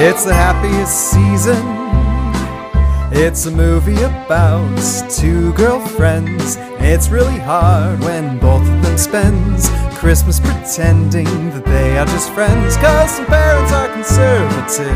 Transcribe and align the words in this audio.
It's 0.00 0.24
the 0.24 0.32
happiest 0.32 1.10
season. 1.10 1.60
It's 3.10 3.46
a 3.46 3.50
movie 3.50 4.00
about 4.00 4.78
two 5.10 5.52
girlfriends. 5.54 6.56
It's 6.78 7.08
really 7.08 7.40
hard 7.40 7.98
when 7.98 8.38
both 8.38 8.62
of 8.62 8.82
them 8.82 8.96
spends 8.96 9.68
Christmas 9.98 10.38
pretending 10.38 11.50
that 11.50 11.64
they 11.64 11.98
are 11.98 12.06
just 12.06 12.30
friends. 12.30 12.76
Cause 12.76 13.16
some 13.16 13.26
parents 13.26 13.72
are 13.72 13.88
conservative. 13.92 14.94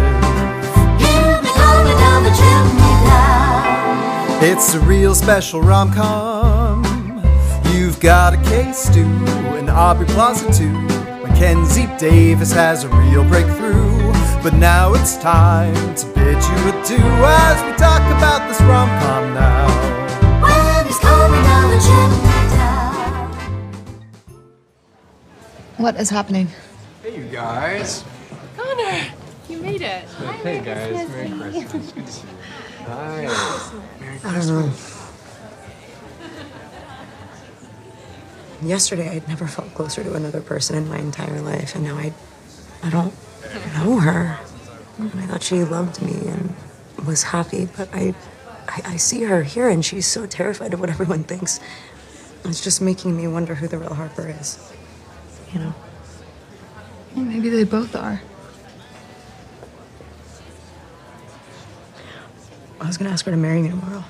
It's 4.41 4.75
a 4.75 4.81
real 4.81 5.17
special 5.17 5.63
rom 5.63 5.93
com. 5.93 6.85
You've 7.73 7.99
got 7.99 8.35
a 8.35 8.37
K 8.49 8.73
Stew 8.73 9.01
and 9.59 9.69
Aubrey 9.69 10.07
Plaza 10.07 10.53
too. 10.57 10.71
Mackenzie 11.27 11.89
Davis 11.99 12.53
has 12.53 12.85
a 12.85 12.89
real 12.89 13.25
breakthrough. 13.25 13.92
But 14.43 14.55
now 14.55 14.93
it's 14.95 15.17
time 15.19 15.95
to 15.95 16.07
bid 16.15 16.35
you 16.35 16.69
adieu 16.69 16.99
as 16.99 17.63
we 17.63 17.73
talk 17.79 18.03
about 18.11 18.49
this 18.49 18.61
rom 18.63 18.89
com 18.99 19.35
now. 19.35 19.69
When 20.43 20.85
he's 20.85 20.99
coming 20.99 21.43
down 21.45 21.71
the 21.71 21.79
chimney 21.79 22.49
down. 22.51 23.33
What 25.77 25.95
is 25.95 26.11
happening? 26.11 26.49
Hey, 27.05 27.19
you 27.19 27.25
guys. 27.27 28.03
Connor, 28.57 29.05
you 29.49 29.59
made 29.59 29.81
it. 29.81 30.09
Hey, 30.43 30.61
guys. 30.61 31.09
Merry 31.09 31.31
Christmas. 31.63 31.93
Good 31.93 32.07
to 32.07 32.13
see 32.13 32.27
you. 32.27 32.35
Hi. 32.87 33.29
Merry 34.01 34.19
I 34.25 34.33
don't 34.33 34.49
know. 34.49 34.73
Yesterday, 38.63 39.09
I'd 39.09 39.29
never 39.29 39.47
felt 39.47 39.73
closer 39.75 40.03
to 40.03 40.15
another 40.15 40.41
person 40.41 40.77
in 40.77 40.89
my 40.89 40.99
entire 40.99 41.41
life, 41.41 41.77
and 41.77 41.85
now 41.85 41.97
I, 41.97 42.13
I 42.83 42.91
don't 42.91 43.15
know 43.75 43.99
her. 43.99 44.39
And 44.99 45.21
I 45.21 45.27
thought 45.27 45.43
she 45.43 45.63
loved 45.65 46.03
me 46.03 46.29
and 46.29 46.55
was 47.07 47.25
happy, 47.25 47.69
but 47.77 47.89
I, 47.93 48.15
I, 48.69 48.83
I 48.85 48.97
see 48.97 49.23
her 49.23 49.43
here, 49.43 49.69
and 49.69 49.85
she's 49.85 50.07
so 50.07 50.27
terrified 50.27 50.75
of 50.75 50.81
what 50.81 50.91
everyone 50.91 51.25
thinks. 51.25 51.61
It's 52.45 52.63
just 52.63 52.81
making 52.81 53.17
me 53.17 53.27
wonder 53.29 53.55
who 53.55 53.69
the 53.69 53.79
real 53.79 53.95
Harper 53.95 54.29
is. 54.29 54.73
You 55.53 55.61
know. 55.61 55.75
Well, 57.15 57.25
maybe 57.25 57.49
they 57.49 57.65
both 57.65 57.95
are. 57.95 58.21
I 62.81 62.87
was 62.87 62.97
gonna 62.97 63.11
ask 63.11 63.25
her 63.27 63.31
to 63.31 63.37
marry 63.37 63.63
me 63.63 63.69
tomorrow. 63.69 64.05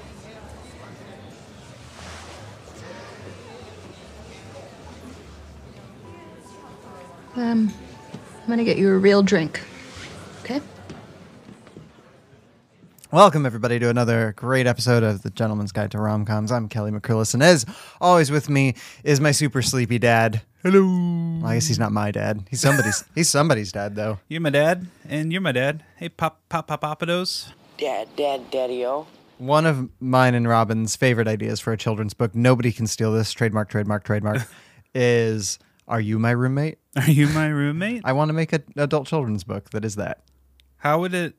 Um, 7.35 7.73
I'm 8.53 8.59
gonna 8.59 8.67
get 8.67 8.77
you 8.77 8.91
a 8.91 8.99
real 8.99 9.23
drink. 9.23 9.63
Okay? 10.43 10.61
Welcome, 13.11 13.47
everybody, 13.47 13.79
to 13.79 13.89
another 13.89 14.35
great 14.37 14.67
episode 14.67 15.03
of 15.03 15.23
The 15.23 15.31
Gentleman's 15.31 15.73
Guide 15.73 15.91
to 15.93 15.99
Rom 15.99 16.27
Coms. 16.27 16.53
I'm 16.53 16.69
Kelly 16.69 16.91
McCrillis, 16.91 17.33
and 17.33 17.43
as 17.43 17.65
always 17.99 18.31
with 18.31 18.51
me 18.51 18.75
is 19.05 19.23
my 19.23 19.31
super 19.31 19.63
sleepy 19.63 19.99
dad. 19.99 20.43
Hello. 20.63 20.83
Well, 21.41 21.51
I 21.51 21.55
guess 21.55 21.67
he's 21.67 21.79
not 21.79 21.93
my 21.93 22.11
dad. 22.11 22.47
He's 22.51 22.61
somebody's. 22.61 23.03
he's 23.15 23.31
somebody's 23.31 23.73
dad, 23.73 23.97
though. 23.97 24.19
You're 24.29 24.43
my 24.43 24.51
dad, 24.51 24.87
and 25.09 25.33
you're 25.33 25.41
my 25.41 25.53
dad. 25.53 25.83
Hey, 25.97 26.11
Pop 26.11 26.43
Pop 26.51 26.67
Pop 26.67 26.83
Papados. 26.83 27.53
Dad, 27.79 28.09
Dad, 28.17 28.51
Daddy 28.51 28.85
O. 28.85 29.07
One 29.39 29.65
of 29.65 29.89
mine 29.99 30.35
and 30.35 30.47
Robin's 30.47 30.95
favorite 30.95 31.27
ideas 31.27 31.59
for 31.59 31.73
a 31.73 31.79
children's 31.79 32.13
book. 32.13 32.35
Nobody 32.35 32.71
can 32.71 32.87
steal 32.87 33.15
this. 33.15 33.33
Trademark. 33.33 33.71
Trademark. 33.71 34.05
Trademark. 34.05 34.43
is 34.95 35.59
Are 35.89 36.01
you 36.01 36.19
my 36.19 36.31
roommate? 36.31 36.79
Are 36.97 37.11
you 37.11 37.29
my 37.29 37.49
roommate? 37.49 38.03
I 38.05 38.13
want 38.13 38.29
to 38.29 38.33
make 38.33 38.53
an 38.53 38.63
adult 38.77 39.07
children's 39.07 39.45
book 39.45 39.71
that 39.71 39.85
is 39.85 39.97
that. 39.97 40.21
How 40.79 41.01
would 41.01 41.15
it? 41.15 41.35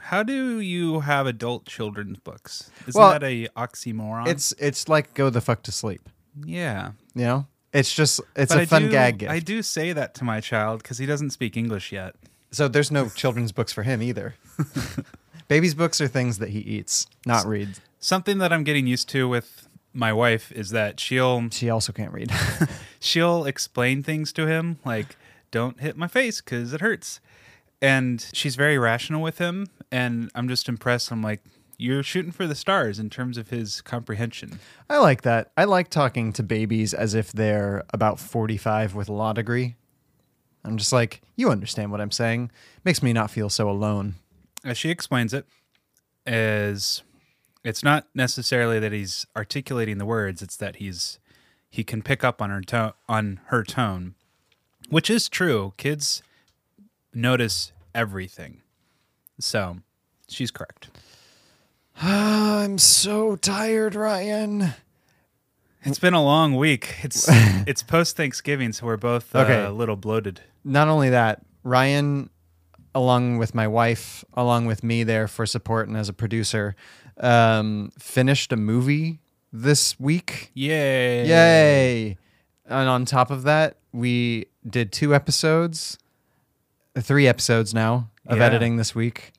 How 0.00 0.22
do 0.22 0.60
you 0.60 1.00
have 1.00 1.26
adult 1.26 1.64
children's 1.66 2.18
books? 2.18 2.70
Isn't 2.86 3.00
Well, 3.00 3.12
that 3.12 3.22
a 3.22 3.48
oxymoron? 3.56 4.28
It's 4.28 4.52
it's 4.58 4.88
like 4.88 5.14
go 5.14 5.30
the 5.30 5.40
fuck 5.40 5.62
to 5.64 5.72
sleep. 5.72 6.08
yeah. 6.44 6.92
You 7.14 7.24
know, 7.24 7.46
it's 7.72 7.94
just 7.94 8.20
it's 8.34 8.52
But 8.52 8.58
a 8.58 8.62
I 8.62 8.66
fun 8.66 8.82
do, 8.82 8.90
gag 8.90 9.18
gift. 9.18 9.32
I 9.32 9.38
do 9.38 9.62
say 9.62 9.92
that 9.94 10.14
to 10.16 10.24
my 10.24 10.40
child 10.40 10.82
because 10.82 10.98
he 10.98 11.06
doesn't 11.06 11.30
speak 11.30 11.56
English 11.56 11.92
yet. 11.92 12.14
So 12.50 12.68
there's 12.68 12.90
no 12.90 13.08
children's 13.08 13.52
books 13.52 13.72
for 13.72 13.82
him 13.84 14.02
either. 14.02 14.34
Baby's 15.48 15.74
books 15.74 16.00
are 16.00 16.08
things 16.08 16.38
that 16.38 16.50
he 16.50 16.58
eats, 16.60 17.06
not 17.24 17.46
reads. 17.46 17.80
Something 18.00 18.38
that 18.38 18.52
I'm 18.52 18.64
getting 18.64 18.86
used 18.86 19.08
to 19.10 19.28
with 19.28 19.65
my 19.96 20.12
wife 20.12 20.52
is 20.52 20.70
that 20.70 21.00
she'll 21.00 21.48
She 21.50 21.70
also 21.70 21.92
can't 21.92 22.12
read. 22.12 22.30
she'll 23.00 23.44
explain 23.44 24.02
things 24.02 24.32
to 24.34 24.46
him 24.46 24.78
like 24.84 25.16
don't 25.50 25.80
hit 25.80 25.96
my 25.96 26.06
face 26.08 26.40
because 26.40 26.72
it 26.72 26.80
hurts 26.80 27.20
and 27.80 28.26
she's 28.32 28.56
very 28.56 28.78
rational 28.78 29.22
with 29.22 29.38
him 29.38 29.66
and 29.92 30.30
i'm 30.34 30.48
just 30.48 30.68
impressed 30.68 31.10
i'm 31.12 31.22
like 31.22 31.40
you're 31.78 32.02
shooting 32.02 32.32
for 32.32 32.46
the 32.46 32.54
stars 32.54 32.98
in 32.98 33.08
terms 33.10 33.36
of 33.38 33.50
his 33.50 33.80
comprehension 33.82 34.58
I 34.88 34.98
like 34.98 35.22
that. 35.22 35.50
I 35.56 35.64
like 35.64 35.90
talking 35.90 36.32
to 36.34 36.42
babies 36.42 36.94
as 36.94 37.14
if 37.14 37.32
they're 37.32 37.84
about 37.92 38.18
45 38.18 38.94
with 38.94 39.08
a 39.08 39.12
law 39.12 39.32
degree. 39.32 39.74
I'm 40.64 40.76
just 40.78 40.92
like, 40.92 41.20
you 41.36 41.50
understand 41.50 41.90
what 41.90 42.00
I'm 42.00 42.10
saying. 42.10 42.50
Makes 42.84 43.02
me 43.02 43.12
not 43.12 43.30
feel 43.30 43.50
so 43.50 43.68
alone. 43.68 44.14
as 44.64 44.78
she 44.78 44.90
explains 44.90 45.34
it 45.34 45.44
is 46.26 47.02
it's 47.66 47.82
not 47.82 48.06
necessarily 48.14 48.78
that 48.78 48.92
he's 48.92 49.26
articulating 49.36 49.98
the 49.98 50.06
words 50.06 50.40
it's 50.42 50.56
that 50.56 50.76
he's 50.76 51.18
he 51.68 51.82
can 51.84 52.00
pick 52.02 52.22
up 52.24 52.40
on 52.40 52.50
her 52.50 52.60
tone 52.62 52.92
on 53.08 53.40
her 53.46 53.62
tone 53.64 54.14
which 54.88 55.10
is 55.10 55.28
true 55.28 55.72
kids 55.76 56.22
notice 57.14 57.72
everything 57.94 58.62
so 59.40 59.78
she's 60.28 60.50
correct 60.50 60.88
I'm 62.02 62.76
so 62.76 63.36
tired, 63.36 63.94
Ryan. 63.94 64.74
It's 65.82 65.98
been 65.98 66.12
a 66.12 66.22
long 66.22 66.54
week. 66.56 66.96
It's 67.02 67.26
it's 67.30 67.82
post 67.82 68.18
Thanksgiving, 68.18 68.74
so 68.74 68.84
we're 68.84 68.98
both 68.98 69.34
uh, 69.34 69.38
Okay. 69.40 69.64
a 69.64 69.70
little 69.70 69.96
bloated. 69.96 70.42
Not 70.62 70.88
only 70.88 71.08
that, 71.08 71.40
Ryan, 71.64 72.28
along 72.96 73.36
with 73.36 73.54
my 73.54 73.68
wife, 73.68 74.24
along 74.34 74.64
with 74.66 74.82
me 74.82 75.04
there 75.04 75.28
for 75.28 75.44
support 75.44 75.86
and 75.86 75.96
as 75.96 76.08
a 76.08 76.12
producer, 76.14 76.74
um, 77.20 77.92
finished 77.98 78.52
a 78.52 78.56
movie 78.56 79.20
this 79.52 80.00
week. 80.00 80.50
Yay! 80.54 81.26
Yay! 81.28 82.16
And 82.64 82.88
on 82.88 83.04
top 83.04 83.30
of 83.30 83.42
that, 83.44 83.76
we 83.92 84.46
did 84.68 84.92
two 84.92 85.14
episodes, 85.14 85.98
three 86.98 87.28
episodes 87.28 87.74
now 87.74 88.10
of 88.26 88.38
Yeah. 88.38 88.44
editing 88.46 88.76
this 88.76 88.94
week. 88.94 89.32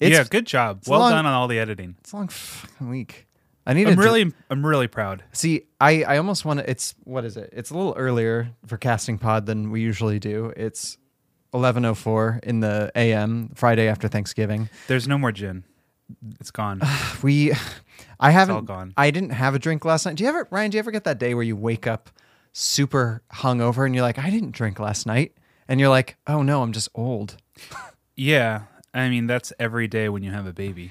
yeah, 0.00 0.24
good 0.28 0.46
job. 0.46 0.82
Well 0.86 1.00
long- 1.00 1.12
done 1.12 1.26
on 1.26 1.32
all 1.32 1.48
the 1.48 1.58
editing. 1.58 1.94
It's 2.00 2.12
a 2.12 2.16
long 2.16 2.28
fucking 2.28 2.88
week. 2.90 3.26
I 3.68 3.72
need 3.72 3.88
I'm 3.88 3.98
really, 3.98 4.32
I'm 4.50 4.64
really 4.66 4.86
proud. 4.88 5.24
see. 5.32 5.62
I 5.80 6.02
I 6.04 6.18
almost 6.18 6.44
want 6.44 6.60
to. 6.60 6.70
It's 6.70 6.94
what 7.04 7.24
is 7.24 7.36
it? 7.36 7.50
It's 7.52 7.70
a 7.70 7.74
little 7.76 7.94
earlier 7.96 8.50
for 8.66 8.76
casting 8.76 9.16
pod 9.18 9.46
than 9.46 9.70
we 9.70 9.80
usually 9.80 10.18
do. 10.20 10.52
It's 10.56 10.98
eleven 11.56 11.84
oh 11.84 11.94
four 11.94 12.38
in 12.42 12.60
the 12.60 12.92
a.m. 12.94 13.50
Friday 13.54 13.88
after 13.88 14.06
Thanksgiving. 14.08 14.68
There's 14.86 15.08
no 15.08 15.18
more 15.18 15.32
gin. 15.32 15.64
It's 16.40 16.50
gone. 16.50 16.80
We, 17.22 17.52
I 18.20 18.30
haven't. 18.30 18.54
all 18.54 18.62
gone. 18.62 18.92
I 18.96 19.10
didn't 19.10 19.30
have 19.30 19.54
a 19.54 19.58
drink 19.58 19.84
last 19.84 20.04
night. 20.06 20.16
Do 20.16 20.24
you 20.24 20.28
ever, 20.28 20.46
Ryan? 20.50 20.70
Do 20.70 20.76
you 20.76 20.80
ever 20.80 20.90
get 20.90 21.04
that 21.04 21.18
day 21.18 21.34
where 21.34 21.42
you 21.42 21.56
wake 21.56 21.86
up 21.86 22.10
super 22.52 23.22
hungover 23.32 23.86
and 23.86 23.94
you're 23.94 24.02
like, 24.04 24.18
I 24.18 24.30
didn't 24.30 24.52
drink 24.52 24.78
last 24.78 25.06
night, 25.06 25.32
and 25.66 25.80
you're 25.80 25.88
like, 25.88 26.16
oh 26.26 26.42
no, 26.42 26.62
I'm 26.62 26.72
just 26.72 26.88
old. 26.94 27.38
yeah, 28.16 28.62
I 28.94 29.08
mean 29.08 29.26
that's 29.26 29.52
every 29.58 29.88
day 29.88 30.08
when 30.10 30.22
you 30.22 30.30
have 30.30 30.46
a 30.46 30.52
baby. 30.52 30.90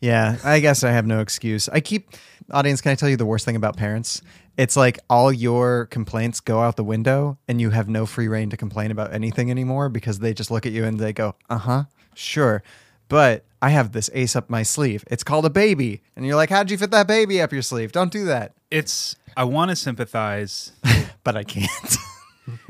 Yeah, 0.00 0.38
I 0.44 0.60
guess 0.60 0.82
I 0.82 0.90
have 0.92 1.06
no 1.06 1.20
excuse. 1.20 1.68
I 1.68 1.80
keep 1.80 2.10
audience. 2.50 2.80
Can 2.80 2.90
I 2.92 2.94
tell 2.94 3.08
you 3.08 3.16
the 3.16 3.26
worst 3.26 3.44
thing 3.44 3.56
about 3.56 3.76
parents? 3.76 4.22
It's 4.56 4.76
like 4.76 4.98
all 5.08 5.32
your 5.32 5.86
complaints 5.86 6.40
go 6.40 6.60
out 6.60 6.76
the 6.76 6.84
window, 6.84 7.38
and 7.48 7.60
you 7.60 7.70
have 7.70 7.88
no 7.88 8.04
free 8.06 8.28
reign 8.28 8.50
to 8.50 8.56
complain 8.56 8.90
about 8.90 9.12
anything 9.12 9.50
anymore 9.50 9.88
because 9.88 10.18
they 10.18 10.34
just 10.34 10.50
look 10.50 10.66
at 10.66 10.72
you 10.72 10.84
and 10.84 10.98
they 10.98 11.12
go, 11.12 11.34
"Uh 11.48 11.58
huh, 11.58 11.84
sure," 12.14 12.62
but 13.08 13.44
I 13.62 13.70
have 13.70 13.92
this 13.92 14.10
ace 14.12 14.36
up 14.36 14.50
my 14.50 14.62
sleeve. 14.62 15.04
It's 15.10 15.24
called 15.24 15.46
a 15.46 15.50
baby, 15.50 16.02
and 16.16 16.26
you're 16.26 16.36
like, 16.36 16.50
"How'd 16.50 16.70
you 16.70 16.76
fit 16.78 16.90
that 16.90 17.06
baby 17.06 17.40
up 17.40 17.52
your 17.52 17.62
sleeve? 17.62 17.92
Don't 17.92 18.12
do 18.12 18.24
that." 18.26 18.52
It's 18.70 19.16
I 19.36 19.44
want 19.44 19.70
to 19.70 19.76
sympathize. 19.76 20.72
But 21.22 21.36
I 21.36 21.44
can't. 21.44 21.96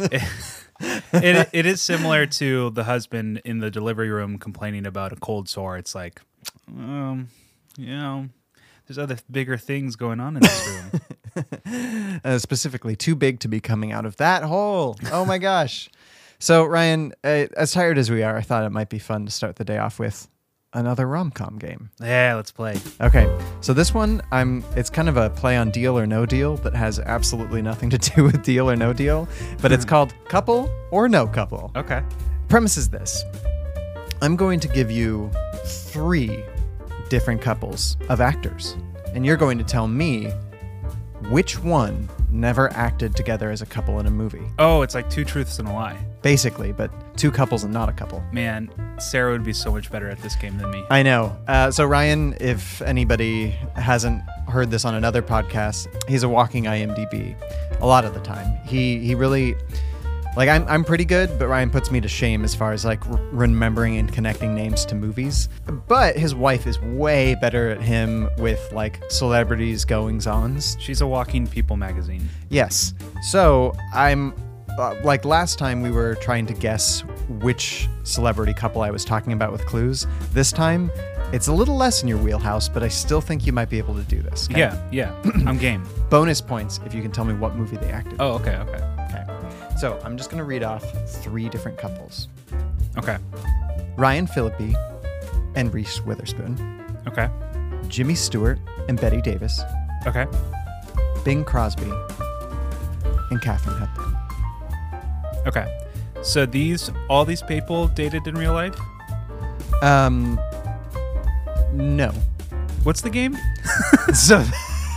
it 0.01 1.49
it 1.53 1.67
is 1.67 1.81
similar 1.81 2.27
to 2.27 2.71
the 2.71 2.85
husband 2.85 3.41
in 3.45 3.59
the 3.59 3.71
delivery 3.71 4.11
room 4.11 4.39
complaining 4.39 4.87
about 4.87 5.13
a 5.13 5.17
cold 5.17 5.49
sore. 5.49 5.77
It's 5.79 5.95
like, 5.95 6.21
um, 6.69 7.29
you 7.79 7.97
know, 7.97 8.29
there's 8.91 8.99
other 8.99 9.19
bigger 9.31 9.57
things 9.57 9.95
going 9.95 10.19
on 10.19 10.37
in 10.37 10.43
this 10.43 10.69
room. 10.69 12.21
uh, 12.25 12.39
specifically 12.41 12.97
too 12.97 13.15
big 13.15 13.39
to 13.39 13.47
be 13.47 13.61
coming 13.61 13.93
out 13.93 14.05
of 14.05 14.17
that 14.17 14.43
hole. 14.43 14.97
Oh 15.13 15.25
my 15.25 15.39
gosh. 15.39 15.89
So 16.43 16.65
Ryan, 16.65 17.13
uh, 17.23 17.49
as 17.55 17.73
tired 17.73 17.99
as 17.99 18.11
we 18.11 18.23
are, 18.23 18.35
I 18.35 18.41
thought 18.41 18.65
it 18.65 18.71
might 18.71 18.89
be 18.89 18.99
fun 18.99 19.27
to 19.27 19.31
start 19.31 19.57
the 19.57 19.65
day 19.65 19.77
off 19.77 19.99
with 19.99 20.27
another 20.73 21.07
rom-com 21.07 21.59
game. 21.59 21.91
yeah, 22.01 22.33
let's 22.35 22.51
play. 22.51 22.81
Okay. 22.99 23.29
So 23.61 23.75
this 23.75 23.93
one 23.93 24.23
I'm 24.33 24.65
it's 24.75 24.89
kind 24.89 25.11
of 25.11 25.19
a 25.19 25.29
play 25.29 25.59
on 25.59 25.71
deal 25.71 25.99
or 25.99 26.07
no 26.07 26.25
deal 26.25 26.57
that 26.57 26.75
has 26.75 26.99
absolutely 26.99 27.61
nothing 27.61 27.91
to 27.91 27.99
do 28.17 28.25
with 28.25 28.43
deal 28.43 28.71
or 28.71 28.75
no 28.75 28.95
deal, 28.95 29.29
but 29.61 29.71
it's 29.71 29.85
called 29.85 30.15
couple 30.29 30.71
or 30.91 31.11
no 31.11 31.27
couple. 31.27 31.71
Okay. 31.77 32.03
Premise 32.49 32.79
is 32.79 32.89
this. 32.89 33.23
I'm 34.23 34.35
going 34.35 34.61
to 34.61 34.69
give 34.69 34.91
you 34.91 35.31
three 35.67 36.43
different 37.11 37.43
couples 37.43 37.99
of 38.09 38.23
actors, 38.23 38.77
and 39.15 39.27
you're 39.27 39.37
going 39.37 39.59
to 39.59 39.65
tell 39.65 39.87
me 39.87 40.33
which 41.29 41.59
one 41.59 42.09
never 42.31 42.73
acted 42.73 43.15
together 43.15 43.51
as 43.51 43.61
a 43.61 43.67
couple 43.67 44.01
in 44.01 44.07
a 44.07 44.11
movie. 44.11 44.47
Oh, 44.59 44.81
it's 44.81 44.95
like 44.95 45.11
two 45.11 45.25
truths 45.25 45.59
and 45.59 45.69
a 45.69 45.73
lie. 45.73 45.99
Basically, 46.23 46.73
but 46.73 46.91
two 47.17 47.31
couples 47.31 47.65
and 47.65 47.73
not 47.73 47.89
a 47.89 47.93
couple. 47.93 48.23
Man, 48.33 48.71
Sarah 48.99 49.33
would 49.33 49.45
be 49.45 49.53
so 49.53 49.71
much 49.71 49.91
better 49.91 50.09
at 50.09 50.19
this 50.23 50.35
game 50.37 50.57
than 50.57 50.71
me. 50.71 50.85
I 50.91 51.03
know. 51.03 51.37
Uh, 51.47 51.71
so 51.71 51.85
Ryan, 51.85 52.37
if 52.41 52.81
anybody 52.83 53.51
hasn't 53.75 54.23
heard 54.49 54.71
this 54.71 54.85
on 54.85 54.95
another 54.95 55.23
podcast, 55.23 55.89
he's 56.09 56.23
a 56.23 56.29
walking 56.29 56.65
IMDb. 56.65 57.37
A 57.81 57.87
lot 57.87 58.05
of 58.05 58.15
the 58.15 58.21
time, 58.21 58.59
he 58.65 58.99
he 59.01 59.15
really 59.15 59.57
like 60.37 60.49
I'm 60.49 60.67
I'm 60.69 60.85
pretty 60.85 61.05
good, 61.05 61.39
but 61.39 61.49
Ryan 61.49 61.71
puts 61.71 61.91
me 61.91 62.01
to 62.01 62.09
shame 62.09 62.45
as 62.45 62.55
far 62.55 62.73
as 62.73 62.85
like 62.85 63.05
r- 63.07 63.21
remembering 63.33 63.97
and 63.97 64.13
connecting 64.13 64.55
names 64.55 64.85
to 64.87 64.95
movies. 64.95 65.49
But 65.89 66.17
his 66.17 66.35
wife 66.35 66.67
is 66.67 66.81
way 66.81 67.35
better 67.41 67.71
at 67.71 67.81
him 67.81 68.29
with 68.39 68.61
like 68.73 69.01
celebrities 69.09 69.85
goings 69.85 70.27
ons. 70.27 70.77
She's 70.79 71.01
a 71.01 71.07
walking 71.07 71.47
people 71.47 71.77
magazine. 71.77 72.29
Yes. 72.49 72.95
So 73.31 73.75
I'm 73.93 74.35
uh, 74.79 74.95
like 75.03 75.25
last 75.25 75.59
time 75.59 75.83
we 75.83 75.91
were 75.91 76.15
trying 76.17 76.47
to 76.47 76.55
guess 76.55 77.01
which 77.41 77.89
celebrity 78.05 78.55
couple 78.55 78.83
I 78.83 78.91
was 78.91 79.05
talking 79.05 79.33
about 79.33 79.51
with 79.53 79.67
clues. 79.67 80.07
This 80.33 80.53
time 80.53 80.91
it's 81.33 81.47
a 81.47 81.53
little 81.53 81.77
less 81.77 82.03
in 82.03 82.09
your 82.09 82.19
wheelhouse, 82.19 82.69
but 82.69 82.83
I 82.83 82.89
still 82.89 83.21
think 83.21 83.47
you 83.47 83.53
might 83.53 83.71
be 83.71 83.79
able 83.79 83.95
to 83.95 84.03
do 84.03 84.21
this. 84.21 84.49
Okay? 84.51 84.61
Yeah, 84.61 84.89
yeah. 84.91 85.15
I'm 85.47 85.59
game. 85.59 85.85
Bonus 86.09 86.41
points 86.41 86.81
if 86.85 86.93
you 86.93 87.03
can 87.03 87.13
tell 87.13 87.25
me 87.25 87.35
what 87.35 87.55
movie 87.55 87.77
they 87.77 87.91
acted. 87.91 88.15
in. 88.15 88.21
Oh, 88.21 88.33
okay, 88.33 88.57
okay. 88.57 89.00
So 89.81 89.99
I'm 90.05 90.19
just 90.19 90.29
gonna 90.29 90.45
read 90.45 90.63
off 90.63 90.85
three 91.23 91.49
different 91.49 91.79
couples: 91.79 92.29
Okay. 92.99 93.17
Ryan 93.97 94.27
Phillippe 94.27 94.77
and 95.55 95.73
Reese 95.73 96.03
Witherspoon, 96.03 96.85
Okay. 97.09 97.31
Jimmy 97.89 98.15
Stewart 98.15 98.59
and 98.89 99.01
Bette 99.01 99.23
Davis, 99.23 99.63
Okay. 100.07 100.27
Bing 101.25 101.45
Crosby, 101.45 101.91
and 103.31 103.41
Katharine 103.41 103.79
Hepburn. 103.79 104.17
Okay. 105.47 105.67
So 106.21 106.45
these 106.45 106.91
all 107.09 107.25
these 107.25 107.43
people 107.43 107.89
dated 107.89 108.27
in 108.27 108.35
real 108.35 108.53
life? 108.53 108.79
Um, 109.83 110.39
no. 111.73 112.13
What's 112.83 113.01
the 113.01 113.09
game? 113.09 113.35
so 114.13 114.45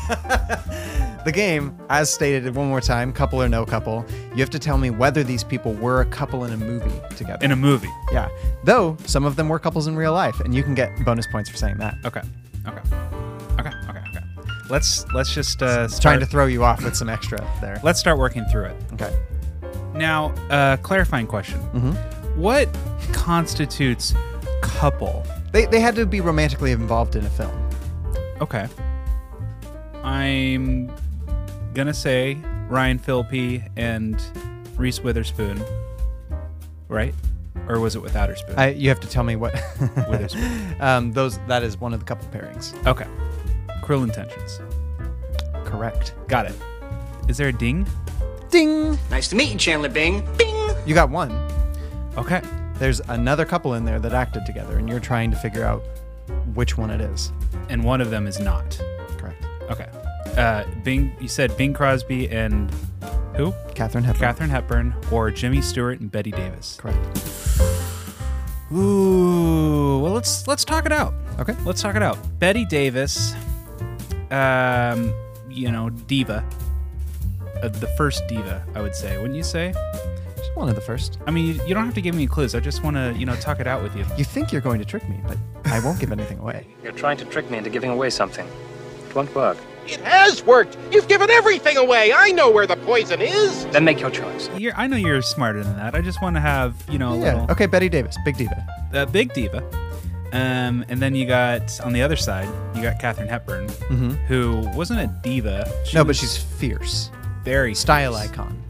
the 1.25 1.31
game, 1.31 1.77
as 1.89 2.11
stated 2.13 2.55
one 2.55 2.67
more 2.67 2.81
time, 2.81 3.11
couple 3.13 3.41
or 3.41 3.47
no 3.49 3.65
couple, 3.65 4.05
you 4.31 4.37
have 4.41 4.49
to 4.51 4.59
tell 4.59 4.77
me 4.77 4.89
whether 4.89 5.23
these 5.23 5.43
people 5.43 5.73
were 5.73 6.01
a 6.01 6.05
couple 6.05 6.43
in 6.45 6.53
a 6.53 6.57
movie 6.57 6.99
together. 7.15 7.43
In 7.45 7.51
a 7.51 7.55
movie. 7.55 7.89
yeah. 8.11 8.27
Though 8.63 8.97
some 9.05 9.25
of 9.25 9.35
them 9.35 9.49
were 9.49 9.59
couples 9.59 9.87
in 9.87 9.95
real 9.95 10.13
life, 10.13 10.39
and 10.41 10.53
you 10.53 10.63
can 10.63 10.73
get 10.75 10.89
bonus 11.05 11.27
points 11.27 11.49
for 11.49 11.57
saying 11.57 11.77
that. 11.77 11.95
Okay. 12.05 12.21
Okay. 12.67 12.79
Okay. 13.59 13.69
Okay. 13.89 13.99
Okay. 14.09 14.19
Let's 14.69 15.05
let's 15.13 15.33
just 15.33 15.61
uh 15.61 15.87
start, 15.87 16.01
Trying 16.01 16.19
to 16.21 16.25
throw 16.25 16.45
you 16.45 16.63
off 16.63 16.83
with 16.83 16.95
some 16.95 17.09
extra 17.09 17.39
there. 17.61 17.79
let's 17.83 17.99
start 17.99 18.17
working 18.17 18.45
through 18.45 18.65
it. 18.65 18.75
Okay. 18.93 19.13
Now, 19.93 20.33
uh 20.49 20.77
clarifying 20.77 21.27
question. 21.27 21.59
Mhm. 21.73 21.95
What 22.37 22.67
constitutes 23.11 24.13
couple? 24.61 25.23
They, 25.51 25.65
they 25.67 25.79
had 25.79 25.93
to 25.95 26.05
be 26.07 26.19
romantically 26.21 26.71
involved 26.71 27.15
in 27.15 27.23
a 27.25 27.29
film. 27.29 27.51
Okay. 28.41 28.67
I'm 30.03 30.91
gonna 31.73 31.93
say 31.93 32.35
Ryan 32.67 32.99
Phillippe 32.99 33.63
and 33.75 34.21
Reese 34.77 35.01
Witherspoon. 35.01 35.63
Right? 36.87 37.13
Or 37.67 37.79
was 37.79 37.95
it 37.95 38.01
with 38.01 38.15
Outer 38.15 38.35
Spoon? 38.35 38.55
I, 38.57 38.69
you 38.71 38.89
have 38.89 38.99
to 38.99 39.07
tell 39.07 39.23
me 39.23 39.35
what. 39.35 39.53
Witherspoon. 40.09 40.75
um, 40.79 41.11
those 41.13 41.39
that 41.47 41.63
is 41.63 41.79
one 41.79 41.93
of 41.93 41.99
the 41.99 42.05
couple 42.05 42.27
pairings. 42.29 42.73
okay. 42.85 43.07
Cruel 43.81 44.03
Intentions. 44.03 44.59
Correct. 45.65 46.13
Got 46.27 46.45
it. 46.45 46.55
Is 47.27 47.37
there 47.37 47.49
a 47.49 47.53
ding? 47.53 47.85
Ding. 48.49 48.97
Nice 49.09 49.29
to 49.29 49.35
meet 49.35 49.51
you, 49.51 49.57
Chandler 49.57 49.89
Bing. 49.89 50.23
Bing! 50.37 50.69
You 50.85 50.93
got 50.93 51.09
one. 51.09 51.31
Okay. 52.17 52.41
There's 52.75 52.99
another 53.01 53.45
couple 53.45 53.73
in 53.73 53.85
there 53.85 53.99
that 53.99 54.13
acted 54.13 54.45
together, 54.45 54.77
and 54.77 54.89
you're 54.89 54.99
trying 54.99 55.31
to 55.31 55.37
figure 55.37 55.63
out 55.63 55.83
which 56.53 56.77
one 56.77 56.89
it 56.89 57.01
is. 57.01 57.31
And 57.69 57.83
one 57.83 58.01
of 58.01 58.09
them 58.09 58.27
is 58.27 58.39
not. 58.39 58.79
Correct. 59.17 59.45
Okay. 59.69 59.87
Uh, 60.37 60.65
Bing. 60.83 61.15
You 61.19 61.27
said 61.27 61.55
Bing 61.57 61.73
Crosby 61.73 62.29
and 62.29 62.71
who? 63.35 63.53
Katharine 63.75 64.03
Hepburn. 64.03 64.19
Katharine 64.19 64.49
Hepburn 64.49 64.95
or 65.11 65.31
Jimmy 65.31 65.61
Stewart 65.61 65.99
and 65.99 66.11
Bette 66.11 66.31
Davis. 66.31 66.77
Correct. 66.79 66.97
Ooh. 68.71 69.99
Well, 69.99 70.13
let's 70.13 70.47
let's 70.47 70.65
talk 70.65 70.85
it 70.85 70.91
out. 70.91 71.13
Okay. 71.39 71.55
Let's 71.65 71.81
talk 71.81 71.95
it 71.95 72.01
out. 72.03 72.17
Bette 72.39 72.65
Davis, 72.65 73.33
um, 74.31 75.13
you 75.49 75.71
know, 75.71 75.89
diva, 75.89 76.43
uh, 77.61 77.67
the 77.67 77.87
first 77.97 78.27
diva, 78.27 78.65
I 78.75 78.81
would 78.81 78.95
say. 78.95 79.17
Wouldn't 79.17 79.35
you 79.35 79.43
say? 79.43 79.73
Just 80.37 80.55
one 80.55 80.69
of 80.69 80.75
the 80.75 80.81
first. 80.81 81.19
I 81.27 81.31
mean, 81.31 81.59
you 81.67 81.73
don't 81.73 81.85
have 81.85 81.93
to 81.93 82.01
give 82.01 82.15
me 82.15 82.27
clues. 82.27 82.55
I 82.55 82.59
just 82.59 82.83
want 82.83 82.95
to, 82.95 83.13
you 83.17 83.25
know, 83.25 83.35
talk 83.35 83.59
it 83.59 83.67
out 83.67 83.81
with 83.81 83.95
you. 83.95 84.05
You 84.17 84.23
think 84.23 84.51
you're 84.51 84.61
going 84.61 84.79
to 84.79 84.85
trick 84.85 85.07
me, 85.07 85.19
but 85.27 85.37
I 85.65 85.79
won't 85.79 85.99
give 85.99 86.11
anything 86.11 86.39
away. 86.39 86.67
You're 86.83 86.91
trying 86.91 87.17
to 87.17 87.25
trick 87.25 87.49
me 87.49 87.57
into 87.57 87.69
giving 87.69 87.89
away 87.89 88.09
something. 88.09 88.47
It 89.07 89.15
won't 89.15 89.33
work. 89.33 89.57
It 89.87 89.99
has 90.01 90.43
worked! 90.43 90.77
You've 90.91 91.07
given 91.07 91.29
everything 91.29 91.77
away! 91.77 92.13
I 92.15 92.29
know 92.31 92.49
where 92.49 92.65
the 92.67 92.75
poison 92.77 93.21
is! 93.21 93.65
Then 93.67 93.83
make 93.83 93.99
your 93.99 94.09
choice. 94.11 94.49
You're, 94.57 94.73
I 94.75 94.87
know 94.87 94.97
you're 94.97 95.21
smarter 95.21 95.63
than 95.63 95.75
that. 95.77 95.93
I 95.95 96.01
just 96.01 96.21
want 96.21 96.35
to 96.35 96.39
have, 96.39 96.75
you 96.89 96.97
know, 96.97 97.13
a 97.13 97.19
yeah. 97.19 97.33
little 97.33 97.51
Okay, 97.51 97.65
Bette 97.65 97.89
Davis, 97.89 98.17
big 98.25 98.37
diva. 98.37 98.67
uh, 98.93 99.05
big 99.07 99.33
diva. 99.33 99.63
Um, 100.31 100.83
and 100.89 100.99
then 100.99 101.13
you 101.13 101.27
got 101.27 101.79
on 101.81 101.93
the 101.93 102.01
other 102.01 102.15
side, 102.15 102.47
you 102.75 102.81
got 102.81 102.99
Katharine 102.99 103.27
Hepburn, 103.27 103.67
Mhm. 103.67 104.15
who 104.25 104.61
wasn't 104.75 104.99
a 105.01 105.07
diva. 105.21 105.69
She 105.85 105.95
no, 105.95 106.03
but 106.03 106.15
she's 106.15 106.35
fierce. 106.37 107.11
very 107.43 107.75
Style 107.75 108.13
fierce. 108.15 108.31
icon. 108.31 108.63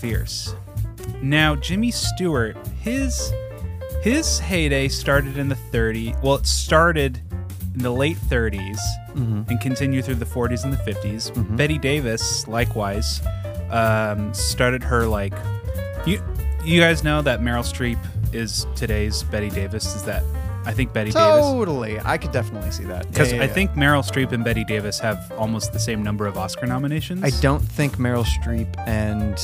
fierce. 0.00 0.54
Now, 1.20 1.54
Jimmy 1.56 1.90
Stewart, 1.90 2.56
his 2.80 3.32
his 4.02 4.40
heyday 4.40 4.88
started 4.88 5.36
in 5.38 5.48
the 5.48 5.54
30s. 5.72 6.20
Well, 6.22 6.34
it 6.36 6.46
started 6.46 7.20
in 7.74 7.82
the 7.82 7.90
late 7.90 8.16
30s 8.28 8.78
Mhm. 9.14 9.48
and 9.48 9.60
continue 9.60 10.02
through 10.02 10.16
the 10.16 10.26
40s 10.26 10.64
and 10.64 10.72
the 10.72 10.76
50s. 10.78 11.30
Mhm. 11.30 11.56
Bette 11.56 11.78
Davis, 11.78 12.46
likewise, 12.48 13.20
um, 13.70 14.32
started 14.34 14.82
her 14.84 15.06
like 15.06 15.34
you. 16.06 16.20
You 16.64 16.80
guys 16.80 17.02
know 17.02 17.22
that 17.22 17.40
Meryl 17.40 17.64
Streep 17.64 17.98
is 18.32 18.66
today's 18.76 19.22
Bette 19.24 19.50
Davis. 19.50 19.94
Is 19.96 20.02
that 20.04 20.22
I 20.64 20.72
think 20.72 20.92
Bette 20.92 21.10
Davis 21.10 21.24
Totally. 21.44 21.98
I 22.04 22.16
could 22.18 22.30
definitely 22.30 22.70
see 22.70 22.84
that. 22.84 23.08
because 23.08 23.30
Yeah, 23.32 23.38
yeah, 23.38 23.42
I 23.42 23.46
yeah. 23.46 23.52
think 23.52 23.72
Meryl 23.72 24.04
Streep 24.08 24.30
and 24.30 24.44
Bette 24.44 24.62
Davis 24.62 25.00
have 25.00 25.32
almost 25.36 25.72
the 25.72 25.80
same 25.80 26.04
number 26.04 26.24
of 26.28 26.38
Oscar 26.38 26.66
nominations. 26.66 27.24
I 27.24 27.30
don't 27.40 27.58
think 27.60 27.96
Meryl 27.96 28.24
Streep 28.24 28.68
and 28.86 29.36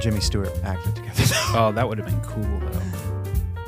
Jimmy 0.00 0.20
Stewart 0.20 0.50
acted 0.64 0.96
together. 0.96 1.24
Oh, 1.54 1.72
that 1.74 1.86
would 1.86 1.98
have 1.98 2.06
been 2.06 2.20
cool 2.22 2.60
though. 2.72 2.80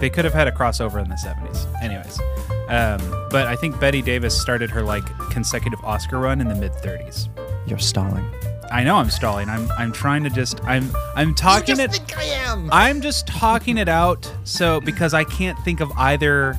They 0.05 0.11
could 0.11 0.27
have 0.27 0.35
had 0.35 0.47
a 0.47 0.53
crossover 0.53 1.03
in 1.03 1.09
the 1.09 1.15
70s. 1.15 1.65
Anyways, 1.83 2.21
um, 2.69 3.01
but 3.31 3.47
I 3.47 3.57
think 3.57 3.81
Bette 3.81 4.03
Davis 4.03 4.39
started 4.39 4.69
her 4.69 4.83
like 4.83 5.03
consecutive 5.31 5.83
Oscar 5.83 6.19
run 6.19 6.43
in 6.43 6.49
the 6.49 6.55
mid 6.55 6.73
30s. 6.73 7.31
You're 7.67 7.79
stalling. 7.79 8.23
I 8.71 8.85
know 8.85 8.97
I'm 8.97 9.09
stalling. 9.09 9.49
I'm 9.49 9.67
I'm 9.79 9.93
trying 9.93 10.23
to 10.25 10.29
just 10.29 10.63
I'm 10.65 10.95
I'm 11.17 11.35
talking 11.35 11.81
it. 11.81 11.91
think 11.91 12.19
I 12.19 12.25
am. 12.25 12.69
I'm 12.71 13.01
just 13.01 13.27
talking 13.27 13.79
it 13.79 13.89
out. 13.89 14.31
So 14.45 14.79
because 14.83 15.15
I 15.15 15.25
can't 15.25 15.59
think 15.61 15.81
of 15.81 15.91
either 15.93 16.53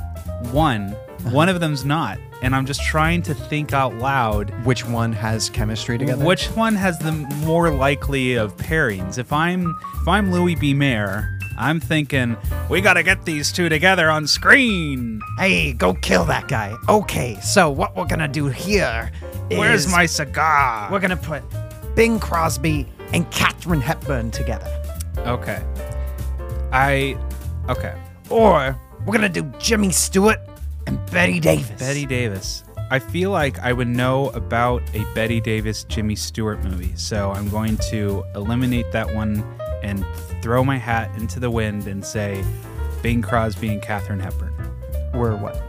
one, 0.49 0.93
one 1.29 1.47
of 1.47 1.59
them's 1.59 1.85
not, 1.85 2.17
and 2.41 2.55
I'm 2.55 2.65
just 2.65 2.81
trying 2.81 3.21
to 3.23 3.35
think 3.35 3.73
out 3.73 3.93
loud. 3.93 4.49
Which 4.65 4.87
one 4.87 5.13
has 5.13 5.51
chemistry 5.51 5.99
together? 5.99 6.25
Which 6.25 6.47
one 6.47 6.73
has 6.73 6.97
the 6.97 7.11
more 7.45 7.69
likely 7.69 8.33
of 8.33 8.57
pairings? 8.57 9.19
If 9.19 9.31
I'm 9.31 9.77
if 10.01 10.07
I'm 10.07 10.31
Louis 10.31 10.55
B. 10.55 10.73
Mayer, 10.73 11.34
I'm 11.57 11.79
thinking 11.79 12.35
we 12.69 12.81
got 12.81 12.93
to 12.95 13.03
get 13.03 13.25
these 13.25 13.51
two 13.51 13.69
together 13.69 14.09
on 14.09 14.27
screen. 14.27 15.21
Hey, 15.37 15.73
go 15.73 15.93
kill 15.93 16.25
that 16.25 16.47
guy. 16.47 16.75
Okay, 16.89 17.37
so 17.41 17.69
what 17.69 17.95
we're 17.95 18.05
gonna 18.05 18.27
do 18.27 18.47
here 18.47 19.11
is 19.49 19.57
Where's 19.57 19.87
my 19.91 20.05
cigar? 20.05 20.89
we're 20.91 20.99
gonna 20.99 21.15
put 21.17 21.43
Bing 21.95 22.19
Crosby 22.19 22.87
and 23.13 23.29
Katharine 23.31 23.81
Hepburn 23.81 24.31
together. 24.31 24.69
Okay. 25.19 25.63
I 26.71 27.17
okay. 27.69 27.95
Or 28.29 28.79
we're 29.05 29.13
gonna 29.13 29.29
do 29.29 29.43
Jimmy 29.59 29.91
Stewart 29.91 30.39
and 30.87 30.99
Bette 31.11 31.39
Davis. 31.39 31.79
Bette 31.79 32.05
Davis. 32.05 32.63
I 32.91 32.99
feel 32.99 33.31
like 33.31 33.57
I 33.59 33.73
would 33.73 33.87
know 33.87 34.29
about 34.29 34.83
a 34.93 35.03
Bette 35.15 35.41
Davis 35.41 35.85
Jimmy 35.85 36.15
Stewart 36.15 36.63
movie, 36.63 36.93
so 36.95 37.31
I'm 37.31 37.49
going 37.49 37.77
to 37.89 38.23
eliminate 38.35 38.91
that 38.91 39.11
one 39.15 39.43
and 39.83 40.05
throw 40.41 40.63
my 40.63 40.77
hat 40.77 41.11
into 41.17 41.39
the 41.39 41.49
wind 41.49 41.87
and 41.87 42.03
say 42.05 42.43
Bing 43.01 43.21
Crosby 43.21 43.69
and 43.69 43.81
Katharine 43.81 44.19
Hepburn, 44.19 44.53
Were 45.13 45.35
what? 45.35 45.61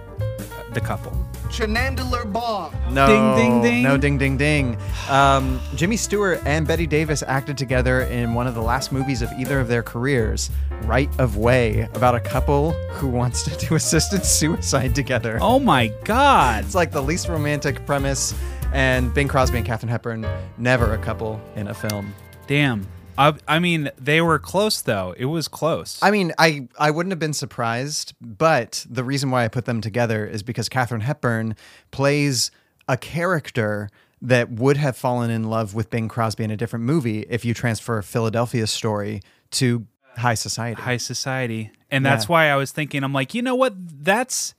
the 0.74 0.80
couple. 0.80 1.12
Chenandeler 1.48 2.30
Bong. 2.30 2.74
No, 2.90 3.06
Ding, 3.06 3.36
ding, 3.36 3.62
ding. 3.62 3.82
No, 3.82 3.96
ding, 3.96 4.18
ding, 4.18 4.36
ding. 4.36 4.76
Um, 5.08 5.58
Jimmy 5.74 5.96
Stewart 5.96 6.42
and 6.44 6.66
Bette 6.66 6.86
Davis 6.86 7.22
acted 7.22 7.56
together 7.56 8.02
in 8.02 8.34
one 8.34 8.46
of 8.46 8.54
the 8.54 8.60
last 8.60 8.92
movies 8.92 9.22
of 9.22 9.30
either 9.38 9.58
of 9.60 9.68
their 9.68 9.82
careers, 9.82 10.50
Right 10.82 11.08
of 11.18 11.38
Way, 11.38 11.88
about 11.94 12.14
a 12.14 12.20
couple 12.20 12.72
who 12.90 13.06
wants 13.08 13.42
to 13.44 13.56
do 13.68 13.74
assisted 13.76 14.22
suicide 14.26 14.94
together. 14.94 15.38
Oh 15.40 15.58
my 15.58 15.86
god. 16.04 16.64
It's 16.64 16.74
like 16.74 16.90
the 16.90 17.02
least 17.02 17.28
romantic 17.28 17.86
premise, 17.86 18.34
and 18.72 19.14
Bing 19.14 19.28
Crosby 19.28 19.56
and 19.58 19.66
Katharine 19.66 19.88
Hepburn, 19.88 20.26
never 20.58 20.92
a 20.92 20.98
couple 20.98 21.40
in 21.54 21.68
a 21.68 21.74
film. 21.74 22.12
Damn. 22.48 22.86
I, 23.18 23.34
I 23.48 23.58
mean, 23.58 23.90
they 23.98 24.20
were 24.20 24.38
close 24.38 24.80
though. 24.82 25.14
It 25.16 25.26
was 25.26 25.48
close. 25.48 25.98
I 26.02 26.10
mean, 26.10 26.32
I, 26.38 26.68
I 26.78 26.90
wouldn't 26.90 27.12
have 27.12 27.18
been 27.18 27.32
surprised, 27.32 28.14
but 28.20 28.84
the 28.88 29.04
reason 29.04 29.30
why 29.30 29.44
I 29.44 29.48
put 29.48 29.64
them 29.64 29.80
together 29.80 30.26
is 30.26 30.42
because 30.42 30.68
Katharine 30.68 31.00
Hepburn 31.02 31.56
plays 31.90 32.50
a 32.88 32.96
character 32.96 33.88
that 34.22 34.50
would 34.50 34.76
have 34.78 34.96
fallen 34.96 35.30
in 35.30 35.44
love 35.44 35.74
with 35.74 35.90
Bing 35.90 36.08
Crosby 36.08 36.44
in 36.44 36.50
a 36.50 36.56
different 36.56 36.84
movie 36.84 37.20
if 37.28 37.44
you 37.44 37.52
transfer 37.54 38.00
Philadelphia's 38.02 38.70
story 38.70 39.20
to 39.52 39.86
High 40.16 40.34
Society. 40.34 40.80
High 40.80 40.96
society. 40.96 41.70
And 41.90 42.04
that's 42.04 42.24
Yeah. 42.24 42.32
why 42.32 42.46
I 42.50 42.56
was 42.56 42.72
thinking, 42.72 43.04
I'm 43.04 43.12
like, 43.12 43.34
you 43.34 43.42
know 43.42 43.54
what? 43.54 43.74
That's 43.76 44.54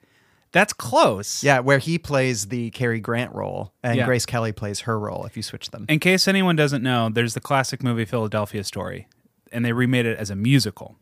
that's 0.58 0.74
close. 0.74 1.44
yeah, 1.44 1.60
where 1.60 1.78
he 1.78 1.98
plays 1.98 2.48
the 2.48 2.70
Cary 2.72 3.00
Grant 3.00 3.34
role 3.34 3.74
and 3.84 3.96
Yeah. 3.98 4.06
Grace 4.06 4.26
Kelly 4.26 4.52
plays 4.52 4.82
her 4.82 5.00
role 5.00 5.26
if 5.26 5.38
you 5.38 5.44
switch 5.44 5.70
them. 5.72 5.86
In 5.88 6.00
case 6.00 6.28
anyone 6.28 6.56
doesn't 6.56 6.82
know, 6.84 7.10
there's 7.10 7.34
the 7.34 7.40
classic 7.40 7.84
movie 7.84 8.06
Philadelphia 8.06 8.64
Story, 8.64 9.08
and 9.52 9.64
they 9.64 9.72
remade 9.74 10.06
it 10.06 10.18
as 10.18 10.30
a 10.30 10.36
musical 10.36 10.98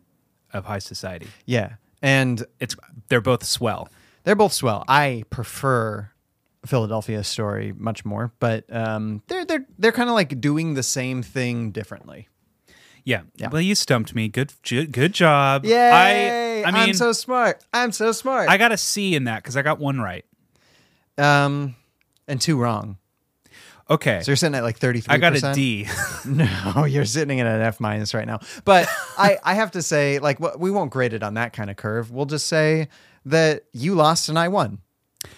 of 0.54 0.66
High 0.66 0.80
Society. 0.80 1.28
yeah. 1.46 1.76
And 2.02 2.46
It's 2.60 2.76
they're 3.10 3.22
both 3.22 3.44
swell. 3.46 3.88
They're 4.26 4.36
both 4.36 4.54
swell. 4.54 4.84
I 4.88 5.24
prefer 5.30 6.12
Philadelphia 6.66 7.24
story 7.24 7.74
much 7.78 8.04
more, 8.06 8.32
but 8.40 8.66
um, 8.74 9.22
they're 9.28 9.46
they're 9.46 9.66
they're 9.80 9.92
kind 9.92 10.10
of 10.10 10.16
like 10.16 10.40
doing 10.42 10.74
the 10.76 10.84
same 10.84 11.24
thing 11.24 11.72
differently. 11.72 12.28
Yeah. 13.04 13.22
Yeah. 13.38 13.50
Well, 13.50 13.62
you 13.62 13.76
stumped 13.76 14.14
me. 14.16 14.28
Good 14.28 14.54
good, 14.64 15.14
job. 15.14 15.64
Yay! 15.66 15.74
I 16.66 16.72
mean 16.72 16.90
am 16.90 16.94
so 16.96 17.12
smart. 17.12 17.64
I'm 17.74 17.92
so 17.92 18.12
smart. 18.12 18.50
I 18.50 18.58
got 18.58 18.72
a 18.72 18.78
C 18.78 19.16
in 19.16 19.26
that 19.26 19.44
cuz 19.44 19.56
I 19.58 19.62
got 19.62 19.80
one 19.80 20.00
right. 20.00 20.26
um, 21.18 21.76
and 22.28 22.40
two 22.42 22.58
wrong. 22.58 22.98
Okay. 23.90 24.22
So 24.24 24.32
you're 24.32 24.36
sitting 24.36 24.56
at 24.56 24.64
like 24.64 24.78
thirty 24.78 25.00
three. 25.02 25.14
I 25.14 25.18
got 25.18 25.36
a 25.36 25.54
D. 25.54 25.88
No, 26.26 26.86
you're 26.86 27.06
sitting 27.06 27.40
at 27.40 27.46
an 27.46 27.62
F 27.62 27.80
minus 27.80 28.14
right 28.16 28.26
now. 28.26 28.40
But 28.64 28.88
I 29.18 29.38
I 29.44 29.54
have 29.54 29.72
to 29.72 29.82
say, 29.84 30.18
like, 30.20 30.40
we 30.58 30.72
won't 30.72 30.90
grade 30.92 31.14
it 31.14 31.22
on 31.22 31.36
that 31.36 31.54
kind 31.54 31.70
of 31.70 31.76
curve. 31.76 32.10
We'll 32.12 32.26
just 32.26 32.48
say 32.48 32.88
that 33.26 33.66
you 33.74 33.94
lost 33.94 34.28
and 34.30 34.40
I 34.40 34.48
won. 34.48 34.80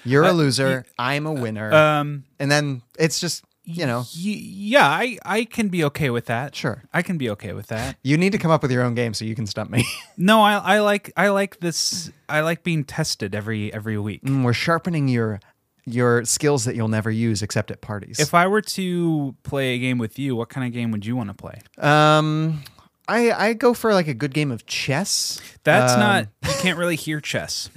You're 0.06 0.24
a 0.24 0.30
Uh, 0.30 0.34
loser. 0.34 0.86
I'm 0.98 1.26
a 1.26 1.34
winner. 1.34 1.74
um 1.74 2.24
and 2.40 2.50
then 2.50 2.82
it's 2.98 3.20
just 3.20 3.44
you 3.70 3.86
know 3.86 4.06
yeah, 4.14 4.88
I 4.88 5.18
I 5.26 5.44
can 5.44 5.68
be 5.68 5.84
okay 5.84 6.10
with 6.10 6.26
that. 6.28 6.56
Sure. 6.56 6.84
I 6.94 7.02
can 7.02 7.18
be 7.18 7.30
okay 7.32 7.52
with 7.52 7.68
that. 7.68 7.98
you 8.02 8.18
need 8.18 8.32
to 8.32 8.38
come 8.38 8.50
up 8.50 8.62
with 8.62 8.72
your 8.72 8.82
own 8.82 8.96
game 8.96 9.14
so 9.14 9.26
you 9.26 9.36
can 9.36 9.46
stump 9.46 9.70
me. 9.70 9.86
No, 10.18 10.42
I 10.42 10.54
I 10.56 10.80
like 10.80 11.12
I 11.18 11.28
like 11.30 11.60
this 11.60 12.10
I 12.30 12.40
like 12.42 12.64
being 12.64 12.84
tested 12.86 13.36
every 13.36 13.72
every 13.74 13.98
week. 14.00 14.24
Mm, 14.24 14.44
we're 14.44 14.54
sharpening 14.54 15.08
your 15.10 15.40
your 15.86 16.24
skills 16.26 16.64
that 16.66 16.76
you'll 16.76 16.88
never 16.88 17.12
use 17.12 17.42
except 17.44 17.70
at 17.72 17.82
parties. 17.82 18.20
If 18.20 18.34
I 18.34 18.48
were 18.48 18.62
to 18.62 19.36
play 19.44 19.76
a 19.76 19.80
game 19.80 19.98
with 19.98 20.18
you, 20.18 20.36
what 20.36 20.50
kind 20.50 20.66
of 20.66 20.74
game 20.74 20.92
would 20.92 21.06
you 21.06 21.16
want 21.16 21.30
to 21.30 21.34
play? 21.36 21.62
um, 21.78 22.64
I 23.08 23.32
I 23.32 23.54
go 23.54 23.74
for 23.74 23.94
like 23.94 24.08
a 24.08 24.14
good 24.14 24.34
game 24.34 24.52
of 24.52 24.66
chess. 24.66 25.40
That's 25.64 25.94
Um, 25.94 26.00
not 26.00 26.28
you 26.46 26.54
can't 26.62 26.78
really 26.80 26.96
hear 26.96 27.20
chess. 27.22 27.70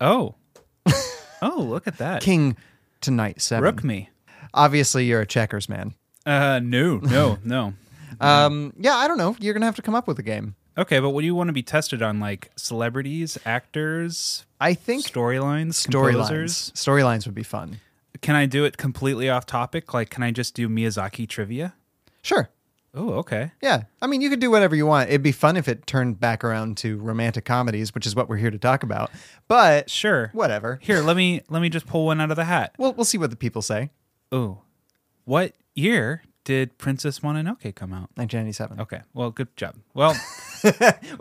Oh. 0.00 0.36
Oh, 1.42 1.62
look 1.62 1.86
at 1.86 1.96
that. 1.96 2.20
King 2.20 2.54
tonight 3.00 3.40
seven. 3.40 3.64
Rook 3.64 3.84
me. 3.84 4.10
Obviously, 4.54 5.04
you're 5.04 5.20
a 5.20 5.26
checkers 5.26 5.68
man. 5.68 5.94
Uh 6.26 6.60
no, 6.62 6.98
no, 6.98 7.38
no. 7.44 7.74
Um, 8.20 8.72
yeah, 8.78 8.96
I 8.96 9.08
don't 9.08 9.18
know. 9.18 9.36
You're 9.38 9.54
gonna 9.54 9.66
have 9.66 9.76
to 9.76 9.82
come 9.82 9.94
up 9.94 10.06
with 10.06 10.18
a 10.18 10.22
game. 10.22 10.54
Okay, 10.76 11.00
but 11.00 11.10
what 11.10 11.20
do 11.20 11.26
you 11.26 11.34
want 11.34 11.48
to 11.48 11.52
be 11.52 11.62
tested 11.62 12.02
on? 12.02 12.20
Like 12.20 12.50
celebrities, 12.56 13.38
actors, 13.44 14.44
I 14.60 14.74
think 14.74 15.04
storylines, 15.04 15.86
storylines 15.88 16.72
storylines 16.72 17.26
would 17.26 17.34
be 17.34 17.42
fun. 17.42 17.80
Can 18.20 18.34
I 18.36 18.46
do 18.46 18.64
it 18.64 18.76
completely 18.76 19.30
off 19.30 19.46
topic? 19.46 19.94
Like, 19.94 20.10
can 20.10 20.22
I 20.22 20.30
just 20.30 20.54
do 20.54 20.68
Miyazaki 20.68 21.26
trivia? 21.28 21.74
Sure. 22.22 22.50
Oh, 22.92 23.10
okay. 23.14 23.52
Yeah, 23.62 23.84
I 24.02 24.08
mean, 24.08 24.20
you 24.20 24.28
could 24.30 24.40
do 24.40 24.50
whatever 24.50 24.74
you 24.74 24.84
want. 24.84 25.10
It'd 25.10 25.22
be 25.22 25.30
fun 25.32 25.56
if 25.56 25.68
it 25.68 25.86
turned 25.86 26.18
back 26.18 26.42
around 26.42 26.76
to 26.78 26.98
romantic 26.98 27.44
comedies, 27.44 27.94
which 27.94 28.04
is 28.04 28.16
what 28.16 28.28
we're 28.28 28.36
here 28.38 28.50
to 28.50 28.58
talk 28.58 28.82
about. 28.82 29.10
But 29.46 29.88
Sure. 29.88 30.30
whatever. 30.32 30.80
Here, 30.82 31.00
let 31.00 31.16
me 31.16 31.42
let 31.48 31.62
me 31.62 31.68
just 31.68 31.86
pull 31.86 32.06
one 32.06 32.20
out 32.20 32.30
of 32.30 32.36
the 32.36 32.44
hat. 32.46 32.74
We'll 32.78 32.92
we'll 32.94 33.04
see 33.04 33.18
what 33.18 33.30
the 33.30 33.36
people 33.36 33.62
say. 33.62 33.90
Oh, 34.32 34.62
what 35.24 35.54
year 35.74 36.22
did 36.44 36.76
Princess 36.78 37.20
Mononoke 37.20 37.74
come 37.74 37.92
out? 37.92 38.10
1997. 38.14 38.80
Okay, 38.80 39.00
well, 39.14 39.30
good 39.30 39.54
job. 39.56 39.76
Well, 39.94 40.14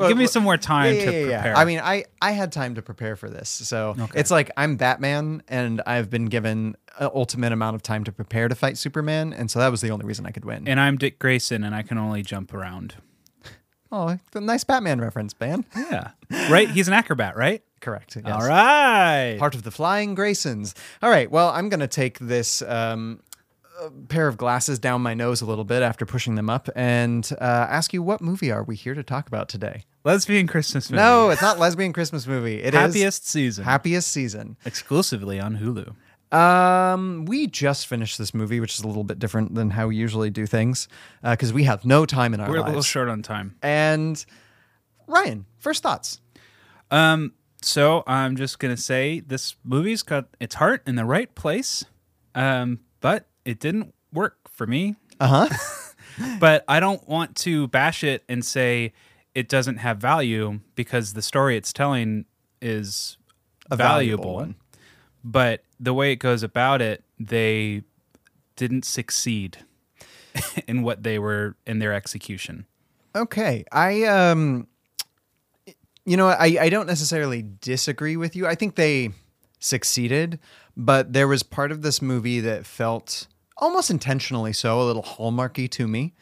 give 0.10 0.18
me 0.18 0.28
some 0.28 0.44
more 0.44 0.58
time 0.58 0.96
Yeah, 0.96 1.06
to 1.06 1.12
yeah, 1.14 1.18
yeah, 1.20 1.26
yeah. 1.30 1.36
prepare. 1.42 1.56
I 1.56 1.64
mean, 1.66 1.80
I 1.80 2.04
I 2.22 2.32
had 2.32 2.52
time 2.52 2.76
to 2.76 2.82
prepare 2.82 3.16
for 3.16 3.30
this, 3.30 3.48
so 3.50 3.96
Okay. 3.98 4.20
it's 4.20 4.32
like 4.32 4.52
I'm 4.58 4.76
Batman, 4.76 5.44
and 5.48 5.82
I've 5.88 6.10
been 6.10 6.26
given 6.26 6.76
an 7.00 7.10
ultimate 7.16 7.54
amount 7.54 7.76
of 7.76 7.82
time 7.84 8.04
to 8.04 8.12
prepare 8.12 8.50
to 8.50 8.56
fight 8.56 8.78
Superman, 8.78 9.32
and 9.32 9.50
so 9.50 9.60
that 9.60 9.72
was 9.72 9.80
the 9.80 9.92
only 9.92 10.06
reason 10.06 10.26
I 10.26 10.32
could 10.32 10.44
win. 10.44 10.68
and 10.68 10.78
I'm 10.78 10.98
Dick 10.98 11.20
Grayson, 11.20 11.64
and 11.64 11.74
I 11.74 11.84
can 11.84 11.98
only 11.98 12.22
jump 12.22 12.54
around. 12.54 12.96
oh, 13.94 14.18
nice 14.36 14.66
Batman 14.66 15.00
reference, 15.00 15.34
man. 15.40 15.64
Yeah, 15.90 16.12
right. 16.50 16.70
He's 16.70 16.90
an 16.90 16.94
acrobat, 16.94 17.38
right? 17.38 17.64
Correct. 17.80 18.18
yes. 18.18 18.26
All 18.26 18.46
right. 18.46 19.38
Part 19.40 19.56
of 19.56 19.64
the 19.64 19.72
Flying 19.72 20.18
Graysons. 20.18 20.74
All 21.02 21.10
right. 21.10 21.32
Well, 21.32 21.48
I'm 21.50 21.70
gonna 21.70 21.88
take 21.88 22.20
this. 22.20 22.62
Um, 22.62 23.22
uh, 23.82 23.90
pair 24.08 24.28
of 24.28 24.38
glasses 24.38 24.80
down 24.80 25.02
my 25.02 25.14
nose 25.14 25.42
a 25.42 25.46
little 25.46 25.64
bit 25.64 25.82
after 25.84 26.06
pushing 26.06 26.36
them 26.36 26.50
up 26.50 26.70
and 26.76 27.32
uh, 27.40 27.44
ask 27.44 27.94
you 27.94 28.02
what 28.04 28.22
movie 28.22 28.52
are 28.52 28.64
we 28.64 28.76
here 28.76 28.94
to 28.94 29.04
talk 29.04 29.28
about 29.28 29.50
today 29.50 29.84
Lesbian 30.04 30.48
Christmas 30.48 30.90
movie. 30.90 31.02
no 31.02 31.30
it's 31.30 31.42
not 31.42 31.60
lesbian 31.60 31.94
christmas 31.94 32.26
movie 32.28 32.62
It 32.64 32.74
is 32.74 32.80
happiest 32.80 33.28
season, 33.28 33.64
happiest 33.64 34.10
season 34.10 34.58
exclusively 34.66 35.40
on 35.40 35.58
Hulu. 35.58 35.94
Um, 36.32 37.26
we 37.26 37.48
just 37.48 37.88
finished 37.88 38.18
this 38.20 38.34
movie, 38.36 38.60
which 38.60 38.76
is 38.76 38.82
a 38.82 38.88
little 38.88 39.04
bit 39.04 39.18
different 39.18 39.56
than 39.56 39.72
how 39.72 39.88
we 39.88 39.96
usually 39.96 40.30
do 40.30 40.46
things, 40.46 40.88
because 41.24 41.52
we 41.52 41.64
have 41.64 41.86
no 41.86 42.06
time 42.06 42.36
in 42.36 42.40
our 42.40 42.50
We're 42.50 42.58
a 42.58 42.66
little 42.66 42.84
short 42.84 43.10
on 43.10 43.24
time. 43.24 43.56
And 43.64 44.24
Ryan, 45.08 45.46
first 45.58 45.82
thoughts. 45.82 46.22
Um, 46.92 47.34
so 47.64 48.04
I'm 48.06 48.36
just 48.36 48.60
gonna 48.60 48.78
say 48.78 49.22
this 49.22 49.56
movie's 49.64 50.04
got 50.04 50.28
its 50.40 50.56
heart 50.56 50.84
in 50.86 50.96
the 50.98 51.06
right 51.06 51.34
place, 51.34 51.84
um, 52.36 52.80
but 53.02 53.28
it 53.46 53.60
didn't 53.60 53.93
work 54.13 54.38
for 54.50 54.65
me. 54.67 54.96
Uh 55.19 55.48
huh. 55.48 55.58
But 56.39 56.65
I 56.67 56.81
don't 56.81 57.08
want 57.08 57.38
to 57.38 57.67
bash 57.69 58.03
it 58.03 58.24
and 58.27 58.43
say 58.43 58.91
it 59.34 59.48
doesn't 59.48 59.77
have 59.77 60.00
value 60.00 60.60
because 60.75 61.13
the 61.13 61.22
story 61.22 61.55
it's 61.55 61.72
telling 61.72 62.25
is 62.62 63.17
A 63.72 63.77
valuable. 63.77 64.24
valuable 64.24 64.34
one. 64.36 64.55
But 65.24 65.63
the 65.79 65.93
way 65.93 66.12
it 66.12 66.17
goes 66.17 66.43
about 66.43 66.81
it, 66.81 67.05
they 67.17 67.84
didn't 68.58 68.84
succeed 68.84 69.60
in 70.67 70.81
what 70.81 71.03
they 71.03 71.19
were 71.19 71.55
in 71.65 71.79
their 71.79 71.93
execution. 71.93 72.65
Okay. 73.15 73.63
I 73.72 74.03
um, 74.03 74.67
you 76.05 76.17
know, 76.17 76.27
I 76.27 76.58
I 76.60 76.69
don't 76.69 76.88
necessarily 76.88 77.46
disagree 77.62 78.17
with 78.17 78.36
you. 78.36 78.46
I 78.46 78.55
think 78.55 78.75
they 78.75 79.12
succeeded, 79.60 80.39
but 80.75 81.13
there 81.13 81.28
was 81.28 81.44
part 81.44 81.72
of 81.72 81.82
this 81.82 82.01
movie 82.01 82.39
that 82.39 82.66
felt 82.66 83.28
almost 83.58 83.89
intentionally 83.92 84.54
so 84.54 84.82
a 84.82 84.86
little 84.86 85.04
hallmarky 85.04 85.70
to 85.72 85.88
me. 85.88 86.13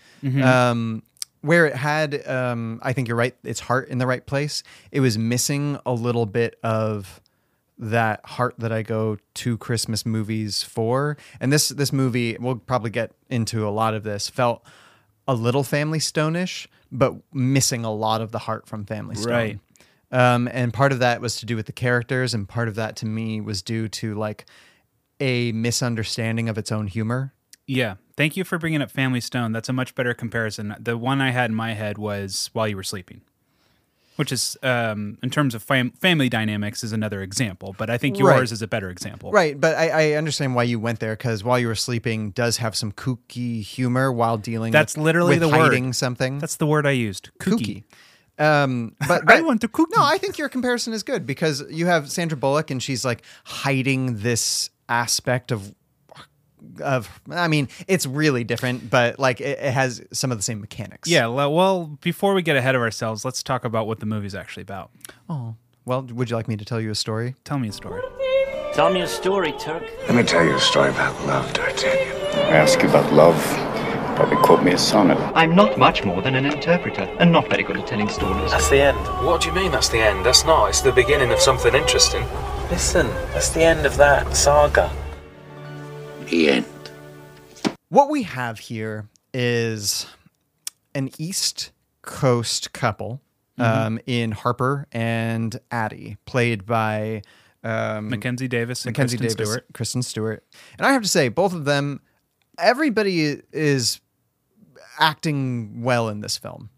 Um, 0.69 1.03
where 1.41 1.67
it 1.67 1.75
had, 1.75 2.27
um, 2.27 2.79
I 2.81 2.93
think 2.93 3.07
you're 3.07 3.15
right, 3.15 3.35
its 3.43 3.59
heart 3.59 3.89
in 3.89 3.99
the 3.99 4.07
right 4.07 4.25
place. 4.25 4.63
It 4.91 4.99
was 4.99 5.17
missing 5.17 5.77
a 5.85 5.93
little 5.93 6.25
bit 6.25 6.59
of 6.63 7.21
that 7.77 8.25
heart 8.25 8.55
that 8.57 8.71
I 8.71 8.81
go 8.81 9.17
to 9.35 9.57
Christmas 9.57 10.03
movies 10.05 10.63
for. 10.63 11.15
And 11.39 11.53
this 11.53 11.69
this 11.69 11.93
movie, 11.93 12.35
we'll 12.39 12.55
probably 12.55 12.89
get 12.89 13.11
into 13.29 13.67
a 13.67 13.69
lot 13.69 13.93
of 13.93 14.03
this, 14.03 14.27
felt 14.29 14.65
a 15.27 15.35
little 15.35 15.63
Family 15.63 15.99
Stone-ish, 15.99 16.67
but 16.91 17.13
missing 17.31 17.85
a 17.85 17.93
lot 17.93 18.21
of 18.21 18.31
the 18.31 18.39
heart 18.39 18.67
from 18.67 18.83
Family 18.83 19.15
Stone. 19.15 19.31
Right. 19.31 19.59
Um, 20.11 20.47
and 20.51 20.73
part 20.73 20.91
of 20.91 20.99
that 20.99 21.19
was 21.21 21.35
to 21.37 21.45
do 21.45 21.55
with 21.55 21.65
the 21.65 21.73
characters, 21.73 22.33
and 22.33 22.47
part 22.47 22.67
of 22.67 22.75
that 22.75 22.95
to 22.97 23.05
me 23.05 23.41
was 23.41 23.61
due 23.61 23.87
to 23.89 24.15
like 24.15 24.45
a 25.19 25.51
misunderstanding 25.51 26.47
of 26.49 26.57
its 26.57 26.71
own 26.71 26.87
humor. 26.87 27.33
Yeah. 27.65 27.95
Thank 28.15 28.37
you 28.37 28.43
for 28.43 28.57
bringing 28.57 28.81
up 28.81 28.89
Family 28.89 29.19
Stone. 29.19 29.51
That's 29.51 29.67
a 29.69 29.73
much 29.73 29.93
better 29.95 30.13
comparison. 30.13 30.75
The 30.79 30.97
one 30.97 31.19
I 31.21 31.31
had 31.31 31.49
in 31.51 31.55
my 31.55 31.73
head 31.73 31.97
was 31.97 32.49
While 32.53 32.67
You 32.69 32.77
Were 32.77 32.83
Sleeping, 32.83 33.21
which 34.15 34.31
is, 34.31 34.57
um, 34.63 35.17
in 35.21 35.29
terms 35.29 35.53
of 35.53 35.61
fam- 35.61 35.91
family 35.91 36.29
dynamics, 36.29 36.83
is 36.83 36.93
another 36.93 37.21
example. 37.21 37.75
But 37.77 37.89
I 37.89 37.97
think 37.97 38.17
yours 38.17 38.29
Right. 38.31 38.51
is 38.51 38.61
a 38.61 38.67
better 38.67 38.89
example. 38.89 39.31
Right, 39.31 39.59
but 39.59 39.75
I, 39.75 39.89
I 39.89 40.11
understand 40.13 40.55
why 40.55 40.63
you 40.63 40.79
went 40.79 40.99
there 41.01 41.15
because 41.15 41.43
while 41.43 41.59
you 41.59 41.67
were 41.67 41.75
sleeping 41.75 42.31
does 42.31 42.57
have 42.57 42.75
some 42.75 42.91
kooky 42.93 43.61
humor 43.61 44.11
while 44.13 44.37
dealing. 44.37 44.71
That's 44.71 44.95
with, 44.95 45.03
literally 45.03 45.37
with 45.37 45.51
the 45.51 45.57
word. 45.57 45.93
something. 45.95 46.39
That's 46.39 46.55
the 46.55 46.65
word 46.67 46.87
I 46.87 46.91
used. 46.91 47.31
Kooky. 47.39 47.57
kooky. 47.59 47.83
Um, 48.39 48.95
but, 49.07 49.29
I 49.29 49.41
want 49.41 49.61
to 49.61 49.67
cook. 49.67 49.89
No, 49.95 50.03
I 50.03 50.17
think 50.17 50.37
your 50.37 50.49
comparison 50.49 50.93
is 50.93 51.03
good 51.03 51.25
because 51.25 51.63
you 51.69 51.87
have 51.87 52.11
Sandra 52.11 52.37
Bullock 52.37 52.69
and 52.69 52.81
she's 52.81 53.03
like 53.03 53.23
hiding 53.45 54.17
this 54.17 54.69
aspect 54.89 55.51
of 55.51 55.73
of 56.83 57.21
I 57.29 57.47
mean, 57.47 57.69
it's 57.87 58.05
really 58.05 58.43
different, 58.43 58.89
but 58.89 59.19
like 59.19 59.41
it, 59.41 59.59
it 59.59 59.73
has 59.73 60.03
some 60.11 60.31
of 60.31 60.37
the 60.37 60.43
same 60.43 60.61
mechanics. 60.61 61.09
Yeah, 61.09 61.27
well, 61.27 61.97
before 62.01 62.33
we 62.33 62.41
get 62.41 62.55
ahead 62.55 62.75
of 62.75 62.81
ourselves, 62.81 63.25
let's 63.25 63.41
talk 63.43 63.65
about 63.65 63.87
what 63.87 63.99
the 63.99 64.05
movie's 64.05 64.35
actually 64.35 64.63
about. 64.63 64.91
Oh. 65.29 65.55
Well, 65.85 66.03
would 66.03 66.29
you 66.29 66.35
like 66.35 66.47
me 66.49 66.57
to 66.57 66.65
tell 66.65 66.81
you 66.81 66.91
a 66.91 66.95
story? 66.95 67.35
Tell 67.45 67.57
me 67.57 67.69
a 67.69 67.71
story. 67.71 68.01
Tell 68.73 68.91
me 68.91 69.01
a 69.01 69.07
story, 69.07 69.53
Turk. 69.53 69.83
Let 70.01 70.15
me 70.15 70.23
tell 70.23 70.43
you 70.43 70.55
a 70.55 70.59
story 70.59 70.89
about 70.89 71.19
love, 71.25 71.53
D'Artagnan. 71.53 72.15
I 72.35 72.57
ask 72.57 72.81
you 72.81 72.89
about 72.89 73.11
love. 73.13 73.66
Probably 74.17 74.37
quote 74.37 74.63
me 74.63 74.71
a 74.71 74.77
sonnet. 74.79 75.19
I'm 75.35 75.55
not 75.55 75.77
much 75.77 76.03
more 76.03 76.23
than 76.23 76.33
an 76.33 76.43
interpreter, 76.43 77.03
and 77.19 77.31
not 77.31 77.51
very 77.51 77.61
good 77.61 77.77
at 77.77 77.85
telling 77.85 78.09
stories. 78.09 78.49
That's 78.49 78.67
the 78.67 78.81
end. 78.81 78.97
What 79.23 79.41
do 79.41 79.47
you 79.49 79.53
mean 79.53 79.71
that's 79.71 79.89
the 79.89 79.99
end? 79.99 80.25
That's 80.25 80.43
not. 80.43 80.69
It's 80.69 80.81
the 80.81 80.91
beginning 80.91 81.31
of 81.31 81.39
something 81.39 81.75
interesting. 81.75 82.25
Listen, 82.71 83.05
that's 83.31 83.49
the 83.49 83.61
end 83.61 83.85
of 83.85 83.95
that 83.97 84.35
saga. 84.35 84.91
The 86.31 86.49
end. 86.49 86.65
What 87.89 88.09
we 88.09 88.23
have 88.23 88.57
here 88.57 89.07
is 89.35 90.07
an 90.95 91.11
East 91.19 91.71
Coast 92.01 92.73
couple 92.73 93.21
um, 93.59 93.99
in 94.07 94.31
Harper 94.31 94.87
and 94.91 95.59
Abby, 95.69 96.17
played 96.25 96.65
by 96.65 97.21
um, 97.63 98.09
Mackenzie 98.09 98.47
Davis 98.47 98.83
and 98.83 98.97
Mackenzie 98.97 99.17
Kristen 99.17 99.37
Davis, 99.37 99.51
Stewart. 99.51 99.73
Kristen 99.75 100.01
Stewart. 100.01 100.43
And 100.79 100.87
I 100.87 100.93
have 100.93 101.03
to 101.03 101.07
say, 101.07 101.29
both 101.29 101.53
of 101.53 101.65
them, 101.65 102.01
everybody 102.57 103.43
is 103.51 104.01
acting 104.99 105.81
well 105.81 106.09
in 106.09 106.21
this 106.21 106.37
film. 106.37 106.69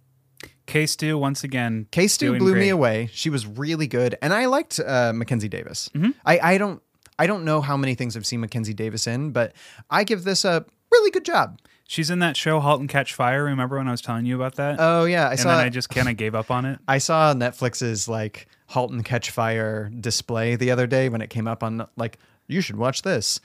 K 0.66 0.86
Stew 0.86 1.18
once 1.18 1.44
again. 1.44 1.88
K 1.92 2.08
Stew 2.08 2.38
blew 2.38 2.56
me 2.56 2.70
away. 2.70 3.10
She 3.12 3.30
was 3.30 3.48
really 3.48 3.88
good, 3.88 4.18
and 4.22 4.34
I 4.34 4.46
liked 4.46 4.80
uh, 4.80 5.12
Mackenzie 5.14 5.50
Davis. 5.50 5.90
Mm-hmm. 5.96 6.12
I, 6.26 6.40
I 6.40 6.58
don't 6.58 6.82
I 7.18 7.28
don't 7.28 7.44
know 7.44 7.60
how 7.60 7.76
many 7.76 7.96
things 7.96 8.16
I've 8.16 8.26
seen 8.26 8.40
Mackenzie 8.40 8.74
Davis 8.74 9.08
in, 9.08 9.32
but 9.32 9.54
I 9.90 10.04
give 10.04 10.24
this 10.24 10.46
a 10.46 10.66
really 10.92 11.12
good 11.12 11.26
job. 11.26 11.60
She's 11.88 12.12
in 12.12 12.20
that 12.20 12.38
show 12.38 12.60
*Halt 12.60 12.80
and 12.80 12.88
Catch 12.88 13.16
Fire*. 13.16 13.44
Remember 13.46 13.78
when 13.78 13.88
I 13.88 13.92
was 13.92 14.02
telling 14.02 14.28
you 14.28 14.36
about 14.36 14.56
that? 14.56 14.76
Oh 14.80 15.06
yeah, 15.06 15.28
I 15.28 15.32
and 15.32 15.40
saw. 15.40 15.58
then 15.58 15.66
I 15.66 15.70
just 15.70 15.90
kind 15.90 16.08
of 16.08 16.18
gave 16.18 16.36
up 16.36 16.52
on 16.52 16.66
it. 16.66 16.80
I 16.88 17.00
saw 17.00 17.34
Netflix's 17.34 18.08
like 18.08 18.48
*Halt 18.68 18.92
and 18.92 19.04
Catch 19.04 19.32
Fire* 19.32 19.90
display 19.90 20.56
the 20.56 20.70
other 20.70 20.86
day 20.86 21.10
when 21.10 21.22
it 21.22 21.32
came 21.32 21.48
up 21.48 21.64
on 21.64 21.88
like 21.98 22.20
you 22.48 22.62
should 22.62 22.78
watch 22.78 23.02
this, 23.02 23.42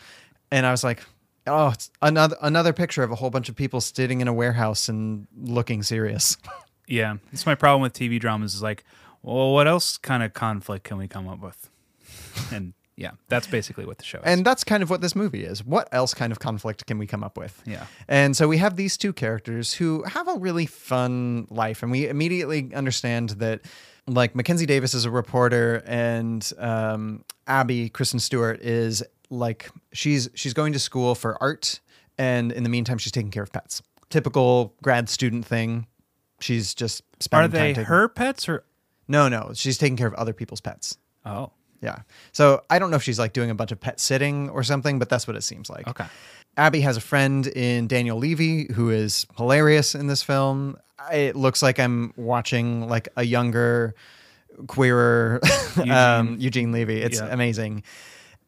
and 0.51 0.67
I 0.67 0.71
was 0.71 0.85
like, 0.85 1.03
oh, 1.47 1.69
it's 1.69 1.91
another 2.03 2.37
another 2.41 2.73
picture 2.73 3.03
of 3.03 3.11
a 3.11 3.15
whole 3.17 3.31
bunch 3.31 3.49
of 3.49 3.57
people 3.57 3.81
sitting 3.81 4.21
in 4.21 4.29
a 4.29 4.33
warehouse 4.33 4.89
and 4.89 5.27
looking 5.37 5.83
serious. 5.83 6.37
Yeah, 6.87 7.17
it's 7.33 7.47
my 7.47 7.55
problem 7.55 7.81
with 7.81 7.95
TV 7.95 8.21
dramas. 8.21 8.55
Is 8.55 8.63
like, 8.63 8.85
well, 9.23 9.55
what 9.55 9.67
else 9.67 9.97
kind 9.97 10.23
of 10.23 10.35
conflict 10.35 10.85
can 10.85 10.99
we 10.99 11.09
come 11.09 11.27
up 11.27 11.41
with? 11.41 11.71
And 12.53 12.75
yeah, 12.97 13.13
that's 13.29 13.47
basically 13.47 13.85
what 13.87 13.99
the 13.99 14.05
show 14.05 14.19
is. 14.19 14.25
And 14.25 14.45
that's 14.45 14.63
kind 14.63 14.83
of 14.83 14.91
what 14.91 15.01
this 15.01 15.17
movie 15.17 15.45
is. 15.45 15.65
What 15.65 15.89
else 15.93 16.15
kind 16.15 16.31
of 16.31 16.39
conflict 16.39 16.87
can 16.87 16.99
we 16.99 17.07
come 17.07 17.25
up 17.25 17.37
with? 17.37 17.61
Yeah. 17.67 17.87
And 18.07 18.37
so 18.37 18.47
we 18.47 18.59
have 18.59 18.77
these 18.77 18.97
two 18.97 19.13
characters 19.13 19.75
who 19.75 20.03
have 20.05 20.29
a 20.29 20.35
really 20.35 20.67
fun 20.67 21.47
life, 21.51 21.83
and 21.83 21.91
we 21.91 22.09
immediately 22.09 22.73
understand 22.75 23.31
that, 23.31 23.63
like 24.07 24.35
Mackenzie 24.37 24.67
Davis 24.67 24.95
is 24.95 25.07
a 25.07 25.11
reporter, 25.11 25.83
and 25.87 26.53
um, 26.59 27.25
Abby 27.47 27.89
Kristen 27.89 28.21
Stewart 28.21 28.61
is 28.61 29.03
like 29.35 29.71
she's 29.93 30.29
she's 30.35 30.55
going 30.55 30.73
to 30.73 30.79
school 30.79 31.15
for 31.15 31.37
art, 31.43 31.81
and 32.19 32.53
in 32.53 32.63
the 32.63 32.69
meantime 32.69 32.99
she's 32.99 33.13
taking 33.13 33.31
care 33.31 33.43
of 33.43 33.53
pets. 33.53 33.83
Typical 34.11 34.75
grad 34.83 35.09
student 35.09 35.45
thing. 35.45 35.87
She's 36.41 36.75
just 36.75 37.03
spending 37.21 37.45
Are 37.45 37.49
they 37.49 37.59
time 37.59 37.75
taking- 37.75 37.85
her 37.87 38.09
pets 38.09 38.49
or? 38.49 38.65
No, 39.09 39.29
no, 39.29 39.51
she's 39.55 39.77
taking 39.79 39.97
care 39.97 40.07
of 40.07 40.15
other 40.15 40.33
people's 40.33 40.61
pets. 40.61 40.97
Oh, 41.27 41.51
Yeah. 41.83 41.99
So 42.33 42.63
I 42.71 42.79
don't 42.79 42.91
know 42.91 42.97
if 42.97 43.03
she's 43.03 43.19
like 43.19 43.33
doing 43.35 43.51
a 43.51 43.55
bunch 43.55 43.71
of 43.73 43.81
pet 43.81 44.01
sitting 44.01 44.49
or 44.51 44.63
something, 44.63 44.99
but 44.99 45.09
that's 45.09 45.27
what 45.27 45.37
it 45.37 45.43
seems 45.43 45.69
like. 45.69 45.87
Okay. 45.89 46.07
Abby 46.57 46.81
has 46.83 46.97
a 46.97 47.01
friend 47.01 47.47
in 47.49 47.87
Daniel 47.89 48.17
Levy 48.19 48.73
who 48.73 48.91
is 48.91 49.27
hilarious 49.37 49.95
in 49.95 50.07
this 50.07 50.23
film. 50.23 50.77
It 51.13 51.37
looks 51.37 51.63
like 51.63 51.79
I'm 51.81 52.13
watching 52.17 52.89
like 52.89 53.09
a 53.17 53.25
younger, 53.25 53.95
queerer 54.67 55.41
um, 55.91 56.37
Eugene 56.39 56.73
Levy. 56.73 57.03
It's 57.03 57.19
Yeah. 57.21 57.27
amazing. 57.33 57.83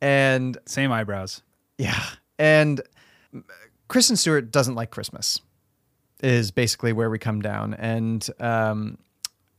And 0.01 0.57
same 0.67 0.93
eyebrows. 0.93 1.43
yeah. 1.79 2.03
And 2.39 2.83
Kristen 3.89 4.17
Stewart 4.17 4.51
doesn't 4.51 4.75
like 4.75 4.91
Christmas, 4.91 5.41
is 6.23 6.51
basically 6.51 6.93
where 6.93 7.09
we 7.09 7.19
come 7.19 7.41
down. 7.41 7.73
And 7.75 8.29
um, 8.41 8.99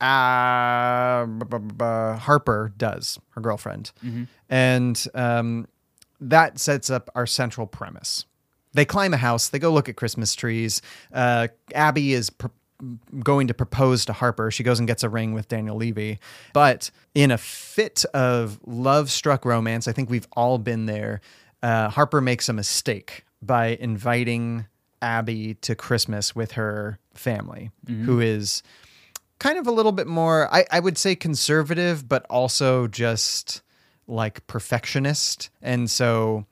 uh, 0.00 1.26
b- 1.26 1.44
b- 1.50 1.74
b- 1.76 1.84
Harper 2.20 2.72
does, 2.76 3.18
her 3.30 3.40
girlfriend. 3.40 3.90
And 4.48 5.04
um, 5.14 5.66
that 6.20 6.58
sets 6.60 6.88
up 6.90 7.10
our 7.14 7.26
central 7.26 7.66
premise. 7.66 8.24
They 8.74 8.84
climb 8.84 9.12
a 9.14 9.16
house, 9.16 9.48
they 9.48 9.58
go 9.58 9.72
look 9.72 9.88
at 9.88 9.96
Christmas 9.96 10.34
trees. 10.34 10.82
Uh, 11.12 11.48
Abby 11.74 12.12
is 12.12 12.30
pr- 12.30 12.46
going 13.20 13.48
to 13.48 13.54
propose 13.54 14.04
to 14.06 14.12
Harper. 14.12 14.50
She 14.50 14.62
goes 14.62 14.78
and 14.78 14.86
gets 14.86 15.02
a 15.02 15.08
ring 15.08 15.32
with 15.34 15.48
Daniel 15.48 15.76
Levy. 15.76 16.18
But 16.52 16.90
in 17.14 17.30
a 17.30 17.38
fit 17.38 18.04
of 18.14 18.58
love 18.66 19.10
struck 19.10 19.44
romance, 19.44 19.88
I 19.88 19.92
think 19.92 20.10
we've 20.10 20.28
all 20.32 20.58
been 20.58 20.86
there. 20.86 21.20
Uh, 21.62 21.88
Harper 21.88 22.20
makes 22.20 22.48
a 22.48 22.52
mistake 22.52 23.24
by 23.42 23.76
inviting 23.80 24.66
Abby 25.02 25.54
to 25.54 25.74
Christmas 25.74 26.34
with 26.36 26.52
her 26.52 26.98
family, 27.14 27.70
Mhm. 27.86 28.04
who 28.04 28.20
is 28.20 28.62
kind 29.38 29.58
of 29.58 29.66
a 29.66 29.70
little 29.72 29.92
bit 29.92 30.06
more, 30.06 30.52
I, 30.52 30.64
I 30.70 30.80
would 30.80 30.98
say 30.98 31.14
conservative, 31.14 32.08
but 32.08 32.26
also 32.28 32.86
just 32.88 33.62
like 34.08 34.44
perfectionist. 34.46 35.50
And 35.62 35.90
so 35.90 36.46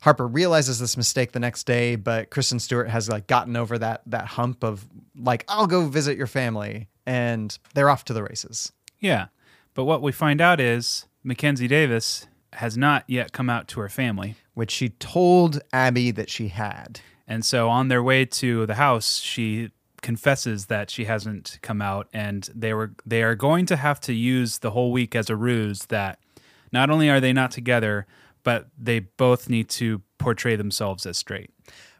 Harper 0.00 0.26
realizes 0.26 0.78
this 0.78 0.96
mistake 0.96 1.32
the 1.32 1.40
next 1.40 1.64
day, 1.64 1.94
but 1.94 2.30
Kristen 2.30 2.58
Stewart 2.58 2.88
has 2.88 3.08
like 3.08 3.26
gotten 3.26 3.56
over 3.56 3.78
that 3.78 4.02
that 4.06 4.26
hump 4.26 4.64
of 4.64 4.86
like, 5.14 5.44
I'll 5.48 5.66
go 5.66 5.86
visit 5.86 6.16
your 6.16 6.26
family. 6.26 6.88
And 7.06 7.58
they're 7.74 7.90
off 7.90 8.04
to 8.04 8.12
the 8.12 8.22
races. 8.22 8.72
Yeah, 9.00 9.26
but 9.74 9.84
what 9.84 10.02
we 10.02 10.12
find 10.12 10.40
out 10.40 10.60
is 10.60 11.06
Mackenzie 11.24 11.66
Davis 11.66 12.26
has 12.54 12.76
not 12.76 13.04
yet 13.06 13.32
come 13.32 13.50
out 13.50 13.68
to 13.68 13.80
her 13.80 13.88
family, 13.88 14.36
which 14.54 14.70
she 14.70 14.90
told 14.90 15.60
Abby 15.72 16.10
that 16.12 16.30
she 16.30 16.48
had. 16.48 17.00
And 17.26 17.44
so 17.44 17.68
on 17.68 17.88
their 17.88 18.02
way 18.02 18.24
to 18.24 18.66
the 18.66 18.74
house, 18.74 19.18
she 19.18 19.70
confesses 20.02 20.66
that 20.66 20.90
she 20.90 21.04
hasn't 21.04 21.58
come 21.62 21.82
out 21.82 22.08
and 22.12 22.48
they 22.54 22.72
were 22.72 22.92
they 23.04 23.22
are 23.22 23.34
going 23.34 23.66
to 23.66 23.76
have 23.76 24.00
to 24.00 24.12
use 24.14 24.58
the 24.58 24.70
whole 24.70 24.92
week 24.92 25.14
as 25.14 25.28
a 25.28 25.36
ruse 25.36 25.86
that 25.86 26.18
not 26.72 26.90
only 26.90 27.10
are 27.10 27.20
they 27.20 27.32
not 27.32 27.50
together, 27.50 28.06
but 28.42 28.68
they 28.78 29.00
both 29.00 29.48
need 29.48 29.68
to 29.70 30.02
portray 30.18 30.56
themselves 30.56 31.06
as 31.06 31.18
straight. 31.18 31.50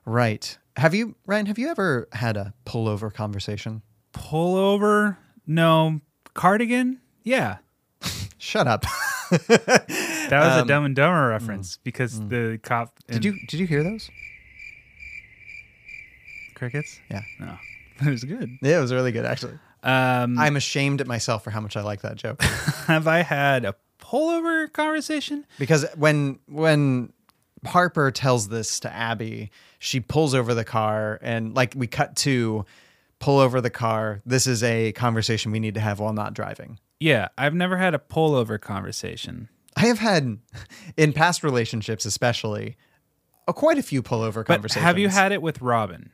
Right. 0.05 0.57
Have 0.77 0.95
you, 0.95 1.17
Ryan, 1.27 1.47
have 1.47 1.59
you 1.59 1.69
ever 1.69 2.09
had 2.13 2.37
a 2.37 2.55
pullover 2.65 3.13
conversation? 3.13 3.83
Pullover? 4.13 5.17
No. 5.47 6.01
Cardigan? 6.35 6.99
Yeah. 7.23 7.59
Shut 8.39 8.67
up. 8.67 8.85
That 9.31 10.31
was 10.31 10.57
a 10.57 10.61
Um, 10.63 10.67
Dumb 10.67 10.85
and 10.85 10.97
Dumber 10.97 11.29
reference 11.29 11.79
because 11.85 12.19
the 12.29 12.59
cop. 12.63 12.99
Did 13.09 13.25
you 13.25 13.37
did 13.47 13.61
you 13.61 13.67
hear 13.67 13.83
those? 13.85 14.11
crickets? 16.55 17.01
Yeah. 17.11 17.23
No, 17.39 17.57
it 18.07 18.11
was 18.11 18.25
good. 18.25 18.59
Yeah, 18.63 18.79
it 18.79 18.81
was 18.81 18.93
really 18.93 19.13
good 19.13 19.25
actually. 19.25 19.59
Um, 19.83 20.39
I'm 20.39 20.57
ashamed 20.57 21.01
at 21.01 21.07
myself 21.07 21.43
for 21.45 21.51
how 21.51 21.61
much 21.61 21.77
I 21.77 21.83
like 21.83 22.03
that 22.03 22.17
joke. 22.17 22.43
have 22.87 23.07
I 23.09 23.23
had 23.23 23.65
a 23.65 23.75
pullover 24.11 24.73
conversation? 24.73 25.47
because 25.59 25.87
when 25.97 26.39
when 26.47 27.13
Harper 27.67 28.11
tells 28.11 28.49
this 28.49 28.81
to 28.81 28.93
Abby, 28.93 29.51
she 29.79 30.01
pulls 30.01 30.35
over 30.35 30.55
the 30.55 30.65
car 30.65 31.19
and 31.23 31.55
like 31.55 31.75
we 31.77 31.87
cut 31.87 32.17
to 32.17 32.65
pull 33.19 33.39
over 33.39 33.61
the 33.61 33.71
car. 33.71 34.23
This 34.25 34.47
is 34.47 34.63
a 34.63 34.93
conversation 34.93 35.53
we 35.53 35.61
need 35.61 35.75
to 35.75 35.81
have 35.81 36.01
while 36.01 36.15
not 36.15 36.33
driving. 36.35 36.79
Yeah, 36.99 37.29
I've 37.39 37.55
never 37.55 37.77
had 37.77 37.95
a 37.95 37.99
pullover 37.99 38.59
conversation. 38.61 39.49
I 39.77 39.87
have 39.87 39.99
had 39.99 40.39
in 40.97 41.13
past 41.13 41.43
relationships 41.45 42.05
especially 42.05 42.77
uh, 43.47 43.53
quite 43.53 43.79
a 43.79 43.83
few 43.83 44.03
pullover 44.03 44.37
But 44.47 44.47
conversations. 44.55 44.85
have 44.85 44.99
you 44.99 45.09
had 45.09 45.33
it 45.33 45.43
with 45.43 45.61
Robin? 45.61 46.11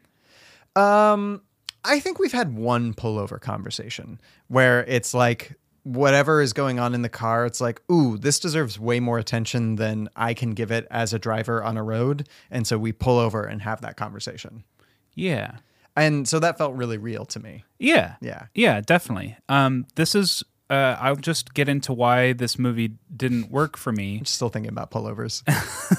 Um, 0.74 1.42
I 1.84 2.00
think 2.00 2.18
we've 2.18 2.32
had 2.32 2.54
one 2.56 2.92
pullover 2.92 3.40
conversation 3.40 4.20
where 4.48 4.84
it's 4.84 5.14
like 5.14 5.54
whatever 5.86 6.40
is 6.42 6.52
going 6.52 6.80
on 6.80 6.94
in 6.94 7.02
the 7.02 7.08
car, 7.08 7.46
it's 7.46 7.60
like, 7.60 7.80
ooh, 7.90 8.18
this 8.18 8.40
deserves 8.40 8.76
way 8.78 8.98
more 8.98 9.18
attention 9.18 9.76
than 9.76 10.08
I 10.16 10.34
can 10.34 10.50
give 10.50 10.72
it 10.72 10.84
as 10.90 11.12
a 11.12 11.18
driver 11.18 11.62
on 11.62 11.76
a 11.76 11.82
road. 11.82 12.28
And 12.50 12.66
so 12.66 12.76
we 12.76 12.90
pull 12.90 13.18
over 13.20 13.44
and 13.44 13.62
have 13.62 13.82
that 13.82 13.96
conversation. 13.96 14.64
Yeah. 15.14 15.58
And 15.94 16.26
so 16.28 16.40
that 16.40 16.58
felt 16.58 16.74
really 16.74 16.98
real 16.98 17.24
to 17.26 17.38
me. 17.38 17.64
Yeah. 17.78 18.16
Yeah. 18.20 18.46
Yeah, 18.52 18.80
definitely. 18.80 19.36
Um, 19.48 19.86
this 19.94 20.14
is. 20.14 20.42
Uh, 20.68 20.96
I'll 20.98 21.14
just 21.14 21.54
get 21.54 21.68
into 21.68 21.92
why 21.92 22.32
this 22.32 22.58
movie 22.58 22.94
didn't 23.16 23.52
work 23.52 23.76
for 23.76 23.92
me. 23.92 24.18
I'm 24.18 24.24
still 24.24 24.48
thinking 24.48 24.72
about 24.72 24.90
pullovers. 24.90 25.44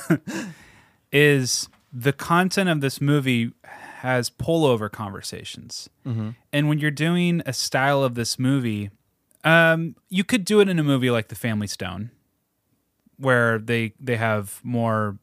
is 1.14 1.70
the 1.94 2.12
content 2.12 2.70
of 2.70 2.82
this 2.82 3.00
movie 3.00 3.54
has 3.64 4.30
pullover 4.30 4.92
conversations. 4.92 5.90
Mhm. 6.06 6.36
And 6.52 6.68
when 6.68 6.80
you're 6.80 6.92
doing 6.92 7.42
a 7.46 7.54
style 7.54 8.04
of 8.04 8.16
this 8.16 8.38
movie, 8.38 8.92
um, 9.48 9.96
you 10.10 10.24
could 10.24 10.44
do 10.46 10.60
it 10.60 10.70
in 10.70 10.80
a 10.80 10.84
movie 10.84 11.10
like 11.12 11.28
The 11.30 11.36
Family 11.36 11.68
Stone, 11.68 12.12
where 13.18 13.60
they 13.60 13.94
they 14.00 14.18
have 14.18 14.60
more 14.64 15.18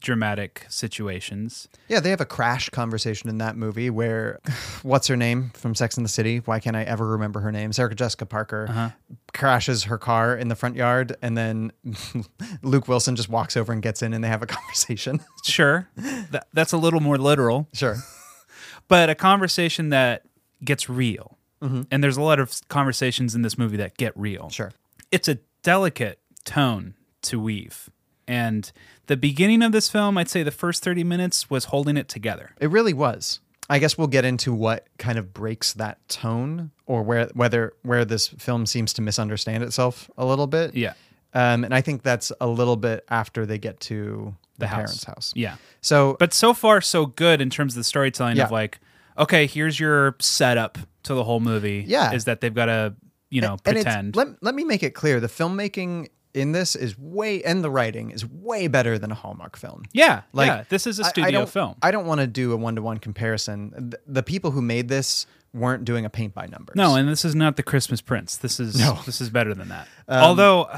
dramatic 0.00 0.66
situations. 0.68 1.66
Yeah, 1.88 1.98
they 2.00 2.10
have 2.10 2.20
a 2.20 2.26
crash 2.26 2.68
conversation 2.68 3.30
in 3.30 3.38
that 3.38 3.56
movie 3.56 3.88
where 3.88 4.38
what's 4.82 5.06
her 5.08 5.16
name 5.16 5.50
from 5.54 5.74
Sex 5.74 5.96
and 5.96 6.04
the 6.04 6.10
City? 6.10 6.38
Why 6.38 6.60
can't 6.60 6.76
I 6.76 6.82
ever 6.82 7.06
remember 7.08 7.40
her 7.40 7.50
name? 7.50 7.72
Sarah 7.72 7.94
Jessica 7.94 8.26
Parker 8.26 8.66
Uh-huh. 8.68 8.90
crashes 9.32 9.84
her 9.84 9.96
car 9.98 10.36
in 10.36 10.48
the 10.48 10.54
front 10.56 10.76
yard, 10.76 11.16
and 11.22 11.36
then 11.38 11.72
Luke 12.62 12.86
Wilson 12.86 13.16
just 13.16 13.28
walks 13.30 13.56
over 13.56 13.72
and 13.72 13.82
gets 13.82 14.02
in, 14.02 14.12
and 14.12 14.22
they 14.22 14.28
have 14.28 14.42
a 14.42 14.46
conversation. 14.58 15.20
Sure, 15.42 15.88
that, 15.96 16.46
that's 16.52 16.72
a 16.72 16.78
little 16.78 17.00
more 17.00 17.16
literal. 17.18 17.66
Sure, 17.72 17.96
but 18.88 19.08
a 19.10 19.14
conversation 19.14 19.88
that 19.88 20.22
gets 20.62 20.88
real. 20.88 21.38
Mhm. 21.64 21.86
And 21.90 22.04
there's 22.04 22.16
a 22.16 22.22
lot 22.22 22.38
of 22.38 22.60
conversations 22.68 23.34
in 23.34 23.42
this 23.42 23.56
movie 23.58 23.76
that 23.78 23.96
get 23.96 24.12
real. 24.16 24.50
Sure, 24.50 24.72
it's 25.10 25.28
a 25.28 25.38
delicate 25.62 26.18
tone 26.44 26.94
to 27.22 27.40
weave, 27.40 27.88
and 28.28 28.70
the 29.06 29.16
beginning 29.16 29.62
of 29.62 29.72
this 29.72 29.88
film, 29.90 30.18
I'd 30.18 30.28
say 30.28 30.42
the 30.42 30.50
first 30.50 30.82
thirty 30.82 31.02
minutes 31.04 31.48
was 31.50 31.66
holding 31.66 31.96
it 31.96 32.08
together. 32.08 32.50
It 32.60 32.70
really 32.70 32.92
was. 32.92 33.40
I 33.70 33.78
guess 33.78 33.96
we'll 33.96 34.08
get 34.08 34.26
into 34.26 34.52
what 34.52 34.86
kind 34.98 35.16
of 35.18 35.32
breaks 35.32 35.72
that 35.72 36.06
tone, 36.08 36.70
or 36.86 37.02
where 37.02 37.30
whether 37.32 37.72
where 37.82 38.04
this 38.04 38.28
film 38.28 38.66
seems 38.66 38.92
to 38.94 39.02
misunderstand 39.02 39.62
itself 39.64 40.10
a 40.18 40.26
little 40.26 40.46
bit. 40.46 40.74
Yeah. 40.74 40.92
Um, 41.32 41.64
and 41.64 41.74
I 41.74 41.80
think 41.80 42.02
that's 42.02 42.30
a 42.40 42.46
little 42.46 42.76
bit 42.76 43.04
after 43.08 43.44
they 43.46 43.58
get 43.58 43.80
to 43.80 44.36
the, 44.54 44.60
The 44.60 44.66
house. 44.68 44.76
parents' 44.76 45.04
house. 45.04 45.32
Yeah. 45.34 45.56
So, 45.80 46.16
But 46.20 46.32
so 46.32 46.54
far, 46.54 46.80
so 46.80 47.06
good 47.06 47.40
in 47.40 47.50
terms 47.50 47.72
of 47.74 47.78
the 47.78 47.84
storytelling 47.84 48.36
Yeah. 48.36 48.44
of 48.44 48.50
like, 48.52 48.78
okay, 49.18 49.46
here's 49.46 49.78
your 49.78 50.16
setup 50.20 50.78
to 51.04 51.14
the 51.14 51.24
whole 51.24 51.40
movie. 51.40 51.84
Yeah. 51.86 52.12
is 52.12 52.24
that 52.24 52.40
they've 52.40 52.54
got 52.54 52.66
to 52.66 52.94
you 53.30 53.40
know 53.40 53.52
and 53.52 53.62
pretend. 53.64 54.14
let, 54.16 54.28
let 54.42 54.54
me 54.54 54.64
make 54.64 54.82
it 54.82 54.90
clear 54.94 55.18
the 55.20 55.26
filmmaking 55.26 56.08
in 56.34 56.52
this 56.52 56.74
is 56.76 56.98
way 56.98 57.42
and 57.44 57.62
the 57.64 57.70
writing 57.70 58.10
is 58.10 58.26
way 58.26 58.66
better 58.68 58.98
than 58.98 59.10
a 59.12 59.14
Hallmark 59.14 59.56
film. 59.56 59.82
Yeah, 59.92 60.22
yeah, 60.34 60.64
this 60.68 60.86
is 60.86 60.98
a 60.98 61.04
I- 61.04 61.06
I 61.06 61.08
studio 61.10 61.30
don't- 61.40 61.48
film. 61.48 61.74
I 61.82 61.90
don't 61.90 62.06
want 62.06 62.20
to 62.20 62.26
do 62.26 62.52
a 62.52 62.56
one 62.56 62.74
to 62.76 62.82
one 62.82 62.98
comparison. 62.98 63.90
The, 63.90 63.98
the 64.06 64.22
people 64.22 64.50
who 64.50 64.60
made 64.62 64.88
this 64.88 65.26
weren't 65.52 65.84
doing 65.84 66.04
a 66.04 66.10
paint 66.10 66.34
by 66.34 66.46
numbers. 66.46 66.74
No, 66.76 66.96
and 66.96 67.08
this 67.08 67.24
is 67.24 67.34
not 67.36 67.56
the 67.56 67.62
Christmas 67.62 68.00
Prince. 68.00 68.36
This 68.38 68.58
is 68.58 68.78
No. 68.78 68.98
this 69.06 69.20
is 69.20 69.30
better 69.30 69.54
than 69.54 69.68
that. 69.68 69.86
Um, 70.08 70.22
Although, 70.24 70.68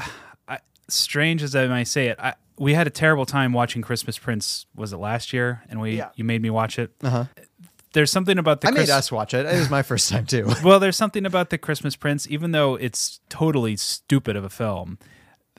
I, 0.47 0.59
strange 0.87 1.41
as 1.41 1.55
I 1.55 1.65
might 1.67 1.87
say 1.87 2.07
it, 2.09 2.19
I, 2.19 2.35
we 2.59 2.73
had 2.75 2.85
a 2.87 2.91
terrible 2.91 3.25
time 3.25 3.53
watching 3.53 3.81
Christmas 3.81 4.17
Prince. 4.19 4.67
Was 4.75 4.93
it 4.93 4.97
last 4.97 5.33
year? 5.33 5.63
And 5.69 5.81
we 5.81 5.97
Yeah. 5.97 6.09
you 6.15 6.23
made 6.23 6.41
me 6.43 6.49
watch 6.51 6.77
it. 6.77 6.91
Uh-huh. 7.03 7.25
There's 7.97 8.11
something 8.11 8.37
about 8.37 8.61
the 8.61 8.67
I 8.67 8.71
made 8.71 8.91
us 8.91 9.11
watch 9.11 9.33
it. 9.33 9.47
It 9.47 9.57
was 9.57 9.71
my 9.71 9.81
first 9.81 10.07
time 10.11 10.27
too. 10.27 10.47
well, 10.63 10.79
there's 10.79 10.95
something 10.95 11.25
about 11.25 11.49
the 11.49 11.57
Christmas 11.57 11.95
Prince, 11.95 12.27
even 12.29 12.51
though 12.51 12.75
it's 12.75 13.19
totally 13.27 13.75
stupid 13.75 14.35
of 14.35 14.43
a 14.43 14.51
film, 14.51 14.99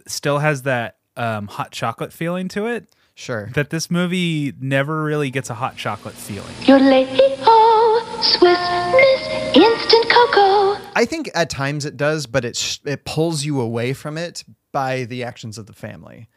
still 0.07 0.39
has 0.39 0.63
that 0.63 0.99
um, 1.17 1.49
hot 1.49 1.73
chocolate 1.73 2.13
feeling 2.13 2.47
to 2.51 2.69
it. 2.69 2.95
Sure. 3.17 3.51
That 3.55 3.71
this 3.71 3.91
movie 3.91 4.53
never 4.61 5.03
really 5.03 5.31
gets 5.33 5.51
a 5.51 5.55
hot 5.55 5.77
chocolate 5.77 6.15
feeling. 6.15 6.55
Yodelay-hee-ho, 6.61 8.23
Swiss 8.23 8.69
Miss 8.93 9.57
Instant 9.57 10.09
Cocoa. 10.09 10.81
I 10.95 11.07
think 11.07 11.29
at 11.35 11.51
times 11.51 11.85
it 11.85 11.97
does, 11.97 12.29
but 12.29 12.45
it 12.45 12.57
sh- 12.57 12.79
it 12.85 13.05
pulls 13.05 13.45
you 13.45 13.61
away 13.61 13.95
from 13.95 14.17
it 14.17 14.45
by 14.71 15.07
the 15.07 15.25
actions 15.25 15.59
of 15.59 15.67
the 15.67 15.73
family, 15.73 16.29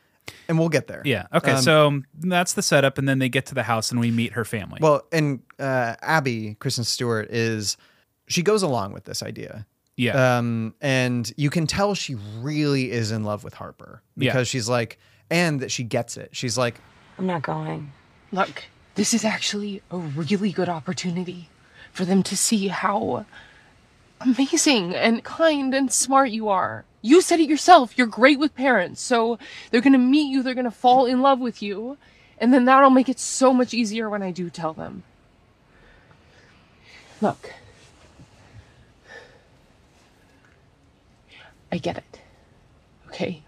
and 0.48 0.60
we'll 0.60 0.70
get 0.70 0.88
there. 0.88 1.02
Yeah. 1.06 1.28
Okay. 1.34 1.52
Um, 1.52 1.62
so 1.62 2.02
that's 2.20 2.54
the 2.54 2.62
setup, 2.62 2.98
and 2.98 3.08
then 3.08 3.20
they 3.20 3.30
get 3.30 3.46
to 3.48 3.56
the 3.56 3.64
house, 3.64 3.92
and 3.92 4.00
we 4.00 4.12
meet 4.12 4.34
her 4.34 4.46
family. 4.46 4.80
Well, 4.82 5.06
and 5.12 5.42
uh, 5.60 5.96
Abby, 6.02 6.56
Kristen 6.60 6.84
Stewart, 6.84 7.30
is 7.32 7.78
she 8.28 8.44
goes 8.44 8.64
along 8.64 8.94
with 8.94 9.06
this 9.06 9.22
idea. 9.24 9.66
Yeah. 9.98 10.38
Um, 10.38 10.74
and 10.82 11.32
you 11.38 11.50
can 11.50 11.68
tell 11.68 11.94
she 11.96 12.16
really 12.40 12.92
is 12.92 13.12
in 13.12 13.24
love 13.24 13.44
with 13.44 13.54
Harper 13.54 14.02
Yeah. 14.16 14.32
because 14.32 14.48
she's 14.48 14.68
like, 14.70 14.98
and 15.30 15.60
that 15.60 15.72
she 15.72 15.84
gets 15.84 16.18
it. 16.18 16.30
She's 16.32 16.58
like, 16.58 16.76
I'm 17.18 17.28
not 17.28 17.44
going. 17.44 17.92
Look, 18.32 18.64
this 18.96 19.14
is 19.14 19.24
actually 19.26 19.82
a 19.92 19.98
really 19.98 20.52
good 20.52 20.70
opportunity 20.70 21.50
for 21.92 22.06
them 22.06 22.24
to 22.24 22.38
see 22.38 22.70
how 22.70 23.26
amazing 24.24 24.96
and 24.96 25.24
kind 25.24 25.74
and 25.74 25.92
smart 25.92 26.32
you 26.32 26.50
are. 26.50 26.86
You 27.02 27.22
said 27.22 27.40
it 27.40 27.50
yourself. 27.50 27.98
You're 27.98 28.08
great 28.08 28.40
with 28.40 28.56
parents. 28.56 29.02
So 29.02 29.40
they're 29.70 29.82
going 29.82 29.94
to 29.94 30.00
meet 30.00 30.32
you, 30.32 30.44
they're 30.44 30.54
going 30.54 30.66
to 30.66 30.72
fall 30.72 31.06
in 31.06 31.22
love 31.22 31.40
with 31.40 31.62
you. 31.62 31.98
And 32.38 32.54
then 32.54 32.66
that'll 32.66 32.90
make 32.90 33.10
it 33.10 33.20
so 33.20 33.54
much 33.54 33.74
easier 33.74 34.10
when 34.10 34.24
I 34.24 34.32
do 34.32 34.50
tell 34.50 34.74
them. 34.74 35.04
Look, 37.22 37.54
I 41.72 41.78
get 41.78 41.98
it. 41.98 42.20
Okay? 43.08 43.44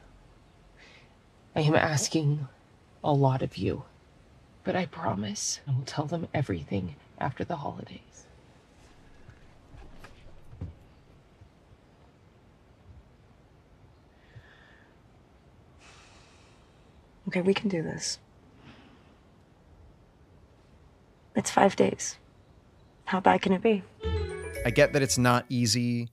I 1.55 1.61
am 1.61 1.75
asking 1.75 2.47
a 3.03 3.11
lot 3.11 3.41
of 3.41 3.57
you. 3.57 3.83
But 4.63 4.75
I 4.75 4.85
promise 4.85 5.59
I 5.67 5.71
will 5.71 5.83
tell 5.85 6.05
them 6.05 6.27
everything 6.33 6.95
after 7.19 7.43
the 7.43 7.57
holidays. 7.57 8.22
Okay, 17.33 17.41
we 17.41 17.55
can 17.55 17.67
do 17.67 17.81
this. 17.81 18.19
It's 21.35 21.49
five 21.49 21.75
days. 21.75 22.19
How 23.05 23.19
bad 23.19 23.41
can 23.41 23.53
it 23.53 23.63
be? 23.63 23.81
I 24.63 24.69
get 24.69 24.93
that 24.93 25.01
it's 25.01 25.17
not 25.17 25.45
easy. 25.49 26.09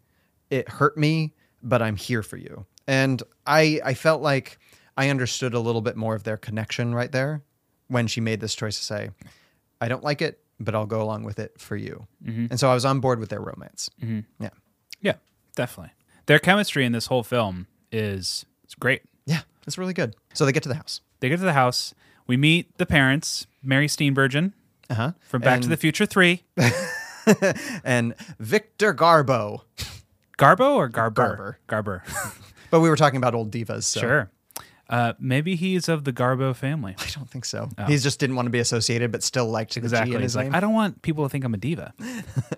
It 0.48 0.66
hurt 0.66 0.96
me, 0.96 1.34
but 1.62 1.82
I'm 1.82 1.96
here 1.96 2.22
for 2.22 2.38
you. 2.38 2.64
And 2.86 3.22
I 3.46 3.82
I 3.84 3.92
felt 3.92 4.22
like 4.22 4.58
I 4.96 5.10
understood 5.10 5.52
a 5.52 5.60
little 5.60 5.82
bit 5.82 5.94
more 5.94 6.14
of 6.14 6.24
their 6.24 6.38
connection 6.38 6.94
right 6.94 7.12
there 7.12 7.42
when 7.88 8.06
she 8.06 8.22
made 8.22 8.40
this 8.40 8.54
choice 8.54 8.78
to 8.78 8.82
say, 8.84 9.10
I 9.78 9.88
don't 9.88 10.02
like 10.02 10.22
it, 10.22 10.40
but 10.58 10.74
I'll 10.74 10.86
go 10.86 11.02
along 11.02 11.24
with 11.24 11.38
it 11.38 11.60
for 11.60 11.76
you. 11.76 12.06
Mhm. 12.24 12.50
And 12.50 12.58
so 12.58 12.70
I 12.70 12.74
was 12.74 12.86
on 12.86 13.00
board 13.00 13.18
with 13.20 13.28
their 13.28 13.40
romance. 13.40 13.90
Mhm. 14.02 14.24
Yeah. 14.38 14.50
Yeah, 15.02 15.16
definitely. 15.54 15.92
Their 16.24 16.38
chemistry 16.38 16.86
in 16.86 16.92
this 16.92 17.06
whole 17.06 17.22
film 17.22 17.66
is 17.92 18.46
it's 18.64 18.74
great. 18.74 19.02
Yeah, 19.26 19.42
it's 19.66 19.76
really 19.76 19.92
good. 19.92 20.16
So 20.32 20.46
they 20.46 20.52
get 20.52 20.62
to 20.62 20.70
the 20.70 20.76
house. 20.76 21.02
They 21.20 21.28
get 21.28 21.38
to 21.38 21.44
the 21.44 21.52
house. 21.52 21.94
We 22.26 22.36
meet 22.36 22.76
the 22.78 22.86
parents, 22.86 23.46
Mary 23.62 23.86
Steenburgen 23.86 24.52
uh-huh. 24.88 25.12
from 25.20 25.42
Back 25.42 25.60
to 25.62 25.68
the 25.68 25.76
Future 25.76 26.06
3. 26.06 26.42
and 27.84 28.14
Victor 28.38 28.94
Garbo. 28.94 29.62
Garbo 30.38 30.74
or 30.74 30.88
Garber? 30.88 31.14
Garber. 31.14 31.58
Garber. 31.66 32.04
But 32.70 32.78
we 32.78 32.88
were 32.88 32.94
talking 32.94 33.16
about 33.16 33.34
old 33.34 33.50
divas. 33.50 33.82
So. 33.82 33.98
Sure. 33.98 34.30
Uh, 34.88 35.12
maybe 35.18 35.56
he's 35.56 35.88
of 35.88 36.04
the 36.04 36.12
Garbo 36.12 36.54
family. 36.54 36.94
I 36.98 37.06
don't 37.10 37.28
think 37.28 37.44
so. 37.44 37.68
Oh. 37.76 37.84
He 37.84 37.96
just 37.98 38.20
didn't 38.20 38.36
want 38.36 38.46
to 38.46 38.50
be 38.50 38.60
associated, 38.60 39.12
but 39.12 39.22
still 39.22 39.46
liked 39.46 39.76
Exactly. 39.76 40.20
his 40.20 40.36
like, 40.36 40.46
name. 40.46 40.54
I 40.54 40.60
don't 40.60 40.72
want 40.72 41.02
people 41.02 41.24
to 41.24 41.28
think 41.28 41.44
I'm 41.44 41.54
a 41.54 41.56
diva. 41.56 41.94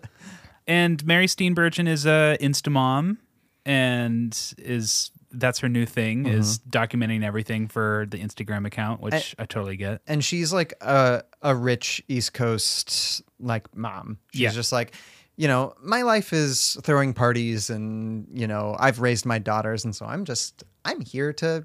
and 0.67 1.05
Mary 1.07 1.27
Steenburgen 1.27 1.89
is 1.89 2.07
a 2.07 2.37
insta 2.41 2.71
mom 2.71 3.19
and 3.65 4.39
is 4.59 5.11
that's 5.33 5.59
her 5.61 5.69
new 5.69 5.87
thing 5.87 6.27
is 6.27 6.59
documenting 6.61 7.25
everything 7.25 7.69
for 7.69 8.07
the 8.11 8.19
Instagram 8.19 8.67
account, 8.67 9.01
which 9.01 9.15
Mm-hmm. 9.15 9.41
And- 9.41 9.45
I 9.45 9.47
totally 9.47 9.77
get. 9.77 10.01
and 10.07 10.25
she's 10.25 10.53
like 10.53 10.75
a 10.81 11.23
a 11.43 11.55
rich 11.55 12.03
East 12.09 12.35
Coast 12.35 13.23
like 13.41 13.75
mom. 13.77 14.19
She's 14.33 14.41
Yeah. 14.43 14.51
just 14.51 14.73
like, 14.73 14.95
you 15.37 15.49
know, 15.49 15.75
my 15.83 16.03
life 16.03 16.33
is 16.33 16.77
throwing 16.83 17.15
parties, 17.15 17.71
and 17.71 18.27
you 18.33 18.47
know, 18.47 18.77
I've 18.79 19.01
raised 19.01 19.25
my 19.27 19.39
daughters, 19.39 19.85
and 19.85 19.95
so 19.97 20.07
I'm 20.07 20.25
just 20.25 20.63
I'm 20.85 21.01
here 21.01 21.33
to 21.35 21.65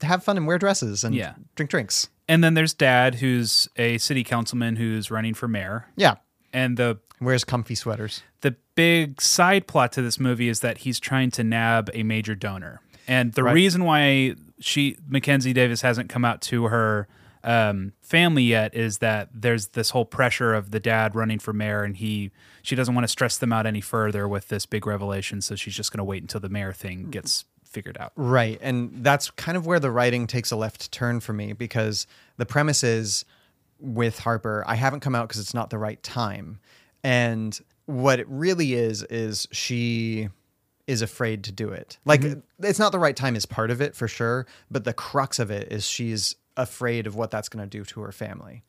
to 0.00 0.06
have 0.06 0.24
fun 0.24 0.36
and 0.36 0.46
wear 0.46 0.58
dresses 0.58 1.04
and 1.04 1.14
Yeah. 1.14 1.34
drink 1.56 1.70
drinks. 1.70 2.08
And 2.28 2.42
then 2.42 2.54
there's 2.54 2.72
Dad, 2.74 3.16
who's 3.16 3.68
a 3.76 3.98
city 3.98 4.24
councilman 4.24 4.76
who's 4.76 5.10
running 5.10 5.34
for 5.34 5.46
mayor. 5.48 5.86
Yeah, 5.96 6.14
And 6.52 6.76
the 6.76 6.98
wears 7.20 7.44
comfy 7.44 7.74
sweaters. 7.74 8.22
the 8.40 8.56
big 8.74 9.20
side 9.20 9.66
plot 9.66 9.92
to 9.92 10.02
this 10.02 10.18
movie 10.18 10.48
is 10.48 10.60
that 10.60 10.78
he's 10.78 10.98
trying 10.98 11.30
to 11.32 11.44
nab 11.44 11.90
a 11.94 12.02
major 12.04 12.34
donor. 12.34 12.80
And 13.08 13.32
the 13.32 13.42
Right. 13.42 13.54
reason 13.54 13.84
why 13.84 14.34
she 14.60 14.96
Mackenzie 15.08 15.52
Davis 15.52 15.82
hasn't 15.82 16.08
come 16.08 16.24
out 16.24 16.40
to 16.42 16.64
her 16.64 17.08
um, 17.44 17.92
family 18.00 18.44
yet 18.44 18.72
is 18.74 18.98
that 18.98 19.28
there's 19.34 19.68
this 19.68 19.90
whole 19.90 20.04
pressure 20.04 20.54
of 20.54 20.70
the 20.70 20.78
dad 20.78 21.16
running 21.16 21.38
for 21.40 21.52
mayor, 21.52 21.82
and 21.82 21.96
he 21.96 22.30
she 22.62 22.76
doesn't 22.76 22.94
want 22.94 23.04
to 23.04 23.08
stress 23.08 23.36
them 23.38 23.52
out 23.52 23.66
any 23.66 23.80
further 23.80 24.28
with 24.28 24.48
this 24.48 24.66
big 24.66 24.86
revelation, 24.86 25.40
so 25.40 25.56
she's 25.56 25.74
just 25.74 25.90
going 25.92 25.98
to 25.98 26.04
wait 26.04 26.22
until 26.22 26.40
the 26.40 26.48
mayor 26.48 26.72
thing 26.72 27.10
gets 27.10 27.44
figured 27.64 27.96
out. 27.98 28.12
Right. 28.14 28.58
And 28.62 29.02
that's 29.02 29.30
kind 29.32 29.56
of 29.56 29.66
where 29.66 29.80
the 29.80 29.90
writing 29.90 30.26
takes 30.26 30.50
a 30.52 30.56
left 30.56 30.92
turn 30.92 31.18
for 31.20 31.32
me 31.32 31.52
because 31.54 32.06
the 32.36 32.46
premise 32.46 32.84
is 32.84 33.24
with 33.80 34.20
Harper, 34.20 34.62
I 34.66 34.76
haven't 34.76 35.00
come 35.00 35.14
out 35.14 35.26
because 35.26 35.40
it's 35.40 35.54
not 35.54 35.70
the 35.70 35.78
right 35.78 36.00
time. 36.02 36.60
And 37.02 37.58
what 37.86 38.20
it 38.20 38.28
really 38.28 38.74
is, 38.74 39.02
is 39.04 39.48
she 39.50 40.28
is 40.92 41.02
afraid 41.02 41.42
to 41.44 41.52
do 41.52 41.70
it. 41.70 41.98
Like, 42.04 42.22
it's 42.60 42.78
not 42.78 42.92
the 42.92 42.98
right 42.98 43.16
time 43.16 43.34
is 43.34 43.46
part 43.46 43.70
of 43.70 43.80
it 43.80 43.96
for 43.96 44.06
sure, 44.06 44.46
but 44.70 44.84
the 44.84 44.92
crux 44.92 45.38
of 45.38 45.50
it 45.50 45.72
is 45.72 45.86
she's 45.86 46.36
afraid 46.56 47.06
of 47.06 47.14
what 47.16 47.30
that's 47.30 47.48
going 47.48 47.64
to 47.68 47.78
do 47.78 47.84
to 47.84 48.00
her 48.02 48.12
family. 48.12 48.62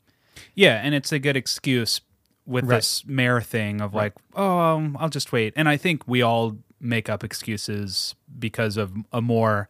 Yeah, 0.56 0.80
and 0.84 0.96
it's 0.96 1.12
a 1.12 1.20
good 1.20 1.36
excuse 1.38 2.02
with 2.46 2.66
Right. 2.66 2.78
this 2.78 3.06
mayor 3.06 3.42
thing 3.42 3.82
of 3.82 3.94
Right. 3.94 4.04
like, 4.04 4.14
oh, 4.36 4.58
um, 4.60 4.98
I'll 5.00 5.10
just 5.10 5.32
wait. 5.32 5.54
And 5.56 5.68
I 5.70 5.78
think 5.78 6.08
we 6.08 6.22
all 6.22 6.58
make 6.80 7.10
up 7.10 7.24
excuses 7.24 8.16
because 8.40 8.78
of 8.78 8.94
a 9.12 9.22
more 9.22 9.70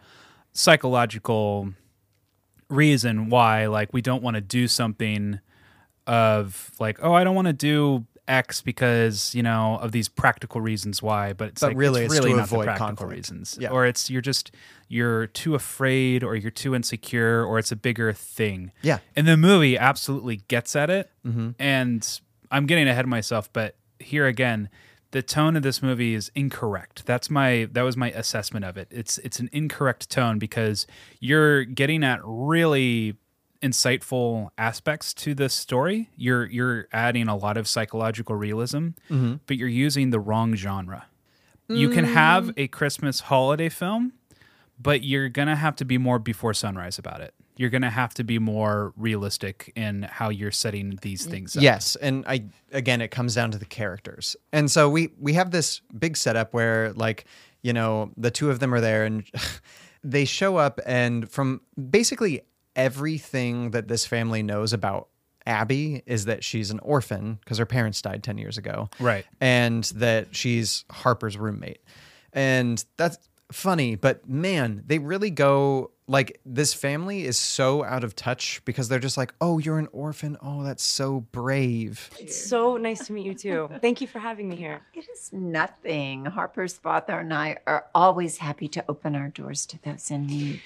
psychological 0.54 1.74
reason 2.70 3.30
why, 3.30 3.68
like, 3.68 3.94
we 3.94 4.02
don't 4.02 4.24
want 4.24 4.36
to 4.36 4.42
do 4.42 4.68
something 4.68 5.40
of 6.08 6.72
like, 6.80 6.98
oh, 7.02 7.14
I 7.14 7.24
don't 7.24 7.36
want 7.36 7.48
to 7.48 7.54
do 7.54 8.06
X 8.28 8.62
because 8.62 9.34
you 9.36 9.44
know 9.44 9.78
of 9.82 9.92
these 9.92 10.08
practical 10.10 10.62
reasons 10.62 11.02
why, 11.02 11.34
but 11.34 11.50
it's 11.50 11.62
But 11.62 11.68
like 11.70 11.78
really 11.78 12.04
it's 12.06 12.14
it's 12.14 12.20
really 12.24 12.34
not 12.38 12.50
the 12.50 12.56
avoid 12.56 12.66
practical 12.66 12.88
conflict. 12.88 13.12
reasons, 13.12 13.58
Yeah. 13.60 13.70
or 13.70 13.86
it's 13.86 14.10
you're 14.10 14.22
just 14.22 14.52
you're 14.88 15.28
too 15.28 15.56
afraid, 15.56 16.24
or 16.24 16.36
you're 16.36 16.52
too 16.52 16.74
insecure, 16.76 17.44
or 17.44 17.60
it's 17.60 17.72
a 17.72 17.76
bigger 17.76 18.14
thing. 18.14 18.72
Yeah. 18.82 19.00
and 19.16 19.28
the 19.28 19.38
movie 19.38 19.78
absolutely 19.78 20.38
gets 20.48 20.76
at 20.76 20.90
it, 20.90 21.12
Mhm. 21.26 21.56
and 21.60 22.20
I'm 22.52 22.66
getting 22.66 22.88
ahead 22.88 23.06
of 23.06 23.10
myself, 23.10 23.52
but 23.52 23.76
here 24.00 24.26
again. 24.28 24.70
The 25.12 25.22
tone 25.22 25.56
of 25.56 25.62
this 25.62 25.84
movie 25.84 26.16
is 26.16 26.32
incorrect. 26.34 27.06
That's 27.06 27.30
my 27.30 27.68
that 27.74 27.84
was 27.84 27.96
my 27.96 28.10
assessment 28.14 28.66
of 28.66 28.78
it. 28.78 28.88
It's 28.90 29.20
it's 29.20 29.40
an 29.40 29.48
incorrect 29.54 30.10
tone 30.10 30.40
because 30.40 30.88
you're 31.20 31.66
getting 31.66 32.04
at 32.04 32.20
really 32.24 33.16
insightful 33.64 34.50
aspects 34.58 35.14
to 35.16 35.34
the 35.34 35.50
story. 35.50 36.10
You're 36.16 36.46
you're 36.46 36.88
adding 36.92 37.28
a 37.28 37.36
lot 37.36 37.58
of 37.58 37.68
psychological 37.68 38.36
realism, 38.36 38.90
Mhm. 39.10 39.40
but 39.48 39.58
you're 39.58 39.68
using 39.88 40.10
the 40.12 40.20
wrong 40.20 40.54
genre. 40.56 41.06
You 41.70 41.90
can 41.90 42.04
have 42.06 42.52
a 42.58 42.68
Christmas 42.68 43.22
holiday 43.22 43.70
film, 43.70 44.14
but 44.80 45.04
you're 45.04 45.30
gonna 45.30 45.56
have 45.56 45.76
to 45.78 45.86
be 45.86 45.98
more 45.98 46.20
before 46.20 46.54
sunrise 46.54 47.00
about 47.00 47.22
it. 47.22 47.34
You're 47.56 47.70
gonna 47.72 47.90
have 47.90 48.14
to 48.16 48.24
be 48.24 48.38
more 48.38 48.94
realistic 48.98 49.72
in 49.76 50.04
how 50.04 50.30
you're 50.30 50.52
setting 50.52 51.00
these 51.02 51.26
things 51.26 51.56
up. 51.56 51.64
Yes, 51.64 51.96
and 51.96 52.26
I 52.28 52.44
again 52.72 53.02
it 53.02 53.10
comes 53.12 53.34
down 53.36 53.52
to 53.52 53.58
the 53.58 53.66
characters. 53.66 54.36
And 54.52 54.70
so 54.70 54.90
we 54.90 55.14
we 55.18 55.34
have 55.34 55.52
this 55.52 55.82
big 55.98 56.18
setup 56.18 56.54
where 56.54 56.92
like, 56.94 57.26
you 57.62 57.74
know, 57.74 58.12
the 58.18 58.30
two 58.30 58.50
of 58.52 58.60
them 58.60 58.74
are 58.74 58.82
there 58.82 59.06
and 59.06 59.24
they 60.04 60.26
show 60.26 60.58
up 60.58 60.80
and 60.86 61.30
from 61.32 61.62
basically 61.90 62.42
everything 62.76 63.72
that 63.72 63.88
this 63.88 64.06
family 64.06 64.44
knows 64.44 64.74
about 64.74 65.10
Abby 65.46 66.04
is 66.06 66.26
that 66.26 66.44
she's 66.44 66.72
an 66.72 66.80
orphan 66.80 67.38
because 67.44 67.58
her 67.58 67.66
parents 67.66 68.02
died 68.02 68.24
10 68.24 68.38
years 68.38 68.58
ago. 68.58 68.90
Right. 69.00 69.26
And 69.42 69.84
that 69.96 70.36
she's 70.36 70.86
Harper's 70.90 71.38
roommate. 71.38 71.82
And 72.32 72.84
that's 72.98 73.18
funny, 73.52 73.96
but 73.96 74.28
man, 74.28 74.84
they 74.86 75.00
really 75.00 75.30
go 75.30 75.92
like 76.08 76.40
this 76.46 76.74
family 76.74 77.24
is 77.24 77.38
so 77.38 77.84
out 77.84 78.04
of 78.04 78.16
touch 78.16 78.62
because 78.66 78.90
they're 78.90 79.00
just 79.00 79.16
like, 79.18 79.34
"Oh, 79.40 79.58
you're 79.60 79.80
an 79.80 79.88
orphan. 79.94 80.38
Oh, 80.42 80.64
that's 80.64 80.84
so 80.84 81.22
brave." 81.32 82.10
It's 82.20 82.36
so 82.36 82.76
nice 82.76 83.08
to 83.08 83.14
meet 83.14 83.26
you 83.26 83.34
too. 83.34 83.70
Thank 83.82 84.02
you 84.02 84.08
for 84.08 84.20
having 84.20 84.50
me 84.50 84.56
here. 84.56 84.82
It 84.94 85.08
is 85.14 85.32
nothing. 85.32 86.26
Harper's 86.26 86.74
father 86.74 87.20
and 87.20 87.34
I 87.34 87.58
are 87.66 87.86
always 87.96 88.38
happy 88.38 88.68
to 88.70 88.84
open 88.90 89.16
our 89.16 89.30
doors 89.30 89.66
to 89.68 89.82
those 89.82 90.12
in 90.12 90.28
need. 90.28 90.62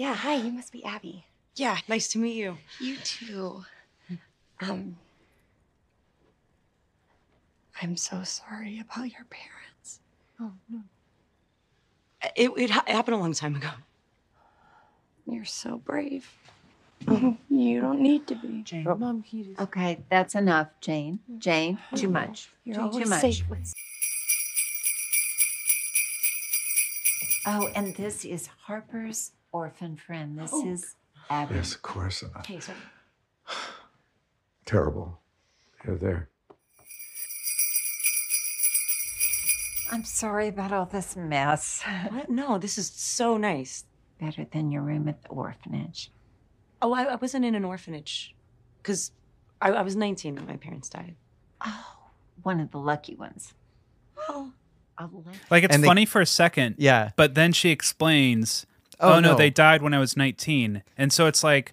Yeah, 0.00 0.14
hi, 0.14 0.36
you 0.36 0.50
must 0.50 0.72
be 0.72 0.82
Abby. 0.82 1.26
Yeah, 1.56 1.76
nice 1.86 2.08
to 2.12 2.18
meet 2.18 2.32
you. 2.34 2.56
You 2.80 2.96
too. 3.04 3.66
Um, 4.62 4.96
I'm 7.82 7.98
so 7.98 8.22
sorry 8.22 8.80
about 8.80 9.10
your 9.12 9.26
parents. 9.28 10.00
Oh 10.40 10.52
no. 10.70 10.80
It, 12.34 12.50
it 12.56 12.70
ha- 12.70 12.84
happened 12.86 13.16
a 13.16 13.18
long 13.18 13.34
time 13.34 13.56
ago. 13.56 13.68
You're 15.26 15.44
so 15.44 15.76
brave. 15.76 16.32
you 17.50 17.82
don't 17.82 18.00
need 18.00 18.26
to 18.28 18.36
be. 18.36 18.62
Jane, 18.62 18.84
Mom, 18.84 19.22
he 19.22 19.42
just... 19.42 19.60
Okay, 19.60 19.98
that's 20.08 20.34
enough, 20.34 20.68
Jane. 20.80 21.18
Jane, 21.36 21.78
too 21.94 22.08
much. 22.08 22.48
You're 22.64 22.76
too, 22.76 22.80
too 22.80 22.86
always 22.86 23.08
much. 23.10 23.20
safe 23.20 23.50
with- 23.50 23.74
Oh, 27.44 27.68
and 27.74 27.94
this 27.96 28.24
is 28.24 28.48
Harper's 28.64 29.32
orphan 29.52 29.96
friend. 29.96 30.38
This 30.38 30.50
Oh. 30.52 30.66
is 30.68 30.96
Abby. 31.28 31.54
Yes, 31.56 31.74
of 31.74 31.82
course. 31.82 32.22
Okay, 32.38 32.60
so 32.60 32.72
Terrible. 34.64 35.20
You're 35.84 35.96
there. 35.96 36.28
I'm 39.92 40.04
sorry 40.04 40.48
about 40.48 40.72
all 40.72 40.86
this 40.86 41.16
mess. 41.16 41.82
What? 42.10 42.30
No, 42.30 42.58
this 42.58 42.78
is 42.78 42.88
so 42.88 43.36
nice. 43.36 43.84
Better 44.20 44.44
than 44.50 44.70
your 44.70 44.82
room 44.82 45.08
at 45.08 45.22
the 45.22 45.30
orphanage. 45.30 46.10
Oh, 46.82 46.92
I, 46.92 47.04
I 47.04 47.14
wasn't 47.16 47.44
in 47.44 47.54
an 47.54 47.64
orphanage 47.64 48.34
because 48.82 49.12
I, 49.60 49.70
I 49.70 49.82
was 49.82 49.96
19 49.96 50.34
when 50.36 50.46
my 50.46 50.56
parents 50.56 50.88
died. 50.90 51.16
Oh, 51.64 51.96
one 52.42 52.60
of 52.60 52.70
the 52.70 52.78
lucky 52.78 53.14
ones. 53.16 53.54
Oh. 54.28 54.52
Like 55.50 55.64
it's 55.64 55.74
And 55.74 55.82
they- 55.82 55.88
funny 55.88 56.04
for 56.04 56.20
a 56.20 56.26
second, 56.26 56.74
Yeah. 56.78 57.12
but 57.16 57.34
then 57.34 57.52
she 57.54 57.70
explains, 57.70 58.66
Oh, 59.00 59.14
"Oh, 59.14 59.20
no, 59.20 59.30
no. 59.32 59.36
they 59.36 59.50
died 59.50 59.82
when 59.82 59.94
I 59.94 59.98
was 59.98 60.16
19." 60.16 60.82
And 60.98 61.12
so 61.12 61.26
it's 61.26 61.42
like 61.42 61.72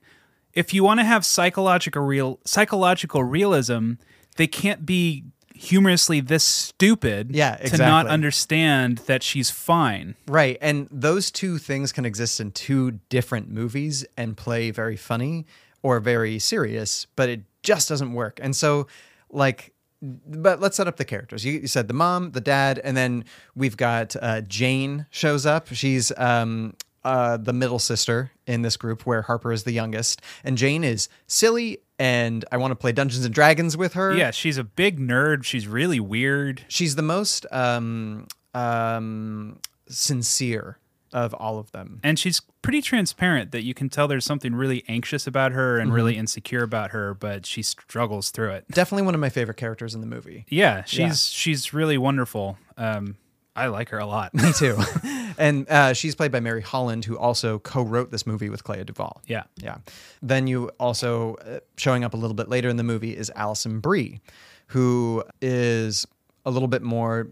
if 0.54 0.74
you 0.74 0.84
want 0.84 1.00
to 1.00 1.06
have 1.06 1.26
psychological 1.26 2.02
real 2.02 2.40
psychological 2.46 3.24
realism, 3.24 3.94
they 4.38 4.48
can't 4.48 4.86
be 4.86 5.24
humorously 5.54 6.20
this 6.22 6.44
stupid 6.44 7.32
Yeah, 7.36 7.54
exactly. 7.56 7.78
to 7.80 7.86
not 7.86 8.06
understand 8.08 9.00
that 9.08 9.24
she's 9.24 9.50
fine. 9.50 10.14
Right. 10.28 10.58
And 10.62 10.88
those 10.92 11.32
two 11.32 11.58
things 11.58 11.92
can 11.92 12.06
exist 12.06 12.40
in 12.40 12.52
two 12.52 13.00
different 13.10 13.50
movies 13.50 14.06
and 14.16 14.38
play 14.38 14.70
very 14.70 14.96
funny 14.96 15.48
or 15.82 16.00
very 16.00 16.38
serious, 16.38 17.08
but 17.16 17.28
it 17.30 17.42
just 17.64 17.90
doesn't 17.90 18.14
work. 18.14 18.40
And 18.42 18.56
so, 18.56 18.86
like, 19.32 19.74
but 20.00 20.60
let's 20.60 20.78
set 20.78 20.88
up 20.88 20.98
the 20.98 21.06
characters. 21.06 21.44
You, 21.44 21.54
you 21.54 21.68
said 21.68 21.88
the 21.88 21.94
mom, 21.96 22.32
the 22.34 22.42
dad, 22.42 22.80
and 22.84 22.96
then 22.96 23.26
we've 23.56 23.78
got 23.78 24.16
uh, 24.22 24.42
Jane 24.42 25.08
shows 25.10 25.48
up. 25.48 25.68
She's 25.74 26.12
um, 26.18 26.76
uh, 27.08 27.38
the 27.38 27.54
middle 27.54 27.80
sister 27.80 28.32
in 28.46 28.62
this 28.64 28.76
group 28.78 29.06
where 29.06 29.22
Harper 29.24 29.52
is 29.54 29.64
the 29.64 29.72
youngest. 29.72 30.22
And 30.44 30.58
Jane 30.58 30.84
is 30.84 31.08
silly 31.28 31.80
and 32.00 32.44
I 32.52 32.58
want 32.58 32.72
to 32.72 32.76
play 32.76 32.92
Dungeons 32.92 33.24
and 33.26 33.34
Dragons 33.34 33.76
with 33.78 33.94
her. 33.94 34.14
Yeah, 34.16 34.32
she's 34.32 34.58
a 34.58 34.64
big 34.64 35.00
nerd. 35.00 35.44
She's 35.46 35.68
really 35.68 36.00
weird. 36.00 36.66
She's 36.68 36.96
the 36.96 37.02
most 37.02 37.46
um, 37.52 38.28
um, 38.54 39.60
sincere 39.88 40.78
of 41.14 41.34
all 41.34 41.58
of 41.58 41.72
them. 41.72 42.00
And 42.04 42.20
she's 42.20 42.42
pretty 42.62 42.82
transparent 42.82 43.52
that 43.54 43.64
you 43.64 43.74
can 43.74 43.88
tell 43.90 44.08
there's 44.10 44.26
something 44.26 44.54
really 44.54 44.84
anxious 44.90 45.26
about 45.26 45.54
her 45.54 45.80
and 45.80 45.90
Mhm. 45.92 45.96
really 45.96 46.18
insecure 46.18 46.64
about 46.64 46.92
her, 46.92 47.14
but 47.14 47.46
she 47.46 47.64
struggles 47.64 48.30
through 48.30 48.52
it. 48.52 48.66
Definitely 48.70 49.06
one 49.06 49.16
of 49.16 49.22
my 49.22 49.30
favorite 49.30 49.56
characters 49.58 49.96
in 49.96 50.02
the 50.02 50.08
movie. 50.08 50.46
Yeah, 50.50 50.84
she's 50.84 51.28
she's 51.28 51.74
really 51.74 51.98
wonderful. 51.98 52.58
Um, 52.78 53.16
I 53.58 53.68
like 53.68 53.90
her 53.90 53.98
a 53.98 54.06
lot. 54.06 54.34
Me 54.34 54.54
too. 54.54 54.78
and 55.38 55.68
uh, 55.70 55.94
she's 55.94 56.16
played 56.16 56.32
by 56.32 56.40
Mary 56.40 56.62
Holland, 56.62 57.04
who 57.06 57.18
also 57.18 57.60
co-wrote 57.60 58.12
this 58.12 58.26
movie 58.28 58.50
with 58.50 58.64
Clea 58.64 58.84
Duvall. 58.84 59.22
Yeah. 59.28 59.44
Yeah. 59.58 59.78
Then 60.22 60.48
you 60.48 60.70
also 60.80 61.36
uh, 61.36 61.60
showing 61.76 62.04
up 62.04 62.14
a 62.14 62.18
little 62.18 62.36
bit 62.36 62.50
later 62.50 62.70
in 62.70 62.78
the 62.78 62.84
movie 62.84 63.18
is 63.18 63.32
Alison 63.36 63.80
Brie, 63.80 64.22
who 64.68 65.24
is 65.42 66.06
a 66.46 66.52
little 66.52 66.68
bit 66.68 66.82
more, 66.84 67.30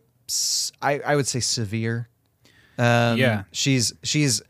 I 0.82 1.16
would 1.16 1.28
say, 1.28 1.40
severe. 1.40 2.10
Um, 2.78 3.18
Yeah. 3.18 3.44
She's 3.52 3.94
she's 4.04 4.42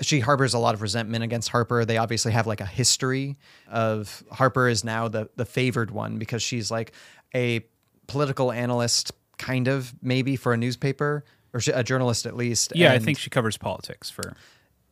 she 0.00 0.20
harbors 0.20 0.54
a 0.54 0.58
lot 0.58 0.74
of 0.74 0.82
resentment 0.82 1.24
against 1.24 1.48
Harper. 1.48 1.84
They 1.84 1.96
obviously 1.98 2.32
have 2.32 2.46
like 2.46 2.60
a 2.60 2.66
history 2.66 3.36
of 3.68 4.22
Harper 4.30 4.68
is 4.68 4.84
now 4.84 5.08
the 5.08 5.28
the 5.36 5.44
favored 5.44 5.90
one 5.90 6.18
because 6.18 6.42
she's 6.42 6.70
like 6.70 6.92
a 7.34 7.64
political 8.06 8.50
analyst, 8.50 9.12
kind 9.38 9.68
of 9.68 9.94
maybe 10.02 10.36
for 10.36 10.52
a 10.52 10.56
newspaper 10.56 11.24
or 11.54 11.60
a 11.72 11.82
journalist 11.82 12.26
at 12.26 12.36
least. 12.36 12.72
Yeah, 12.74 12.92
I 12.92 12.98
think 12.98 13.18
she 13.18 13.30
covers 13.30 13.56
politics 13.56 14.10
for. 14.10 14.34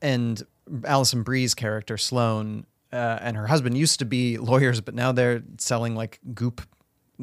and 0.00 0.42
Alison 0.84 1.22
Brie's 1.22 1.54
character 1.54 1.96
Sloane 1.96 2.66
uh, 2.92 3.18
and 3.20 3.36
her 3.36 3.46
husband 3.46 3.76
used 3.76 3.98
to 3.98 4.04
be 4.04 4.38
lawyers, 4.38 4.80
but 4.80 4.94
now 4.94 5.12
they're 5.12 5.42
selling 5.58 5.94
like 5.94 6.18
goop 6.34 6.62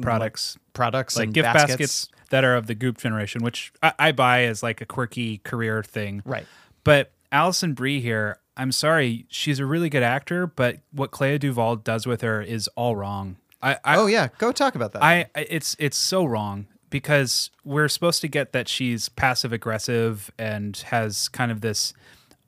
products, 0.00 0.56
like, 0.56 0.72
products, 0.72 1.16
like 1.16 1.24
and 1.26 1.34
gift 1.34 1.44
baskets. 1.44 1.70
baskets. 1.70 2.08
that 2.30 2.44
are 2.44 2.56
of 2.56 2.66
the 2.66 2.74
Goop 2.74 2.98
generation, 2.98 3.42
which 3.42 3.72
I, 3.82 3.92
I 3.98 4.12
buy 4.12 4.44
as 4.44 4.62
like 4.62 4.80
a 4.80 4.86
quirky 4.86 5.38
career 5.38 5.82
thing. 5.82 6.22
Right. 6.24 6.46
But 6.84 7.12
Alison 7.30 7.74
Brie 7.74 8.00
here, 8.00 8.38
I'm 8.56 8.72
sorry, 8.72 9.26
she's 9.28 9.58
a 9.58 9.66
really 9.66 9.88
good 9.88 10.02
actor, 10.02 10.46
but 10.46 10.78
what 10.92 11.10
Clea 11.10 11.38
Duvall 11.38 11.76
does 11.76 12.06
with 12.06 12.20
her 12.22 12.42
is 12.42 12.68
all 12.76 12.96
wrong. 12.96 13.36
I, 13.62 13.78
I 13.84 13.96
oh 13.96 14.06
yeah, 14.06 14.28
go 14.38 14.52
talk 14.52 14.74
about 14.74 14.92
that. 14.92 15.02
I- 15.02 15.26
it's 15.34 15.74
it's 15.78 15.96
so 15.96 16.24
wrong 16.24 16.66
because 16.94 17.50
we're 17.64 17.88
supposed 17.88 18.20
to 18.20 18.28
get 18.28 18.52
that 18.52 18.68
she's 18.68 19.08
passive 19.08 19.52
aggressive 19.52 20.30
and 20.38 20.76
has 20.86 21.26
kind 21.26 21.50
of 21.50 21.60
this 21.60 21.92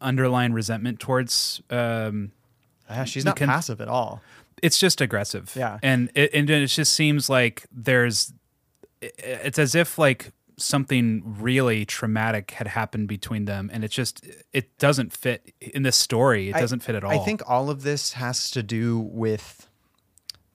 underlying 0.01 0.53
resentment 0.53 1.01
towards. 1.01 1.61
Um, 1.69 2.31
Yeah, 2.89 3.03
she's 3.03 3.25
not 3.25 3.35
can- 3.35 3.49
passive 3.49 3.81
at 3.81 3.89
all. 3.89 4.23
It's 4.63 4.79
just 4.79 5.01
aggressive. 5.01 5.53
Yeah. 5.57 5.81
and 5.83 6.13
it 6.15 6.31
and 6.33 6.49
it 6.49 6.69
just 6.69 6.95
seems 6.95 7.29
like 7.29 7.67
there's. 7.73 8.33
It's 9.03 9.59
as 9.59 9.75
if 9.75 9.99
like 9.99 10.31
something 10.59 11.23
really 11.41 11.85
traumatic 11.85 12.53
had 12.53 12.69
happened 12.69 13.09
between 13.09 13.47
them 13.47 13.69
and 13.73 13.83
it 13.85 13.91
just 13.91 14.25
it 14.53 14.79
doesn't 14.79 15.13
fit 15.13 15.53
in 15.61 15.83
this 15.83 15.97
story 15.97 16.49
it 16.49 16.55
doesn't 16.55 16.81
fit 16.81 16.95
at 16.95 17.05
all 17.05 17.11
I 17.11 17.19
think 17.19 17.43
all 17.47 17.69
of 17.69 17.83
this 17.83 18.15
has 18.15 18.51
to 18.53 18.63
do 18.63 18.99
with 18.99 19.66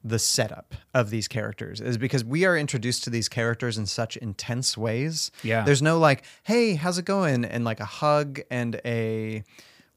the 0.04 0.20
setup 0.20 0.74
of 0.94 1.10
these 1.10 1.28
characters 1.28 1.80
is 1.80 1.98
because 1.98 2.24
we 2.24 2.46
are 2.46 2.58
introduced 2.58 3.04
to 3.04 3.10
these 3.10 3.30
characters 3.30 3.78
in 3.78 3.86
such 3.86 4.18
intense 4.18 4.78
ways. 4.78 5.32
Yeah. 5.44 5.64
There's 5.64 5.82
no 5.82 6.00
like, 6.00 6.24
"Hey, 6.44 6.76
how's 6.76 6.98
it 6.98 7.06
going?" 7.06 7.46
and 7.46 7.64
like 7.64 7.80
a 7.80 7.86
hug 7.86 8.40
and 8.50 8.82
a 8.84 9.44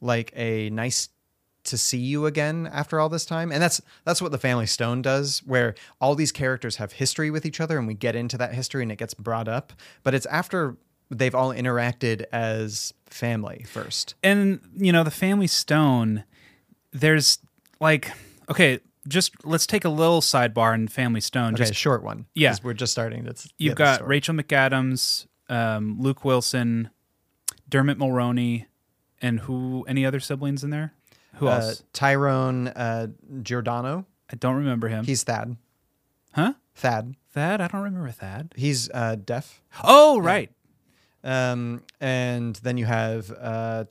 like 0.01 0.33
a 0.37 0.69
nice 0.71 1.09
to 1.65 1.79
see 1.79 1.99
you 1.99 2.27
again 2.27 2.69
after 2.71 3.01
all 3.01 3.09
this 3.09 3.25
time. 3.25 3.51
And 3.51 3.63
that's 3.63 3.81
that's 4.05 4.21
what 4.21 4.33
the 4.33 4.39
Family 4.39 4.67
Stone 4.67 5.03
does 5.03 5.39
where 5.47 5.75
all 6.01 6.15
these 6.15 6.33
characters 6.33 6.77
have 6.77 6.93
history 6.93 7.31
with 7.31 7.47
each 7.47 7.61
other 7.61 7.79
and 7.79 7.87
we 7.87 7.95
get 7.95 8.15
into 8.15 8.37
that 8.39 8.55
history 8.55 8.83
and 8.83 8.93
it 8.93 8.99
gets 8.99 9.15
brought 9.15 9.49
up, 9.49 9.73
but 10.03 10.15
it's 10.15 10.27
after 10.27 10.77
they've 11.11 11.35
all 11.35 11.51
interacted 11.55 12.25
as 12.33 12.93
family 13.07 13.65
first. 13.69 14.15
and 14.23 14.61
you 14.77 14.93
know 14.93 15.05
the 15.05 15.11
family 15.11 15.47
stone 15.47 16.25
there's 16.93 17.39
like 17.81 18.11
okay 18.51 18.81
just 19.09 19.33
let's 19.45 19.67
take 19.67 19.85
a 19.85 19.89
little 19.89 20.21
sidebar 20.21 20.75
in 20.75 20.89
family 20.89 21.21
stone 21.21 21.55
Okay, 21.55 21.65
just 21.65 21.75
short 21.75 22.03
one. 22.03 22.27
yeah 22.35 22.55
we're 22.63 22.73
just 22.75 22.93
starting. 22.93 23.25
That's 23.25 23.49
you've 23.59 23.75
got 23.77 24.07
rachel 24.07 24.35
mcadams 24.35 25.27
um, 25.49 25.97
luke 26.01 26.25
wilson 26.25 26.91
dermot 27.69 27.99
mulroney 27.99 28.67
and 29.21 29.41
who 29.41 29.85
any 29.89 30.05
other 30.07 30.21
siblings 30.21 30.65
in 30.65 30.71
there 30.71 30.93
who 31.35 31.49
uh, 31.49 31.57
else 31.59 31.83
Tyrone 31.93 32.69
uh, 32.69 33.09
Giordano. 33.43 34.07
i 34.33 34.37
don't 34.37 34.57
remember 34.57 34.89
him 34.89 35.05
He's 35.05 35.23
Thad. 35.25 35.57
huh 36.33 36.55
Thad. 36.75 37.15
thad 37.33 37.61
i 37.61 37.69
don't 37.69 37.83
remember 37.83 38.11
thad 38.11 38.53
He's 38.57 38.91
uh, 38.91 39.17
deaf. 39.17 39.61
oh 39.83 40.19
right 40.19 40.51
Um, 41.23 41.83
and 42.01 42.55
then 42.57 42.77
you 42.77 42.85
have 42.85 43.31
uh, 43.31 43.85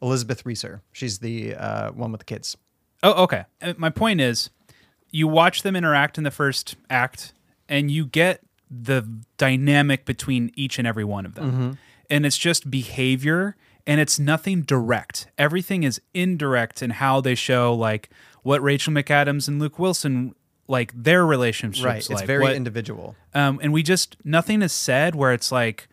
Elizabeth 0.00 0.46
Reaser. 0.46 0.80
She's 0.92 1.18
the 1.18 1.54
uh, 1.56 1.90
one 1.92 2.12
with 2.12 2.20
the 2.20 2.24
kids. 2.24 2.56
Oh, 3.02 3.24
okay. 3.24 3.44
Uh, 3.60 3.74
My 3.76 3.90
point 3.90 4.20
is, 4.20 4.50
you 5.10 5.28
watch 5.28 5.62
them 5.62 5.76
interact 5.76 6.18
in 6.18 6.24
the 6.24 6.30
first 6.30 6.76
act, 6.88 7.32
and 7.68 7.90
you 7.90 8.06
get 8.06 8.40
the 8.70 9.06
dynamic 9.36 10.04
between 10.04 10.50
each 10.54 10.78
and 10.78 10.86
every 10.88 11.04
one 11.04 11.26
of 11.26 11.34
them. 11.34 11.52
Mhm. 11.52 11.78
And 12.10 12.24
it's 12.26 12.38
just 12.38 12.70
behavior, 12.70 13.56
and 13.86 14.00
it's 14.00 14.18
nothing 14.18 14.62
direct. 14.62 15.26
Everything 15.36 15.82
is 15.82 16.00
indirect 16.14 16.82
in 16.82 16.90
how 16.90 17.20
they 17.20 17.34
show, 17.34 17.74
like, 17.74 18.08
what 18.42 18.62
Rachel 18.62 18.92
McAdams 18.92 19.48
and 19.48 19.58
Luke 19.60 19.78
Wilson, 19.78 20.34
like, 20.68 20.92
their 20.94 21.26
relationships. 21.26 21.84
Right. 21.84 21.96
It's 21.98 22.08
like, 22.10 22.26
very 22.26 22.42
what- 22.44 22.56
individual. 22.56 23.16
Um, 23.34 23.60
and 23.62 23.72
we 23.72 23.82
just, 23.82 24.16
nothing 24.24 24.62
is 24.62 24.72
said 24.72 25.14
where 25.14 25.32
it's 25.32 25.52
like, 25.52 25.88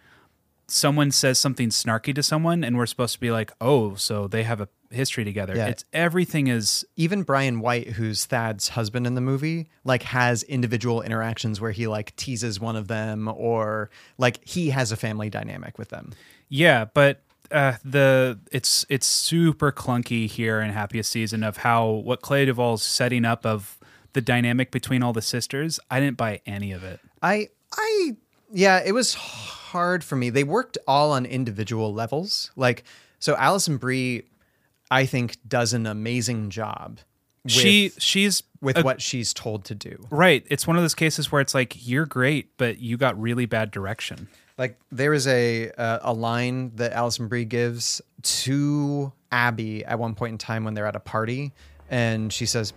someone 0.72 1.12
says 1.12 1.38
something 1.38 1.70
snarky 1.70 2.14
to 2.16 2.24
someone, 2.24 2.64
and 2.64 2.78
we're 2.78 2.86
supposed 2.86 3.14
to 3.14 3.20
be 3.20 3.32
like, 3.32 3.52
oh, 3.60 3.96
so 3.96 4.28
they 4.28 4.44
have 4.44 4.62
a 4.62 4.70
history 4.92 5.24
together. 5.24 5.56
Yeah. 5.56 5.68
It's 5.68 5.86
everything 5.94 6.48
is 6.48 6.86
Even 6.96 7.24
Brian 7.24 7.60
White, 7.60 7.90
who's 7.90 8.26
Thad's 8.26 8.70
husband 8.70 9.06
in 9.06 9.16
the 9.16 9.22
movie, 9.22 9.70
like 9.84 10.04
has 10.04 10.44
individual 10.44 11.02
interactions 11.02 11.62
where 11.62 11.72
he 11.72 11.88
like 11.88 12.16
teases 12.16 12.60
one 12.60 12.76
of 12.76 12.88
them 12.88 13.28
or 13.28 13.90
like 14.18 14.40
he 14.44 14.70
has 14.70 14.92
a 14.92 14.98
family 14.98 15.30
dynamic 15.30 15.78
with 15.78 15.90
them. 15.90 16.12
Yeah, 16.50 16.86
but 16.86 17.22
uh, 17.52 17.74
the 17.84 18.40
it's 18.52 18.86
it's 18.90 19.08
super 19.08 19.72
clunky 19.72 20.28
here 20.28 20.60
in 20.62 20.72
Happiest 20.72 21.12
Season 21.12 21.44
of 21.44 21.58
how 21.58 21.88
what 21.90 22.22
Clea 22.22 22.46
DuVall's 22.46 22.84
setting 22.84 23.26
up 23.26 23.46
of 23.46 23.78
the 24.14 24.22
dynamic 24.22 24.72
between 24.72 25.04
all 25.04 25.14
the 25.14 25.22
sisters. 25.22 25.80
I 25.90 26.00
didn't 26.00 26.18
buy 26.18 26.42
any 26.46 26.72
of 26.72 26.84
it. 26.84 27.00
I 27.22 27.50
I 27.76 28.14
yeah, 28.52 28.82
it 28.84 28.94
was 28.94 29.16
hard 29.70 30.04
for 30.04 30.16
me. 30.16 30.30
They 30.30 30.44
worked 30.44 30.78
all 30.88 31.12
on 31.12 31.26
individual 31.26 31.94
levels. 31.94 32.52
Like 32.56 32.84
so 33.20 33.36
Alison 33.36 33.78
Brie 33.78 34.24
I 34.92 35.06
think 35.06 35.38
does 35.48 35.74
an 35.74 35.86
amazing 35.86 36.50
job. 36.50 37.00
With, 37.44 37.54
she 37.54 37.92
she's 37.98 38.44
with 38.62 38.78
a- 38.78 38.82
what 38.84 39.02
she's 39.02 39.34
told 39.34 39.66
to 39.66 39.76
do. 39.76 40.06
right. 40.10 40.46
It's 40.50 40.68
one 40.68 40.76
of 40.76 40.84
those 40.84 40.96
cases 40.96 41.32
where 41.32 41.42
it's 41.42 41.54
like 41.56 41.88
you're 41.88 42.06
great, 42.06 42.58
but 42.58 42.80
you 42.80 42.98
got 42.98 43.20
really 43.20 43.46
bad 43.46 43.72
direction. 43.72 44.28
Like 44.58 44.78
there 44.92 45.14
is 45.14 45.26
a 45.28 45.72
uh, 45.72 46.00
a 46.02 46.14
line 46.14 46.72
that 46.76 46.92
Alison 46.92 47.28
Brie 47.30 47.46
gives 47.46 48.02
to 48.24 49.14
Abby 49.32 49.86
at 49.86 49.98
one 49.98 50.16
point 50.16 50.34
in 50.34 50.38
time 50.38 50.66
when 50.66 50.74
they're 50.74 50.86
at 50.88 50.98
a 50.98 51.00
party, 51.00 51.54
and 51.90 52.34
she 52.34 52.46
says, 52.46 52.74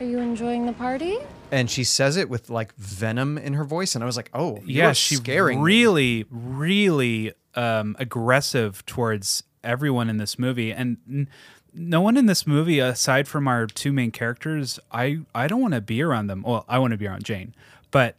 Are 0.00 0.04
you 0.04 0.18
enjoying 0.18 0.66
the 0.66 0.72
party? 0.72 1.18
and 1.52 1.70
she 1.70 1.84
says 1.84 2.16
it 2.16 2.28
with 2.28 2.50
like 2.50 2.74
venom 2.74 3.38
in 3.38 3.52
her 3.54 3.64
voice, 3.64 3.94
and 3.94 4.02
I 4.02 4.06
was 4.06 4.16
like, 4.16 4.30
oh, 4.34 4.58
yeah, 4.66 4.92
she's 4.92 5.18
scaring 5.18 5.58
me. 5.58 5.64
really, 5.64 6.26
really 6.30 7.32
um, 7.54 7.94
aggressive 8.00 8.84
towards 8.84 9.44
everyone 9.62 10.10
in 10.10 10.16
this 10.16 10.38
movie, 10.40 10.72
and 10.72 10.96
n- 11.08 11.28
no 11.72 12.00
one 12.00 12.16
in 12.16 12.26
this 12.26 12.46
movie 12.48 12.80
aside 12.80 13.28
from 13.28 13.46
our 13.46 13.66
two 13.66 13.92
main 13.92 14.10
characters. 14.10 14.80
I 14.90 15.20
I 15.34 15.46
don't 15.46 15.60
want 15.62 15.74
to 15.74 15.80
be 15.80 16.02
around 16.02 16.26
them. 16.26 16.42
Well, 16.42 16.64
I 16.68 16.78
want 16.80 16.90
to 16.92 16.96
be 16.98 17.06
around 17.06 17.24
Jane, 17.24 17.54
but 17.92 18.16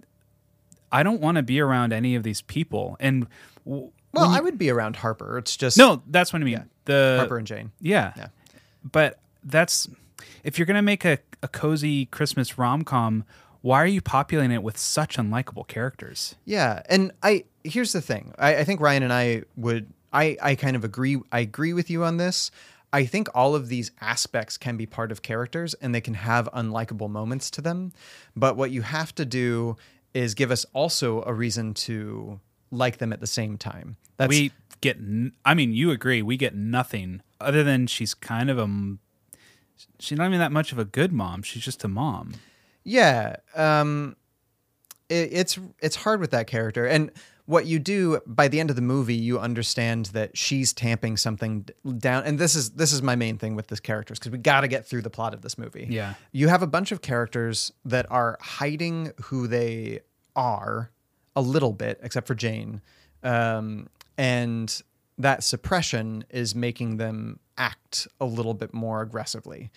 I 0.91 1.03
don't 1.03 1.19
want 1.21 1.35
to 1.35 1.43
be 1.43 1.59
around 1.59 1.91
any 1.91 2.15
of 2.15 2.23
these 2.23 2.41
people. 2.41 2.95
And 3.01 3.27
w- 3.65 3.91
Well, 4.13 4.29
you- 4.31 4.37
I 4.37 4.39
would 4.39 4.57
be 4.57 4.69
around 4.69 4.95
Harper. 4.95 5.37
It's 5.37 5.57
just 5.57 5.77
no, 5.77 6.01
that's 6.07 6.31
what 6.31 6.41
I 6.41 6.45
mean. 6.45 6.69
The 6.85 7.15
Harper 7.19 7.37
and 7.37 7.45
Jane. 7.45 7.71
Yeah. 7.81 8.13
Yeah. 8.15 8.27
But 8.89 9.19
that's 9.43 9.89
if 10.47 10.57
you're 10.57 10.65
gonna 10.65 10.81
make 10.81 11.03
a, 11.03 11.19
a 11.43 11.47
cozy 11.47 12.05
Christmas 12.05 12.57
rom 12.57 12.83
com, 12.83 13.25
why 13.61 13.83
are 13.83 13.87
you 13.87 14.01
populating 14.01 14.53
it 14.53 14.63
with 14.63 14.77
such 14.77 15.17
unlikable 15.17 15.67
characters? 15.67 16.35
Yeah, 16.45 16.81
and 16.89 17.11
I 17.21 17.43
here's 17.65 17.91
the 17.91 18.01
thing. 18.01 18.33
I, 18.39 18.57
I 18.57 18.63
think 18.63 18.79
Ryan 18.79 19.03
and 19.03 19.13
I 19.13 19.43
would 19.57 19.91
I 20.13 20.37
I 20.41 20.55
kind 20.55 20.77
of 20.77 20.85
agree. 20.85 21.19
I 21.33 21.41
agree 21.41 21.73
with 21.73 21.89
you 21.89 22.03
on 22.05 22.15
this. 22.15 22.49
I 22.93 23.05
think 23.05 23.27
all 23.35 23.53
of 23.53 23.67
these 23.67 23.91
aspects 23.99 24.57
can 24.57 24.77
be 24.77 24.85
part 24.85 25.11
of 25.11 25.21
characters 25.21 25.73
and 25.75 25.93
they 25.93 25.99
can 25.99 26.13
have 26.13 26.47
unlikable 26.53 27.09
moments 27.09 27.51
to 27.51 27.61
them. 27.61 27.91
But 28.33 28.55
what 28.55 28.71
you 28.71 28.83
have 28.83 29.13
to 29.15 29.25
do 29.25 29.75
is 30.13 30.33
give 30.33 30.49
us 30.49 30.65
also 30.71 31.21
a 31.23 31.33
reason 31.33 31.73
to 31.73 32.39
like 32.71 32.99
them 32.99 33.11
at 33.11 33.19
the 33.19 33.27
same 33.27 33.57
time. 33.57 33.97
That's 34.15 34.29
we 34.29 34.53
get. 34.79 34.95
N- 34.95 35.33
I 35.43 35.53
mean, 35.53 35.73
you 35.73 35.91
agree. 35.91 36.21
We 36.21 36.37
get 36.37 36.55
nothing 36.55 37.21
other 37.41 37.65
than 37.65 37.87
she's 37.87 38.13
kind 38.13 38.49
of 38.49 38.57
a. 38.57 38.63
m- 38.63 38.99
She's 39.99 40.17
not 40.17 40.27
even 40.27 40.39
that 40.39 40.51
much 40.51 40.71
of 40.71 40.79
a 40.79 40.85
good 40.85 41.11
mom. 41.11 41.43
She's 41.43 41.63
just 41.63 41.83
a 41.83 41.87
mom. 41.87 42.33
Yeah, 42.83 43.37
um, 43.55 44.15
it, 45.09 45.29
it's 45.31 45.59
it's 45.79 45.95
hard 45.97 46.19
with 46.19 46.31
that 46.31 46.47
character, 46.47 46.85
and 46.85 47.11
what 47.47 47.65
you 47.65 47.79
do 47.79 48.19
by 48.27 48.49
the 48.49 48.59
end 48.59 48.69
of 48.69 48.75
the 48.75 48.81
movie, 48.81 49.15
you 49.15 49.39
understand 49.39 50.07
that 50.07 50.37
she's 50.37 50.73
tamping 50.73 51.15
something 51.15 51.65
down, 51.97 52.23
and 52.25 52.37
this 52.37 52.55
is 52.55 52.71
this 52.71 52.91
is 52.91 53.01
my 53.01 53.15
main 53.15 53.37
thing 53.37 53.55
with 53.55 53.67
this 53.67 53.79
characters 53.79 54.19
because 54.19 54.31
we 54.31 54.37
got 54.37 54.61
to 54.61 54.67
get 54.67 54.85
through 54.85 55.01
the 55.01 55.09
plot 55.09 55.33
of 55.33 55.41
this 55.41 55.57
movie. 55.57 55.87
Yeah. 55.89 56.15
you 56.31 56.49
have 56.49 56.61
a 56.61 56.67
bunch 56.67 56.91
of 56.91 57.01
characters 57.01 57.71
that 57.85 58.05
are 58.11 58.37
hiding 58.41 59.13
who 59.23 59.47
they 59.47 60.01
are 60.35 60.91
a 61.35 61.41
little 61.41 61.71
bit, 61.71 61.99
except 62.03 62.27
for 62.27 62.35
Jane, 62.35 62.81
um, 63.23 63.87
and 64.17 64.81
that 65.17 65.43
suppression 65.43 66.23
is 66.29 66.53
making 66.53 66.97
them 66.97 67.39
act 67.57 68.07
a 68.19 68.25
little 68.25 68.53
bit 68.53 68.73
more 68.73 69.01
aggressively. 69.01 69.71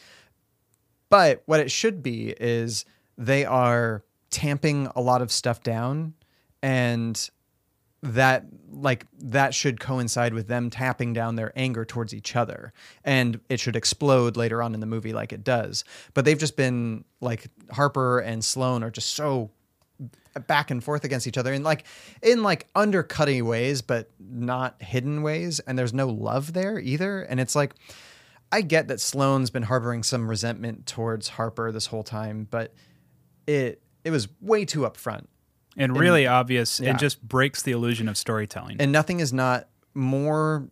But 1.09 1.43
what 1.47 1.61
it 1.61 1.71
should 1.71 2.03
be 2.03 2.35
is 2.39 2.85
they 3.17 3.45
are 3.45 4.05
tamping 4.31 4.89
a 4.95 5.01
lot 5.01 5.23
of 5.23 5.33
stuff 5.33 5.63
down 5.63 6.15
and 6.63 7.31
that 8.03 8.47
like 8.71 9.05
that 9.19 9.55
should 9.55 9.79
coincide 9.79 10.33
with 10.33 10.47
them 10.47 10.71
tapping 10.71 11.13
down 11.13 11.37
their 11.37 11.53
anger 11.55 11.85
towards 11.85 12.15
each 12.15 12.35
other 12.35 12.73
and 13.05 13.39
it 13.51 13.61
should 13.61 13.77
explode 13.77 14.39
later 14.39 14.63
on 14.63 14.73
in 14.73 14.81
the 14.81 14.87
movie 14.87 15.13
like 15.13 15.35
it 15.35 15.45
does 15.45 15.85
but 16.15 16.25
they've 16.25 16.39
just 16.39 16.57
been 16.57 17.05
like 17.21 17.49
harper 17.71 18.21
and 18.21 18.43
sloan 18.43 18.83
are 18.83 18.91
just 18.91 19.11
so 19.15 19.51
back 20.47 20.71
and 20.71 20.83
forth 20.83 21.05
against 21.05 21.27
each 21.27 21.39
other 21.39 21.53
in 21.53 21.63
like 21.63 21.85
in 22.23 22.43
like 22.43 22.69
undercutting 22.75 23.45
ways 23.45 23.83
but 23.83 24.11
not 24.19 24.81
hidden 24.81 25.23
ways 25.23 25.61
and 25.61 25.79
there's 25.79 25.93
no 25.93 26.07
love 26.09 26.53
there 26.53 26.79
either 26.79 27.23
and 27.23 27.41
it's 27.41 27.57
like 27.57 27.75
I 28.53 28.63
get 28.63 28.89
that 28.89 29.01
Sloane's 29.01 29.51
been 29.51 29.63
harboring 29.63 30.03
some 30.03 30.29
resentment 30.29 30.87
towards 30.87 31.29
Harper 31.29 31.71
this 31.71 31.87
whole 31.87 32.03
time, 32.03 32.49
but 32.51 32.75
it 33.47 33.81
it 34.05 34.11
was 34.11 34.29
way 34.41 34.65
too 34.65 34.81
upfront 34.81 35.27
And 35.77 35.97
really 35.97 36.27
obvious 36.27 36.81
yeah. 36.81 36.91
and 36.91 36.99
just 36.99 37.23
breaks 37.23 37.63
the 37.63 37.73
illusion 37.73 38.09
of 38.09 38.17
storytelling. 38.17 38.77
and 38.81 38.93
nothing 38.93 39.21
is 39.21 39.33
not 39.33 39.69
more 39.95 40.69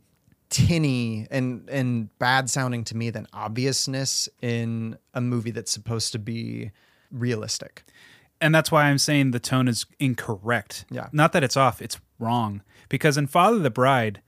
tinny 0.51 1.27
and 1.31 1.69
and 1.69 2.19
bad 2.19 2.49
sounding 2.49 2.83
to 2.85 2.97
me 2.97 3.11
than 3.11 3.27
obviousness 3.33 4.29
in 4.41 4.97
a 5.15 5.21
movie 5.21 5.51
that's 5.51 5.71
supposed 5.71 6.13
to 6.13 6.19
be 6.19 6.71
realistic. 7.13 7.85
And 8.41 8.55
that's 8.55 8.71
why 8.71 8.85
I'm 8.85 8.99
saying 8.99 9.31
the 9.33 9.41
tone 9.41 9.69
is 9.69 9.87
incorrect. 9.99 10.85
Yeah. 10.91 11.09
Not 11.13 11.33
that 11.33 11.43
it's 11.45 11.57
off, 11.57 11.81
it's 11.83 11.99
wrong. 12.19 12.63
Because 12.89 13.17
in 13.19 13.27
Father 13.27 13.59
the 13.59 13.71
Bride, 13.71 14.23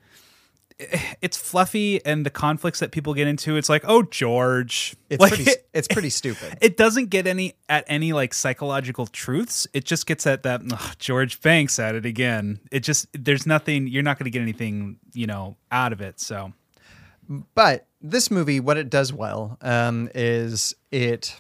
it's 1.21 1.37
fluffy 1.37 2.05
and 2.07 2.25
the 2.25 2.31
conflicts 2.31 2.81
that 2.81 2.91
people 2.91 3.13
get 3.13 3.27
into 3.27 3.57
it's 3.59 3.69
like 3.69 3.85
oh 3.87 4.03
george 4.03 4.97
It's 5.11 5.21
Like, 5.21 5.35
pretty. 5.35 5.51
It's 5.75 5.87
pretty 5.87 6.09
stupid. 6.09 6.57
it 6.63 6.79
doesn't 6.79 7.11
get 7.11 7.27
any 7.27 7.53
at 7.69 7.85
any 7.87 8.15
like 8.15 8.33
psychological 8.33 9.07
truths 9.07 9.67
it 9.75 9.85
just 9.85 10.07
gets 10.07 10.27
at 10.27 10.43
that 10.45 10.63
"Ugh, 10.73 10.95
george 10.99 11.39
banks 11.43 11.79
at 11.79 11.95
it 11.95 12.07
again 12.07 12.61
it 12.73 12.81
just 12.81 13.09
there's 13.13 13.47
nothing 13.47 13.89
you're 13.89 14.03
not 14.03 14.19
going 14.19 14.25
to 14.25 14.31
get 14.31 14.41
anything 14.41 14.97
you 15.13 15.27
know 15.27 15.57
out 15.71 15.93
of 15.93 16.01
it 16.01 16.19
so 16.19 16.55
But 17.55 17.87
this 18.01 18.31
movie, 18.31 18.59
what 18.59 18.79
it 18.79 18.89
does 18.89 19.13
well 19.13 19.59
um, 19.61 20.09
is 20.15 20.75
it 20.91 21.39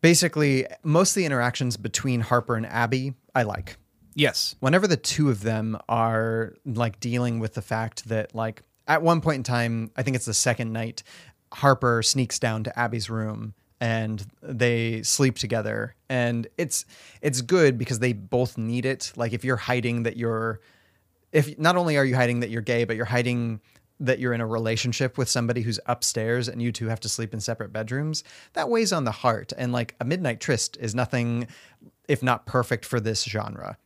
basically 0.00 0.66
most 0.82 1.10
of 1.12 1.16
the 1.16 1.24
interactions 1.26 1.76
between 1.76 2.20
Harper 2.20 2.56
and 2.56 2.66
Abby 2.66 3.14
I 3.34 3.42
like. 3.42 3.76
yes 4.14 4.54
Whenever 4.60 4.86
the 4.86 4.96
two 4.96 5.30
of 5.30 5.42
them 5.42 5.78
are 5.88 6.54
like 6.64 7.00
dealing 7.00 7.38
with 7.38 7.54
the 7.54 7.62
fact 7.62 8.08
that 8.08 8.34
like 8.34 8.62
at 8.86 9.02
one 9.02 9.20
point 9.20 9.36
in 9.36 9.42
time, 9.44 9.92
I 9.96 10.02
think 10.02 10.16
it's 10.16 10.26
the 10.26 10.34
second 10.34 10.72
night, 10.72 11.04
Harper 11.52 12.02
sneaks 12.02 12.40
down 12.40 12.64
to 12.64 12.76
Abby's 12.78 13.08
room 13.08 13.54
and 13.80 14.26
they 14.42 15.02
sleep 15.02 15.36
together 15.36 15.94
and 16.08 16.46
it's 16.58 16.84
it's 17.22 17.40
good 17.40 17.78
because 17.78 17.98
they 17.98 18.12
both 18.12 18.58
need 18.58 18.84
it. 18.84 19.12
Like 19.16 19.32
if 19.32 19.44
you're 19.44 19.56
hiding 19.56 20.02
that 20.02 20.16
you're 20.16 20.60
if 21.32 21.58
not 21.58 21.76
only 21.76 21.96
are 21.96 22.04
you 22.04 22.16
hiding 22.16 22.40
that 22.40 22.50
you're 22.50 22.62
gay, 22.62 22.84
but 22.84 22.96
you're 22.96 23.04
hiding 23.04 23.60
that 24.00 24.18
you're 24.18 24.32
in 24.32 24.40
a 24.40 24.46
relationship 24.46 25.16
with 25.18 25.28
somebody 25.28 25.62
who's 25.62 25.78
upstairs 25.86 26.48
and 26.48 26.60
you 26.60 26.72
two 26.72 26.88
have 26.88 27.00
to 27.00 27.08
sleep 27.08 27.32
in 27.34 27.40
separate 27.40 27.72
bedrooms, 27.72 28.24
that 28.54 28.68
weighs 28.68 28.92
on 28.92 29.04
the 29.04 29.12
heart. 29.12 29.52
And 29.56 29.72
like 29.72 29.94
a 30.00 30.04
midnight 30.04 30.40
tryst 30.40 30.76
is 30.80 30.94
nothing 30.94 31.46
if 32.08 32.22
not 32.22 32.46
perfect 32.46 32.84
for 32.84 32.98
this 32.98 33.22
genre. 33.24 33.76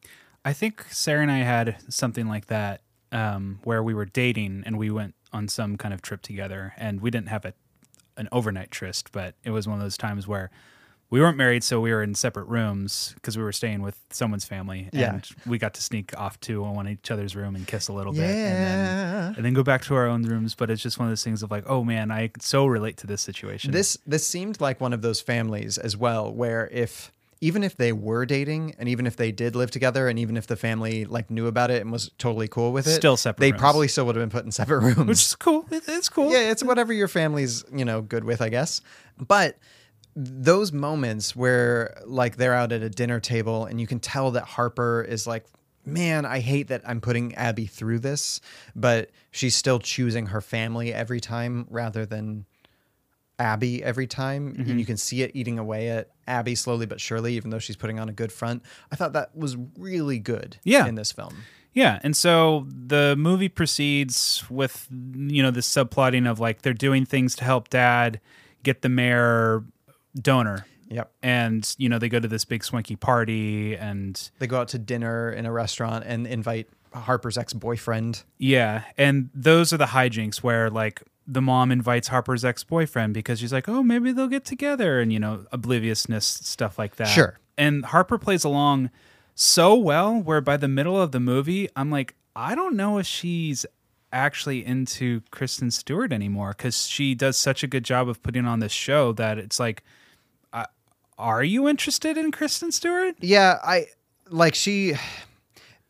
I 0.44 0.52
think 0.52 0.84
Sarah 0.90 1.22
and 1.22 1.30
I 1.30 1.38
had 1.38 1.76
something 1.88 2.28
like 2.28 2.46
that 2.46 2.82
um, 3.12 3.58
where 3.64 3.82
we 3.82 3.92
were 3.92 4.04
dating 4.04 4.62
and 4.64 4.78
we 4.78 4.90
went 4.90 5.14
on 5.32 5.48
some 5.48 5.76
kind 5.76 5.92
of 5.92 6.00
trip 6.00 6.22
together 6.22 6.72
and 6.76 7.00
we 7.00 7.10
didn't 7.10 7.28
have 7.28 7.44
a 7.44 7.54
an 8.16 8.28
overnight 8.30 8.70
tryst, 8.70 9.10
but 9.12 9.34
it 9.42 9.50
was 9.50 9.66
one 9.66 9.76
of 9.76 9.82
those 9.82 9.96
times 9.96 10.28
where 10.28 10.50
we 11.10 11.20
weren't 11.20 11.36
married, 11.36 11.62
so 11.62 11.80
we 11.80 11.92
were 11.92 12.02
in 12.02 12.14
separate 12.14 12.48
rooms 12.48 13.12
because 13.16 13.36
we 13.36 13.42
were 13.44 13.52
staying 13.52 13.82
with 13.82 13.96
someone's 14.10 14.44
family, 14.44 14.88
Yeah. 14.92 15.14
and 15.14 15.28
we 15.46 15.58
got 15.58 15.74
to 15.74 15.82
sneak 15.82 16.18
off 16.18 16.40
to 16.40 16.62
one 16.62 16.88
each 16.88 17.10
other's 17.10 17.36
room 17.36 17.54
and 17.54 17.66
kiss 17.66 17.88
a 17.88 17.92
little 17.92 18.12
bit, 18.12 18.22
and 18.22 18.38
Yeah. 18.38 18.54
then, 19.26 19.34
and 19.36 19.44
then 19.44 19.54
go 19.54 19.62
back 19.62 19.82
to 19.84 19.94
our 19.94 20.06
own 20.06 20.22
rooms. 20.24 20.54
But 20.54 20.70
it's 20.70 20.82
just 20.82 20.98
one 20.98 21.06
of 21.06 21.10
those 21.12 21.22
things 21.22 21.42
of 21.42 21.50
like, 21.50 21.64
oh 21.68 21.84
man, 21.84 22.10
I 22.10 22.30
so 22.40 22.66
relate 22.66 22.96
to 22.98 23.06
this 23.06 23.22
situation. 23.22 23.70
This 23.70 23.96
this 24.06 24.26
seemed 24.26 24.60
like 24.60 24.80
one 24.80 24.92
of 24.92 25.02
those 25.02 25.20
families 25.20 25.78
as 25.78 25.96
well 25.96 26.32
where 26.32 26.68
if 26.72 27.12
even 27.40 27.62
if 27.62 27.76
they 27.76 27.92
were 27.92 28.24
dating 28.24 28.74
and 28.78 28.88
even 28.88 29.06
if 29.06 29.16
they 29.16 29.30
did 29.30 29.54
live 29.54 29.70
together 29.70 30.08
and 30.08 30.18
even 30.18 30.34
if 30.36 30.46
the 30.46 30.56
family 30.56 31.04
like 31.04 31.30
knew 31.30 31.46
about 31.46 31.70
it 31.70 31.82
and 31.82 31.92
was 31.92 32.10
totally 32.16 32.48
cool 32.48 32.72
with 32.72 32.86
it, 32.86 32.94
Still 32.96 33.18
separate 33.18 33.40
They 33.40 33.52
rooms. 33.52 33.60
probably 33.60 33.88
still 33.88 34.06
would 34.06 34.16
have 34.16 34.22
been 34.22 34.30
put 34.30 34.46
in 34.46 34.50
separate 34.52 34.80
rooms. 34.96 35.06
which 35.08 35.18
is 35.22 35.34
cool. 35.36 35.66
It's 35.70 36.08
cool. 36.08 36.32
Yeah, 36.32 36.50
it's 36.50 36.62
whatever 36.64 36.92
your 36.94 37.08
family's, 37.08 37.62
you 37.74 37.84
know, 37.84 38.00
good 38.00 38.24
with, 38.24 38.40
I 38.40 38.48
guess. 38.48 38.80
But 39.18 39.58
those 40.16 40.72
moments 40.72 41.34
where 41.34 42.00
like 42.06 42.36
they're 42.36 42.54
out 42.54 42.72
at 42.72 42.82
a 42.82 42.90
dinner 42.90 43.20
table 43.20 43.64
and 43.66 43.80
you 43.80 43.86
can 43.86 43.98
tell 44.00 44.30
that 44.32 44.44
Harper 44.44 45.02
is 45.02 45.26
like, 45.26 45.44
man, 45.84 46.24
I 46.24 46.38
hate 46.40 46.68
that 46.68 46.82
I'm 46.86 47.00
putting 47.00 47.34
Abby 47.34 47.66
through 47.66 47.98
this, 47.98 48.40
but 48.76 49.10
she's 49.32 49.54
still 49.56 49.78
choosing 49.78 50.26
her 50.26 50.40
family 50.40 50.94
every 50.94 51.20
time 51.20 51.66
rather 51.68 52.06
than 52.06 52.46
Abby 53.38 53.82
every 53.82 54.06
time. 54.06 54.54
Mhm. 54.54 54.70
And 54.70 54.78
you 54.80 54.86
can 54.86 54.96
see 54.96 55.22
it 55.22 55.32
eating 55.34 55.58
away 55.58 55.88
at 55.90 56.10
Abby 56.26 56.54
slowly 56.54 56.86
but 56.86 57.00
surely, 57.00 57.34
even 57.34 57.50
though 57.50 57.58
she's 57.58 57.76
putting 57.76 57.98
on 57.98 58.08
a 58.08 58.12
good 58.12 58.30
front. 58.30 58.62
I 58.92 58.96
thought 58.96 59.12
that 59.14 59.36
was 59.36 59.56
really 59.76 60.18
good 60.20 60.56
Yeah. 60.62 60.86
in 60.86 60.94
this 60.94 61.10
film. 61.12 61.34
Yeah, 61.72 61.98
and 62.04 62.16
so 62.16 62.68
the 62.70 63.16
movie 63.18 63.48
proceeds 63.48 64.44
with 64.48 64.86
you 64.92 65.42
know 65.42 65.50
this 65.50 65.66
subplotting 65.68 66.30
of 66.30 66.38
like 66.38 66.62
they're 66.62 66.72
doing 66.72 67.04
things 67.04 67.34
to 67.36 67.44
help 67.44 67.68
dad 67.68 68.20
get 68.62 68.82
the 68.82 68.88
mayor 68.88 69.64
donor. 70.20 70.66
Yep. 70.88 71.10
And 71.22 71.74
you 71.78 71.88
know 71.88 71.98
they 71.98 72.08
go 72.08 72.20
to 72.20 72.28
this 72.28 72.44
big 72.44 72.62
swanky 72.64 72.96
party 72.96 73.74
and 73.76 74.30
They 74.38 74.46
go 74.46 74.60
out 74.60 74.68
to 74.68 74.78
dinner 74.78 75.30
in 75.32 75.46
a 75.46 75.52
restaurant 75.52 76.04
and 76.06 76.26
invite 76.26 76.68
Harper's 76.92 77.36
ex 77.38 77.52
boyfriend. 77.52 78.22
yeah, 78.38 78.82
and 78.96 79.30
those 79.34 79.72
are 79.72 79.76
the 79.78 79.86
hijinks 79.86 80.36
where 80.38 80.70
like 80.70 81.02
the 81.26 81.40
mom 81.40 81.72
invites 81.72 82.08
Harper's 82.08 82.44
ex-boyfriend 82.44 83.14
because 83.14 83.40
she's 83.40 83.52
like, 83.52 83.66
"Oh, 83.68 83.82
maybe 83.82 84.12
they'll 84.12 84.28
get 84.28 84.44
together." 84.44 85.00
And 85.00 85.10
you 85.10 85.18
know, 85.18 85.46
obliviousness 85.52 86.26
stuff 86.26 86.78
like 86.78 86.96
that. 86.96 87.06
Sure. 87.08 87.38
And 87.56 87.86
Harper 87.86 88.18
plays 88.18 88.44
along 88.44 88.90
so 89.34 89.74
well 89.74 90.20
where 90.20 90.42
by 90.42 90.58
the 90.58 90.68
middle 90.68 91.00
of 91.00 91.12
the 91.12 91.20
movie, 91.20 91.68
I'm 91.74 91.90
like, 91.90 92.14
I 92.36 92.54
don't 92.54 92.76
know 92.76 92.98
if 92.98 93.06
she's 93.06 93.64
actually 94.12 94.64
into 94.64 95.22
Kristen 95.30 95.70
Stewart 95.70 96.12
anymore 96.12 96.52
cuz 96.54 96.86
she 96.86 97.14
does 97.14 97.36
such 97.36 97.64
a 97.64 97.66
good 97.66 97.84
job 97.84 98.08
of 98.08 98.22
putting 98.22 98.44
on 98.46 98.60
this 98.60 98.70
show 98.72 99.12
that 99.12 99.38
it's 99.38 99.58
like 99.58 99.82
are 101.18 101.44
you 101.44 101.68
interested 101.68 102.16
in 102.16 102.30
Kristen 102.30 102.72
Stewart? 102.72 103.14
Yeah, 103.20 103.58
I 103.62 103.86
like 104.30 104.54
she 104.54 104.94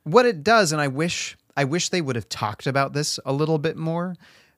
what 0.04 0.26
it 0.26 0.42
does 0.42 0.72
and 0.72 0.80
I 0.80 0.88
wish 0.88 1.36
I 1.56 1.64
wish 1.64 1.88
they 1.88 2.00
would 2.00 2.16
have 2.16 2.28
talked 2.28 2.66
about 2.66 2.92
this 2.92 3.18
a 3.24 3.32
little 3.32 3.58
bit 3.58 3.76
more 3.76 4.16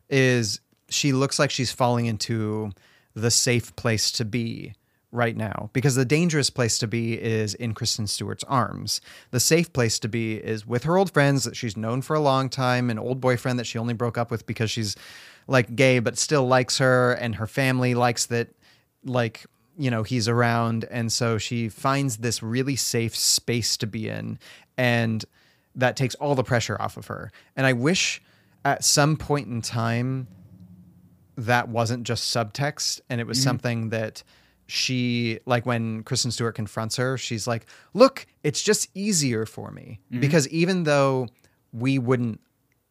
is 0.09 0.61
she 0.89 1.13
looks 1.13 1.39
like 1.39 1.51
she's 1.51 1.73
falling 1.73 2.07
into 2.07 2.71
the 3.15 3.31
safe 3.31 3.75
place 3.77 4.11
to 4.13 4.25
be 4.25 4.75
right 5.13 5.37
now 5.37 5.71
because 5.73 5.95
the 5.95 6.05
dangerous 6.05 6.51
place 6.51 6.79
to 6.79 6.87
be 6.87 7.21
is 7.21 7.55
in 7.55 7.75
Kristen 7.75 8.07
Stewart's 8.07 8.45
arms. 8.45 9.01
The 9.31 9.41
safe 9.41 9.73
place 9.73 9.99
to 10.01 10.09
be 10.09 10.37
is 10.37 10.67
with 10.67 10.85
her 10.85 10.97
old 10.97 11.13
friends 11.13 11.45
that 11.45 11.57
she's 11.57 11.77
known 11.77 12.03
for 12.03 12.15
a 12.15 12.21
long 12.21 12.49
time, 12.49 12.91
an 12.91 12.99
old 12.99 13.21
boyfriend 13.21 13.59
that 13.59 13.67
she 13.67 13.79
only 13.79 13.95
broke 13.95 14.19
up 14.19 14.31
with 14.31 14.47
because 14.47 14.71
she's 14.71 14.97
like 15.49 15.77
gay 15.77 15.99
but 15.99 16.19
still 16.19 16.47
likes 16.47 16.79
her 16.79 17.13
and 17.13 17.37
her 17.37 17.47
family 17.47 17.95
likes 17.95 18.27
that 18.27 18.49
like 19.05 19.45
you 19.79 19.91
know 19.91 20.03
he's 20.03 20.29
around 20.29 20.85
and 20.91 21.13
so 21.13 21.39
she 21.39 21.69
finds 21.69 22.19
this 22.19 22.43
really 22.43 22.77
safe 22.77 23.15
space 23.17 23.77
to 23.77 23.87
be 23.87 24.09
in 24.09 24.39
and 24.77 25.25
that 25.75 25.97
takes 25.97 26.15
all 26.17 26.35
the 26.35 26.43
pressure 26.45 26.77
off 26.81 26.97
of 26.97 27.07
her 27.07 27.31
and 27.57 27.67
i 27.67 27.73
wish 27.73 28.23
at 28.65 28.83
some 28.85 29.17
point 29.17 29.47
in 29.49 29.61
time 29.61 30.27
that 31.37 31.69
wasn't 31.69 32.05
just 32.05 32.35
subtext 32.35 33.01
and 33.11 33.21
it 33.21 33.27
was 33.27 33.39
Mhm. 33.39 33.43
something 33.45 33.89
that 33.91 34.23
she 34.69 35.39
like 35.47 35.65
when 35.65 36.03
Kristen 36.03 36.31
Stewart 36.33 36.55
confronts 36.55 36.97
her 36.97 37.17
she's 37.19 37.47
like 37.47 37.67
look 37.95 38.27
it's 38.43 38.63
just 38.63 38.89
easier 38.95 39.47
for 39.47 39.71
me 39.71 40.01
Mhm. 40.13 40.21
because 40.21 40.49
even 40.49 40.85
though 40.85 41.29
we 41.73 41.99
wouldn't 41.99 42.41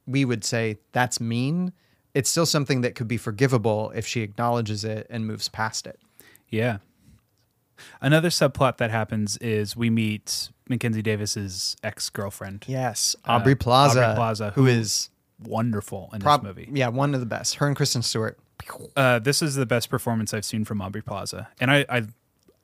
we 0.07 0.23
would 0.23 0.43
say 0.45 0.77
that's 0.91 1.19
mean 1.19 1.73
it's 2.13 2.29
still 2.29 2.45
something 2.45 2.79
that 2.81 2.95
could 2.95 3.07
be 3.09 3.17
forgivable 3.17 3.91
if 3.95 4.05
she 4.07 4.21
acknowledges 4.21 4.85
it 4.85 5.05
and 5.09 5.25
moves 5.27 5.49
past 5.49 5.85
it 5.87 5.99
Yeah. 6.49 6.77
Another 8.01 8.29
subplot 8.29 8.77
that 8.77 8.89
happens 8.91 9.37
is 9.37 9.75
we 9.75 9.89
meet 9.89 10.49
Mackenzie 10.69 11.01
Davis's 11.01 11.75
ex 11.83 12.09
girlfriend. 12.09 12.65
Yes, 12.67 13.15
Aubrey 13.25 13.55
Plaza, 13.55 14.03
Aubrey 14.03 14.15
Plaza, 14.15 14.51
who 14.51 14.65
is 14.65 15.09
wonderful 15.43 16.09
in 16.13 16.21
prob- 16.21 16.41
this 16.43 16.47
movie. 16.47 16.69
yeah 16.71 16.87
one 16.87 17.13
of 17.13 17.19
the 17.19 17.25
best 17.25 17.55
her 17.55 17.67
and 17.67 17.75
Kristen 17.75 18.01
Stewart 18.01 18.39
Uh, 18.95 19.19
this 19.19 19.41
is 19.41 19.55
the 19.55 19.65
best 19.65 19.89
performance 19.89 20.33
I've 20.33 20.45
seen 20.45 20.63
from 20.63 20.81
Aubrey 20.81 21.01
Plaza, 21.01 21.49
and 21.59 21.69
I, 21.69 21.85
I 21.89 22.03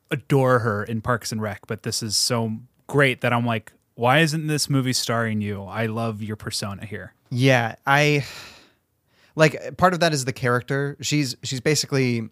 adore 0.09 0.59
her 0.59 0.83
in 0.83 1.01
Parks 1.01 1.33
and 1.33 1.41
Rec. 1.41 1.67
But 1.67 1.83
this 1.83 2.01
is 2.01 2.15
so 2.15 2.59
great 2.87 3.19
that 3.21 3.33
I'm 3.33 3.45
like, 3.45 3.73
why 3.95 4.19
isn't 4.19 4.47
this 4.47 4.69
movie 4.69 4.93
starring 4.93 5.41
you? 5.41 5.63
I 5.63 5.87
love 5.87 6.23
your 6.23 6.37
persona 6.37 6.85
here. 6.85 7.13
Yeah, 7.29 7.75
I 7.85 8.25
like 9.35 9.75
part 9.77 9.93
of 9.93 9.99
that 9.99 10.13
is 10.13 10.23
the 10.25 10.33
character. 10.33 10.95
She's 11.01 11.35
she's 11.43 11.59
basically 11.59 12.29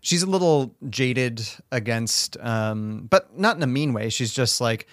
she's 0.00 0.22
a 0.22 0.30
little 0.30 0.74
jaded 0.88 1.46
against 1.72 2.36
um 2.40 3.06
but 3.10 3.38
not 3.38 3.56
in 3.56 3.62
a 3.62 3.66
mean 3.66 3.92
way. 3.92 4.08
She's 4.08 4.32
just 4.32 4.60
like 4.60 4.86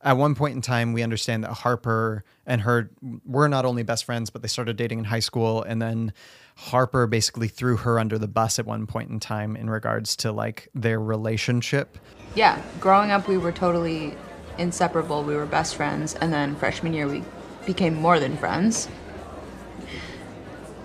at 0.00 0.16
one 0.16 0.34
point 0.34 0.54
in 0.56 0.62
time 0.62 0.92
we 0.92 1.02
understand 1.02 1.44
that 1.44 1.52
Harper 1.52 2.24
and 2.46 2.60
her 2.62 2.90
were 3.24 3.48
not 3.48 3.64
only 3.64 3.82
best 3.82 4.04
friends 4.04 4.30
but 4.30 4.42
they 4.42 4.48
started 4.48 4.76
dating 4.76 4.98
in 4.98 5.04
high 5.04 5.20
school 5.20 5.62
and 5.62 5.80
then 5.80 6.12
Harper 6.56 7.06
basically 7.06 7.48
threw 7.48 7.76
her 7.76 7.98
under 7.98 8.18
the 8.18 8.28
bus 8.28 8.58
at 8.58 8.66
one 8.66 8.86
point 8.86 9.10
in 9.10 9.20
time 9.20 9.56
in 9.56 9.70
regards 9.70 10.16
to 10.16 10.32
like 10.32 10.68
their 10.74 11.00
relationship. 11.00 11.98
Yeah, 12.34 12.62
growing 12.80 13.10
up, 13.10 13.28
we 13.28 13.36
were 13.36 13.52
totally 13.52 14.14
inseparable. 14.58 15.24
We 15.24 15.34
were 15.34 15.46
best 15.46 15.76
friends. 15.76 16.14
And 16.14 16.32
then 16.32 16.54
freshman 16.56 16.92
year, 16.92 17.08
we 17.08 17.22
became 17.66 17.94
more 17.94 18.20
than 18.20 18.36
friends. 18.36 18.88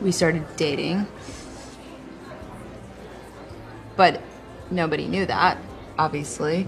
We 0.01 0.11
started 0.11 0.45
dating. 0.55 1.07
But 3.97 4.21
nobody 4.71 5.07
knew 5.07 5.25
that, 5.25 5.57
obviously. 5.97 6.67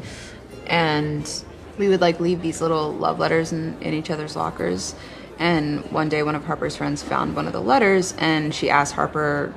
And 0.68 1.32
we 1.78 1.88
would 1.88 2.02
like 2.02 2.20
leave 2.20 2.42
these 2.42 2.60
little 2.60 2.94
love 2.94 3.20
letters 3.20 3.54
in, 3.54 3.82
in 3.82 3.94
each 3.94 4.12
other's 4.12 4.36
lockers. 4.36 4.96
And 5.38 5.90
one 5.92 6.10
day, 6.10 6.22
one 6.24 6.36
of 6.36 6.44
Harper's 6.44 6.76
friends 6.76 7.02
found 7.02 7.36
one 7.36 7.48
of 7.48 7.54
the 7.54 7.62
letters 7.62 8.14
and 8.18 8.54
she 8.54 8.70
asked 8.70 8.94
Harper 8.94 9.54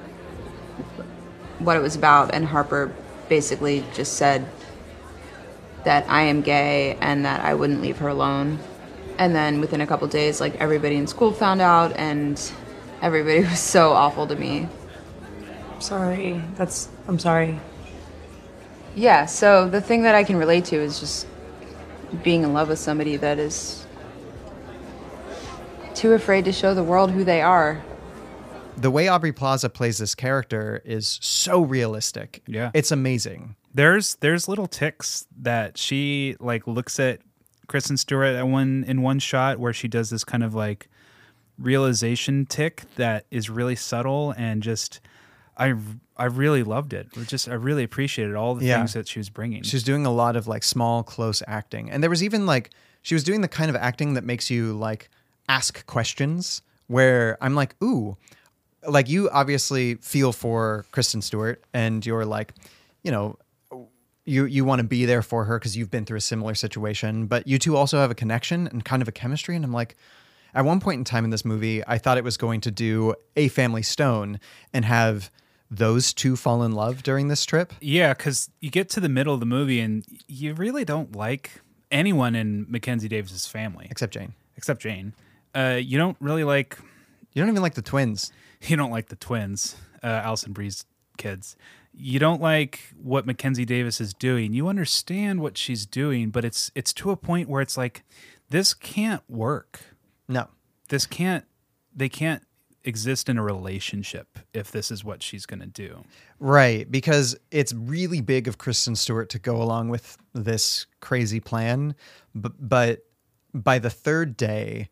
what 1.59 1.77
it 1.77 1.81
was 1.81 1.97
about. 1.97 2.33
And 2.33 2.47
Harper 2.47 2.95
basically 3.29 3.85
just 3.93 4.13
said, 4.13 4.47
that 5.85 6.09
I 6.09 6.23
am 6.23 6.43
gay 6.43 6.97
and 7.01 7.25
that 7.25 7.45
I 7.45 7.55
wouldn't 7.55 7.81
leave 7.81 7.99
her 7.99 8.09
alone. 8.09 8.59
And 9.19 9.35
then 9.35 9.61
within 9.61 9.81
a 9.81 9.87
couple 9.87 10.07
days, 10.09 10.41
like 10.41 10.57
everybody 10.57 10.97
in 10.97 11.07
school 11.07 11.33
found 11.33 11.61
out, 11.61 11.95
and 11.97 12.41
everybody 13.01 13.41
was 13.49 13.61
so 13.61 13.93
awful 13.93 14.27
to 14.27 14.37
me. 14.37 14.69
Sorry. 15.83 16.41
That's. 16.55 16.89
I'm 17.09 17.19
sorry. 17.19 17.59
Yeah, 18.95 19.27
so 19.27 19.69
the 19.69 19.81
thing 19.81 20.03
that 20.03 20.15
I 20.15 20.23
can 20.23 20.37
relate 20.37 20.67
to 20.67 20.77
is 20.77 21.01
just 21.01 21.27
being 22.23 22.43
in 22.43 22.53
love 22.53 22.69
with 22.69 22.79
somebody 22.79 23.17
that 23.17 23.39
is 23.39 23.87
too 25.95 26.13
afraid 26.13 26.45
to 26.45 26.53
show 26.53 26.75
the 26.75 26.85
world 26.85 27.11
who 27.11 27.25
they 27.25 27.41
are. 27.41 27.83
The 28.77 28.91
way 28.91 29.09
Aubrey 29.09 29.33
Plaza 29.33 29.69
plays 29.69 29.99
this 29.99 30.15
character 30.15 30.83
is 30.85 31.19
so 31.23 31.63
realistic. 31.63 32.43
Yeah. 32.47 32.71
It's 32.75 32.91
amazing. 32.91 33.57
There's 33.75 34.17
there's 34.17 34.49
little 34.49 34.67
ticks 34.67 35.27
that 35.41 35.79
she 35.79 36.37
like 36.39 36.67
looks 36.67 37.01
at 37.01 37.21
Kristen 37.67 37.97
Stewart 37.97 38.35
at 38.35 38.47
one 38.47 38.85
in 38.87 39.03
one 39.03 39.19
shot 39.19 39.59
where 39.59 39.73
she 39.73 39.89
does 39.89 40.11
this 40.11 40.25
kind 40.25 40.43
of 40.43 40.55
like 40.55 40.89
realization 41.59 42.47
tick 42.47 42.83
that 42.97 43.27
is 43.31 43.49
really 43.49 43.77
subtle 43.77 44.35
and 44.37 44.63
just 44.63 45.01
I 45.57 45.75
I 46.17 46.27
really 46.27 46.63
loved 46.63 46.93
it. 46.93 47.09
It 47.17 47.29
Just 47.29 47.49
I 47.49 47.55
really 47.55 47.83
appreciated 47.85 48.35
all 48.35 48.55
the 48.55 48.65
Yeah. 48.65 48.79
things 48.79 48.93
that 48.95 49.09
she 49.09 49.19
was 49.19 49.29
bringing. 49.31 49.63
She's 49.63 49.83
doing 49.83 50.07
a 50.07 50.11
lot 50.13 50.37
of 50.37 50.47
like 50.47 50.63
small, 50.63 51.03
close 51.03 51.43
acting. 51.47 51.91
And 51.91 52.03
there 52.03 52.11
was 52.11 52.23
even 52.23 52.47
like, 52.47 52.71
she 53.03 53.15
was 53.15 53.25
doing 53.25 53.41
the 53.41 53.49
kind 53.49 53.69
of 53.71 53.77
acting 53.77 54.15
that 54.15 54.25
makes 54.25 54.51
you 54.51 54.73
like 54.75 55.09
ask 55.49 55.85
questions 55.87 56.63
where 56.87 57.37
I'm 57.41 57.55
like, 57.55 57.75
ooh, 57.83 58.17
like 58.89 59.09
you 59.09 59.29
obviously 59.31 59.97
feel 59.97 60.33
for 60.33 60.85
Kristen 60.93 61.23
Stewart 61.23 61.63
and 61.73 62.05
you're 62.07 62.25
like, 62.25 62.55
you 63.03 63.11
know, 63.11 63.37
you 64.25 64.45
you 64.45 64.65
want 64.65 64.79
to 64.81 64.87
be 64.87 65.05
there 65.05 65.23
for 65.23 65.45
her 65.47 65.59
because 65.59 65.77
you've 65.77 65.91
been 65.91 66.05
through 66.05 66.19
a 66.19 66.21
similar 66.21 66.55
situation, 66.55 67.27
but 67.27 67.47
you 67.49 67.59
two 67.59 67.77
also 67.77 67.99
have 67.99 68.11
a 68.11 68.15
connection 68.15 68.69
and 68.69 68.85
kind 68.85 69.03
of 69.03 69.09
a 69.09 69.13
chemistry. 69.13 69.57
And 69.57 69.65
I'm 69.65 69.73
like, 69.73 69.97
at 70.55 70.65
one 70.65 70.79
point 70.81 70.99
in 70.99 71.05
time 71.05 71.25
in 71.25 71.31
this 71.31 71.45
movie, 71.45 71.83
I 71.89 71.99
thought 71.99 72.19
it 72.19 72.25
was 72.25 72.37
going 72.37 72.61
to 72.63 72.71
do 72.71 73.15
a 73.37 73.49
Family 73.49 73.83
Stone 73.83 74.39
and 74.73 74.85
have 74.85 75.29
those 75.73 76.13
two 76.13 76.37
fall 76.37 76.63
in 76.63 76.73
love 76.73 77.03
during 77.03 77.29
this 77.29 77.47
trip. 77.47 77.73
Yeah, 77.81 78.13
because 78.13 78.51
you 78.61 78.71
get 78.71 78.91
to 78.91 79.01
the 79.01 79.09
middle 79.09 79.33
of 79.33 79.41
the 79.41 79.47
movie 79.47 79.81
and 79.81 80.05
you 80.29 80.53
really 80.53 80.85
don't 80.85 81.17
like 81.17 81.63
anyone 81.91 82.35
in 82.35 82.67
Mackenzie 82.69 83.09
Davis's 83.09 83.47
family 83.47 83.87
except 83.91 84.13
Jane. 84.13 84.35
Except 84.57 84.83
Jane. 84.83 85.15
Uh, 85.55 85.79
you 85.81 85.97
don't 85.97 86.17
really 86.21 86.45
like. 86.45 86.79
You 87.33 87.41
don't 87.41 87.49
even 87.49 87.63
like 87.63 87.75
the 87.75 87.83
twins. 87.83 88.33
You 88.65 88.77
don't 88.77 88.93
like 88.93 89.09
the 89.09 89.17
twins, 89.17 89.75
uh, 90.05 90.07
Alison 90.07 90.53
Brie's 90.53 90.85
kids. 91.19 91.57
You 91.93 92.21
don't 92.21 92.41
like 92.41 92.79
what 93.03 93.27
Mackenzie 93.27 93.65
Davis 93.65 94.01
is 94.01 94.15
doing. 94.15 94.53
You 94.53 94.69
understand 94.69 95.41
what 95.41 95.59
she's 95.59 95.85
doing, 95.85 96.31
but 96.31 96.45
it's 96.45 96.71
it's 96.77 96.93
to 96.93 97.11
a 97.11 97.17
point 97.17 97.49
where 97.49 97.61
it's 97.61 97.77
like 97.77 98.05
this 98.51 98.73
can't 98.73 99.29
work. 99.29 99.81
No, 100.29 100.47
this 100.91 101.07
can't. 101.07 101.45
They 101.93 102.09
can't 102.09 102.45
exist 102.85 103.29
in 103.29 103.39
a 103.39 103.43
relationship 103.43 104.39
if 104.53 104.71
this 104.71 104.91
is 104.91 105.05
what 105.05 105.23
she's 105.23 105.47
going 105.47 105.61
to 105.61 105.67
do. 105.67 106.05
Right, 106.39 106.91
because 106.91 107.37
it's 107.51 107.73
really 107.73 108.21
big 108.21 108.49
of 108.49 108.59
Kristen 108.59 108.97
Stewart 108.97 109.29
to 109.31 109.39
go 109.39 109.63
along 109.63 109.89
with 109.89 110.19
this 110.33 110.87
crazy 111.01 111.41
plan, 111.41 111.95
but, 112.35 113.05
by 113.55 113.79
the 113.79 113.91
third 113.91 114.37
day, 114.39 114.89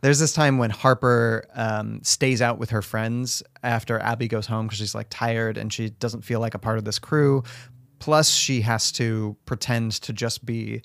there's 0.00 0.18
this 0.18 0.32
time 0.32 0.56
when 0.56 0.70
Harper 0.70 1.44
um, 1.54 2.00
stays 2.02 2.40
out 2.40 2.58
with 2.58 2.70
her 2.70 2.80
friends 2.80 3.42
after 3.62 3.98
Abby 3.98 4.26
goes 4.26 4.46
home 4.46 4.66
because 4.66 4.78
she's 4.78 4.94
like 4.94 5.08
tired 5.10 5.58
and 5.58 5.70
she 5.70 5.90
doesn't 5.90 6.22
feel 6.22 6.40
like 6.40 6.54
a 6.54 6.58
part 6.58 6.78
of 6.78 6.84
this 6.84 6.98
crew. 6.98 7.42
Plus, 7.98 8.30
she 8.30 8.62
has 8.62 8.90
to 8.92 9.36
pretend 9.44 9.92
to 9.92 10.14
just 10.14 10.46
be, 10.46 10.80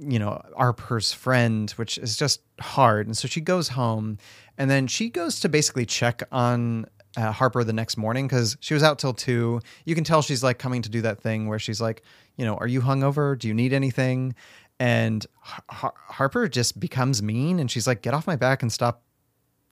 you 0.00 0.18
know, 0.18 0.40
Harper's 0.56 1.12
friend, 1.12 1.70
which 1.72 1.98
is 1.98 2.16
just 2.16 2.40
hard. 2.60 3.06
And 3.06 3.16
so 3.16 3.28
she 3.28 3.40
goes 3.40 3.68
home 3.68 4.18
and 4.56 4.70
then 4.70 4.86
she 4.86 5.08
goes 5.10 5.40
to 5.40 5.48
basically 5.48 5.86
check 5.86 6.22
on 6.32 6.86
uh, 7.16 7.32
Harper 7.32 7.64
the 7.64 7.72
next 7.72 7.96
morning 7.96 8.26
because 8.26 8.56
she 8.60 8.74
was 8.74 8.82
out 8.82 8.98
till 8.98 9.12
two. 9.12 9.60
You 9.84 9.94
can 9.94 10.04
tell 10.04 10.22
she's 10.22 10.42
like 10.42 10.58
coming 10.58 10.82
to 10.82 10.88
do 10.88 11.02
that 11.02 11.20
thing 11.20 11.48
where 11.48 11.58
she's 11.58 11.80
like, 11.80 12.02
you 12.36 12.44
know, 12.44 12.56
are 12.56 12.66
you 12.66 12.80
hungover? 12.80 13.38
Do 13.38 13.48
you 13.48 13.54
need 13.54 13.72
anything? 13.72 14.34
And 14.78 15.26
Har- 15.40 15.94
Harper 15.96 16.48
just 16.48 16.80
becomes 16.80 17.22
mean 17.22 17.58
and 17.60 17.70
she's 17.70 17.86
like, 17.86 18.02
get 18.02 18.14
off 18.14 18.26
my 18.26 18.36
back 18.36 18.62
and 18.62 18.72
stop, 18.72 19.02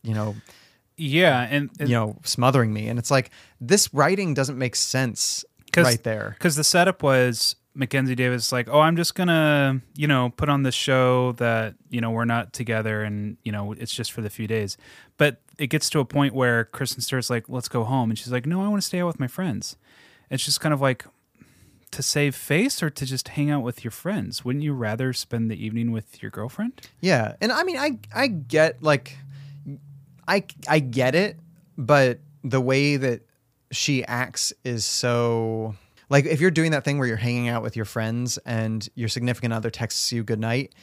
you 0.02 0.14
know, 0.14 0.36
Yeah, 0.96 1.46
and, 1.48 1.70
and 1.78 1.88
you 1.88 1.94
know, 1.94 2.18
smothering 2.24 2.72
me. 2.72 2.88
And 2.88 2.98
it's 2.98 3.10
like, 3.10 3.30
this 3.60 3.94
writing 3.94 4.34
doesn't 4.34 4.58
make 4.58 4.76
sense 4.76 5.44
right 5.86 6.02
there. 6.02 6.34
Because 6.36 6.56
the 6.56 6.64
setup 6.64 7.02
was 7.02 7.56
Mackenzie 7.78 8.16
Davis 8.16 8.46
is 8.46 8.52
like, 8.52 8.68
oh, 8.68 8.80
I'm 8.80 8.96
just 8.96 9.14
gonna, 9.14 9.80
you 9.94 10.08
know, 10.08 10.30
put 10.36 10.48
on 10.48 10.64
this 10.64 10.74
show 10.74 11.32
that 11.32 11.76
you 11.90 12.00
know 12.00 12.10
we're 12.10 12.24
not 12.24 12.52
together, 12.52 13.02
and 13.02 13.36
you 13.44 13.52
know 13.52 13.72
it's 13.72 13.94
just 13.94 14.10
for 14.10 14.20
the 14.20 14.28
few 14.28 14.48
days. 14.48 14.76
But 15.16 15.40
it 15.58 15.68
gets 15.68 15.88
to 15.90 16.00
a 16.00 16.04
point 16.04 16.34
where 16.34 16.64
Kristen 16.64 17.00
Stewart's 17.00 17.30
like, 17.30 17.48
let's 17.48 17.68
go 17.68 17.84
home, 17.84 18.10
and 18.10 18.18
she's 18.18 18.32
like, 18.32 18.46
no, 18.46 18.62
I 18.62 18.68
want 18.68 18.82
to 18.82 18.86
stay 18.86 19.00
out 19.00 19.06
with 19.06 19.20
my 19.20 19.28
friends. 19.28 19.76
It's 20.28 20.44
just 20.44 20.60
kind 20.60 20.74
of 20.74 20.80
like 20.80 21.06
to 21.92 22.02
save 22.02 22.34
face 22.34 22.82
or 22.82 22.90
to 22.90 23.06
just 23.06 23.28
hang 23.28 23.48
out 23.50 23.62
with 23.62 23.84
your 23.84 23.92
friends. 23.92 24.44
Wouldn't 24.44 24.64
you 24.64 24.74
rather 24.74 25.12
spend 25.12 25.48
the 25.48 25.64
evening 25.64 25.92
with 25.92 26.20
your 26.20 26.32
girlfriend? 26.32 26.82
Yeah, 27.00 27.36
and 27.40 27.52
I 27.52 27.62
mean, 27.62 27.76
I 27.76 27.98
I 28.12 28.26
get 28.26 28.82
like, 28.82 29.16
I 30.26 30.42
I 30.66 30.80
get 30.80 31.14
it, 31.14 31.38
but 31.76 32.18
the 32.42 32.60
way 32.60 32.96
that 32.96 33.22
she 33.70 34.04
acts 34.04 34.52
is 34.64 34.84
so 34.84 35.76
like 36.08 36.24
if 36.24 36.40
you're 36.40 36.50
doing 36.50 36.72
that 36.72 36.84
thing 36.84 36.98
where 36.98 37.06
you're 37.08 37.16
hanging 37.16 37.48
out 37.48 37.62
with 37.62 37.76
your 37.76 37.84
friends 37.84 38.38
and 38.38 38.88
your 38.94 39.08
significant 39.08 39.52
other 39.52 39.70
texts 39.70 40.12
you 40.12 40.24
good 40.24 40.40
night 40.40 40.74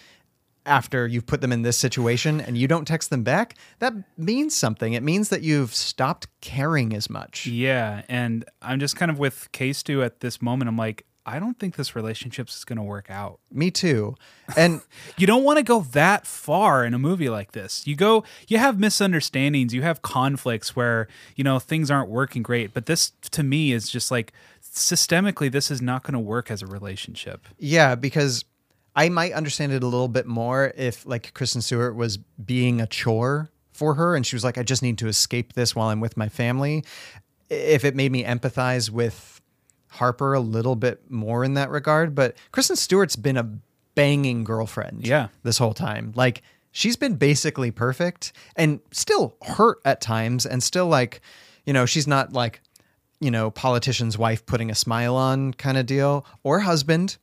after 0.65 1.05
you've 1.05 1.27
put 1.27 1.41
them 1.41 1.51
in 1.51 1.61
this 1.61 1.77
situation 1.77 2.41
and 2.41 2.57
you 2.57 2.67
don't 2.67 2.85
text 2.85 3.09
them 3.09 3.23
back, 3.23 3.55
that 3.79 3.93
means 4.17 4.55
something. 4.55 4.93
It 4.93 5.03
means 5.03 5.29
that 5.29 5.41
you've 5.41 5.75
stopped 5.75 6.27
caring 6.41 6.93
as 6.93 7.09
much. 7.09 7.45
Yeah, 7.45 8.01
and 8.09 8.45
I'm 8.61 8.79
just 8.79 8.95
kind 8.95 9.11
of 9.11 9.19
with 9.19 9.51
K 9.51 9.73
Stew 9.73 10.03
at 10.03 10.21
this 10.21 10.41
moment. 10.41 10.69
I'm 10.69 10.77
like, 10.77 11.05
I 11.25 11.39
don't 11.39 11.57
think 11.57 11.75
this 11.75 11.95
relationship 11.95 12.49
is 12.49 12.63
going 12.63 12.77
to 12.77 12.83
work 12.83 13.09
out. 13.09 13.39
Me 13.51 13.71
too. 13.71 14.15
And 14.55 14.81
you 15.17 15.25
don't 15.25 15.43
want 15.43 15.57
to 15.57 15.63
go 15.63 15.81
that 15.81 16.27
far 16.27 16.85
in 16.85 16.93
a 16.93 16.99
movie 16.99 17.29
like 17.29 17.53
this. 17.53 17.87
You 17.87 17.95
go, 17.95 18.23
you 18.47 18.57
have 18.57 18.79
misunderstandings, 18.79 19.73
you 19.73 19.81
have 19.81 20.01
conflicts 20.01 20.75
where, 20.75 21.07
you 21.35 21.43
know, 21.43 21.57
things 21.59 21.89
aren't 21.89 22.09
working 22.09 22.43
great. 22.43 22.73
But 22.73 22.85
this 22.85 23.11
to 23.31 23.43
me 23.43 23.71
is 23.71 23.89
just 23.89 24.11
like 24.11 24.33
systemically, 24.61 25.51
this 25.51 25.71
is 25.71 25.81
not 25.81 26.03
going 26.03 26.13
to 26.13 26.19
work 26.19 26.51
as 26.51 26.61
a 26.61 26.67
relationship. 26.67 27.47
Yeah, 27.57 27.95
because 27.95 28.45
I 28.95 29.09
might 29.09 29.33
understand 29.33 29.73
it 29.73 29.83
a 29.83 29.87
little 29.87 30.07
bit 30.07 30.27
more 30.27 30.73
if 30.77 31.05
like 31.05 31.33
Kristen 31.33 31.61
Stewart 31.61 31.95
was 31.95 32.17
being 32.17 32.79
a 32.79 32.87
chore 32.87 33.49
for 33.73 33.95
her 33.95 34.15
and 34.15 34.25
she 34.25 34.35
was 34.35 34.43
like, 34.43 34.57
I 34.57 34.63
just 34.63 34.81
need 34.81 34.97
to 34.99 35.07
escape 35.07 35.53
this 35.53 35.75
while 35.75 35.89
I'm 35.89 35.99
with 35.99 36.15
my 36.17 36.29
family. 36.29 36.85
If 37.49 37.83
it 37.83 37.95
made 37.95 38.11
me 38.11 38.23
empathize 38.23 38.89
with 38.89 39.34
Harper 39.95 40.33
a 40.33 40.39
little 40.39 40.75
bit 40.75 41.09
more 41.09 41.43
in 41.43 41.55
that 41.55 41.69
regard. 41.69 42.15
But 42.15 42.35
Kristen 42.51 42.75
Stewart's 42.75 43.15
been 43.15 43.37
a 43.37 43.49
banging 43.95 44.43
girlfriend. 44.43 45.07
Yeah. 45.07 45.29
This 45.43 45.57
whole 45.57 45.73
time. 45.73 46.13
Like 46.15 46.41
she's 46.71 46.95
been 46.95 47.15
basically 47.15 47.71
perfect 47.71 48.33
and 48.55 48.79
still 48.91 49.35
hurt 49.41 49.79
at 49.85 50.01
times 50.01 50.45
and 50.45 50.61
still 50.61 50.87
like, 50.87 51.21
you 51.65 51.73
know, 51.73 51.85
she's 51.85 52.07
not 52.07 52.33
like, 52.33 52.61
you 53.19 53.31
know, 53.31 53.49
politician's 53.51 54.17
wife 54.17 54.45
putting 54.45 54.69
a 54.69 54.75
smile 54.75 55.15
on 55.15 55.53
kind 55.53 55.77
of 55.77 55.85
deal 55.85 56.25
or 56.43 56.59
husband 56.59 57.17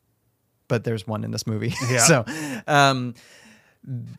but 0.72 0.84
there's 0.84 1.06
one 1.06 1.22
in 1.22 1.32
this 1.32 1.46
movie. 1.46 1.74
Yeah. 1.90 1.98
so, 1.98 2.24
um, 2.66 3.14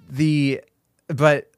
the, 0.07 0.61
but 1.07 1.49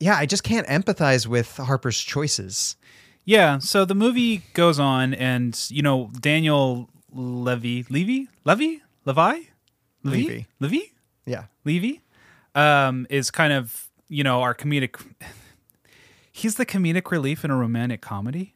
yeah, 0.00 0.16
I 0.16 0.24
just 0.24 0.42
can't 0.42 0.66
empathize 0.68 1.26
with 1.26 1.54
Harper's 1.58 2.00
choices. 2.00 2.76
Yeah. 3.24 3.58
So 3.58 3.84
the 3.84 3.94
movie 3.94 4.42
goes 4.54 4.78
on, 4.78 5.14
and 5.14 5.58
you 5.70 5.82
know 5.82 6.10
Daniel 6.20 6.88
Levy, 7.12 7.84
Levy, 7.88 8.28
Levy, 8.44 8.82
Levi, 9.04 9.38
Levy. 10.02 10.46
Levy, 10.60 10.92
Yeah. 11.26 11.44
Levy, 11.64 12.00
um, 12.54 13.06
is 13.10 13.30
kind 13.30 13.52
of 13.52 13.88
you 14.08 14.24
know 14.24 14.42
our 14.42 14.54
comedic. 14.54 14.96
He's 16.32 16.54
the 16.56 16.66
comedic 16.66 17.10
relief 17.10 17.44
in 17.44 17.50
a 17.50 17.56
romantic 17.56 18.00
comedy. 18.00 18.54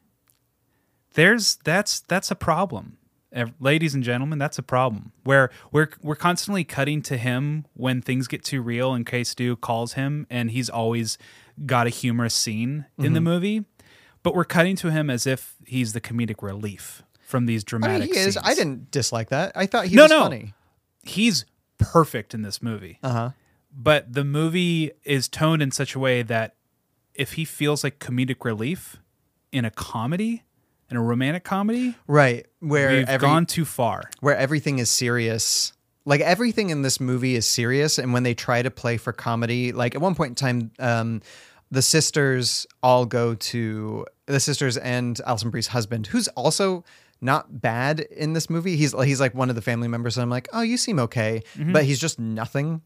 There's 1.13 1.57
that's 1.63 2.01
that's 2.01 2.31
a 2.31 2.35
problem. 2.35 2.97
Ladies 3.59 3.93
and 3.93 4.03
gentlemen, 4.03 4.39
that's 4.39 4.57
a 4.57 4.63
problem. 4.63 5.11
Where 5.23 5.51
we're 5.71 5.89
we're 6.01 6.15
constantly 6.15 6.63
cutting 6.63 7.01
to 7.03 7.17
him 7.17 7.65
when 7.73 8.01
things 8.01 8.27
get 8.27 8.43
too 8.43 8.61
real, 8.61 8.93
and 8.93 9.05
K 9.05 9.23
Stew 9.23 9.55
calls 9.57 9.93
him, 9.93 10.25
and 10.29 10.49
he's 10.51 10.69
always 10.69 11.17
got 11.65 11.85
a 11.87 11.91
humorous 11.91 12.33
scene 12.33 12.85
in 12.97 13.13
the 13.13 13.19
Mhm. 13.19 13.23
movie, 13.23 13.65
but 14.27 14.35
we're 14.35 14.43
cutting 14.43 14.75
to 14.75 14.91
him 14.91 15.09
as 15.09 15.25
if 15.25 15.55
he's 15.65 15.93
the 15.93 16.01
comedic 16.01 16.41
relief 16.41 17.01
from 17.21 17.45
these 17.45 17.63
I 17.63 17.65
dramatic 17.69 18.07
mean, 18.09 18.13
he 18.13 18.19
is. 18.19 18.33
scenes. 18.33 18.45
I 18.45 18.53
didn't 18.55 18.91
dislike 18.91 19.29
that. 19.29 19.53
I 19.55 19.65
thought 19.67 19.85
he 19.85 19.95
no, 19.95 20.03
was 20.03 20.11
no. 20.11 20.21
funny. 20.23 20.53
He's 21.03 21.45
perfect 21.77 22.33
in 22.33 22.41
this 22.41 22.61
movie. 22.61 22.99
Uh 23.01 23.09
huh. 23.09 23.29
But 23.73 24.11
the 24.11 24.25
movie 24.25 24.91
is 25.05 25.29
toned 25.29 25.61
in 25.61 25.71
such 25.71 25.95
a 25.95 25.99
way 25.99 26.23
that 26.23 26.55
if 27.13 27.33
he 27.33 27.45
feels 27.45 27.85
like 27.85 27.99
comedic 27.99 28.43
relief 28.43 28.97
in 29.53 29.63
a 29.63 29.71
comedy, 29.71 30.43
in 30.91 30.97
a 30.97 31.01
romantic 31.01 31.45
comedy, 31.45 31.95
Right. 32.05 32.45
Where 32.59 32.89
we've 32.91 33.07
every, 33.07 33.25
gone 33.25 33.45
too 33.45 33.63
far. 33.63 34.09
where 34.19 34.35
everything 34.35 34.79
is 34.79 34.89
serious. 34.89 35.71
Like 36.05 36.19
everything 36.21 36.69
in 36.69 36.81
this 36.81 36.99
movie 36.99 37.35
is 37.35 37.47
serious, 37.47 37.97
and 37.97 38.11
when 38.13 38.23
they 38.23 38.33
try 38.33 38.61
to 38.61 38.71
play 38.71 38.97
for 38.97 39.13
comedy, 39.13 39.71
like 39.71 39.95
at 39.95 40.01
one 40.01 40.15
point 40.15 40.31
in 40.31 40.35
time, 40.35 40.71
um, 40.79 41.21
the 41.71 41.81
sisters 41.81 42.65
all 42.81 43.05
go 43.05 43.35
to 43.35 44.05
the 44.25 44.39
sisters 44.39 44.77
and 44.77 45.19
Alison 45.25 45.49
Brie's 45.49 45.67
husband, 45.67 46.07
who's 46.07 46.27
also 46.29 46.83
not 47.21 47.61
bad 47.61 47.99
in 47.99 48.33
this 48.33 48.49
movie. 48.49 48.75
He's 48.77 48.93
he's 49.03 49.19
like 49.19 49.33
one 49.33 49.49
of 49.49 49.55
the 49.55 49.61
family 49.61 49.87
members, 49.87 50.17
and 50.17 50.21
I'm 50.23 50.29
like, 50.29 50.47
oh, 50.53 50.61
you 50.61 50.77
seem 50.77 50.99
okay, 50.99 51.41
Mhm. 51.57 51.73
but 51.73 51.83
he's 51.85 51.99
just 51.99 52.19
nothing. 52.19 52.81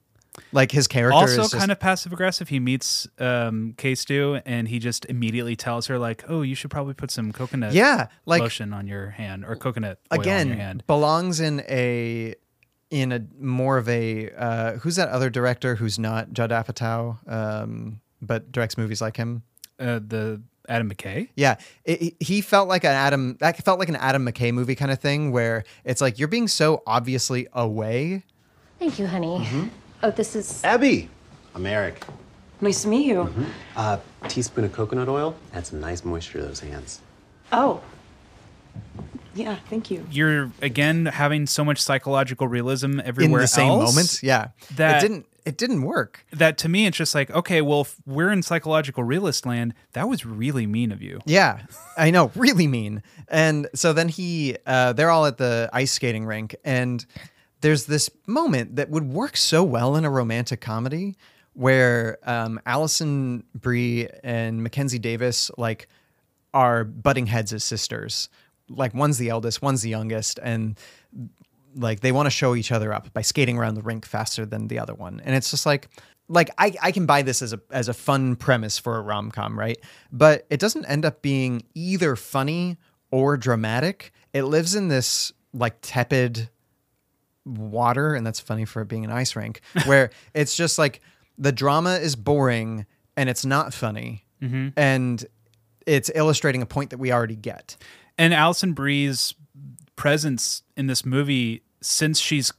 Like 0.54 0.72
his 0.72 0.88
character 0.88 1.14
also 1.18 1.42
just, 1.42 1.58
kind 1.58 1.74
of 1.74 1.80
passive 1.82 2.14
aggressive. 2.14 2.48
He 2.48 2.62
meets 2.62 3.06
um, 3.20 3.74
K 3.78 3.96
Stew 3.96 4.40
and 4.46 4.66
he 4.66 4.80
just 4.80 5.04
immediately 5.08 5.58
tells 5.58 5.88
her 5.88 6.00
like, 6.00 6.24
"Oh, 6.30 6.42
you 6.42 6.56
should 6.56 6.72
probably 6.72 6.94
put 6.94 7.12
some 7.12 7.34
coconut 7.34 7.74
Yeah, 7.74 8.08
like- 8.26 8.42
lotion 8.42 8.72
on 8.72 8.88
your 8.88 9.10
hand 9.10 9.44
or 9.46 9.58
coconut 9.58 10.00
oil 10.14 10.20
on 10.22 10.26
your 10.26 10.34
again 10.36 10.58
hand." 10.58 10.84
belongs 10.88 11.42
in 11.42 11.60
a 11.68 12.36
in 12.90 13.12
a 13.12 13.22
more 13.40 13.78
of 13.78 13.90
a 13.90 14.32
uh, 14.32 14.72
who's 14.78 14.96
that 14.96 15.10
other 15.10 15.30
director 15.30 15.76
who's 15.76 16.00
not 16.00 16.32
Judd 16.32 16.52
Apatow, 16.52 17.18
um, 17.30 18.00
but 18.22 18.52
directs 18.52 18.78
movies 18.78 19.02
like 19.02 19.18
him. 19.18 19.44
Uh, 19.80 20.00
the 20.06 20.42
Adam 20.70 20.90
McKay. 20.92 21.30
Yeah, 21.36 21.58
it, 21.86 22.02
it- 22.02 22.16
he 22.20 22.42
felt 22.42 22.68
like 22.70 22.84
an 22.84 22.92
Adam. 22.92 23.38
That 23.40 23.58
felt 23.64 23.80
like 23.80 23.90
an 23.90 23.96
Adam 23.96 24.26
McKay 24.26 24.54
movie 24.54 24.76
kind 24.76 24.92
of 24.92 25.00
thing, 25.00 25.32
where 25.32 25.64
it's 25.84 26.02
like 26.02 26.20
you're 26.20 26.28
being 26.28 26.48
so 26.48 26.84
obviously 26.86 27.48
away. 27.54 28.24
Thank 28.80 29.00
you, 29.00 29.08
honey. 29.08 29.70
Oh, 30.04 30.12
this 30.12 30.36
is. 30.36 30.64
Abby, 30.64 31.10
I'm 31.56 31.66
Eric. 31.66 32.04
Nice 32.62 32.84
to 32.84 32.88
meet 32.90 33.08
you. 33.08 33.34
Uh, 33.76 33.98
teaspoon 34.28 34.66
of 34.66 34.72
coconut 34.74 35.10
oil. 35.10 35.36
Add 35.54 35.66
some 35.66 35.80
nice 35.80 36.06
moisture 36.06 36.40
to 36.40 36.46
those 36.46 36.60
hands. 36.60 37.02
Oh. 37.52 37.82
Yeah, 39.34 39.56
thank 39.70 39.90
you. 39.90 40.06
You're 40.12 40.52
again 40.62 41.06
having 41.06 41.48
so 41.48 41.64
much 41.64 41.82
psychological 41.82 42.48
realism 42.48 43.00
everywhere 43.00 43.02
In 43.02 43.08
everywhere 43.08 43.42
the 43.42 43.48
same 43.48 43.70
else 43.70 43.96
moment, 43.96 44.20
yeah, 44.22 44.50
that 44.76 44.98
it 45.04 45.08
didn't. 45.08 45.26
It 45.46 45.58
didn't 45.58 45.82
work. 45.82 46.26
That 46.32 46.58
to 46.60 46.70
me, 46.70 46.86
it's 46.86 46.98
just 46.98 47.16
like, 47.16 47.32
okay, 47.32 47.62
well, 47.62 47.82
if 47.82 47.96
we're 48.06 48.32
in 48.32 48.44
psychological 48.44 49.04
realist 49.04 49.46
land. 49.46 49.74
That 49.94 50.08
was 50.08 50.26
really 50.26 50.68
mean 50.68 50.92
of 50.92 51.02
you. 51.02 51.20
Yeah, 51.26 51.62
I 51.98 52.12
know, 52.12 52.32
really 52.36 52.68
mean. 52.68 53.04
And 53.28 53.68
so 53.74 53.94
then 53.94 54.08
he, 54.08 54.58
uh, 54.66 54.94
they're 54.94 55.10
all 55.10 55.26
at 55.26 55.38
the 55.38 55.70
ice 55.74 55.92
skating 55.92 56.26
rink, 56.26 56.56
and 56.64 57.06
there's 57.62 57.86
this 57.86 58.10
moment 58.28 58.76
that 58.76 58.90
would 58.90 59.12
work 59.12 59.38
so 59.38 59.64
well 59.64 59.96
in 59.96 60.06
a 60.06 60.10
romantic 60.10 60.62
comedy 60.62 61.16
where 61.54 62.18
um, 62.24 62.60
Alison 62.66 63.44
Brie 63.54 64.08
and 64.24 64.64
Mackenzie 64.64 65.00
Davis 65.00 65.52
like 65.58 65.88
are 66.54 66.84
butting 66.84 67.28
heads 67.28 67.54
as 67.54 67.64
sisters. 67.64 68.30
Like 68.70 68.94
one's 68.94 69.18
the 69.18 69.30
eldest, 69.30 69.62
one's 69.62 69.82
the 69.82 69.90
youngest, 69.90 70.40
and 70.42 70.78
like 71.76 72.02
they 72.02 72.12
want 72.12 72.26
to 72.26 72.32
show 72.32 72.56
each 72.56 72.72
other 72.72 72.94
up 72.94 73.12
by 73.14 73.22
skating 73.22 73.58
around 73.58 73.76
the 73.76 73.82
rink 73.82 74.06
faster 74.06 74.46
than 74.46 74.68
the 74.68 74.80
other 74.80 74.94
one. 74.94 75.22
And 75.24 75.36
it's 75.36 75.52
just 75.52 75.66
like 75.66 75.88
like 76.28 76.50
I, 76.58 76.74
I 76.82 76.92
can 76.92 77.06
buy 77.06 77.22
this 77.22 77.42
as 77.42 77.54
a 77.54 77.60
as 77.72 77.88
a 77.88 77.94
fun 77.94 78.36
premise 78.36 78.78
for 78.78 78.98
a 78.98 79.02
rom-com, 79.02 79.58
right? 79.60 79.78
But 80.12 80.46
it 80.50 80.60
doesn't 80.60 80.86
end 80.86 81.06
up 81.06 81.22
being 81.22 81.64
either 81.74 82.16
funny 82.16 82.78
or 83.12 83.38
dramatic. 83.38 84.14
It 84.34 84.44
lives 84.44 84.76
in 84.76 84.88
this 84.88 85.32
like 85.54 85.76
tepid 85.82 86.50
water, 87.46 88.14
and 88.16 88.26
that's 88.26 88.40
funny 88.40 88.66
for 88.66 88.82
it 88.82 88.88
being 88.88 89.04
an 89.06 89.12
ice 89.12 89.36
rink, 89.36 89.62
where 89.86 90.12
it's 90.34 90.56
just 90.56 90.78
like 90.78 91.02
the 91.38 91.52
drama 91.52 91.96
is 91.96 92.16
boring 92.16 92.86
and 93.18 93.30
it's 93.30 93.46
not 93.46 93.74
funny. 93.74 94.26
Mhm. 94.42 94.74
And 94.78 95.26
it's 95.86 96.10
illustrating 96.16 96.62
a 96.62 96.66
point 96.66 96.92
that 96.92 96.98
we 96.98 97.12
already 97.12 97.36
get. 97.36 97.76
And 98.18 98.34
Alison 98.34 98.74
Brie's 98.74 99.34
presence 100.02 100.64
in 100.76 100.88
this 100.88 101.06
movie, 101.06 101.62
since 101.80 102.20
she's 102.20 102.52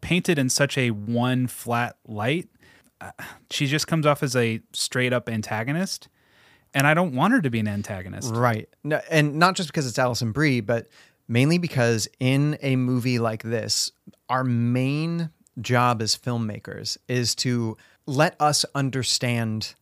painted 0.00 0.38
in 0.38 0.48
such 0.48 0.78
a 0.78 0.92
one 0.92 1.48
flat 1.48 1.96
light, 2.06 2.48
uh, 3.00 3.10
she 3.50 3.66
just 3.66 3.88
comes 3.88 4.06
off 4.06 4.22
as 4.22 4.36
a 4.36 4.60
straight 4.72 5.12
up 5.12 5.28
antagonist. 5.28 6.06
And 6.72 6.86
I 6.86 6.94
don't 6.94 7.16
want 7.16 7.32
her 7.32 7.40
to 7.40 7.50
be 7.50 7.58
an 7.58 7.66
antagonist. 7.66 8.32
Right. 8.32 8.68
No, 8.84 9.00
and 9.10 9.40
not 9.40 9.56
just 9.56 9.70
because 9.70 9.88
it's 9.88 9.98
Alison 9.98 10.30
Brie, 10.30 10.60
but 10.60 10.86
mainly 11.26 11.58
because 11.58 12.06
in 12.20 12.56
a 12.62 12.76
movie 12.76 13.18
like 13.18 13.42
this, 13.42 13.90
our 14.28 14.44
main 14.44 15.30
job 15.60 16.00
as 16.00 16.14
filmmakers 16.14 16.96
is 17.08 17.34
to 17.36 17.76
let 18.06 18.36
us 18.38 18.64
understand 18.76 19.74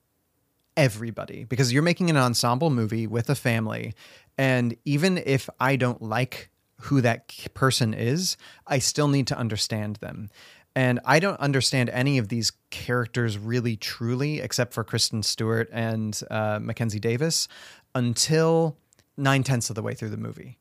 everybody 0.78 1.44
because 1.44 1.74
you're 1.74 1.82
making 1.82 2.08
an 2.08 2.16
ensemble 2.16 2.70
movie 2.70 3.06
with 3.06 3.28
a 3.28 3.34
family 3.34 3.94
and 4.38 4.74
even 4.86 5.18
if 5.18 5.50
I 5.60 5.76
don't 5.76 6.00
like 6.00 6.50
who 6.82 7.00
that 7.00 7.32
person 7.54 7.94
is, 7.94 8.36
I 8.66 8.78
still 8.78 9.08
need 9.08 9.26
to 9.28 9.38
understand 9.38 9.96
them. 9.96 10.30
And 10.74 11.00
I 11.06 11.20
don't 11.20 11.40
understand 11.40 11.88
any 11.88 12.18
of 12.18 12.28
these 12.28 12.52
characters 12.70 13.38
really 13.38 13.76
truly, 13.76 14.40
except 14.40 14.74
for 14.74 14.84
Kristen 14.84 15.22
Stewart 15.22 15.70
and 15.72 16.20
uh, 16.30 16.58
Mackenzie 16.60 17.00
Davis, 17.00 17.48
until 17.94 18.76
nine 19.16 19.42
tenths 19.42 19.70
of 19.70 19.74
the 19.76 19.82
way 19.82 19.94
through 19.94 20.10
the 20.10 20.18
movie, 20.18 20.58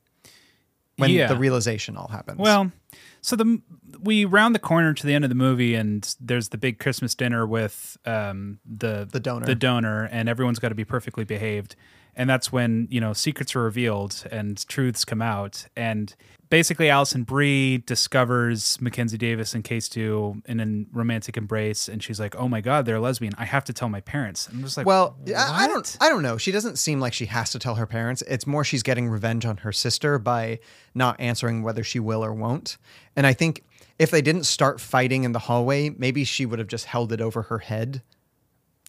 when 0.96 1.10
Yeah. 1.10 1.26
the 1.26 1.36
realization 1.36 1.98
all 1.98 2.08
happens. 2.08 2.38
Well, 2.38 2.72
so 3.20 3.36
the 3.36 3.60
we 4.00 4.24
round 4.24 4.54
the 4.54 4.58
corner 4.58 4.94
to 4.94 5.06
the 5.06 5.12
end 5.12 5.24
of 5.24 5.28
the 5.28 5.34
movie, 5.34 5.74
and 5.74 6.14
there's 6.18 6.48
the 6.48 6.56
big 6.58 6.78
Christmas 6.78 7.14
dinner 7.14 7.46
with 7.46 7.98
um, 8.06 8.58
the 8.64 9.06
The 9.12 9.20
donor. 9.20 9.44
the 9.44 9.54
donor, 9.54 10.04
and 10.04 10.30
everyone's 10.30 10.58
got 10.58 10.70
to 10.70 10.74
be 10.74 10.84
perfectly 10.86 11.24
behaved. 11.24 11.76
And 12.16 12.28
that's 12.30 12.50
when 12.50 12.88
you 12.90 13.00
know 13.00 13.12
secrets 13.12 13.54
are 13.54 13.62
revealed 13.62 14.24
and 14.30 14.66
truths 14.68 15.04
come 15.04 15.20
out. 15.20 15.66
And 15.76 16.14
basically, 16.48 16.88
Alison 16.88 17.24
Brie 17.24 17.78
discovers 17.78 18.80
Mackenzie 18.80 19.18
Davis 19.18 19.54
and 19.54 19.62
K 19.62 19.80
Stew 19.80 20.42
in 20.46 20.60
a 20.60 20.96
romantic 20.96 21.36
embrace, 21.36 21.88
and 21.88 22.02
she's 22.02 22.18
like, 22.18 22.34
"Oh 22.36 22.48
my 22.48 22.60
God, 22.60 22.86
they're 22.86 23.00
lesbian! 23.00 23.34
I 23.36 23.44
have 23.44 23.64
to 23.64 23.72
tell 23.72 23.88
my 23.88 24.00
parents." 24.00 24.48
And 24.48 24.56
I'm 24.56 24.64
just 24.64 24.76
like, 24.76 24.86
well, 24.86 25.16
I 25.28 25.64
I 25.64 25.68
don't, 25.68 25.96
I 26.00 26.08
don't 26.08 26.22
know. 26.22 26.38
She 26.38 26.52
doesn't 26.52 26.78
seem 26.78 27.00
like 27.00 27.12
she 27.12 27.26
has 27.26 27.50
to 27.50 27.58
tell 27.58 27.74
her 27.74 27.86
parents. 27.86 28.22
It's 28.22 28.46
more 28.46 28.64
she's 28.64 28.82
getting 28.82 29.08
revenge 29.08 29.44
on 29.44 29.58
her 29.58 29.72
sister 29.72 30.18
by 30.18 30.60
not 30.94 31.20
answering 31.20 31.62
whether 31.62 31.84
she 31.84 32.00
will 32.00 32.24
or 32.24 32.32
won't. 32.32 32.78
And 33.14 33.26
I 33.26 33.32
think 33.32 33.62
if 33.98 34.10
they 34.10 34.22
didn't 34.22 34.44
start 34.44 34.80
fighting 34.80 35.24
in 35.24 35.32
the 35.32 35.38
hallway, 35.38 35.90
maybe 35.90 36.24
she 36.24 36.46
would 36.46 36.58
have 36.58 36.68
just 36.68 36.86
held 36.86 37.12
it 37.12 37.20
over 37.20 37.42
her 37.42 37.58
head. 37.58 38.02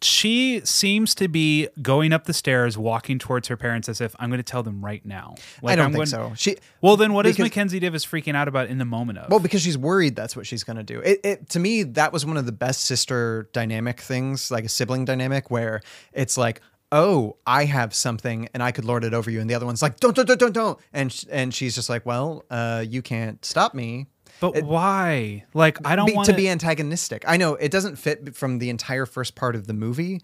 She 0.03 0.61
seems 0.63 1.15
to 1.15 1.27
be 1.27 1.67
going 1.81 2.13
up 2.13 2.25
the 2.25 2.33
stairs, 2.33 2.77
walking 2.77 3.17
towards 3.19 3.47
her 3.47 3.57
parents 3.57 3.89
as 3.89 3.99
if 3.99 4.15
I'm 4.19 4.29
going 4.29 4.37
to 4.39 4.43
tell 4.43 4.61
them 4.63 4.83
right 4.85 5.03
now. 5.05 5.35
I 5.65 5.75
don't 5.75 5.85
I'm 5.87 5.91
think 5.93 6.09
going- 6.11 6.29
so. 6.29 6.33
She 6.35 6.57
Well, 6.81 6.97
then 6.97 7.13
what 7.13 7.25
is 7.25 7.35
because- 7.35 7.45
Mackenzie 7.45 7.79
Davis 7.79 8.05
freaking 8.05 8.35
out 8.35 8.47
about 8.47 8.67
in 8.69 8.77
the 8.77 8.85
moment 8.85 9.19
of? 9.19 9.29
Well, 9.29 9.39
because 9.39 9.61
she's 9.61 9.77
worried 9.77 10.15
that's 10.15 10.35
what 10.35 10.45
she's 10.45 10.63
going 10.63 10.77
to 10.77 10.83
do. 10.83 10.99
It, 10.99 11.19
it 11.23 11.49
to 11.49 11.59
me 11.59 11.83
that 11.83 12.13
was 12.13 12.25
one 12.25 12.37
of 12.37 12.45
the 12.45 12.51
best 12.51 12.81
sister 12.81 13.49
dynamic 13.53 13.99
things, 14.01 14.51
like 14.51 14.65
a 14.65 14.69
sibling 14.69 15.05
dynamic, 15.05 15.49
where 15.49 15.81
it's 16.13 16.37
like, 16.37 16.61
oh, 16.91 17.35
I 17.45 17.65
have 17.65 17.93
something 17.93 18.47
and 18.53 18.63
I 18.63 18.71
could 18.71 18.85
lord 18.85 19.03
it 19.03 19.13
over 19.13 19.29
you, 19.29 19.41
and 19.41 19.49
the 19.49 19.55
other 19.55 19.65
one's 19.65 19.81
like, 19.81 19.99
don't, 19.99 20.15
don't, 20.15 20.25
don't, 20.27 20.39
don't, 20.39 20.53
don't, 20.53 20.79
and 20.93 21.11
sh- 21.11 21.25
and 21.29 21.53
she's 21.53 21.75
just 21.75 21.89
like, 21.89 22.05
well, 22.05 22.45
uh, 22.49 22.85
you 22.87 23.01
can't 23.01 23.43
stop 23.43 23.73
me. 23.73 24.07
But 24.39 24.63
why? 24.63 25.45
Like, 25.53 25.85
I 25.85 25.95
don't 25.95 26.07
be, 26.07 26.13
want 26.13 26.27
to 26.27 26.33
be 26.33 26.49
antagonistic. 26.49 27.23
I 27.27 27.37
know 27.37 27.55
it 27.55 27.71
doesn't 27.71 27.95
fit 27.97 28.35
from 28.35 28.59
the 28.59 28.69
entire 28.69 29.05
first 29.05 29.35
part 29.35 29.55
of 29.55 29.67
the 29.67 29.73
movie, 29.73 30.21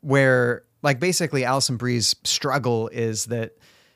where 0.00 0.64
like 0.82 1.00
basically 1.00 1.44
Alison 1.44 1.76
Brie's 1.76 2.14
struggle 2.24 2.88
is 2.88 3.26
that 3.26 3.52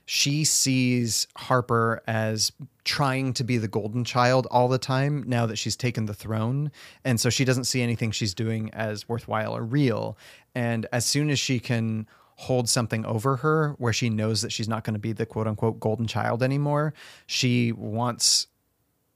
she 0.07 0.43
sees 0.43 1.27
Harper 1.37 2.03
as 2.07 2.51
trying 2.85 3.35
to 3.35 3.45
be 3.45 3.59
the 3.59 3.69
golden 3.69 4.05
child 4.05 4.47
all 4.51 4.67
the 4.67 4.79
time 4.79 5.23
now 5.27 5.45
that 5.45 5.57
she's 5.57 5.77
taken 5.77 6.07
the 6.07 6.15
throne. 6.15 6.73
And 7.05 7.21
so 7.21 7.29
she 7.29 7.45
doesn't 7.45 7.65
see 7.65 7.83
anything 7.83 8.11
she's 8.11 8.33
doing 8.33 8.71
as 8.73 9.07
worthwhile 9.07 9.55
or 9.55 9.63
real. 9.63 10.17
And 10.55 10.87
as 10.93 11.05
soon 11.05 11.29
as 11.29 11.39
she 11.39 11.61
can 11.61 12.09
hold 12.37 12.71
something 12.71 13.05
over 13.05 13.37
her 13.37 13.75
where 13.77 13.93
she 13.93 14.09
knows 14.09 14.41
that 14.41 14.51
she's 14.51 14.69
not 14.69 14.83
going 14.83 14.95
to 14.95 15.01
be 15.01 15.13
the 15.13 15.27
quote 15.27 15.47
unquote 15.47 15.79
golden 15.79 16.07
child 16.07 16.43
anymore, 16.43 16.95
she 17.27 17.73
wants 17.73 18.47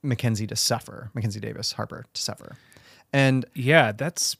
Mackenzie 0.03 0.47
to 0.47 0.55
suffer, 0.55 1.09
Mackenzie 1.13 1.39
Davis, 1.39 1.71
Harper 1.73 2.05
to 2.13 2.21
suffer. 2.21 2.55
And 3.11 3.45
Yeah, 3.55 3.91
that's. 3.93 4.37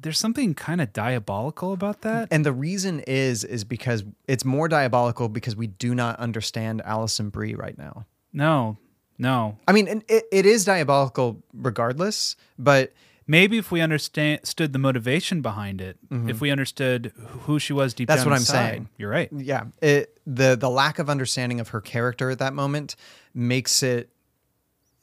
There's 0.00 0.18
something 0.18 0.54
kind 0.54 0.80
of 0.80 0.92
diabolical 0.92 1.72
about 1.72 2.02
that. 2.02 2.28
and 2.30 2.44
the 2.46 2.52
reason 2.52 3.00
is 3.00 3.42
is 3.42 3.64
because 3.64 4.04
it's 4.28 4.44
more 4.44 4.68
diabolical 4.68 5.28
because 5.28 5.56
we 5.56 5.66
do 5.66 5.92
not 5.94 6.18
understand 6.20 6.82
Alison 6.84 7.30
Brie 7.30 7.54
right 7.54 7.76
now. 7.76 8.06
No, 8.32 8.76
no. 9.18 9.58
I 9.66 9.72
mean, 9.72 9.88
and 9.88 10.04
it, 10.08 10.24
it 10.30 10.46
is 10.46 10.64
diabolical 10.64 11.42
regardless, 11.52 12.36
but 12.58 12.92
Maybe 13.30 13.58
if 13.58 13.70
we 13.70 13.82
understand 13.82 14.40
stood 14.44 14.72
the 14.72 14.78
motivation 14.78 15.42
behind 15.42 15.82
it, 15.82 15.98
Mhm. 16.08 16.30
if 16.30 16.40
we 16.40 16.50
understood 16.50 17.12
who 17.42 17.58
she 17.58 17.74
was 17.74 17.92
deep 17.92 18.08
that's 18.08 18.24
what 18.24 18.32
I'm 18.32 18.40
saying. 18.40 18.88
You're 18.96 19.10
right. 19.10 19.28
Yeah, 19.30 19.64
it 19.82 20.18
the 20.26 20.56
the 20.56 20.70
lack 20.70 20.98
of 20.98 21.10
understanding 21.10 21.60
of 21.60 21.68
her 21.68 21.82
character 21.82 22.30
at 22.30 22.38
that 22.38 22.54
moment 22.54 22.96
makes 23.34 23.82
it 23.82 24.08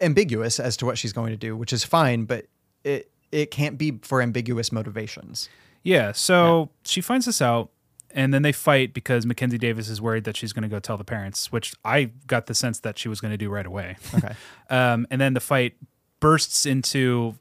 ambiguous 0.01 0.59
as 0.59 0.75
to 0.77 0.85
what 0.85 0.97
she's 0.97 1.13
going 1.13 1.31
to 1.31 1.37
do, 1.37 1.55
which 1.55 1.71
is 1.73 1.83
fine, 1.83 2.25
but 2.25 2.45
it 2.83 3.11
it 3.31 3.51
can't 3.51 3.77
be 3.77 3.99
for 4.01 4.21
ambiguous 4.21 4.71
motivations. 4.71 5.49
Yeah, 5.83 6.11
so 6.13 6.69
she 6.83 7.01
finds 7.01 7.25
this 7.25 7.41
out, 7.41 7.69
and 8.11 8.33
then 8.33 8.41
they 8.41 8.51
fight 8.51 8.93
because 8.93 9.25
Mackenzie 9.25 9.57
Davis 9.57 9.87
is 9.89 10.01
worried 10.01 10.23
that 10.23 10.35
she's 10.35 10.51
going 10.53 10.63
to 10.63 10.69
go 10.69 10.79
tell 10.79 10.97
the 10.97 11.03
parents, 11.03 11.51
which 11.51 11.73
I 11.83 12.11
got 12.27 12.47
the 12.47 12.55
sense 12.55 12.79
that 12.81 12.97
she 12.97 13.07
was 13.09 13.21
going 13.21 13.31
to 13.31 13.37
do 13.37 13.49
right 13.49 13.65
away. 13.65 13.97
Okay. 14.15 14.33
um, 14.69 15.05
and 15.11 15.19
then 15.21 15.33
the 15.33 15.39
fight 15.39 15.75
bursts 16.19 16.65
into 16.65 17.35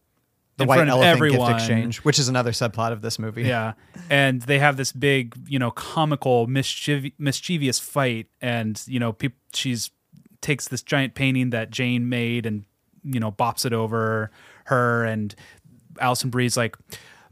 The 0.58 0.64
in 0.64 0.68
white 0.68 0.88
elephant 0.88 1.06
everyone. 1.16 1.52
gift 1.52 1.60
exchange, 1.60 1.98
which 1.98 2.18
is 2.18 2.28
another 2.28 2.50
subplot 2.52 2.92
of 2.92 3.00
this 3.02 3.18
movie. 3.18 3.44
Yeah, 3.44 3.74
and 4.10 4.42
they 4.42 4.58
have 4.58 4.76
this 4.76 4.92
big, 4.92 5.34
you 5.48 5.58
know, 5.58 5.70
comical, 5.70 6.46
mischief- 6.46 7.12
mischievous 7.18 7.78
fight, 7.78 8.26
and 8.42 8.82
you 8.86 9.00
know, 9.00 9.12
peop- 9.12 9.38
she's 9.54 9.90
takes 10.44 10.68
this 10.68 10.82
giant 10.82 11.14
painting 11.14 11.50
that 11.50 11.70
Jane 11.70 12.08
made 12.08 12.46
and 12.46 12.64
you 13.02 13.18
know 13.18 13.32
bops 13.32 13.66
it 13.66 13.72
over 13.72 14.30
her, 14.66 15.04
and 15.04 15.34
Alison 16.00 16.30
Brie's 16.30 16.56
like, 16.56 16.76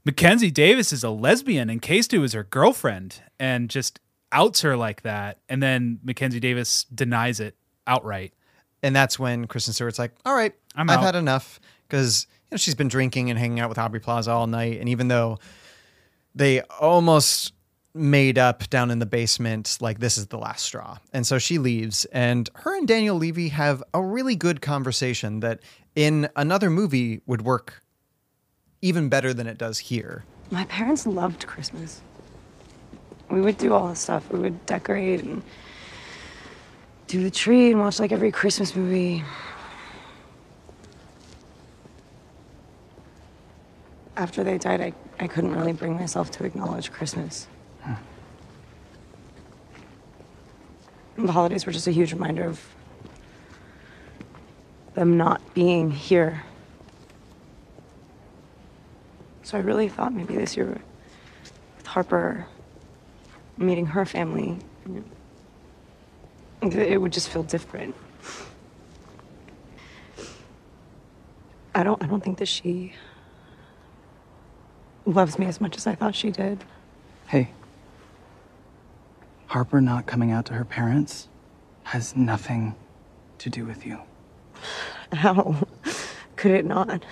Mackenzie 0.05 0.51
Davis 0.51 0.93
is 0.93 1.05
a 1.05 1.11
lesbian, 1.11 1.71
and 1.71 1.81
K-Stew 1.81 2.25
is 2.25 2.33
her 2.33 2.43
girlfriend, 2.43 3.23
and 3.39 3.71
just 3.71 4.01
outs 4.33 4.63
her 4.63 4.77
like 4.77 5.03
that, 5.03 5.39
and 5.49 5.63
then 5.63 6.01
Mackenzie 6.03 6.41
Davis 6.41 6.85
denies 6.85 7.39
it 7.39 7.55
outright. 7.87 8.33
And 8.83 8.97
that's 8.97 9.19
when 9.19 9.47
Kristen 9.47 9.75
Stewart's 9.75 9.99
like, 9.99 10.13
"All 10.25 10.35
right, 10.35 10.55
I'm 10.75 10.91
I've 10.91 10.99
out." 10.99 11.05
had 11.05 11.15
enough," 11.15 11.61
because 11.87 12.27
you 12.31 12.55
know 12.55 12.57
she's 12.57 12.75
been 12.75 12.89
drinking 12.89 13.31
and 13.31 13.39
hanging 13.39 13.61
out 13.61 13.69
with 13.69 13.79
Aubrey 13.79 14.01
Plaza 14.01 14.33
all 14.33 14.49
night, 14.49 14.81
and 14.81 14.89
even 14.89 15.09
though 15.09 15.39
they 16.35 16.63
almost 16.63 17.53
made 17.95 18.39
up 18.39 18.69
down 18.71 18.91
in 18.91 18.99
the 18.99 19.07
basement, 19.07 19.79
like 19.81 19.99
this 20.01 20.17
is 20.17 20.29
the 20.29 20.39
last 20.39 20.65
straw, 20.65 20.99
and 21.13 21.27
so 21.27 21.39
she 21.39 21.59
leaves, 21.59 22.05
and 22.07 22.49
her 22.55 22.77
and 22.77 22.89
Daniel 22.89 23.17
Levy 23.17 23.49
have 23.49 23.83
a 23.93 24.03
really 24.03 24.35
good 24.35 24.63
conversation 24.63 25.41
that 25.41 25.61
in 25.95 26.29
another 26.37 26.71
movie 26.71 27.21
would 27.27 27.43
work 27.43 27.83
even 28.81 29.09
better 29.09 29.35
than 29.35 29.47
it 29.47 29.59
does 29.59 29.79
here. 29.79 30.25
My 30.51 30.65
parents 30.65 31.07
loved 31.07 31.47
Christmas. 31.47 32.01
We 33.31 33.41
would 33.41 33.57
do 33.57 33.73
all 33.73 33.89
the 33.89 33.97
stuff. 33.97 34.31
We 34.31 34.39
would 34.41 34.67
decorate 34.67 35.23
and 35.23 35.43
do 37.07 37.23
the 37.23 37.31
tree 37.31 37.71
and 37.71 37.81
watch 37.81 38.01
like 38.01 38.13
every 38.13 38.33
Christmas 38.33 38.75
movie. 38.75 39.23
After 44.17 44.45
they 44.45 44.59
died, 44.59 44.81
I, 44.81 44.93
I 45.21 45.27
couldn't 45.27 45.55
really 45.55 45.73
bring 45.73 45.95
myself 45.95 46.31
to 46.33 46.45
acknowledge 46.45 46.91
Christmas. 46.91 47.47
The 51.17 51.33
holidays 51.33 51.67
were 51.67 51.73
just 51.73 51.87
a 51.87 51.93
huge 51.93 52.13
reminder 52.13 52.45
of 52.45 52.61
them 54.95 55.17
not 55.17 55.55
being 55.55 55.91
here. 55.91 56.43
So 59.43 59.59
I 59.59 59.61
really 59.61 59.89
thought 59.89 60.13
maybe 60.13 60.35
this 60.35 60.57
year 60.57 60.81
with 61.77 61.87
Harper 61.87 62.47
meeting 63.57 63.87
her 63.87 64.05
family, 64.05 64.59
it 66.63 67.01
would 67.01 67.13
just 67.13 67.29
feel 67.29 67.43
different. 67.43 67.95
I 71.75 71.83
don't 71.83 72.03
I 72.03 72.07
don't 72.07 72.23
think 72.23 72.39
that 72.39 72.49
she 72.49 72.95
loves 75.07 75.39
me 75.39 75.47
as 75.47 75.61
much 75.61 75.77
as 75.77 75.87
I 75.87 75.95
thought 75.95 76.15
she 76.15 76.31
did. 76.31 76.65
Hey, 77.27 77.51
Harper 79.53 79.83
not 79.83 80.07
coming 80.07 80.31
out 80.31 80.47
to 80.47 80.55
her 80.55 80.65
parents 80.65 81.29
has 81.83 82.17
nothing 82.17 82.75
to 83.37 83.51
do 83.51 83.67
with 83.67 83.85
you. 83.85 83.99
How 85.13 85.67
could 86.37 86.53
it 86.53 86.65
not? 86.65 87.05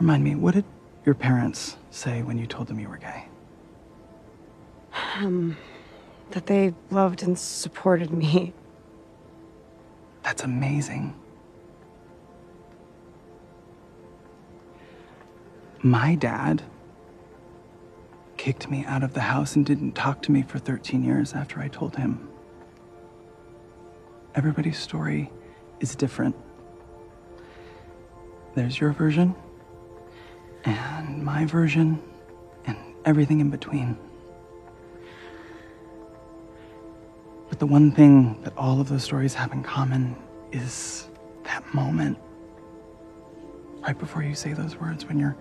Remind 0.00 0.24
me, 0.24 0.34
what 0.34 0.54
did 0.54 0.64
your 1.06 1.14
parents 1.14 1.76
say 1.92 2.20
when 2.22 2.36
you 2.36 2.48
told 2.48 2.66
them 2.66 2.80
you 2.80 2.88
were 2.88 2.96
gay? 2.96 3.28
Um, 5.20 5.56
that 6.32 6.46
they 6.46 6.74
loved 6.90 7.22
and 7.22 7.38
supported 7.38 8.10
me. 8.10 8.54
That's 10.24 10.42
amazing. 10.42 11.14
My 15.80 16.16
dad 16.16 16.64
kicked 18.42 18.68
me 18.68 18.84
out 18.86 19.04
of 19.04 19.14
the 19.14 19.20
house 19.20 19.54
and 19.54 19.64
didn't 19.64 19.92
talk 19.92 20.20
to 20.20 20.32
me 20.32 20.42
for 20.42 20.58
13 20.58 21.04
years 21.04 21.32
after 21.32 21.60
I 21.60 21.68
told 21.68 21.94
him. 21.94 22.28
Everybody's 24.34 24.80
story 24.80 25.30
is 25.78 25.94
different. 25.94 26.34
There's 28.56 28.80
your 28.80 28.90
version, 28.90 29.36
and 30.64 31.22
my 31.22 31.44
version, 31.44 32.02
and 32.66 32.76
everything 33.04 33.38
in 33.38 33.48
between. 33.48 33.96
But 37.48 37.60
the 37.60 37.66
one 37.66 37.92
thing 37.92 38.42
that 38.42 38.54
all 38.56 38.80
of 38.80 38.88
those 38.88 39.04
stories 39.04 39.34
have 39.34 39.52
in 39.52 39.62
common 39.62 40.16
is 40.50 41.08
that 41.44 41.62
moment 41.72 42.18
right 43.82 43.96
before 43.96 44.24
you 44.24 44.34
say 44.34 44.52
those 44.52 44.74
words 44.74 45.06
when 45.06 45.20
your 45.20 45.36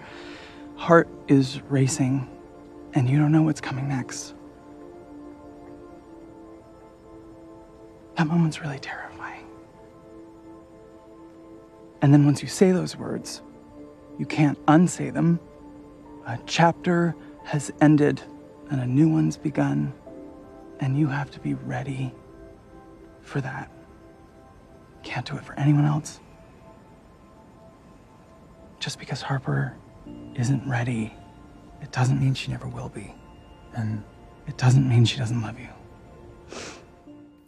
heart 0.75 1.09
is 1.27 1.63
racing 1.63 2.29
and 2.93 3.09
you 3.09 3.17
don't 3.17 3.31
know 3.31 3.41
what's 3.41 3.61
coming 3.61 3.87
next. 3.87 4.33
That 8.17 8.27
moment's 8.27 8.61
really 8.61 8.79
terrifying. 8.79 9.45
And 12.01 12.13
then 12.13 12.25
once 12.25 12.41
you 12.41 12.47
say 12.47 12.71
those 12.71 12.95
words, 12.95 13.41
you 14.17 14.25
can't 14.25 14.57
unsay 14.67 15.09
them. 15.09 15.39
A 16.27 16.37
chapter 16.45 17.15
has 17.43 17.71
ended 17.81 18.21
and 18.69 18.81
a 18.81 18.85
new 18.85 19.09
one's 19.09 19.37
begun, 19.37 19.93
and 20.79 20.97
you 20.97 21.07
have 21.07 21.31
to 21.31 21.39
be 21.39 21.53
ready 21.53 22.13
for 23.21 23.41
that. 23.41 23.71
Can't 25.03 25.25
do 25.25 25.35
it 25.35 25.43
for 25.43 25.57
anyone 25.59 25.85
else. 25.85 26.19
Just 28.79 28.99
because 28.99 29.21
Harper 29.21 29.75
isn't 30.35 30.67
ready, 30.67 31.13
it 31.81 31.91
doesn't 31.91 32.19
mean 32.19 32.33
she 32.33 32.51
never 32.51 32.67
will 32.67 32.89
be. 32.89 33.13
And 33.73 34.03
it 34.47 34.57
doesn't 34.57 34.87
mean 34.87 35.05
she 35.05 35.17
doesn't 35.17 35.41
love 35.41 35.59
you. 35.59 35.69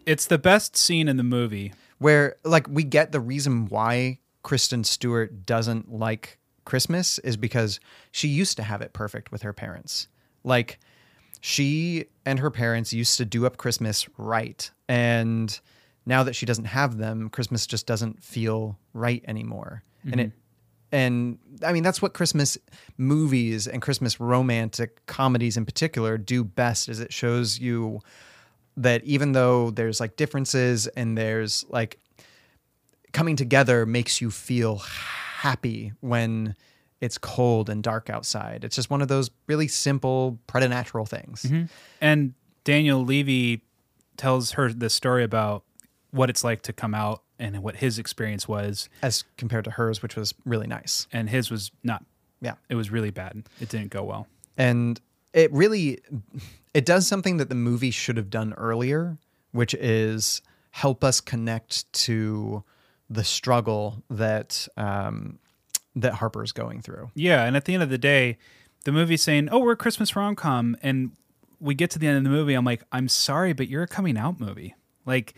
It's 0.06 0.26
the 0.26 0.38
best 0.38 0.76
scene 0.76 1.08
in 1.08 1.18
the 1.18 1.24
movie. 1.24 1.74
where 2.00 2.36
like 2.44 2.68
we 2.68 2.84
get 2.84 3.14
the 3.14 3.20
reason 3.20 3.68
why 3.68 4.20
Kristen 4.42 4.84
Stewart 4.84 5.46
doesn't 5.46 5.92
like 5.92 6.38
Christmas 6.66 7.18
is 7.20 7.38
because 7.38 7.80
she 8.12 8.28
used 8.28 8.58
to 8.58 8.64
have 8.64 8.82
it 8.82 8.92
perfect 8.92 9.32
with 9.32 9.44
her 9.44 9.54
parents. 9.54 10.08
Like 10.44 10.80
she 11.40 12.06
and 12.26 12.40
her 12.40 12.52
parents 12.52 12.92
used 12.92 13.18
to 13.18 13.26
do 13.26 13.46
up 13.46 13.58
Christmas 13.58 14.08
right. 14.18 14.70
And 14.90 15.58
now 16.06 16.24
that 16.24 16.36
she 16.36 16.46
doesn't 16.46 16.66
have 16.66 16.98
them, 16.98 17.30
Christmas 17.30 17.66
just 17.66 17.88
doesn't 17.88 18.22
feel 18.22 18.78
right 18.94 19.24
anymore. 19.28 19.84
And 20.12 20.20
it 20.20 20.28
mm-hmm. 20.30 20.38
And 20.94 21.40
I 21.66 21.74
mean 21.74 21.84
that's 21.84 22.02
what 22.02 22.14
Christmas 22.14 22.58
movies 22.98 23.68
and 23.68 23.82
Christmas 23.82 24.20
romantic 24.20 25.06
comedies 25.08 25.58
in 25.58 25.66
particular 25.66 26.18
do 26.18 26.44
best 26.44 26.88
is 26.88 27.00
it 27.02 27.12
shows 27.12 27.60
you 27.60 28.00
that 28.78 29.04
even 29.04 29.34
though 29.34 29.72
there's 29.72 30.00
like 30.00 30.16
differences 30.16 30.88
and 30.88 31.18
there's 31.18 31.66
like 31.70 32.00
coming 33.12 33.36
together 33.36 33.86
makes 33.86 34.22
you 34.22 34.32
feel 34.32 34.78
happy 34.78 35.94
when 36.00 36.56
it's 37.02 37.18
cold 37.18 37.70
and 37.70 37.84
dark 37.84 38.10
outside. 38.10 38.64
It's 38.64 38.76
just 38.78 38.90
one 38.90 39.02
of 39.02 39.10
those 39.10 39.30
really 39.46 39.68
simple 39.68 40.40
preternatural 40.48 41.06
things. 41.06 41.44
Mhm. 41.44 41.70
And 42.00 42.34
Daniel 42.64 43.04
Levy 43.04 43.62
tells 44.16 44.52
her 44.52 44.72
the 44.72 44.90
story 44.90 45.24
about 45.24 45.66
what 46.12 46.30
it's 46.30 46.44
like 46.44 46.62
to 46.62 46.74
come 46.74 46.96
out 46.96 47.24
and 47.44 47.62
what 47.62 47.76
his 47.76 48.00
experience 48.00 48.48
was 48.48 48.90
as 49.02 49.24
compared 49.38 49.66
to 49.66 49.72
hers, 49.72 50.02
which 50.02 50.16
was 50.16 50.34
really 50.46 50.68
nice. 50.68 51.08
And 51.12 51.30
his 51.30 51.52
was 51.52 51.72
not. 51.84 52.04
Yeah. 52.42 52.56
It 52.70 52.76
was 52.76 52.90
really 52.90 53.12
bad. 53.12 53.44
It 53.60 53.70
didn't 53.70 53.90
go 53.92 54.04
well. 54.04 54.28
and 54.58 55.00
it 55.34 55.52
really 55.52 56.00
it 56.74 56.86
does 56.86 57.08
something 57.08 57.38
that 57.38 57.50
the 57.50 57.56
movie 57.56 57.90
should 57.92 58.18
have 58.18 58.30
done 58.30 58.54
earlier 58.54 59.18
which 59.52 59.74
is 59.76 60.42
help 60.72 61.04
us 61.04 61.20
connect 61.22 61.92
to 61.94 62.64
the 63.10 63.24
struggle 63.24 64.04
that 64.10 64.68
um, 64.78 65.40
that 65.96 66.14
harper's 66.16 66.52
going 66.52 66.82
through 66.82 67.10
Yeah, 67.16 67.46
and 67.46 67.56
at 67.56 67.66
the 67.66 67.74
end 67.74 67.84
of 67.84 67.90
the 67.90 67.98
day, 67.98 68.38
the 68.86 68.92
movie's 68.92 69.22
saying, 69.24 69.50
"Oh, 69.52 69.60
we're 69.60 69.74
a 69.74 69.78
Christmas 69.78 70.16
rom 70.16 70.36
com," 70.36 70.76
and 70.84 71.12
we 71.60 71.74
get 71.76 71.90
to 71.92 72.00
the 72.00 72.08
end 72.08 72.18
of 72.18 72.24
the 72.24 72.30
movie. 72.30 72.54
I'm 72.56 72.66
like, 72.66 72.84
"I'm 72.92 73.08
sorry, 73.08 73.54
but 73.54 73.68
you're 73.70 73.84
a 73.84 73.88
coming 73.88 74.18
out 74.18 74.40
movie." 74.40 74.76
Like 75.06 75.34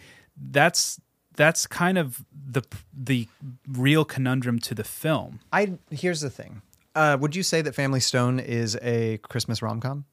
that's 0.51 0.99
that's 1.35 1.67
kind 1.67 1.97
of 1.97 2.23
the 2.47 2.63
the 2.93 3.27
real 3.67 4.05
conundrum 4.05 4.59
to 4.59 4.73
the 4.75 4.83
film. 4.83 5.39
i 5.51 5.73
here's 5.91 6.21
the 6.21 6.29
thing 6.29 6.61
uh, 6.95 7.17
would 7.19 7.35
you 7.35 7.43
say 7.43 7.61
that 7.61 7.75
family 7.75 7.99
stone 7.99 8.39
is 8.39 8.77
a 8.81 9.17
christmas 9.19 9.61
rom-com 9.61 10.05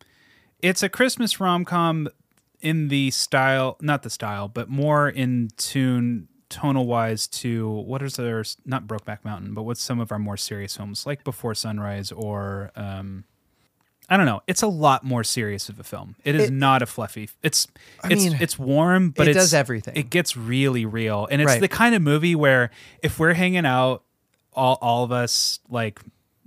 It's 0.63 0.83
a 0.83 0.89
Christmas 0.89 1.41
rom 1.41 1.65
com 1.65 2.09
in 2.61 2.89
the 2.89 3.11
style, 3.11 3.77
not 3.81 4.03
the 4.05 4.11
style, 4.11 4.47
but 4.47 4.69
more 4.69 5.09
in 5.09 5.51
tune 5.57 6.29
tonal 6.49 6.87
wise 6.87 7.27
to 7.27 7.69
what 7.69 8.03
is 8.03 8.19
our 8.19 8.45
not 8.65 8.87
Brokeback 8.87 9.25
Mountain, 9.25 9.55
but 9.55 9.63
what's 9.65 9.83
some 9.83 9.99
of 9.99 10.13
our 10.13 10.19
more 10.21 10.37
serious 10.37 10.77
films 10.77 11.05
like 11.07 11.25
Before 11.25 11.55
Sunrise 11.55 12.13
or 12.13 12.71
um 12.77 13.25
I 14.09 14.17
don't 14.17 14.27
know. 14.27 14.43
It's 14.47 14.63
a 14.63 14.67
lot 14.67 15.05
more 15.05 15.25
serious 15.25 15.69
of 15.69 15.79
a 15.81 15.85
film. 15.85 16.17
It 16.25 16.35
is 16.35 16.49
It- 16.49 16.53
not 16.53 16.83
a 16.83 16.87
fluffy. 16.87 17.31
It's 17.43 17.67
I 18.03 18.09
it's 18.13 18.25
mean, 18.25 18.37
it's 18.41 18.59
warm, 18.59 19.11
but 19.11 19.27
it 19.29 19.33
does 19.35 19.55
everything. 19.55 19.97
It 19.97 20.11
gets 20.11 20.37
really 20.37 20.85
real, 20.85 21.27
and 21.31 21.41
it's 21.41 21.49
Right. 21.53 21.61
the 21.61 21.69
kind 21.69 21.95
of 21.95 22.03
movie 22.03 22.35
where 22.35 22.71
if 23.03 23.19
we're 23.19 23.33
hanging 23.35 23.65
out 23.65 24.03
all 24.53 24.77
all 24.83 25.05
of 25.05 25.13
us 25.13 25.61
like 25.71 26.01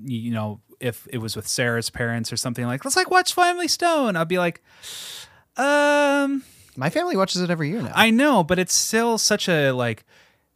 you 0.04 0.30
know 0.32 0.60
if 0.80 1.08
it 1.10 1.18
was 1.20 1.36
with 1.36 1.48
Sarah's 1.48 1.90
parents 1.90 2.32
or 2.32 2.38
something 2.38 2.66
like 2.66 2.84
let's 2.86 2.98
like 2.98 3.10
watch 3.10 3.34
Family 3.34 3.68
Stone, 3.68 4.16
I'd 4.16 4.28
be 4.28 4.38
like, 4.38 4.62
um, 5.58 6.44
my 6.76 6.90
family 6.90 7.16
watches 7.16 7.42
it 7.42 7.50
every 7.50 7.70
year 7.70 7.82
now. 7.82 7.92
I 7.96 8.10
know, 8.12 8.44
but 8.44 8.60
it's 8.60 8.74
still 8.74 9.18
such 9.18 9.48
a 9.48 9.72
like 9.72 10.04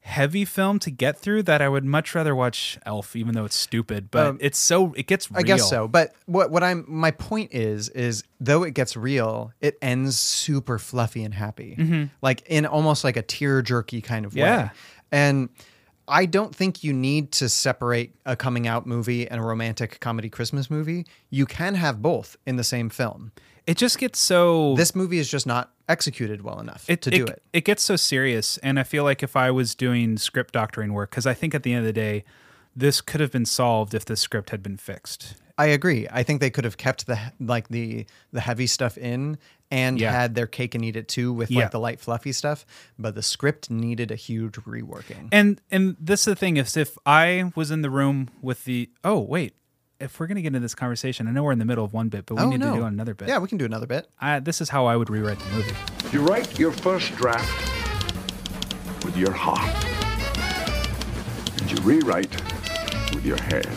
heavy 0.09 0.43
film 0.43 0.79
to 0.79 0.91
get 0.91 1.17
through 1.17 1.43
that 1.43 1.61
I 1.61 1.69
would 1.69 1.85
much 1.85 2.13
rather 2.15 2.35
watch 2.35 2.77
Elf, 2.85 3.15
even 3.15 3.33
though 3.35 3.45
it's 3.45 3.55
stupid. 3.55 4.09
But 4.11 4.25
Um, 4.27 4.37
it's 4.41 4.57
so 4.59 4.93
it 4.93 5.07
gets. 5.07 5.29
Real. 5.31 5.39
I 5.39 5.43
guess 5.43 5.69
so. 5.69 5.87
But 5.87 6.13
what 6.25 6.51
what 6.51 6.63
I'm 6.63 6.83
my 6.87 7.11
point 7.11 7.53
is 7.53 7.89
is 7.89 8.23
though 8.39 8.63
it 8.63 8.73
gets 8.73 8.97
real, 8.97 9.53
it 9.61 9.77
ends 9.81 10.17
super 10.17 10.77
fluffy 10.79 11.23
and 11.23 11.33
happy. 11.33 11.75
Mhm. 11.79 12.09
Like 12.21 12.41
in 12.47 12.65
almost 12.65 13.03
like 13.03 13.15
a 13.17 13.21
tear 13.21 13.61
jerky 13.61 14.01
kind 14.01 14.25
of 14.25 14.35
Yeah. 14.35 14.63
way. 14.65 14.69
And 15.11 15.49
I 16.11 16.25
don't 16.25 16.55
think 16.55 16.83
you 16.83 16.91
need 16.91 17.31
to 17.33 17.47
separate 17.47 18.15
a 18.25 18.35
coming 18.35 18.67
out 18.67 18.87
movie 18.87 19.27
and 19.27 19.39
a 19.39 19.43
romantic 19.43 19.99
comedy 19.99 20.27
Christmas 20.27 20.69
movie. 20.69 21.05
You 21.29 21.45
can 21.45 21.75
have 21.75 22.01
both 22.01 22.35
in 22.47 22.55
the 22.55 22.63
same 22.63 22.89
film. 22.89 23.31
It 23.69 23.77
just 23.77 23.99
gets 23.99 24.17
so 24.17 24.73
This 24.75 24.95
movie 24.95 25.19
is 25.19 25.29
just 25.29 25.45
not 25.45 25.71
executed 25.87 26.41
well 26.41 26.59
enough 26.59 26.87
to 26.87 26.97
do 26.97 27.25
it. 27.25 27.43
It 27.53 27.65
gets 27.65 27.83
so 27.83 27.95
serious, 27.95 28.57
and 28.59 28.79
I 28.79 28.83
feel 28.83 29.03
like 29.03 29.21
if 29.21 29.35
I 29.35 29.51
was 29.51 29.75
doing 29.75 30.17
script 30.17 30.53
doctoring 30.55 30.91
work, 30.91 31.11
because 31.11 31.27
I 31.27 31.35
think 31.35 31.53
at 31.53 31.61
the 31.61 31.73
end 31.73 31.81
of 31.81 31.85
the 31.85 31.93
day, 31.93 32.23
this 32.75 32.99
could 32.99 33.21
have 33.21 33.31
been 33.31 33.45
solved 33.45 33.93
if 33.93 34.05
the 34.05 34.15
script 34.15 34.49
had 34.49 34.63
been 34.63 34.77
fixed. 34.77 35.35
I 35.55 35.67
agree. 35.67 36.07
I 36.09 36.23
think 36.23 36.39
they 36.41 36.49
could 36.49 36.63
have 36.63 36.77
kept 36.77 37.05
the 37.05 37.19
like 37.39 37.67
the 37.67 38.05
the 38.31 38.39
heavy 38.39 38.65
stuff 38.65 38.97
in 38.97 39.37
and 39.69 39.99
Yeah. 39.99 40.13
had 40.13 40.33
their 40.33 40.47
cake 40.47 40.73
and 40.73 40.83
eat 40.83 40.95
it 40.95 41.07
too 41.07 41.31
with 41.31 41.51
Yeah. 41.51 41.63
like 41.63 41.71
the 41.71 41.79
light 41.79 41.99
fluffy 41.99 42.31
stuff, 42.31 42.65
but 42.97 43.13
the 43.13 43.21
script 43.21 43.69
needed 43.69 44.09
a 44.09 44.15
huge 44.15 44.53
reworking. 44.53 45.27
And 45.31 45.61
and 45.69 45.95
this 45.99 46.21
is 46.21 46.25
the 46.25 46.35
thing 46.35 46.57
is 46.57 46.75
if 46.75 46.97
I 47.05 47.51
was 47.55 47.69
in 47.69 47.81
the 47.83 47.89
room 47.91 48.29
with 48.41 48.63
the 48.65 48.89
oh 49.03 49.19
wait, 49.19 49.53
if 49.99 50.19
we're 50.19 50.27
gonna 50.27 50.41
get 50.41 50.47
into 50.47 50.59
this 50.59 50.75
conversation, 50.75 51.27
I 51.27 51.31
know 51.31 51.43
we're 51.43 51.51
in 51.51 51.59
the 51.59 51.65
middle 51.65 51.83
of 51.83 51.93
one 51.93 52.07
bit, 52.09 52.25
but 52.25 52.35
we 52.35 52.41
Oh, 52.43 52.49
need 52.49 52.59
no. 52.61 52.73
to 52.73 52.79
do 52.79 52.85
another 52.85 53.13
bit. 53.13 53.27
Yeah, 53.27 53.39
we 53.39 53.47
can 53.49 53.57
do 53.57 53.65
another 53.65 53.85
bit. 53.87 54.09
I, 54.19 54.39
this 54.39 54.61
is 54.61 54.69
how 54.69 54.85
I 54.85 54.95
would 54.95 55.09
rewrite 55.09 55.39
the 55.39 55.49
movie. 55.51 55.73
You 56.11 56.21
write 56.25 56.57
your 56.57 56.71
first 56.71 57.13
draft 57.15 57.49
with 59.05 59.17
your 59.17 59.31
heart, 59.33 59.69
and 61.61 61.69
you 61.71 61.77
rewrite 61.83 62.31
with 63.13 63.25
your 63.25 63.41
head. 63.41 63.67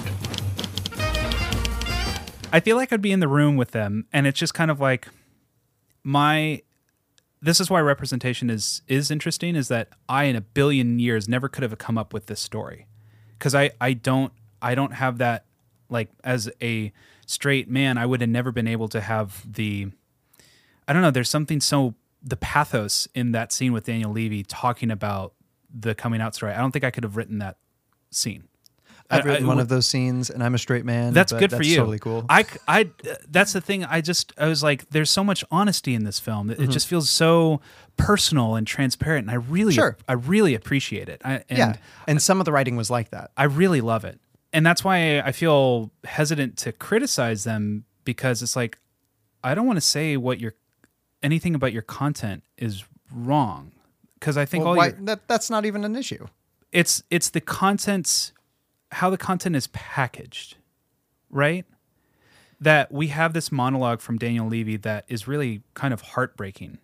I 2.52 2.60
feel 2.60 2.76
like 2.76 2.92
I'd 2.92 3.02
be 3.02 3.12
in 3.12 3.20
the 3.20 3.28
room 3.28 3.56
with 3.56 3.70
them, 3.72 4.06
and 4.12 4.26
it's 4.26 4.38
just 4.38 4.54
kind 4.54 4.70
of 4.70 4.78
like 4.80 5.08
my. 6.04 6.62
This 7.44 7.58
is 7.58 7.68
why 7.68 7.80
representation 7.80 8.48
is 8.50 8.82
is 8.86 9.10
interesting. 9.10 9.56
Is 9.56 9.66
that 9.68 9.88
I 10.08 10.24
in 10.24 10.36
a 10.36 10.40
billion 10.40 11.00
years 11.00 11.28
never 11.28 11.48
could 11.48 11.62
have 11.64 11.76
come 11.78 11.98
up 11.98 12.12
with 12.14 12.26
this 12.26 12.38
story, 12.40 12.86
because 13.38 13.54
I 13.56 13.70
I 13.80 13.94
don't 13.94 14.32
I 14.60 14.76
don't 14.76 14.92
have 14.92 15.18
that 15.18 15.46
like 15.92 16.08
as 16.24 16.50
a 16.60 16.92
straight 17.26 17.68
man 17.68 17.98
I 17.98 18.06
would 18.06 18.20
have 18.20 18.30
never 18.30 18.50
been 18.50 18.66
able 18.66 18.88
to 18.88 19.00
have 19.00 19.44
the. 19.50 19.88
I 20.88 20.92
don't 20.92 21.02
know. 21.02 21.10
There's 21.12 21.30
something 21.30 21.60
so 21.60 21.94
the 22.22 22.36
pathos 22.36 23.06
in 23.14 23.32
that 23.32 23.52
scene 23.52 23.72
with 23.72 23.84
Daniel 23.86 24.10
Levy 24.10 24.42
talking 24.42 24.90
about 24.90 25.34
the 25.72 25.94
coming 25.94 26.20
out 26.20 26.34
story. 26.34 26.52
I 26.52 26.58
don't 26.58 26.72
think 26.72 26.84
I 26.84 26.90
could 26.90 27.04
have 27.04 27.16
written 27.16 27.38
that 27.38 27.56
scene. 28.10 28.44
I've 29.10 29.24
written 29.26 29.44
I- 29.44 29.48
one 29.48 29.58
of 29.58 29.68
those 29.68 29.86
scenes, 29.86 30.30
and 30.30 30.42
I'm 30.42 30.54
a 30.54 30.58
straight 30.58 30.84
man. 30.86 31.12
that's 31.12 31.32
good 31.32 31.50
for 31.50 31.62
you. 31.62 31.76
Totally 31.76 31.98
cool. 31.98 32.24
I, 32.30 32.46
I, 32.66 32.88
that's 33.28 33.52
the 33.52 33.60
thing. 33.60 33.84
I 33.84 34.00
just, 34.00 34.32
I 34.38 34.46
was 34.48 34.62
like, 34.62 34.88
there's 34.90 35.10
so 35.10 35.22
much 35.22 35.44
honesty 35.50 35.94
in 35.94 36.04
this 36.04 36.18
film. 36.18 36.48
It, 36.50 36.58
it 36.60 36.68
Mhm. 36.68 36.72
just 36.72 36.86
feels 36.88 37.10
so 37.10 37.60
personal 37.98 38.54
and 38.54 38.66
transparent, 38.66 39.24
and 39.28 39.30
I 39.30 39.34
really, 39.34 39.74
Sure. 39.74 39.98
I 40.08 40.14
really 40.14 40.54
appreciate 40.54 41.10
it. 41.10 41.20
I, 41.24 41.44
and 41.50 41.58
yeah, 41.58 41.76
and 42.08 42.22
some 42.22 42.40
of 42.40 42.46
the 42.46 42.52
writing 42.52 42.74
was 42.76 42.90
like 42.90 43.10
that. 43.10 43.32
I 43.36 43.44
really 43.44 43.82
love 43.82 44.04
it, 44.06 44.18
and 44.52 44.64
that's 44.66 44.84
why 44.84 45.20
I 45.20 45.32
feel 45.32 45.90
hesitant 46.04 46.56
to 46.58 46.72
criticize 46.72 47.44
them 47.44 47.84
because 48.04 48.42
it's 48.42 48.56
like, 48.56 48.78
I 49.44 49.54
don't 49.54 49.66
want 49.66 49.76
to 49.78 49.80
say 49.86 50.16
what 50.16 50.40
your 50.40 50.54
anything 51.22 51.54
about 51.54 51.72
your 51.72 51.82
content 51.82 52.42
is 52.58 52.84
wrong 53.12 53.72
because 54.14 54.36
I 54.36 54.44
think 54.44 54.64
Well, 54.64 54.72
all 54.72 54.76
why, 54.76 54.88
your, 54.88 54.96
that 55.02 55.28
that's 55.28 55.48
not 55.50 55.64
even 55.64 55.84
an 55.84 55.94
issue. 55.96 56.26
it's 56.72 57.02
it's 57.10 57.30
the 57.30 57.40
content's 57.40 58.32
how 58.92 59.08
the 59.10 59.18
content 59.18 59.56
is 59.56 59.68
packaged 59.68 60.56
right 61.30 61.64
that 62.60 62.92
we 62.92 63.08
have 63.08 63.32
this 63.32 63.50
monologue 63.50 64.00
from 64.00 64.18
daniel 64.18 64.46
levy 64.46 64.76
that 64.76 65.04
is 65.08 65.26
really 65.26 65.62
kind 65.74 65.94
of 65.94 66.00
heartbreaking 66.02 66.76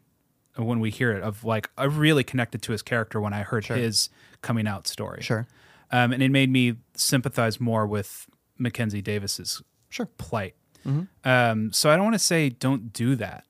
when 0.57 0.81
we 0.81 0.91
hear 0.91 1.13
it 1.13 1.23
of 1.23 1.45
like 1.45 1.69
i 1.77 1.85
really 1.85 2.25
connected 2.25 2.63
to 2.63 2.73
his 2.73 2.81
character 2.83 3.21
when 3.21 3.33
i 3.35 3.43
heard 3.43 3.65
Sure. 3.67 3.77
his 3.77 4.09
coming 4.43 4.67
out 4.67 4.87
story 4.87 5.23
Sure. 5.23 5.47
Um, 5.91 6.13
and 6.13 6.23
it 6.23 6.31
made 6.31 6.51
me 6.51 6.75
sympathize 6.95 7.61
more 7.61 7.87
with 7.87 8.27
mackenzie 8.59 9.03
davis's 9.03 9.63
Sure. 9.89 10.07
plight 10.19 10.55
Mhm. 10.85 11.09
um, 11.25 11.73
so 11.73 11.91
i 11.91 11.97
don't 11.97 12.05
want 12.05 12.15
to 12.15 12.19
say 12.21 12.49
don't 12.51 12.93
do 12.93 13.15
that 13.17 13.45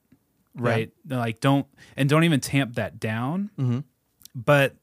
right 0.55 0.91
like 1.07 1.39
don't 1.39 1.67
and 1.95 2.09
don't 2.09 2.23
even 2.23 2.39
tamp 2.39 2.75
that 2.75 2.99
down 2.99 3.49
Mhm. 3.57 3.83
but 4.35 4.75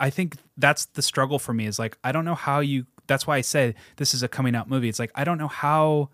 I 0.00 0.10
think 0.10 0.36
that's 0.56 0.86
the 0.86 1.02
struggle 1.02 1.38
for 1.38 1.54
me 1.54 1.66
is 1.66 1.78
like 1.78 1.96
I 2.02 2.10
don't 2.10 2.24
know 2.24 2.34
how 2.34 2.58
you 2.60 2.84
that's 3.06 3.26
why 3.28 3.36
I 3.36 3.42
say 3.42 3.74
this 3.96 4.12
is 4.12 4.22
a 4.24 4.28
coming 4.28 4.54
out 4.56 4.68
movie. 4.68 4.88
It's 4.88 4.98
like 4.98 5.12
I 5.14 5.22
don't 5.22 5.38
know 5.38 5.46
how 5.48 6.10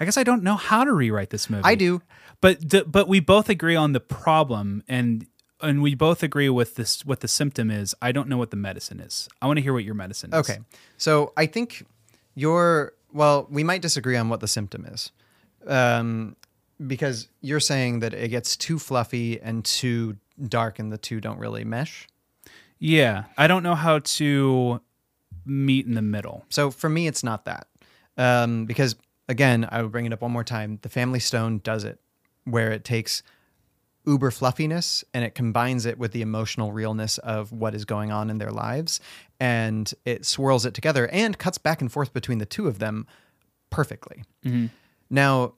I 0.00 0.04
guess 0.04 0.16
I 0.18 0.24
don't 0.24 0.42
know 0.42 0.56
how 0.56 0.82
to 0.84 0.92
rewrite 0.92 1.30
this 1.30 1.48
movie. 1.48 1.62
I 1.64 1.76
do. 1.76 2.02
But 2.40 2.66
d- 2.66 2.82
but 2.86 3.06
we 3.06 3.20
both 3.20 3.48
agree 3.48 3.76
on 3.76 3.92
the 3.92 4.00
problem 4.00 4.82
and 4.88 5.26
and 5.62 5.82
we 5.82 5.94
both 5.94 6.22
agree 6.22 6.48
with 6.48 6.76
this 6.76 7.04
what 7.04 7.20
the 7.20 7.28
symptom 7.28 7.70
is. 7.70 7.94
I 8.00 8.12
don't 8.12 8.28
know 8.28 8.38
what 8.38 8.50
the 8.50 8.56
medicine 8.56 9.00
is. 9.00 9.28
I 9.40 9.46
want 9.46 9.58
to 9.58 9.62
hear 9.62 9.72
what 9.72 9.84
your 9.84 9.94
medicine 9.94 10.30
is. 10.32 10.50
Okay. 10.50 10.60
So 10.96 11.32
I 11.36 11.46
think 11.46 11.86
you're, 12.34 12.92
well, 13.12 13.46
we 13.50 13.64
might 13.64 13.82
disagree 13.82 14.16
on 14.16 14.28
what 14.28 14.40
the 14.40 14.48
symptom 14.48 14.86
is. 14.86 15.10
Um, 15.66 16.36
because 16.86 17.28
you're 17.42 17.60
saying 17.60 18.00
that 18.00 18.14
it 18.14 18.28
gets 18.28 18.56
too 18.56 18.78
fluffy 18.78 19.40
and 19.40 19.64
too 19.64 20.16
dark 20.48 20.78
and 20.78 20.90
the 20.90 20.98
two 20.98 21.20
don't 21.20 21.38
really 21.38 21.64
mesh. 21.64 22.08
Yeah, 22.78 23.24
I 23.36 23.46
don't 23.46 23.62
know 23.62 23.74
how 23.74 23.98
to 23.98 24.80
meet 25.44 25.86
in 25.86 25.94
the 25.94 26.02
middle. 26.02 26.46
So 26.48 26.70
for 26.70 26.88
me, 26.88 27.06
it's 27.06 27.22
not 27.22 27.44
that. 27.44 27.66
Um, 28.16 28.64
because 28.64 28.96
again, 29.28 29.68
I 29.70 29.82
will 29.82 29.90
bring 29.90 30.06
it 30.06 30.12
up 30.12 30.22
one 30.22 30.30
more 30.30 30.44
time. 30.44 30.78
The 30.80 30.88
Family 30.88 31.20
Stone 31.20 31.58
does 31.58 31.84
it, 31.84 32.00
where 32.44 32.72
it 32.72 32.84
takes 32.84 33.22
uber 34.06 34.30
fluffiness 34.30 35.04
and 35.12 35.24
it 35.24 35.34
combines 35.34 35.86
it 35.86 35.98
with 35.98 36.12
the 36.12 36.22
emotional 36.22 36.72
realness 36.72 37.18
of 37.18 37.52
what 37.52 37.74
is 37.74 37.84
going 37.84 38.10
on 38.10 38.30
in 38.30 38.38
their 38.38 38.50
lives, 38.50 39.00
and 39.38 39.92
it 40.04 40.24
swirls 40.24 40.64
it 40.64 40.74
together 40.74 41.08
and 41.08 41.38
cuts 41.38 41.58
back 41.58 41.80
and 41.80 41.92
forth 41.92 42.12
between 42.12 42.38
the 42.38 42.46
two 42.46 42.66
of 42.66 42.78
them 42.78 43.06
perfectly. 43.70 44.24
Mhm. 44.44 44.70
Now, 45.10 45.54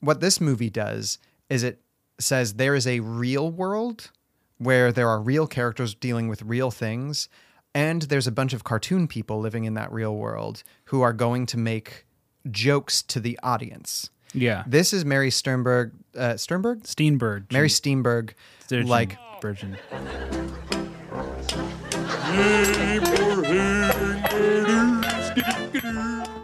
what 0.00 0.20
this 0.20 0.40
movie 0.40 0.70
does 0.70 1.18
is 1.48 1.62
it 1.62 1.80
says 2.18 2.54
there 2.54 2.74
is 2.74 2.86
a 2.86 3.00
real 3.00 3.50
world 3.50 4.10
where 4.58 4.92
there 4.92 5.08
are 5.08 5.20
real 5.20 5.46
characters 5.46 5.94
dealing 5.94 6.28
with 6.28 6.42
real 6.42 6.70
things, 6.70 7.28
and 7.74 8.02
there's 8.02 8.26
a 8.26 8.32
bunch 8.32 8.52
of 8.52 8.64
cartoon 8.64 9.06
people 9.06 9.38
living 9.38 9.64
in 9.64 9.74
that 9.74 9.92
real 9.92 10.16
world 10.16 10.62
who 10.86 11.02
are 11.02 11.12
going 11.12 11.44
to 11.46 11.58
make 11.58 12.06
jokes 12.50 13.02
to 13.02 13.20
the 13.20 13.38
audience. 13.42 14.10
Yeah. 14.32 14.64
This 14.66 14.92
is 14.92 15.04
Mary 15.04 15.30
Sternberg, 15.30 15.92
uh, 16.16 16.36
Sternberg, 16.36 16.82
Steenberg, 16.82 17.50
Mary 17.52 17.68
Steenberg, 17.68 18.32
Sturgeon, 18.60 18.88
like 18.88 19.18
virgin. 19.40 19.76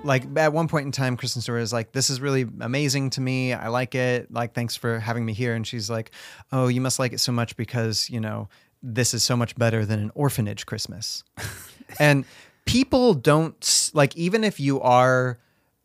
like 0.04 0.24
at 0.36 0.52
one 0.52 0.68
point 0.68 0.86
in 0.86 0.92
time, 0.92 1.16
Kristen 1.16 1.42
Stewart 1.42 1.62
is 1.62 1.72
like, 1.72 1.92
"This 1.92 2.10
is 2.10 2.20
really 2.20 2.46
amazing 2.60 3.10
to 3.10 3.20
me. 3.20 3.52
I 3.52 3.68
like 3.68 3.94
it. 3.94 4.32
Like, 4.32 4.54
thanks 4.54 4.76
for 4.76 4.98
having 4.98 5.24
me 5.24 5.32
here." 5.32 5.54
And 5.54 5.66
she's 5.66 5.90
like, 5.90 6.10
"Oh, 6.50 6.68
you 6.68 6.80
must 6.80 6.98
like 6.98 7.12
it 7.12 7.18
so 7.20 7.32
much 7.32 7.56
because 7.56 8.08
you 8.10 8.20
know 8.20 8.48
this 8.82 9.14
is 9.14 9.22
so 9.22 9.36
much 9.36 9.56
better 9.56 9.84
than 9.84 10.00
an 10.00 10.10
orphanage 10.14 10.66
Christmas." 10.66 11.24
and 11.98 12.24
people 12.64 13.14
don't 13.14 13.90
like, 13.94 14.16
even 14.16 14.44
if 14.44 14.60
you 14.60 14.80
are 14.80 15.38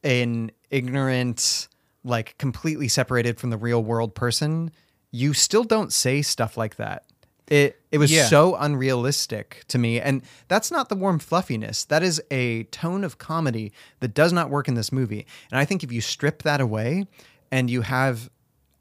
an 0.03 0.51
ignorant, 0.69 1.67
like 2.07 2.37
completely 2.37 2.87
separated 2.87 3.39
from 3.39 3.49
the 3.49 3.57
real 3.57 3.83
world 3.83 4.15
person, 4.15 4.71
you 5.11 5.33
still 5.33 5.63
don't 5.63 5.91
say 5.93 6.21
stuff 6.21 6.57
like 6.57 6.75
that. 6.77 7.03
It 7.47 7.81
it 7.91 7.97
was 7.97 8.11
Yeah. 8.11 8.25
so 8.25 8.55
unrealistic 8.55 9.63
to 9.69 9.77
me, 9.77 10.01
and 10.01 10.21
that's 10.49 10.69
not 10.71 10.89
the 10.89 10.95
warm 10.95 11.19
fluffiness. 11.19 11.85
That 11.85 12.03
is 12.03 12.21
a 12.29 12.63
tone 12.65 13.03
of 13.05 13.17
comedy 13.17 13.71
that 14.01 14.13
does 14.13 14.33
not 14.33 14.49
work 14.49 14.67
in 14.67 14.73
this 14.73 14.91
movie. 14.91 15.25
And 15.49 15.57
I 15.59 15.63
think 15.65 15.83
if 15.83 15.91
you 15.91 16.01
strip 16.01 16.43
that 16.43 16.59
away, 16.59 17.07
and 17.51 17.69
you 17.69 17.81
have 17.83 18.29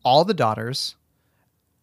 all 0.05 0.25
the 0.25 0.35
daughters 0.35 0.97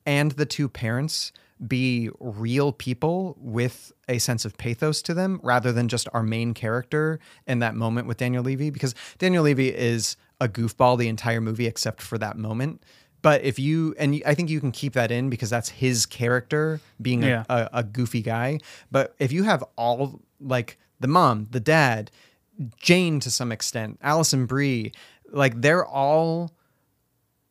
and 0.06 0.32
the 0.34 0.46
two 0.46 0.68
parents 0.68 1.32
be 1.66 2.10
real 2.20 2.74
people 2.74 3.38
with 3.40 3.94
a 4.10 4.18
sense 4.18 4.44
of 4.44 4.58
pathos 4.58 5.02
to 5.04 5.14
them 5.14 5.40
rather 5.44 5.72
than 5.72 5.88
just 5.88 6.10
our 6.14 6.24
main 6.24 6.54
character 6.54 7.20
in 7.48 7.60
that 7.60 7.76
moment 7.76 8.06
with 8.08 8.18
Daniel 8.18 8.44
Levy 8.44 8.70
because 8.70 8.94
Daniel 9.18 9.44
Levy 9.44 9.70
is 9.70 10.18
a 10.42 10.48
goofball 10.48 10.98
the 10.98 11.08
entire 11.08 11.42
movie 11.42 11.68
except 11.68 12.02
for 12.02 12.18
that 12.18 12.38
moment 12.38 12.84
but 13.22 13.42
if 13.44 13.58
you 13.58 13.96
and 13.98 14.22
I 14.26 14.34
think 14.34 14.50
you 14.50 14.60
can 14.60 14.72
keep 14.72 14.94
that 14.94 15.10
in 15.12 15.30
because 15.30 15.50
that's 15.50 15.70
his 15.70 16.06
character 16.06 16.82
being 17.02 17.24
a, 17.24 17.28
Yeah. 17.28 17.44
a, 17.50 17.70
a 17.74 17.84
goofy 17.84 18.22
guy 18.22 18.60
but 18.92 19.16
if 19.20 19.32
you 19.32 19.44
have 19.44 19.64
all 19.78 20.20
like 20.42 20.78
the 21.00 21.08
mom 21.08 21.48
the 21.52 21.60
dad 21.60 22.12
Jane 22.78 23.20
to 23.22 23.32
some 23.32 23.52
extent, 23.52 23.98
Alison 24.04 24.46
Brie, 24.46 24.92
like 25.32 25.60
they're 25.60 25.84
all 25.84 26.52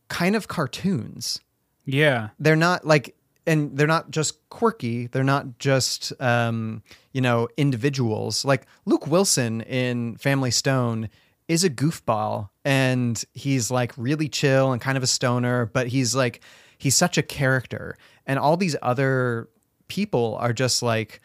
kind 0.08 0.36
of 0.36 0.46
cartoons. 0.46 1.40
Yeah. 1.84 2.28
They're 2.38 2.54
not 2.54 2.86
like 2.86 3.16
and 3.44 3.76
they're 3.76 3.88
not 3.88 4.12
just 4.12 4.48
quirky, 4.48 5.08
they're 5.08 5.24
not 5.24 5.58
just 5.58 6.12
um, 6.20 6.84
you 7.12 7.20
know, 7.20 7.48
individuals. 7.56 8.44
Like 8.44 8.66
Luke 8.86 9.08
Wilson 9.08 9.60
in 9.62 10.16
Family 10.18 10.52
Stone 10.52 11.08
is 11.52 11.64
a 11.64 11.70
goofball 11.70 12.48
and 12.64 13.22
he's 13.34 13.70
like 13.70 13.92
really 13.98 14.28
chill 14.28 14.72
and 14.72 14.80
kind 14.80 14.96
of 14.96 15.04
a 15.04 15.06
stoner, 15.06 15.66
but 15.66 15.86
he's 15.86 16.14
like 16.14 16.40
he's 16.78 16.96
such 16.96 17.18
a 17.18 17.22
character. 17.22 17.98
And 18.26 18.38
all 18.38 18.56
these 18.56 18.74
other 18.80 19.48
people 19.88 20.36
are 20.40 20.54
just 20.54 20.82
like 20.82 21.20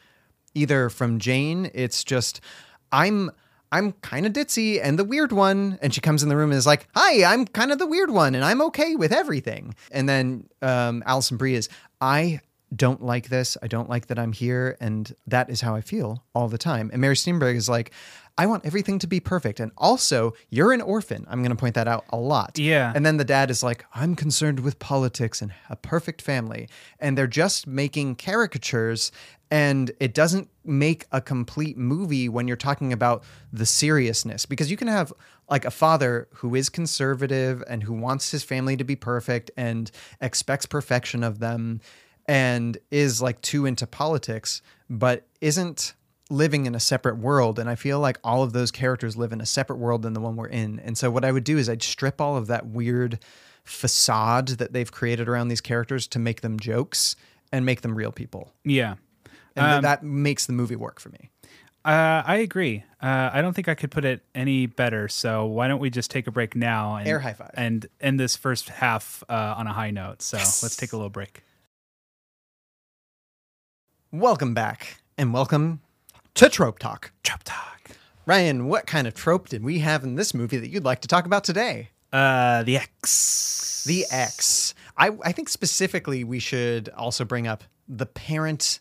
either 0.53 0.89
from 0.89 1.17
Jane, 1.19 1.71
it's 1.73 2.03
just 2.03 2.41
I'm 2.91 3.31
I'm 3.71 3.93
kind 3.93 4.25
of 4.25 4.33
ditzy 4.33 4.81
and 4.83 4.99
the 4.99 5.05
weird 5.05 5.31
one. 5.31 5.79
And 5.81 5.93
she 5.93 6.01
comes 6.01 6.23
in 6.23 6.29
the 6.29 6.35
room 6.35 6.51
and 6.51 6.57
is 6.57 6.67
like, 6.67 6.89
Hi, 6.93 7.23
I'm 7.31 7.45
kind 7.45 7.71
of 7.71 7.79
the 7.79 7.87
weird 7.87 8.11
one 8.11 8.35
and 8.35 8.43
I'm 8.43 8.61
okay 8.63 8.95
with 8.95 9.13
everything. 9.13 9.75
And 9.91 10.09
then 10.09 10.49
um, 10.61 11.03
Alison 11.05 11.37
Brie 11.37 11.55
is, 11.55 11.69
I 12.01 12.41
don't 12.75 13.01
like 13.01 13.29
this. 13.29 13.57
I 13.63 13.67
don't 13.67 13.89
like 13.89 14.07
that 14.07 14.19
I'm 14.19 14.33
here. 14.33 14.75
And 14.81 15.13
that 15.27 15.49
is 15.49 15.61
how 15.61 15.73
I 15.73 15.81
feel 15.81 16.23
all 16.35 16.49
the 16.49 16.57
time. 16.57 16.89
And 16.91 16.99
Mary 16.99 17.15
Steenburgen 17.15 17.55
is 17.55 17.69
like, 17.69 17.91
I 18.37 18.45
want 18.45 18.65
everything 18.65 18.99
to 18.99 19.07
be 19.07 19.19
perfect. 19.19 19.59
And 19.59 19.71
also, 19.77 20.33
you're 20.49 20.71
an 20.71 20.81
orphan. 20.81 21.25
I'm 21.27 21.39
going 21.39 21.49
to 21.49 21.55
point 21.55 21.75
that 21.75 21.87
out 21.87 22.05
a 22.09 22.17
lot. 22.17 22.59
Yeah. 22.59 22.91
And 22.95 23.05
then 23.05 23.17
the 23.17 23.25
dad 23.25 23.49
is 23.49 23.63
like, 23.63 23.85
I'm 23.95 24.15
concerned 24.15 24.59
with 24.59 24.77
politics 24.77 25.41
and 25.41 25.51
a 25.69 25.75
perfect 25.75 26.21
family. 26.21 26.69
And 26.99 27.17
they're 27.17 27.25
just 27.25 27.65
making 27.65 28.15
caricatures. 28.15 29.11
And 29.49 29.91
it 29.99 30.13
doesn't 30.13 30.49
make 30.63 31.05
a 31.11 31.19
complete 31.21 31.77
movie 31.77 32.29
when 32.29 32.47
you're 32.47 32.57
talking 32.57 32.93
about 32.93 33.23
the 33.51 33.65
seriousness 33.65 34.45
because 34.45 34.69
you 34.69 34.77
can 34.77 34.87
have 34.87 35.11
like 35.49 35.65
a 35.65 35.71
father 35.71 36.27
who 36.33 36.53
is 36.53 36.69
conservative 36.69 37.63
and 37.67 37.83
who 37.83 37.93
wants 37.93 38.29
his 38.31 38.43
family 38.43 38.75
to 38.77 38.83
be 38.83 38.95
perfect 38.95 39.49
and 39.57 39.89
expects 40.21 40.65
perfection 40.65 41.23
of 41.23 41.39
them 41.39 41.79
and 42.27 42.77
is 42.91 43.21
like 43.21 43.41
too 43.41 43.65
into 43.65 43.87
politics, 43.87 44.61
but 44.89 45.25
isn't 45.39 45.93
living 46.29 46.65
in 46.65 46.75
a 46.75 46.79
separate 46.79 47.17
world. 47.17 47.57
And 47.59 47.69
I 47.69 47.75
feel 47.75 47.99
like 47.99 48.17
all 48.23 48.43
of 48.43 48.53
those 48.53 48.71
characters 48.71 49.15
live 49.15 49.31
in 49.31 49.39
a 49.41 49.45
separate 49.45 49.77
world 49.77 50.01
than 50.01 50.13
the 50.13 50.19
one 50.19 50.35
we're 50.35 50.47
in. 50.47 50.79
And 50.79 50.97
so 50.97 51.09
what 51.09 51.23
I 51.23 51.31
would 51.31 51.43
do 51.43 51.57
is 51.57 51.69
I'd 51.69 51.83
strip 51.83 52.19
all 52.19 52.35
of 52.35 52.47
that 52.47 52.67
weird 52.67 53.19
facade 53.63 54.47
that 54.49 54.73
they've 54.73 54.91
created 54.91 55.27
around 55.29 55.47
these 55.49 55.61
characters 55.61 56.07
to 56.07 56.19
make 56.19 56.41
them 56.41 56.59
jokes 56.59 57.15
and 57.51 57.65
make 57.65 57.81
them 57.81 57.95
real 57.95 58.11
people. 58.11 58.53
Yeah. 58.65 58.95
And 59.55 59.65
Um, 59.65 59.81
that 59.83 60.03
makes 60.03 60.45
the 60.45 60.53
movie 60.53 60.75
work 60.75 60.99
for 60.99 61.09
me. 61.09 61.29
Uh, 61.85 62.21
I 62.25 62.37
agree. 62.37 62.83
Uh, 63.01 63.29
I 63.31 63.41
don't 63.41 63.53
think 63.53 63.69
I 63.69 63.75
could 63.75 63.91
put 63.91 64.03
it 64.03 64.21
any 64.35 64.65
better. 64.65 65.07
So 65.07 65.45
why 65.45 65.69
don't 65.69 65.79
we 65.79 65.89
just 65.89 66.11
take 66.11 66.27
a 66.27 66.31
break 66.31 66.53
now 66.55 66.97
and 66.97 67.07
Air 67.07 67.19
high 67.19 67.33
five. 67.33 67.51
and 67.53 67.85
end 68.01 68.19
this 68.19 68.35
first 68.35 68.67
half 68.67 69.23
uh, 69.29 69.55
on 69.57 69.67
a 69.67 69.73
high 69.73 69.91
note? 69.91 70.21
So 70.21 70.37
let's 70.37 70.75
take 70.75 70.91
a 70.91 70.97
little 70.97 71.09
break. 71.09 71.43
Welcome 74.11 74.53
back 74.53 74.97
and 75.17 75.33
welcome 75.33 75.81
to 76.37 76.49
Trope 76.49 76.79
Talk. 76.79 77.11
Trope 77.23 77.41
Talk. 77.43 77.91
Ryan, 78.25 78.67
what 78.67 78.85
kind 78.87 79.07
of 79.07 79.13
trope 79.13 79.49
did 79.49 79.63
we 79.63 79.79
have 79.79 80.03
in 80.03 80.15
this 80.15 80.33
movie 80.33 80.57
that 80.57 80.69
you'd 80.69 80.83
like 80.83 81.01
to 81.01 81.07
talk 81.07 81.25
about 81.25 81.43
today? 81.43 81.89
Uh, 82.11 82.63
the 82.63 82.77
X. 82.77 83.83
The 83.87 84.05
X. 84.11 84.73
I, 84.97 85.11
I 85.23 85.31
think 85.31 85.49
specifically 85.49 86.23
we 86.23 86.39
should 86.39 86.89
also 86.89 87.23
bring 87.25 87.47
up 87.47 87.63
the 87.87 88.05
parent 88.05 88.79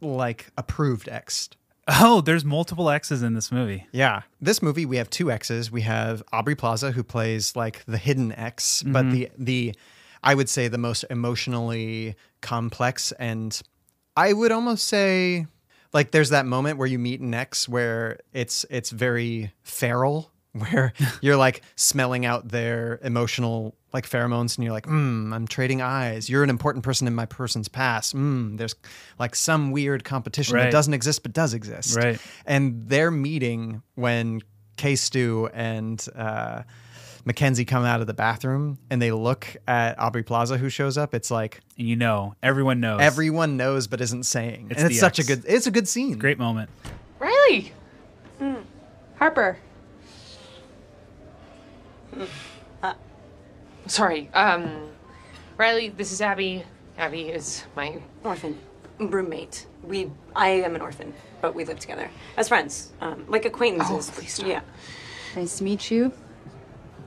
like 0.00 0.50
approved 0.56 1.08
X. 1.08 1.50
Oh, 1.88 2.20
there's 2.20 2.44
multiple 2.44 2.88
X's 2.88 3.22
in 3.22 3.34
this 3.34 3.50
movie. 3.52 3.86
Yeah. 3.92 4.22
This 4.40 4.62
movie 4.62 4.86
we 4.86 4.96
have 4.96 5.10
two 5.10 5.30
X's. 5.30 5.70
We 5.70 5.82
have 5.82 6.22
Aubrey 6.32 6.54
Plaza 6.54 6.92
who 6.92 7.02
plays 7.02 7.54
like 7.56 7.84
the 7.86 7.98
hidden 7.98 8.32
X, 8.32 8.82
but 8.82 9.04
Mhm. 9.06 9.10
the 9.12 9.30
the 9.38 9.74
I 10.22 10.34
would 10.34 10.48
say 10.48 10.68
the 10.68 10.78
most 10.78 11.04
emotionally 11.10 12.14
complex 12.40 13.12
and 13.12 13.60
I 14.16 14.32
would 14.32 14.52
almost 14.52 14.86
say 14.86 15.46
like 15.92 16.10
there's 16.12 16.30
that 16.30 16.46
moment 16.46 16.78
where 16.78 16.86
you 16.88 16.98
meet 16.98 17.20
an 17.20 17.34
X 17.34 17.68
where 17.68 18.18
it's 18.32 18.64
it's 18.70 18.90
very 18.90 19.52
feral 19.62 20.30
where 20.52 20.92
you're 21.20 21.36
like 21.36 21.62
smelling 21.76 22.24
out 22.26 22.48
their 22.48 22.98
emotional 23.02 23.74
like 23.92 24.08
pheromones 24.08 24.56
and 24.56 24.64
you're 24.64 24.72
like 24.72 24.86
mm, 24.86 25.32
i'm 25.34 25.46
trading 25.48 25.80
eyes 25.82 26.28
you're 26.30 26.44
an 26.44 26.50
important 26.50 26.84
person 26.84 27.06
in 27.08 27.14
my 27.14 27.26
person's 27.26 27.66
past 27.68 28.14
mm, 28.14 28.56
there's 28.56 28.74
like 29.18 29.34
some 29.34 29.70
weird 29.72 30.04
competition 30.04 30.54
Right. 30.56 30.64
that 30.64 30.70
doesn't 30.72 30.94
exist 30.94 31.22
but 31.24 31.32
does 31.32 31.54
exist 31.54 31.96
Right. 31.96 32.20
and 32.46 32.88
their 32.88 33.10
meeting 33.10 33.82
when 33.96 34.42
K 34.76 34.96
Stew 34.96 35.48
and 35.52 36.04
uh, 36.16 36.62
Mackenzie 37.24 37.64
come 37.64 37.84
out 37.84 38.00
of 38.00 38.06
the 38.06 38.14
bathroom 38.14 38.78
and 38.90 39.00
they 39.00 39.12
look 39.12 39.46
at 39.68 39.98
Aubrey 39.98 40.22
Plaza 40.22 40.56
who 40.56 40.68
shows 40.68 40.96
up, 40.98 41.14
it's 41.14 41.30
like 41.30 41.60
And 41.78 41.86
you 41.88 41.96
know, 41.96 42.34
everyone 42.42 42.80
knows. 42.80 43.00
everyone 43.00 43.56
knows 43.56 43.86
but 43.86 44.00
isn't 44.00 44.24
saying. 44.24 44.68
It's 44.70 44.80
and 44.82 44.90
it's 44.90 44.96
the 44.96 45.00
such 45.00 45.18
X. 45.18 45.28
a 45.28 45.36
good 45.36 45.44
it's 45.46 45.66
a 45.66 45.70
good 45.70 45.86
scene. 45.88 46.18
Great 46.18 46.38
moment. 46.38 46.70
Riley! 47.18 47.72
Harper. 49.18 49.58
Sorry. 53.86 54.28
Um, 54.34 54.88
Riley, 55.56 55.88
this 55.88 56.12
is 56.12 56.20
Abby. 56.20 56.64
Abby 56.96 57.22
is 57.28 57.64
my 57.74 58.00
Orphan. 58.22 58.58
Roommate. 58.98 59.66
We 59.82 60.10
I 60.36 60.48
am 60.50 60.74
an 60.74 60.80
orphan, 60.82 61.14
but 61.40 61.54
we 61.54 61.64
live 61.64 61.80
together. 61.80 62.10
As 62.36 62.48
friends. 62.48 62.92
Um, 63.00 63.24
like 63.28 63.46
acquaintances. 63.46 64.10
Oh, 64.10 64.12
please 64.14 64.34
stop. 64.34 64.46
Yeah. 64.46 64.60
Nice 65.34 65.58
to 65.58 65.64
meet 65.64 65.90
you. 65.90 66.12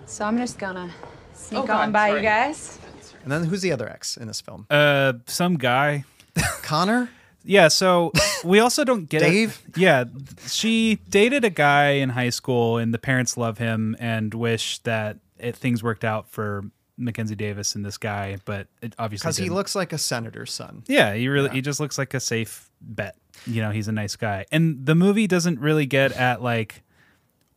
So 0.06 0.26
I'm 0.26 0.38
just 0.38 0.58
gonna 0.60 0.92
sneak 1.34 1.62
Oh, 1.62 1.66
God, 1.68 1.82
on 1.84 1.92
by 1.92 2.10
sorry. 2.10 2.20
you 2.22 2.26
guys. 2.28 2.80
And 3.24 3.32
then 3.32 3.46
who's 3.46 3.62
the 3.62 3.72
other 3.72 3.90
X 3.90 4.18
in 4.18 4.28
this 4.28 4.42
film? 4.42 4.66
Uh, 4.70 5.14
some 5.28 5.56
guy. 5.58 6.04
Connor? 6.62 7.10
Yeah, 7.46 7.68
so 7.68 8.12
we 8.44 8.60
also 8.60 8.84
don't 8.84 9.08
get 9.10 9.22
it- 9.22 9.30
Dave? 9.30 9.62
Yeah, 9.76 10.06
she 10.48 11.00
dated 11.10 11.44
a 11.44 11.50
guy 11.50 11.92
in 11.92 12.10
high 12.10 12.30
school, 12.30 12.78
and 12.78 12.94
the 12.94 12.98
parents 12.98 13.36
love 13.38 13.58
him 13.58 13.96
and 14.00 14.34
wish 14.34 14.80
that 14.80 15.18
it, 15.40 15.56
things 15.56 15.84
worked 15.84 16.06
out 16.06 16.30
for 16.30 16.64
Mackenzie 16.98 17.36
Davis 17.36 17.76
and 17.76 17.84
this 17.86 17.98
guy, 17.98 18.38
but 18.46 18.68
it 18.82 18.94
obviously 19.00 19.26
Because 19.26 19.38
he 19.38 19.50
looks 19.50 19.76
like 19.76 19.92
a 19.94 19.98
senator's 19.98 20.54
son. 20.54 20.84
Yeah, 20.88 21.14
he 21.16 21.28
really 21.28 21.50
he 21.50 21.62
just 21.62 21.80
looks 21.80 21.98
like 21.98 22.14
a 22.14 22.20
safe 22.20 22.70
bet. 22.82 23.16
You 23.46 23.62
know, 23.62 23.72
he's 23.72 23.88
a 23.88 23.92
nice 23.92 24.16
guy. 24.16 24.46
And 24.52 24.86
the 24.86 24.96
movie 24.96 25.28
doesn't 25.28 25.60
really 25.60 25.86
get 25.86 26.12
at 26.14 26.42
like 26.42 26.84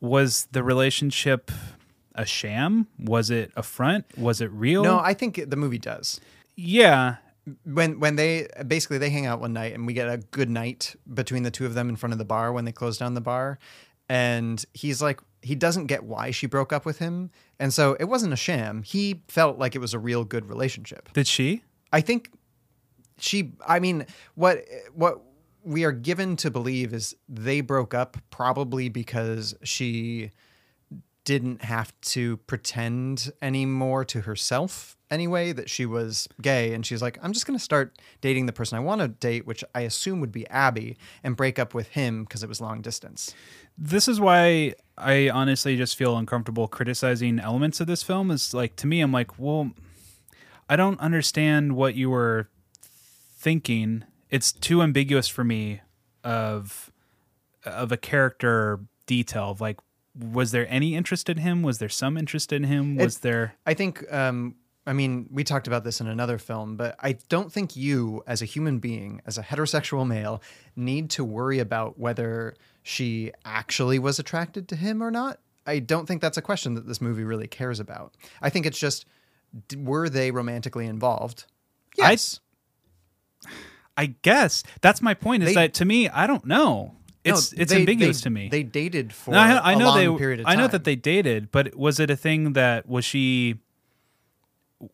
was 0.01 0.49
the 0.53 0.63
relationship 0.65 1.51
a 2.17 2.27
sham? 2.27 2.89
Was 2.99 3.31
it 3.31 3.53
a 3.57 3.63
front? 3.63 4.05
Was 4.19 4.41
it 4.41 4.51
real? 4.51 4.83
No, 4.83 4.99
I 4.99 5.15
think 5.15 5.41
the 5.49 5.57
movie 5.57 5.79
does. 5.79 6.21
yeah. 6.57 7.17
When 7.65 8.01
when 8.01 8.17
they 8.17 8.49
basically 8.67 8.99
they 8.99 9.09
hang 9.09 9.25
out 9.25 9.39
one 9.41 9.53
night 9.53 9.73
and 9.73 9.87
we 9.87 9.93
get 9.93 10.09
a 10.09 10.17
good 10.17 10.51
night 10.51 10.97
between 11.15 11.45
the 11.45 11.51
two 11.53 11.65
of 11.65 11.75
them 11.75 11.89
in 11.89 11.95
front 11.95 12.13
of 12.13 12.19
the 12.19 12.25
bar 12.25 12.53
when 12.53 12.65
they 12.65 12.73
close 12.73 12.99
down 12.99 13.15
the 13.15 13.21
bar, 13.21 13.61
and 14.09 14.65
he's 14.75 15.01
like 15.01 15.21
he 15.43 15.55
doesn't 15.55 15.87
get 15.87 16.03
why 16.03 16.33
she 16.33 16.49
broke 16.49 16.73
up 16.73 16.85
with 16.85 16.99
him, 16.99 17.31
and 17.61 17.73
so 17.73 17.97
it 18.01 18.07
wasn't 18.07 18.33
a 18.33 18.37
sham. 18.37 18.83
He 18.83 19.23
felt 19.29 19.59
like 19.59 19.77
it 19.77 19.79
was 19.79 19.95
a 19.95 19.99
real 20.01 20.25
good 20.25 20.49
relationship. 20.49 21.13
Did 21.13 21.29
she? 21.29 21.63
I 21.93 22.01
think 22.01 22.33
she 23.21 23.53
I 23.65 23.79
mean 23.79 24.07
what 24.35 24.65
what 24.93 25.21
we 25.63 25.85
are 25.85 25.93
given 25.93 26.35
to 26.39 26.51
believe 26.51 26.93
is 26.93 27.15
they 27.29 27.61
broke 27.61 27.95
up 27.95 28.17
probably 28.31 28.89
because 28.89 29.55
she 29.63 30.33
didn't 31.27 31.63
have 31.63 31.93
to 32.01 32.37
pretend 32.39 33.33
anymore 33.43 34.05
to 34.05 34.23
herself 34.23 34.97
anyway 35.11 35.53
that 35.53 35.69
she 35.69 35.85
was 35.85 36.29
gay 36.41 36.73
and 36.73 36.87
she's 36.87 37.03
like 37.03 37.19
I'm 37.21 37.33
just 37.33 37.47
going 37.47 37.59
to 37.59 37.63
start 37.63 37.99
dating 38.21 38.47
the 38.47 38.53
person 38.53 38.79
I 38.79 38.81
want 38.81 39.01
to 39.01 39.09
date 39.09 39.45
which 39.45 39.65
I 39.75 39.81
assume 39.81 40.21
would 40.21 40.31
be 40.31 40.49
Abby 40.49 40.97
and 41.25 41.37
break 41.37 41.59
up 41.59 41.75
with 41.75 41.89
him 41.89 42.23
because 42.23 42.45
it 42.45 42.49
was 42.49 42.61
long 42.61 42.81
distance. 42.81 43.35
This 43.77 44.07
is 44.07 44.21
why 44.21 44.75
I 44.97 45.29
honestly 45.29 45.77
just 45.77 45.97
feel 45.97 46.17
uncomfortable 46.17 46.69
criticizing 46.69 47.41
elements 47.41 47.81
of 47.81 47.89
this 47.89 48.05
film. 48.05 48.31
Is 48.31 48.55
like 48.55 48.77
to 48.77 48.87
me, 48.87 49.01
I'm 49.01 49.13
like, 49.13 49.39
well, 49.39 49.73
I 50.69 50.77
don't 50.77 50.99
understand 51.01 51.77
what 51.77 51.97
you 51.97 52.09
were 52.09 52.49
thinking. 53.37 54.05
It's 54.31 54.53
too 54.53 54.81
ambiguous 54.81 55.29
for 55.29 55.45
me 55.45 55.81
of 56.25 56.91
of 57.65 57.93
a 57.93 57.97
character 57.97 58.81
detail. 59.07 59.51
Of 59.51 59.61
like, 59.61 59.79
was 60.19 60.51
there 60.51 60.67
any 60.71 60.95
interest 60.95 61.29
in 61.29 61.39
him? 61.39 61.63
Was 61.63 61.79
there 61.79 61.89
some 61.89 62.17
interest 62.17 62.53
in 62.53 62.65
him? 62.65 62.97
Was 62.97 63.17
It- 63.17 63.23
there? 63.23 63.55
I 63.67 63.75
think, 63.75 64.11
um, 64.13 64.55
I 64.87 64.93
mean, 64.93 65.27
we 65.31 65.43
talked 65.45 65.67
about 65.67 65.83
this 65.85 66.01
in 66.01 66.07
another 66.07 66.39
film, 66.39 66.77
but 66.77 66.95
I 67.01 67.19
don't 67.29 67.53
think 67.53 67.75
you, 67.77 68.23
as 68.27 68.41
a 68.41 68.45
human 68.45 68.79
being, 68.79 69.21
as 69.27 69.37
a 69.37 69.43
heterosexual 69.43 70.07
male, 70.07 70.41
need 70.77 71.11
to 71.11 71.25
worry 71.25 71.59
about 71.59 71.99
whether 71.99 72.55
she 72.83 73.33
actually 73.45 73.99
was 73.99 74.19
attracted 74.19 74.69
to 74.69 74.77
him 74.77 75.03
or 75.03 75.11
not. 75.11 75.41
I 75.67 75.81
don't 75.81 76.07
think 76.07 76.23
that's 76.23 76.37
a 76.37 76.43
question 76.43 76.75
that 76.75 76.87
this 76.87 77.01
movie 77.01 77.25
really 77.25 77.49
cares 77.49 77.81
about. 77.81 78.15
I 78.41 78.49
think 78.51 78.65
it's 78.67 78.79
just, 78.79 79.05
were 79.77 80.09
they 80.09 80.31
romantically 80.31 80.87
involved? 80.87 81.47
Yes. 81.99 82.39
I 83.97 84.15
guess 84.23 84.63
that's 84.83 85.03
my 85.03 85.15
point. 85.15 85.43
Is 85.43 85.49
They- 85.51 85.55
that 85.55 85.75
to 85.75 85.85
me, 85.85 86.09
I 86.09 86.27
don't 86.27 86.45
know. 86.45 86.95
It's 87.27 87.53
No, 87.53 87.63
it's 87.63 87.73
they- 87.73 87.81
ambiguous 87.81 88.21
they- 88.21 88.25
to 88.25 88.31
me. 88.31 88.49
They 88.49 88.63
dated 88.63 89.13
for 89.13 89.33
No, 89.33 89.39
I, 89.39 89.53
I 89.57 89.73
a 89.73 89.77
know 89.77 89.87
long 89.87 89.99
they. 89.99 90.19
period 90.19 90.41
of 90.41 90.47
time. 90.47 90.57
I 90.59 90.61
know 90.61 90.69
that 90.69 90.85
they 90.85 90.97
dated, 90.97 91.51
but 91.53 91.75
was 91.77 91.99
it 92.01 92.11
a 92.11 92.17
thing 92.17 92.53
that 92.55 92.87
was 92.89 93.05
she? 93.05 93.57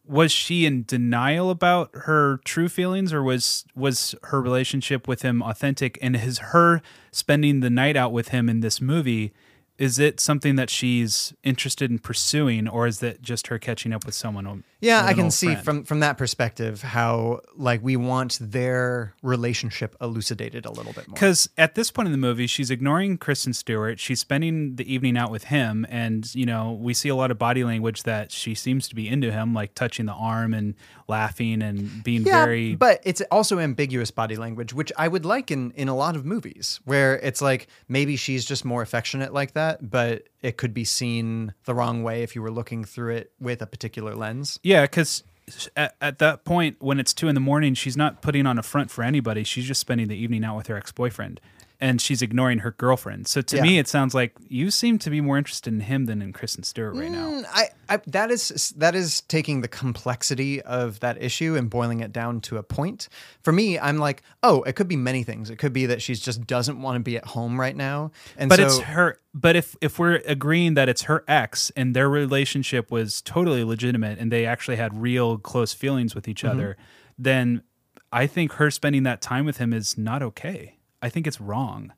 Was 0.07 0.31
she 0.31 0.65
in 0.65 0.85
denial 0.85 1.51
about 1.51 1.91
her 2.05 2.39
true 2.45 2.69
feelings, 2.69 3.13
or 3.13 3.21
was 3.23 3.65
was 3.75 4.15
her 4.25 4.41
relationship 4.41 5.09
with 5.09 5.23
him 5.23 5.43
authentic? 5.43 5.99
And 6.01 6.15
is 6.15 6.39
her 6.39 6.83
spending 7.11 7.61
the 7.61 7.71
night 7.71 7.97
out 7.97 8.13
with 8.13 8.29
him 8.29 8.49
in 8.49 8.61
this 8.61 8.81
movie? 8.81 9.33
Is 9.79 9.99
it 9.99 10.21
something 10.21 10.55
that 10.55 10.71
she's 10.71 11.35
interested 11.43 11.91
in 11.91 11.99
pursuing, 11.99 12.69
or 12.69 12.87
is 12.87 13.01
that 13.01 13.23
just 13.23 13.49
her 13.49 13.59
catching 13.59 13.93
up 13.93 14.07
with 14.07 14.15
someone? 14.15 14.63
Yeah, 14.83 15.05
I 15.07 15.15
can 15.15 15.31
see 15.31 15.47
friend? 15.47 15.65
from 15.65 15.85
from 15.85 16.01
that 16.01 16.19
perspective 16.19 16.83
how 16.83 17.41
like 17.57 17.81
we 17.83 17.97
want 17.97 18.39
their 18.41 19.15
relationship 19.23 19.97
elucidated 20.01 20.67
a 20.67 20.71
little 20.71 20.93
bit 20.93 21.07
more. 21.09 21.15
Because 21.15 21.49
at 21.57 21.75
this 21.77 21.91
point 21.91 22.07
in 22.07 22.13
the 22.13 22.19
movie, 22.19 22.47
she's 22.47 22.71
ignoring 22.71 23.17
Kristen 23.17 23.53
Stewart. 23.53 23.99
She's 24.01 24.21
spending 24.21 24.77
the 24.77 24.93
evening 24.93 25.17
out 25.17 25.31
with 25.31 25.45
him, 25.45 25.87
and 25.89 26.33
you 26.35 26.45
know 26.45 26.73
we 26.73 26.95
see 26.95 27.09
a 27.09 27.15
lot 27.15 27.31
of 27.31 27.39
body 27.39 27.65
language 27.65 28.03
that 28.03 28.33
she 28.33 28.55
seems 28.55 28.89
to 28.89 28.95
be 28.95 29.09
into 29.09 29.31
him, 29.31 29.55
like 29.55 29.75
touching 29.75 30.07
the 30.07 30.13
arm 30.13 30.53
and 30.53 30.75
laughing 31.09 31.63
and 31.63 32.03
being 32.03 32.23
Yeah, 32.23 32.45
very. 32.45 32.75
but 32.75 33.01
it's 33.05 33.21
also 33.31 33.59
ambiguous 33.61 34.11
body 34.11 34.37
language, 34.37 34.73
which 34.75 34.91
I 34.99 35.07
would 35.09 35.25
like 35.25 35.51
in 35.51 35.71
in 35.73 35.89
a 35.89 35.95
lot 35.97 36.17
of 36.17 36.25
movies, 36.25 36.81
where 36.85 37.19
it's 37.21 37.41
like 37.41 37.69
maybe 37.89 38.17
she's 38.17 38.45
just 38.45 38.65
more 38.65 38.83
affectionate 38.83 39.33
like 39.33 39.53
that, 39.55 39.89
but 39.91 40.25
it 40.43 40.57
could 40.57 40.75
be 40.75 40.85
seen 40.85 41.55
the 41.67 41.75
wrong 41.75 42.03
way 42.03 42.25
if 42.25 42.35
you 42.35 42.43
were 42.43 42.51
looking 42.51 42.83
through 42.83 43.15
it 43.15 43.31
with 43.39 43.63
a 43.63 43.67
particular 43.67 44.17
lens. 44.17 44.59
Yeah, 44.65 44.72
because 44.81 45.23
at, 45.77 45.95
at 46.01 46.19
that 46.19 46.45
point, 46.45 46.77
when 46.81 46.99
it's 46.99 47.13
two 47.13 47.29
in 47.29 47.35
the 47.35 47.41
morning, 47.41 47.75
she's 47.75 47.97
not 47.97 48.23
putting 48.23 48.47
on 48.47 48.59
a 48.59 48.63
front 48.63 48.91
for 48.91 49.05
anybody. 49.05 49.45
She's 49.45 49.67
just 49.67 49.81
spending 49.81 50.09
the 50.09 50.17
evening 50.17 50.45
out 50.45 50.57
with 50.57 50.69
her 50.69 50.77
ex 50.77 50.91
boyfriend. 50.91 51.41
And 51.83 52.01
she's 52.01 52.23
ignoring 52.23 52.61
her 52.61 52.71
girlfriend. 52.71 53.27
So 53.27 53.43
to 53.43 53.57
Yeah. 53.57 53.63
me, 53.63 53.79
it 53.79 53.89
sounds 53.89 54.15
like 54.15 54.35
you 54.49 54.71
seem 54.71 54.99
to 55.01 55.11
be 55.11 55.21
more 55.21 55.37
interested 55.37 55.73
in 55.73 55.81
him 55.81 56.07
than 56.07 56.23
in 56.23 56.33
Kristen 56.33 56.63
Stewart 56.63 56.95
right 56.95 57.11
now. 57.11 57.29
Mm, 57.31 57.45
I, 57.53 57.69
I 57.89 57.97
that 58.07 58.31
is 58.31 58.73
that 58.77 58.95
is 58.95 59.23
taking 59.23 59.63
the 59.63 59.69
complexity 59.69 60.63
of 60.63 61.01
that 61.01 61.21
issue 61.21 61.57
and 61.57 61.69
boiling 61.69 61.99
it 61.99 62.13
down 62.13 62.41
to 62.43 62.57
a 62.57 62.63
point. 62.63 63.09
For 63.43 63.53
me, 63.53 63.81
I'm 63.81 63.99
like, 63.99 64.23
oh, 64.45 64.63
it 64.63 64.75
could 64.77 64.87
be 64.87 64.95
many 64.97 65.25
things. 65.25 65.51
It 65.51 65.57
could 65.57 65.73
be 65.73 65.87
that 65.87 66.01
she 66.01 66.15
just 66.15 66.47
doesn't 66.47 66.81
want 66.81 66.95
to 66.97 67.01
be 67.01 67.17
at 67.17 67.25
home 67.27 67.59
right 67.61 67.75
now, 67.75 68.13
and 68.39 68.49
but 68.49 68.61
so 68.61 68.65
it's 68.67 68.79
her. 68.79 69.19
But 69.35 69.57
if 69.57 69.75
if 69.81 69.99
we're 69.99 70.23
agreeing 70.25 70.75
that 70.75 70.89
it's 70.89 71.03
her 71.03 71.25
ex 71.27 71.71
and 71.77 71.97
their 71.97 72.09
relationship 72.09 72.93
was 72.93 73.21
totally 73.23 73.65
legitimate 73.65 74.21
and 74.21 74.31
they 74.31 74.47
actually 74.47 74.77
had 74.77 75.03
real 75.03 75.37
close 75.37 75.73
feelings 75.73 76.15
with 76.15 76.29
each 76.29 76.45
Mhm. 76.45 76.51
other, 76.51 76.77
then 77.19 77.63
I 78.13 78.29
think 78.29 78.53
her 78.53 78.71
spending 78.71 79.03
that 79.03 79.21
time 79.21 79.45
with 79.47 79.57
him 79.57 79.73
is 79.73 79.99
not 79.99 80.23
okay. 80.23 80.77
I 81.03 81.09
think 81.09 81.27
it's 81.27 81.41
wrong. 81.41 81.93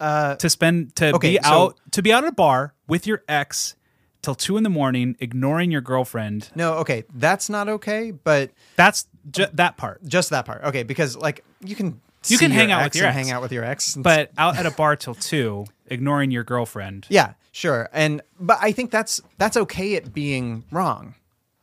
Uh, 0.00 0.36
to 0.36 0.48
spend 0.48 0.94
to 0.96 1.14
okay, 1.16 1.32
be 1.36 1.38
so- 1.42 1.48
out 1.50 1.80
to 1.92 2.02
be 2.02 2.12
out 2.12 2.24
at 2.24 2.28
a 2.30 2.32
bar 2.34 2.74
with 2.86 3.06
your 3.06 3.22
ex 3.28 3.74
till 4.22 4.34
two 4.34 4.56
in 4.56 4.62
the 4.62 4.70
morning, 4.70 5.16
ignoring 5.20 5.70
your 5.70 5.80
girlfriend. 5.80 6.50
No, 6.54 6.74
okay, 6.74 7.04
that's 7.14 7.48
not 7.50 7.68
okay, 7.68 8.10
but 8.12 8.50
that's 8.76 9.06
ju- 9.30 9.46
that 9.52 9.76
part. 9.76 10.04
Just 10.04 10.30
that 10.30 10.44
part. 10.44 10.62
Okay, 10.64 10.82
because 10.84 11.16
like 11.16 11.44
you 11.64 11.74
can 11.74 12.00
You 12.28 12.38
can 12.38 12.50
hang 12.52 12.70
out 12.70 12.84
with 12.84 12.94
your 12.96 13.06
ex, 13.06 13.14
hang 13.16 13.30
out 13.32 13.42
with 13.42 13.52
your 13.52 13.64
ex, 13.64 13.96
but 13.96 14.30
out 14.38 14.56
at 14.56 14.66
a 14.66 14.70
bar 14.70 14.94
till 14.96 15.14
two, 15.14 15.66
ignoring 15.86 16.30
your 16.30 16.44
girlfriend. 16.44 17.06
Yeah, 17.10 17.32
sure. 17.50 17.88
And 17.92 18.22
but 18.38 18.58
I 18.60 18.70
think 18.72 18.92
that's 18.92 19.20
that's 19.36 19.56
okay 19.56 19.96
at 19.96 20.12
being 20.14 20.64
wrong. 20.70 21.14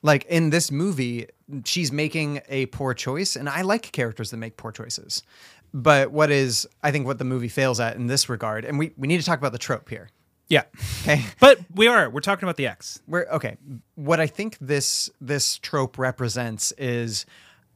Like 0.01 0.25
in 0.25 0.49
this 0.51 0.71
movie, 0.71 1.27
she's 1.63 1.91
making 1.91 2.41
a 2.49 2.65
poor 2.67 2.93
choice, 2.93 3.36
and 3.36 3.47
I 3.49 3.61
like 3.61 3.91
characters 3.91 4.29
that 4.31 4.38
make 4.38 4.55
poor 4.57 4.71
choices. 4.71 5.23
But 5.76 6.11
what 6.11 6.32
is 6.32 6.65
I 6.82 6.91
think 6.91 7.05
what 7.05 7.17
the 7.17 7.26
movie 7.26 7.49
fails 7.49 7.82
at 7.82 7.97
in 7.97 8.07
this 8.07 8.30
regard, 8.30 8.63
and 8.63 8.80
we, 8.80 8.93
we 8.95 9.09
need 9.09 9.19
to 9.19 9.26
talk 9.26 9.39
about 9.39 9.51
the 9.51 9.57
trope 9.57 9.89
here. 9.89 10.09
Yeah. 10.47 10.63
Okay. 11.01 11.26
But 11.41 11.59
we 11.76 11.89
are. 11.89 12.09
We're 12.09 12.21
talking 12.21 12.45
about 12.45 12.55
the 12.55 12.67
X. 12.67 13.01
We're 13.07 13.26
okay. 13.26 13.57
What 13.95 14.21
I 14.21 14.28
think 14.28 14.57
this 14.61 15.09
this 15.19 15.57
trope 15.57 15.97
represents 15.97 16.71
is 16.78 17.26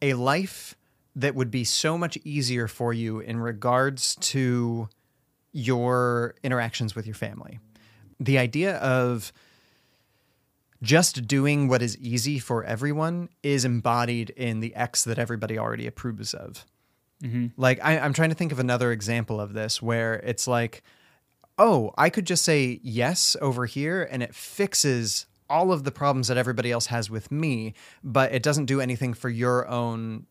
a 0.02 0.14
life 0.14 0.78
that 1.14 1.36
would 1.36 1.52
be 1.52 1.66
so 1.66 1.98
much 1.98 2.18
easier 2.24 2.70
for 2.70 2.94
you 2.94 3.20
in 3.20 3.38
regards 3.38 4.16
to 4.16 4.88
your 5.52 6.36
interactions 6.42 6.96
with 6.96 7.06
your 7.06 7.16
family. 7.16 7.60
The 8.18 8.38
idea 8.38 8.78
of 8.78 9.34
just 10.82 11.28
doing 11.28 11.68
what 11.68 11.82
is 11.82 11.98
easy 11.98 12.40
for 12.40 12.64
everyone 12.64 13.28
is 13.44 13.66
embodied 13.66 14.30
in 14.30 14.62
the 14.62 14.74
X 14.74 15.04
that 15.04 15.20
everybody 15.20 15.60
already 15.60 15.86
approves 15.86 16.34
of. 16.34 16.66
Mhm. 17.24 17.52
Like, 17.58 17.80
I, 17.84 18.00
I'm 18.00 18.14
trying 18.14 18.30
to 18.30 18.36
think 18.36 18.52
of 18.52 18.60
another 18.60 18.92
example 18.92 19.40
of 19.42 19.54
this 19.54 19.82
where 19.82 20.16
it's 20.16 20.48
like, 20.48 20.84
oh, 21.58 21.92
I 21.98 22.10
could 22.10 22.26
just 22.26 22.46
say 22.46 22.80
yes 22.84 23.36
over 23.42 23.66
here 23.66 24.08
and 24.10 24.24
it 24.24 24.34
fixes 24.34 25.26
all 25.50 25.72
of 25.74 25.84
the 25.84 25.92
problems 25.92 26.28
that 26.30 26.38
everybody 26.38 26.72
else 26.72 26.86
has 26.88 27.10
with 27.10 27.32
me, 27.32 27.74
but 28.04 28.32
it 28.32 28.44
doesn't 28.44 28.66
do 28.66 28.80
anything 28.80 29.14
for 29.14 29.30
your 29.30 29.68
own. 29.68 30.26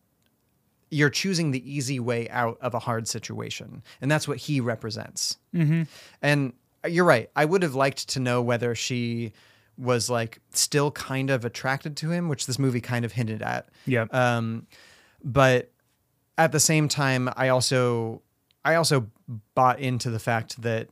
You're 0.89 1.09
choosing 1.11 1.51
the 1.51 1.71
easy 1.71 1.99
way 1.99 2.27
out 2.29 2.57
of 2.61 2.73
a 2.73 2.79
hard 2.79 3.07
situation. 3.07 3.83
And 4.01 4.09
that's 4.09 4.27
what 4.27 4.37
he 4.37 4.59
represents. 4.59 5.37
Mhm. 5.53 5.87
And 6.21 6.53
you're 6.87 7.05
right. 7.05 7.29
I 7.35 7.45
would 7.45 7.61
have 7.61 7.75
liked 7.75 8.07
to 8.09 8.19
know 8.19 8.41
whether 8.41 8.73
she 8.73 9.33
was 9.77 10.09
like 10.09 10.39
still 10.51 10.89
kind 10.91 11.29
of 11.29 11.45
attracted 11.45 11.95
to 11.97 12.09
him, 12.09 12.27
which 12.29 12.47
this 12.47 12.57
movie 12.57 12.81
kind 12.81 13.05
of 13.05 13.11
hinted 13.11 13.41
at. 13.43 13.69
Yeah. 13.85 14.05
Um, 14.11 14.65
but 15.23 15.71
at 16.39 16.53
the 16.53 16.59
same 16.59 16.87
time, 16.87 17.29
I 17.35 17.49
also 17.49 18.21
I 18.63 18.75
also 18.75 19.07
bought 19.53 19.79
into 19.79 20.09
the 20.09 20.19
fact 20.19 20.61
that 20.61 20.87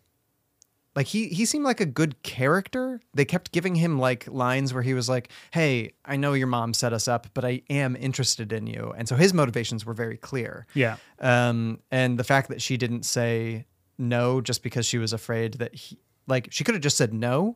like 0.94 1.08
he 1.08 1.30
he 1.30 1.46
seemed 1.46 1.64
like 1.64 1.80
a 1.80 1.86
good 1.86 2.22
character. 2.22 3.00
They 3.14 3.24
kept 3.24 3.54
giving 3.54 3.76
him 3.76 3.98
like 3.98 4.28
lines 4.28 4.74
where 4.74 4.84
he 4.84 4.94
was 4.94 5.08
like, 5.08 5.30
"Hey, 5.52 5.94
I 6.04 6.18
know 6.18 6.34
your 6.34 6.48
mom 6.48 6.74
set 6.74 6.92
us 6.92 7.08
up, 7.08 7.28
but 7.34 7.46
I 7.46 7.62
am 7.70 7.96
interested 7.96 8.52
in 8.52 8.68
you." 8.68 8.94
And 8.98 9.08
so 9.08 9.16
his 9.16 9.34
motivations 9.34 9.86
were 9.86 9.94
very 9.94 10.18
clear. 10.18 10.68
Yeah. 10.74 10.98
Um, 11.20 11.80
and 11.92 12.20
the 12.20 12.26
fact 12.26 12.50
that 12.50 12.62
she 12.62 12.76
didn't 12.76 13.04
say 13.04 13.66
no 13.98 14.42
just 14.42 14.64
because 14.64 14.86
she 14.86 14.98
was 14.98 15.14
afraid 15.14 15.54
that 15.56 15.74
he 15.74 15.98
like 16.28 16.50
she 16.52 16.66
could 16.66 16.76
have 16.76 16.84
just 16.84 16.98
said 16.98 17.14
no 17.14 17.56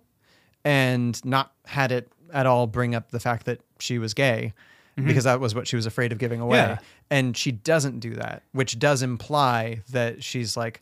and 0.63 1.23
not 1.25 1.51
had 1.65 1.91
it 1.91 2.09
at 2.31 2.45
all 2.45 2.67
bring 2.67 2.95
up 2.95 3.11
the 3.11 3.19
fact 3.19 3.45
that 3.45 3.59
she 3.79 3.99
was 3.99 4.13
gay 4.13 4.53
Mhm. 4.97 5.07
because 5.07 5.23
that 5.23 5.39
was 5.39 5.55
what 5.55 5.67
she 5.67 5.75
was 5.75 5.85
afraid 5.85 6.11
of 6.11 6.17
giving 6.17 6.41
away. 6.41 6.57
Yeah. 6.57 6.77
And 7.09 7.35
she 7.37 7.51
doesn't 7.51 7.99
do 7.99 8.13
that, 8.15 8.43
which 8.51 8.77
does 8.79 9.01
imply 9.01 9.81
that 9.91 10.23
she's 10.23 10.55
like, 10.57 10.81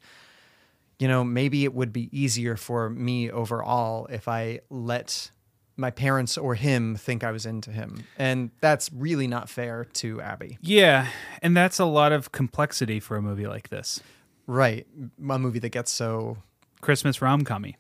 you 0.97 1.07
know, 1.07 1.24
maybe 1.24 1.64
it 1.64 1.74
would 1.74 1.93
be 1.93 2.10
easier 2.12 2.55
for 2.57 2.89
me 2.89 3.30
overall 3.32 4.05
if 4.07 4.28
I 4.28 4.60
let 4.70 5.32
my 5.78 5.91
parents 5.91 6.38
or 6.38 6.55
him 6.55 6.95
think 6.97 7.24
I 7.24 7.32
was 7.32 7.45
into 7.45 7.72
him. 7.72 8.03
And 8.18 8.51
that's 8.60 8.91
really 8.91 9.28
not 9.28 9.47
fair 9.47 9.86
to 9.93 10.20
Abby. 10.22 10.57
Yeah, 10.62 11.07
and 11.41 11.55
that's 11.55 11.80
a 11.80 11.86
lot 11.86 12.12
of 12.12 12.32
complexity 12.34 12.99
for 12.99 13.16
a 13.16 13.22
movie 13.22 13.47
like 13.47 13.70
this. 13.70 14.01
Right. 14.45 14.86
A 15.30 15.39
movie 15.39 15.60
that 15.60 15.70
gets 15.70 15.91
so 15.91 16.38
Christmas 16.82 17.22
rom 17.22 17.43
commy. 17.45 17.76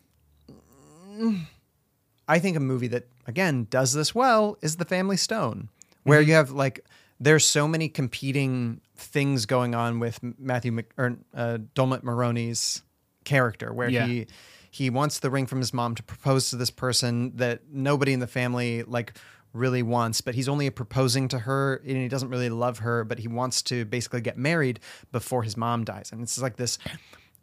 I 2.27 2.39
think 2.39 2.55
a 2.55 2.59
movie 2.61 2.87
that 2.87 3.07
again 3.27 3.67
does 3.69 3.93
this 3.93 4.13
well 4.15 4.57
is 4.61 4.77
The 4.77 4.85
Family 4.85 5.17
Stone, 5.17 5.69
where 6.03 6.21
you 6.21 6.33
have 6.33 6.51
like 6.51 6.85
there's 7.19 7.45
so 7.45 7.67
many 7.67 7.89
competing 7.89 8.79
things 8.95 9.45
going 9.45 9.75
on 9.75 9.99
with 9.99 10.19
Matthew 10.39 10.71
Mc, 10.71 10.91
or 10.97 11.17
uh, 11.33 11.57
Dermot 11.73 12.03
Mulroney's 12.03 12.81
character, 13.25 13.73
where 13.73 13.89
Yeah. 13.89 14.05
he 14.07 14.27
he 14.71 14.89
wants 14.89 15.19
the 15.19 15.29
ring 15.31 15.45
from 15.47 15.59
his 15.59 15.73
mom 15.73 15.95
to 15.95 16.03
propose 16.03 16.51
to 16.51 16.55
this 16.55 16.69
person 16.69 17.35
that 17.37 17.61
nobody 17.71 18.13
in 18.13 18.19
the 18.19 18.27
family 18.27 18.83
like 18.83 19.13
really 19.51 19.81
wants, 19.81 20.21
but 20.21 20.35
he's 20.35 20.47
only 20.47 20.69
proposing 20.69 21.27
to 21.27 21.39
her 21.39 21.81
and 21.85 21.97
he 21.97 22.07
doesn't 22.07 22.29
really 22.29 22.49
love 22.49 22.79
her, 22.79 23.03
but 23.03 23.17
he 23.17 23.27
wants 23.27 23.63
to 23.63 23.83
basically 23.85 24.21
get 24.21 24.37
married 24.37 24.79
before 25.11 25.41
his 25.41 25.57
mom 25.57 25.83
dies, 25.83 26.11
and 26.11 26.21
it's 26.21 26.39
like 26.39 26.55
this 26.57 26.77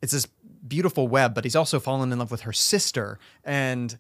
it's 0.03 0.12
this 0.12 0.27
beautiful 0.66 1.09
web, 1.09 1.35
but 1.35 1.45
he's 1.45 1.57
also 1.57 1.78
fallen 1.81 2.11
in 2.12 2.19
love 2.19 2.31
with 2.31 2.43
her 2.43 2.53
sister 2.53 3.19
and 3.45 3.97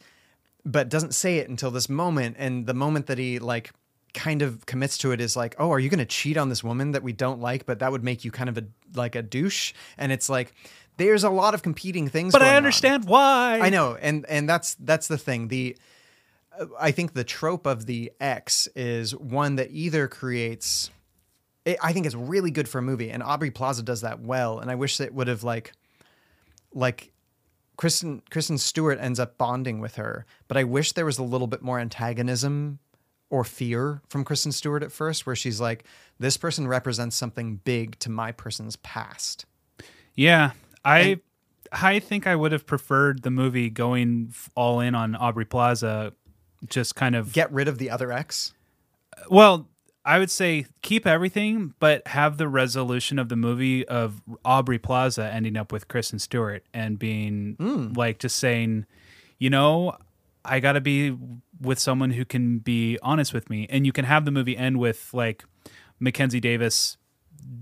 but 0.64 0.88
doesn't 0.88 1.14
say 1.14 1.38
it 1.38 1.48
until 1.48 1.70
this 1.70 1.88
moment 1.88 2.36
and 2.38 2.66
the 2.66 2.74
moment 2.74 3.06
that 3.06 3.18
he 3.18 3.38
like 3.38 3.72
kind 4.16 4.42
of 4.42 4.66
commits 4.66 4.98
to 4.98 5.12
it 5.12 5.20
is 5.20 5.36
like 5.36 5.54
oh 5.60 5.70
are 5.70 5.78
you 5.78 5.88
going 5.88 5.98
to 6.00 6.04
cheat 6.06 6.36
on 6.36 6.48
this 6.48 6.64
woman 6.64 6.90
that 6.92 7.02
we 7.04 7.12
don't 7.12 7.40
like 7.40 7.66
but 7.66 7.78
that 7.78 7.92
would 7.92 8.02
make 8.02 8.24
you 8.24 8.32
kind 8.32 8.48
of 8.48 8.58
a 8.58 8.64
like 8.94 9.14
a 9.14 9.22
douche 9.22 9.72
and 9.98 10.10
it's 10.10 10.28
like 10.28 10.52
there's 10.96 11.22
a 11.22 11.30
lot 11.30 11.52
of 11.54 11.62
competing 11.62 12.08
things 12.08 12.32
But 12.32 12.40
I 12.42 12.46
going 12.46 12.52
on. 12.52 12.56
understand 12.56 13.04
why. 13.04 13.60
I 13.62 13.68
know 13.68 13.96
and 14.00 14.24
and 14.28 14.48
that's 14.48 14.74
that's 14.76 15.06
the 15.06 15.18
thing 15.18 15.48
the 15.48 15.76
I 16.80 16.90
think 16.90 17.12
the 17.12 17.22
trope 17.22 17.66
of 17.66 17.84
the 17.84 18.10
X 18.18 18.66
is 18.74 19.14
one 19.14 19.56
that 19.56 19.68
either 19.70 20.08
creates 20.08 20.90
it, 21.66 21.76
I 21.82 21.92
think 21.92 22.06
it's 22.06 22.14
really 22.14 22.50
good 22.50 22.66
for 22.68 22.78
a 22.78 22.82
movie 22.82 23.10
and 23.10 23.22
Aubrey 23.22 23.50
Plaza 23.50 23.82
does 23.82 24.00
that 24.00 24.20
well 24.20 24.58
and 24.58 24.70
I 24.70 24.74
wish 24.74 24.96
that 24.96 25.12
would 25.12 25.28
have 25.28 25.44
like 25.44 25.72
like 26.72 27.12
Kristen 27.76 28.22
Kristen 28.30 28.56
Stewart 28.56 28.98
ends 28.98 29.20
up 29.20 29.36
bonding 29.36 29.80
with 29.80 29.96
her, 29.96 30.24
but 30.48 30.56
I 30.56 30.64
wish 30.64 30.92
there 30.92 31.04
was 31.04 31.18
a 31.18 31.22
little 31.22 31.46
bit 31.46 31.60
more 31.60 31.78
antagonism 31.78 32.78
or 33.30 33.44
fear 33.44 34.02
from 34.08 34.24
Kristen 34.24 34.52
Stewart 34.52 34.82
at 34.82 34.92
first, 34.92 35.26
where 35.26 35.36
she's 35.36 35.60
like, 35.60 35.84
"This 36.18 36.36
person 36.36 36.68
represents 36.68 37.16
something 37.16 37.56
big 37.64 37.98
to 38.00 38.10
my 38.10 38.32
person's 38.32 38.76
past." 38.76 39.46
Yeah, 40.14 40.52
I 40.84 40.98
And 41.00 41.20
I 41.72 41.98
think 41.98 42.26
I 42.26 42.36
would 42.36 42.52
have 42.52 42.66
preferred 42.66 43.22
the 43.22 43.30
movie 43.30 43.70
going 43.70 44.32
all 44.54 44.80
in 44.80 44.94
on 44.94 45.14
Aubrey 45.16 45.44
Plaza, 45.44 46.12
just 46.68 46.94
kind 46.94 47.14
of 47.14 47.32
Get 47.32 47.52
rid 47.52 47.68
of 47.68 47.78
the 47.78 47.90
other 47.90 48.12
ex. 48.12 48.52
Well, 49.28 49.68
I 50.04 50.18
would 50.18 50.30
say 50.30 50.66
keep 50.82 51.06
everything, 51.06 51.74
but 51.80 52.06
have 52.06 52.38
the 52.38 52.48
resolution 52.48 53.18
of 53.18 53.28
the 53.28 53.36
movie 53.36 53.86
of 53.88 54.22
Aubrey 54.44 54.78
Plaza 54.78 55.28
ending 55.32 55.56
up 55.56 55.72
with 55.72 55.88
Kristen 55.88 56.18
Stewart 56.18 56.64
and 56.72 56.98
being 56.98 57.56
hmm. 57.58 57.92
like 57.94 58.18
just 58.18 58.36
saying, 58.36 58.86
you 59.38 59.50
know, 59.50 59.96
I 60.46 60.60
got 60.60 60.72
to 60.72 60.80
be 60.80 61.16
with 61.60 61.78
someone 61.78 62.10
who 62.10 62.24
can 62.24 62.58
be 62.58 62.98
honest 63.02 63.32
with 63.32 63.50
me. 63.50 63.66
And 63.70 63.86
you 63.86 63.92
can 63.92 64.04
have 64.04 64.24
the 64.24 64.30
movie 64.30 64.56
end 64.56 64.78
with 64.78 65.10
like 65.12 65.44
Mackenzie 65.98 66.40
Davis 66.40 66.96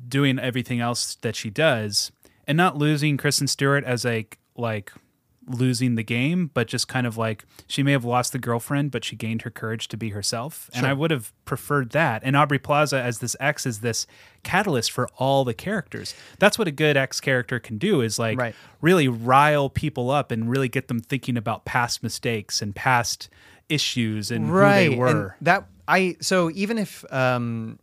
doing 0.08 0.38
everything 0.38 0.80
else 0.80 1.16
that 1.16 1.36
she 1.36 1.50
does 1.50 2.10
and 2.46 2.56
not 2.56 2.76
losing 2.76 3.16
Kristen 3.16 3.46
Stewart 3.46 3.84
as 3.84 4.04
like 4.04 4.38
like 4.56 4.92
losing 5.46 5.94
the 5.94 6.02
game, 6.02 6.50
but 6.54 6.66
just 6.68 6.88
kind 6.88 7.06
of 7.06 7.16
like 7.16 7.44
she 7.66 7.82
may 7.82 7.92
have 7.92 8.04
lost 8.04 8.32
the 8.32 8.38
girlfriend, 8.38 8.90
but 8.90 9.04
she 9.04 9.14
gained 9.16 9.42
her 9.42 9.50
courage 9.50 9.88
to 9.88 9.96
be 9.96 10.10
herself. 10.10 10.70
And 10.74 10.86
I 10.86 10.92
would 10.92 11.10
have 11.10 11.32
preferred 11.44 11.90
that. 11.90 12.22
And 12.24 12.36
Aubrey 12.36 12.58
Plaza 12.58 12.98
as 13.00 13.18
this 13.18 13.36
X 13.40 13.66
is 13.66 13.80
this 13.80 14.06
catalyst 14.42 14.90
for 14.90 15.08
all 15.18 15.44
the 15.44 15.54
characters. 15.54 16.14
That's 16.38 16.58
what 16.58 16.68
a 16.68 16.70
good 16.72 16.96
X 16.96 17.20
character 17.20 17.58
can 17.60 17.78
do 17.78 18.00
is 18.00 18.18
like 18.18 18.38
Right. 18.38 18.54
really 18.80 19.08
rile 19.08 19.68
people 19.68 20.10
up 20.10 20.30
and 20.30 20.48
really 20.50 20.68
get 20.68 20.88
them 20.88 21.00
thinking 21.00 21.36
about 21.36 21.64
past 21.64 22.02
mistakes 22.02 22.62
and 22.62 22.74
past 22.74 23.28
issues 23.68 24.30
and 24.30 24.46
who 24.46 24.60
they 24.60 24.86
and 24.88 24.98
were. 24.98 25.36
that 25.40 25.66
I 25.88 26.16
so 26.20 26.50
even 26.50 26.78
if 26.78 27.04
um 27.12 27.78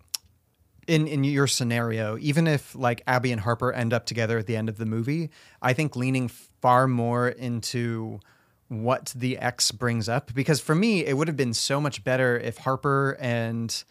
in 0.92 1.08
in 1.08 1.24
your 1.24 1.48
scenario, 1.48 2.18
even 2.20 2.48
if 2.48 2.76
like 2.76 3.02
Abby 3.08 3.32
and 3.32 3.40
Harper 3.40 3.72
end 3.72 3.94
up 3.94 4.06
together 4.06 4.38
at 4.38 4.46
the 4.46 4.58
end 4.58 4.68
of 4.68 4.78
the 4.78 4.86
movie, 4.86 5.30
I 5.62 5.72
think 5.72 5.96
leaning 5.96 6.28
far 6.28 6.86
more 6.86 7.30
into 7.30 8.20
what 8.68 9.14
the 9.16 9.38
X 9.38 9.72
brings 9.72 10.10
up 10.10 10.34
because 10.34 10.60
for 10.60 10.76
me 10.76 11.06
it 11.06 11.16
would 11.16 11.30
have 11.30 11.38
been 11.38 11.54
so 11.54 11.80
much 11.80 12.04
better 12.04 12.38
if 12.38 12.58
Harper 12.58 13.18
and 13.22 13.84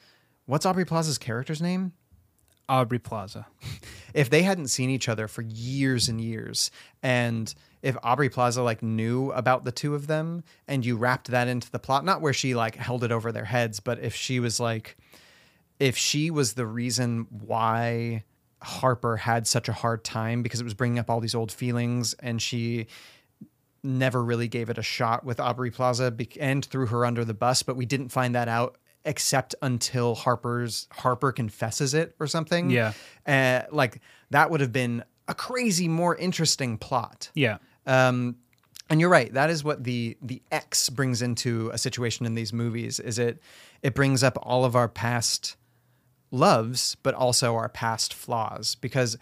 what's 0.44 0.66
Aubrey 0.66 0.84
Plaza's 0.84 1.16
character's 1.16 1.62
name? 1.62 1.92
Aubrey 2.68 2.98
Plaza. 2.98 3.46
if 4.14 4.28
they 4.28 4.42
hadn't 4.42 4.68
seen 4.68 4.90
each 4.90 5.08
other 5.08 5.26
for 5.26 5.40
years 5.42 6.08
and 6.08 6.20
years 6.20 6.70
and 7.02 7.54
if 7.82 7.96
Aubrey 8.02 8.28
Plaza 8.28 8.62
like 8.62 8.82
knew 8.82 9.32
about 9.32 9.64
the 9.64 9.72
two 9.72 9.94
of 9.94 10.06
them 10.06 10.44
and 10.68 10.84
you 10.84 10.96
wrapped 10.98 11.28
that 11.28 11.48
into 11.48 11.70
the 11.70 11.78
plot 11.78 12.04
not 12.04 12.20
where 12.20 12.34
she 12.34 12.54
like 12.54 12.76
held 12.76 13.04
it 13.04 13.12
over 13.12 13.32
their 13.32 13.46
heads 13.46 13.80
but 13.80 13.98
if 14.00 14.14
she 14.14 14.38
was 14.38 14.60
like 14.60 14.98
if 15.80 15.96
she 15.96 16.30
was 16.30 16.52
the 16.52 16.66
reason 16.66 17.26
why 17.30 18.22
Harper 18.62 19.16
had 19.16 19.46
such 19.46 19.68
a 19.68 19.72
hard 19.72 20.04
time 20.04 20.42
because 20.42 20.60
it 20.60 20.64
was 20.64 20.74
bringing 20.74 20.98
up 20.98 21.10
all 21.10 21.20
these 21.20 21.34
old 21.34 21.50
feelings 21.50 22.14
and 22.14 22.40
she 22.40 22.86
never 23.82 24.22
really 24.22 24.46
gave 24.46 24.68
it 24.68 24.76
a 24.76 24.82
shot 24.82 25.24
with 25.24 25.40
Aubrey 25.40 25.70
Plaza 25.70 26.14
and 26.38 26.64
threw 26.64 26.86
her 26.86 27.06
under 27.06 27.24
the 27.24 27.32
bus, 27.32 27.62
but 27.62 27.76
we 27.76 27.86
didn't 27.86 28.10
find 28.10 28.34
that 28.34 28.46
out 28.46 28.76
except 29.06 29.54
until 29.62 30.14
Harper's 30.14 30.86
Harper 30.92 31.32
confesses 31.32 31.94
it 31.94 32.14
or 32.20 32.26
something. 32.26 32.68
Yeah. 32.68 32.92
Uh, 33.26 33.62
like 33.72 34.02
that 34.28 34.50
would 34.50 34.60
have 34.60 34.72
been 34.72 35.02
a 35.26 35.34
crazy, 35.34 35.88
more 35.88 36.14
interesting 36.14 36.76
plot. 36.76 37.30
Yeah. 37.34 37.56
Um, 37.86 38.36
and 38.90 39.00
you're 39.00 39.08
right. 39.08 39.32
That 39.32 39.48
is 39.48 39.64
what 39.64 39.84
the 39.84 40.18
the 40.20 40.42
X 40.50 40.90
brings 40.90 41.22
into 41.22 41.70
a 41.72 41.78
situation 41.78 42.26
in 42.26 42.34
these 42.34 42.52
movies. 42.52 43.00
Is 43.00 43.18
it 43.18 43.40
it 43.82 43.94
brings 43.94 44.22
up 44.22 44.36
all 44.42 44.66
of 44.66 44.76
our 44.76 44.88
past 44.88 45.56
loves, 46.30 46.96
but 47.02 47.14
also 47.14 47.54
our 47.56 47.68
past 47.68 48.14
flaws 48.14 48.74
because 48.76 49.16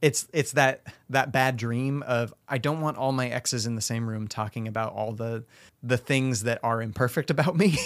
it's 0.00 0.28
it's 0.32 0.52
that 0.52 0.82
that 1.10 1.32
bad 1.32 1.56
dream 1.56 2.02
of 2.06 2.32
I 2.48 2.58
don't 2.58 2.80
want 2.80 2.96
all 2.96 3.12
my 3.12 3.28
exes 3.28 3.66
in 3.66 3.74
the 3.74 3.80
same 3.80 4.08
room 4.08 4.28
talking 4.28 4.68
about 4.68 4.92
all 4.92 5.12
the 5.12 5.44
the 5.82 5.96
things 5.98 6.42
that 6.44 6.58
are 6.62 6.80
imperfect 6.82 7.30
about 7.36 7.56
me. 7.56 7.78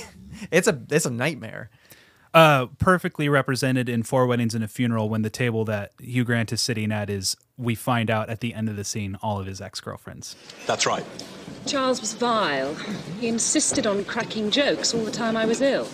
it's 0.51 0.69
a 0.69 0.81
it's 0.91 1.07
a 1.07 1.11
nightmare. 1.11 1.71
uh, 2.35 2.65
perfectly 2.79 3.29
represented 3.29 3.91
in 3.91 4.03
Four 4.03 4.27
Weddings 4.27 4.55
and 4.55 4.65
a 4.65 4.69
Funeral 4.69 5.11
when 5.11 5.21
the 5.21 5.29
table 5.29 5.67
that 5.67 5.93
Hugh 6.01 6.25
Grant 6.25 6.51
is 6.51 6.63
sitting 6.63 6.91
at 6.91 7.11
is, 7.11 7.37
we 7.59 7.75
find 7.75 8.11
out 8.11 8.31
at 8.31 8.41
the 8.41 8.55
end 8.55 8.71
of 8.71 8.77
the 8.77 8.85
scene, 8.85 9.19
all 9.21 9.39
of 9.39 9.45
his 9.45 9.61
ex 9.61 9.81
girlfriends. 9.81 10.35
That's 10.67 10.87
right. 10.87 11.05
Charles 11.67 12.01
was 12.01 12.15
vile. 12.15 12.75
He 13.21 13.29
insisted 13.29 13.87
on 13.87 14.07
cracking 14.07 14.51
jokes 14.51 14.95
all 14.95 15.05
the 15.05 15.11
time 15.11 15.37
I 15.37 15.45
was 15.45 15.61
ill. 15.61 15.87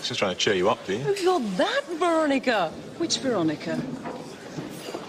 I 0.00 0.02
was 0.02 0.08
just 0.08 0.18
trying 0.20 0.32
to 0.34 0.40
cheer 0.40 0.54
you 0.54 0.70
up, 0.70 0.86
dear. 0.86 1.04
Oh, 1.06 1.12
you're 1.12 1.40
that 1.58 1.82
Veronica. 1.98 2.68
Which 2.96 3.18
Veronica? 3.18 3.78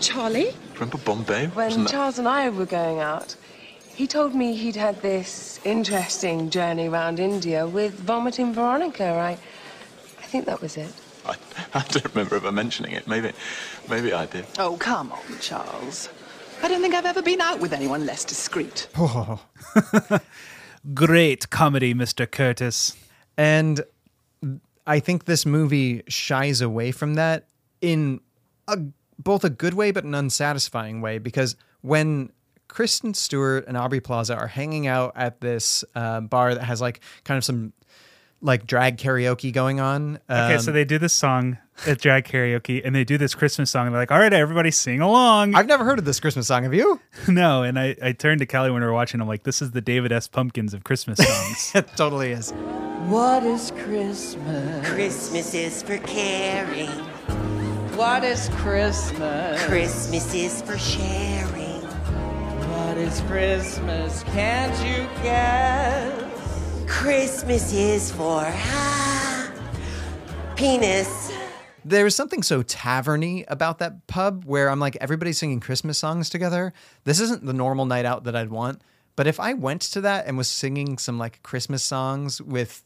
Charlie? 0.02 0.54
Remember 0.74 0.98
Bombay? 0.98 1.48
When 1.48 1.66
Wasn't 1.68 1.86
that- 1.88 1.92
Charles 1.94 2.20
and 2.20 2.28
I 2.28 2.50
were 2.50 2.66
going 2.66 3.00
out, 3.00 3.38
he 3.96 4.06
told 4.06 4.36
me 4.36 4.54
he'd 4.54 4.76
had 4.76 5.02
this 5.02 5.62
interesting 5.64 6.50
journey 6.50 6.90
around 6.90 7.22
India 7.22 7.66
with 7.66 7.94
vomiting 8.02 8.54
Veronica. 8.54 9.06
I, 9.06 9.32
I 10.20 10.26
think 10.26 10.46
that 10.48 10.60
was 10.62 10.76
it. 10.76 10.94
I, 11.26 11.36
I 11.74 11.86
don't 11.88 12.14
remember 12.14 12.36
ever 12.36 12.52
mentioning 12.52 12.92
it. 12.92 13.08
Maybe, 13.08 13.32
maybe 13.90 14.12
I 14.12 14.26
did. 14.26 14.46
Oh, 14.60 14.76
come 14.76 15.14
on, 15.14 15.40
Charles. 15.40 16.10
I 16.62 16.68
don't 16.68 16.82
think 16.82 16.96
I've 16.96 17.06
ever 17.06 17.22
been 17.22 17.40
out 17.40 17.62
with 17.62 17.72
anyone 17.72 18.06
less 18.06 18.26
discreet. 18.26 18.90
Oh. 18.98 19.40
Great 20.94 21.50
comedy, 21.50 21.94
Mr. 21.94 22.30
Curtis. 22.30 22.98
And 23.38 23.86
I 24.86 25.00
think 25.00 25.26
this 25.26 25.46
movie 25.46 26.04
shies 26.08 26.62
away 26.62 26.92
from 26.92 27.16
that 27.16 27.48
in 27.82 28.22
a, 28.68 28.80
both 29.20 29.44
a 29.44 29.50
good 29.50 29.74
way 29.74 29.92
but 29.92 30.04
an 30.04 30.16
unsatisfying 30.16 31.02
way 31.02 31.18
because 31.18 31.56
when 31.82 32.32
Kristen 32.68 33.14
Stewart 33.14 33.68
and 33.68 33.76
Aubrey 33.76 34.00
Plaza 34.00 34.36
are 34.36 34.48
hanging 34.48 34.88
out 34.88 35.12
at 35.16 35.42
this 35.42 35.84
uh, 35.94 36.22
bar 36.22 36.56
that 36.56 36.64
has 36.64 36.80
like 36.80 37.02
kind 37.26 37.38
of 37.38 37.44
some 37.44 37.74
like 38.42 38.66
drag 38.66 38.98
karaoke 38.98 39.52
going 39.52 39.80
on. 39.80 40.20
Okay, 40.30 40.56
um, 40.56 40.60
so 40.62 40.72
they 40.72 40.86
do 40.86 40.98
this 40.98 41.14
song 41.14 41.58
at 41.88 42.00
drag 42.00 42.26
karaoke 42.26 42.82
and 42.84 42.96
they 42.96 43.04
do 43.04 43.18
this 43.18 43.36
Christmas 43.36 43.72
song. 43.72 43.88
And 43.88 43.96
they're 43.96 44.02
like, 44.02 44.12
all 44.12 44.20
right, 44.20 44.34
everybody 44.34 44.72
sing 44.72 45.02
along. 45.02 45.56
I've 45.56 45.68
never 45.68 45.84
heard 45.84 46.00
of 46.00 46.06
this 46.06 46.20
Christmas 46.20 46.48
song. 46.48 46.64
Have 46.64 46.74
you? 46.74 47.00
no. 47.28 47.64
And 47.64 47.80
I, 47.80 47.96
I 48.02 48.12
turned 48.12 48.40
to 48.40 48.46
Kelly 48.46 48.72
when 48.72 48.82
we 48.82 48.88
were 48.88 48.94
watching. 48.94 49.22
I'm 49.22 49.28
like, 49.28 49.44
this 49.44 49.62
is 49.62 49.72
the 49.72 49.82
David 49.82 50.12
S. 50.12 50.28
Pumpkins 50.28 50.74
of 50.74 50.84
Christmas 50.84 51.18
songs. 51.26 51.72
it 51.76 51.88
totally 51.96 52.32
is. 52.32 52.52
What 53.08 53.44
is 53.44 53.72
Christmas? 53.72 54.88
Christmas 54.90 55.54
is 55.54 55.84
for 55.84 55.98
caring. 56.00 56.90
What 57.98 58.24
is 58.24 58.50
Christmas? 58.54 59.62
Christmas 59.66 60.34
is 60.34 60.62
for 60.62 60.78
sharing. 60.78 61.82
What 62.72 62.98
is 62.98 63.22
Christmas? 63.22 64.24
Can't 64.24 64.74
you 64.86 65.08
guess? 65.24 66.32
Christmas 66.88 67.74
is 67.74 68.12
for 68.12 68.44
ah, 68.46 69.52
penis. 70.56 71.31
There's 71.84 72.16
something 72.16 72.44
so 72.44 72.64
taverny 72.64 73.46
about 73.48 73.80
that 73.80 74.08
pub 74.08 74.46
where 74.46 74.70
I'm 74.70 74.80
like, 74.80 74.98
everybody's 75.02 75.38
singing 75.38 75.60
Christmas 75.60 75.98
songs 75.98 76.30
together. 76.30 76.74
This 77.04 77.20
isn't 77.20 77.46
the 77.46 77.54
normal 77.54 77.86
night 77.86 78.06
out 78.06 78.26
that 78.26 78.36
I'd 78.36 78.50
want. 78.50 78.82
But 79.16 79.28
if 79.28 79.40
I 79.40 79.54
went 79.54 79.82
to 79.84 80.02
that 80.02 80.28
and 80.28 80.38
was 80.38 80.48
singing 80.48 80.98
some 80.98 81.18
like 81.18 81.44
Christmas 81.44 81.84
songs 81.84 82.42
with 82.42 82.84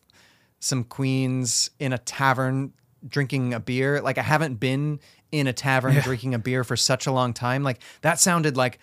some 0.59 0.83
queens 0.83 1.69
in 1.79 1.93
a 1.93 1.97
tavern 1.97 2.73
drinking 3.07 3.53
a 3.53 3.59
beer, 3.59 4.01
like 4.01 4.17
I 4.17 4.23
haven't 4.23 4.55
been 4.59 4.99
in 5.31 5.47
a 5.47 5.53
tavern 5.53 5.93
Yeah. 5.93 6.01
drinking 6.01 6.33
a 6.33 6.39
beer 6.39 6.63
for 6.63 6.75
such 6.75 7.05
a 7.05 7.11
long 7.11 7.33
time. 7.33 7.63
Like 7.63 7.79
that 8.01 8.19
sounded 8.19 8.57
like, 8.57 8.79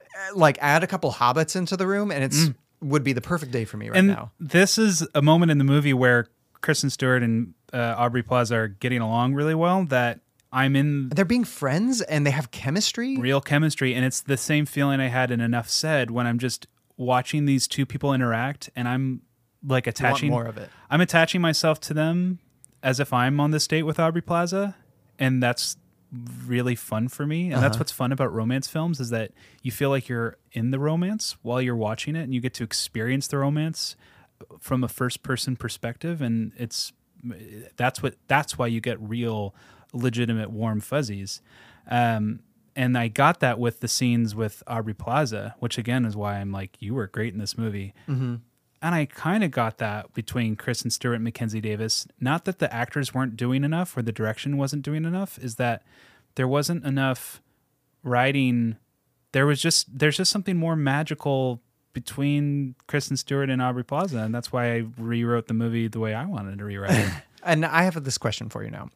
eh, 0.00 0.30
like 0.34 0.58
add 0.60 0.82
a 0.82 0.86
couple 0.86 1.12
hobbits 1.12 1.56
into 1.56 1.76
the 1.76 1.86
room 1.86 2.10
and 2.10 2.24
it's 2.24 2.46
mm. 2.46 2.54
would 2.80 3.04
be 3.04 3.12
the 3.12 3.20
perfect 3.20 3.52
day 3.52 3.64
for 3.64 3.76
me 3.76 3.88
right 3.88 3.98
and 3.98 4.08
now. 4.08 4.30
this 4.40 4.78
is 4.78 5.06
a 5.14 5.22
moment 5.22 5.50
in 5.50 5.58
the 5.58 5.64
movie 5.64 5.92
where 5.92 6.28
Kristen 6.66 6.90
Stewart 6.90 7.22
and 7.22 7.54
uh, 7.72 7.94
Aubrey 7.96 8.22
Plaza 8.22 8.56
are 8.56 8.68
getting 8.68 9.00
along 9.00 9.32
really 9.34 9.54
well. 9.54 9.84
That 9.84 10.20
I'm 10.52 10.76
in 10.76 11.08
They're 11.10 11.24
being 11.24 11.44
friends 11.44 12.02
and 12.02 12.26
they 12.26 12.30
have 12.32 12.50
chemistry. 12.50 13.16
real 13.16 13.40
chemistry, 13.40 13.94
and 13.94 14.04
it's 14.04 14.20
the 14.20 14.36
same 14.36 14.66
feeling 14.66 15.00
I 15.00 15.06
had 15.08 15.30
in 15.30 15.40
Enough 15.40 15.68
Said 15.70 16.10
when 16.10 16.26
I'm 16.26 16.38
just 16.38 16.66
watching 16.96 17.44
these 17.46 17.66
two 17.68 17.86
people 17.86 18.12
interact, 18.12 18.68
and 18.76 18.88
I'm 18.88 19.22
like 19.66 19.86
attaching 19.86 20.30
more 20.30 20.44
of 20.46 20.58
it. 20.58 20.68
I'm 20.90 21.00
attaching 21.00 21.40
myself 21.40 21.80
to 21.80 21.94
them 21.94 22.40
as 22.82 23.00
if 23.00 23.12
I'm 23.12 23.40
on 23.40 23.50
this 23.52 23.66
date 23.66 23.84
with 23.84 23.98
Aubrey 23.98 24.22
Plaza, 24.22 24.74
and 25.18 25.42
that's 25.42 25.76
really 26.46 26.74
fun 26.74 27.08
for 27.08 27.26
me. 27.26 27.50
And 27.52 27.62
that's 27.62 27.74
Uh-huh. 27.76 27.80
what's 27.80 27.92
fun 27.92 28.12
about 28.12 28.32
romance 28.32 28.68
films 28.68 29.00
is 29.00 29.10
that 29.10 29.32
you 29.62 29.72
feel 29.72 29.90
like 29.90 30.08
you're 30.08 30.36
in 30.52 30.70
the 30.70 30.78
romance 30.78 31.36
while 31.42 31.60
you're 31.62 31.76
watching 31.76 32.16
it, 32.16 32.22
and 32.22 32.34
you 32.34 32.40
get 32.40 32.54
to 32.54 32.64
experience 32.64 33.26
the 33.28 33.38
romance 33.38 33.96
from 34.60 34.84
a 34.84 34.88
first 34.88 35.22
person 35.22 35.56
perspective, 35.56 36.20
and 36.22 36.52
it's 36.56 36.92
that's 37.76 38.02
what 38.02 38.14
that's 38.28 38.58
why 38.58 38.66
you 38.66 38.80
get 38.80 39.00
real 39.00 39.54
legitimate 39.92 40.50
warm 40.50 40.80
fuzzies. 40.80 41.40
Um, 41.90 42.40
and 42.74 42.98
I 42.98 43.08
got 43.08 43.40
that 43.40 43.58
with 43.58 43.80
the 43.80 43.88
scenes 43.88 44.34
with 44.34 44.62
Aubrey 44.66 44.94
Plaza, 44.94 45.54
which 45.60 45.78
again 45.78 46.04
is 46.04 46.14
why 46.16 46.36
I'm 46.38 46.52
like, 46.52 46.76
you 46.80 46.94
were 46.94 47.06
great 47.06 47.32
in 47.32 47.38
this 47.40 47.56
movie. 47.56 47.94
Mhm. 48.08 48.40
And 48.82 48.94
I 48.94 49.06
kind 49.06 49.42
of 49.42 49.50
got 49.50 49.78
that 49.78 50.12
between 50.12 50.54
Kristen 50.54 50.90
Stewart 50.90 51.14
and 51.14 51.24
Mackenzie 51.24 51.62
Davis. 51.62 52.06
Not 52.20 52.44
that 52.44 52.58
the 52.58 52.72
actors 52.72 53.14
weren't 53.14 53.36
doing 53.36 53.64
enough 53.64 53.96
or 53.96 54.02
the 54.02 54.12
direction 54.12 54.58
wasn't 54.58 54.82
doing 54.82 55.06
enough, 55.06 55.38
is 55.38 55.56
that 55.56 55.82
there 56.34 56.46
wasn't 56.46 56.84
enough 56.84 57.40
writing 58.02 58.76
there 59.32 59.46
was 59.46 59.60
just 59.60 59.98
there's 59.98 60.16
just 60.16 60.30
something 60.30 60.56
more 60.56 60.76
magical 60.76 61.60
between 61.96 62.74
Kristen 62.88 63.16
Stewart 63.16 63.48
and 63.48 63.62
Aubrey 63.62 63.82
Plaza, 63.82 64.18
and 64.18 64.34
that's 64.34 64.52
why 64.52 64.74
I 64.74 64.84
rewrote 64.98 65.46
the 65.48 65.54
movie 65.54 65.88
the 65.88 65.98
way 65.98 66.12
I 66.12 66.26
wanted 66.26 66.58
to 66.58 66.64
rewrite 66.66 66.90
it. 66.98 67.10
And 67.42 67.64
I 67.64 67.84
have 67.84 68.02
this 68.04 68.18
question 68.18 68.50
for 68.50 68.62
you 68.64 68.70
now. 68.70 68.90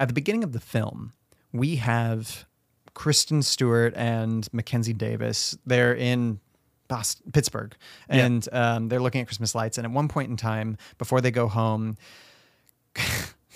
At 0.00 0.08
the 0.08 0.14
beginning 0.14 0.44
of 0.44 0.52
the 0.52 0.60
film, 0.60 1.12
we 1.52 1.76
have 1.76 2.46
Kristen 2.94 3.42
Stewart 3.42 3.92
and 3.96 4.48
Mackenzie 4.52 4.92
Davis. 4.94 5.58
They're 5.66 5.92
in 5.94 6.40
Boston, 6.88 7.32
Pittsburgh, 7.32 7.74
Yeah. 8.08 8.24
and 8.24 8.48
um, 8.52 8.88
they're 8.88 9.00
looking 9.00 9.20
at 9.20 9.26
Christmas 9.26 9.54
lights. 9.54 9.76
And 9.78 9.84
at 9.84 9.90
one 9.92 10.08
point 10.08 10.30
in 10.30 10.36
time, 10.38 10.78
before 10.96 11.20
they 11.20 11.30
go 11.32 11.48
home, 11.48 11.96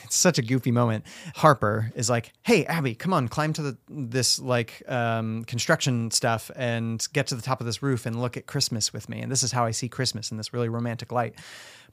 it's 0.06 0.16
such 0.16 0.38
a 0.38 0.42
goofy 0.42 0.70
moment. 0.70 1.04
Harper 1.34 1.92
is 1.94 2.08
like, 2.08 2.32
"Hey, 2.42 2.64
Abby, 2.64 2.94
come 2.94 3.12
on, 3.12 3.28
climb 3.28 3.52
to 3.54 3.62
the 3.62 3.78
this 3.88 4.38
like 4.38 4.82
um, 4.88 5.44
construction 5.44 6.10
stuff 6.10 6.50
and 6.56 7.06
get 7.12 7.26
to 7.28 7.34
the 7.34 7.42
top 7.42 7.60
of 7.60 7.66
this 7.66 7.82
roof 7.82 8.06
and 8.06 8.20
look 8.20 8.36
at 8.36 8.46
Christmas 8.46 8.92
with 8.92 9.08
me." 9.08 9.20
And 9.20 9.30
this 9.30 9.42
is 9.42 9.52
how 9.52 9.64
I 9.64 9.70
see 9.72 9.88
Christmas 9.88 10.30
in 10.30 10.36
this 10.36 10.52
really 10.52 10.68
romantic 10.68 11.12
light. 11.12 11.34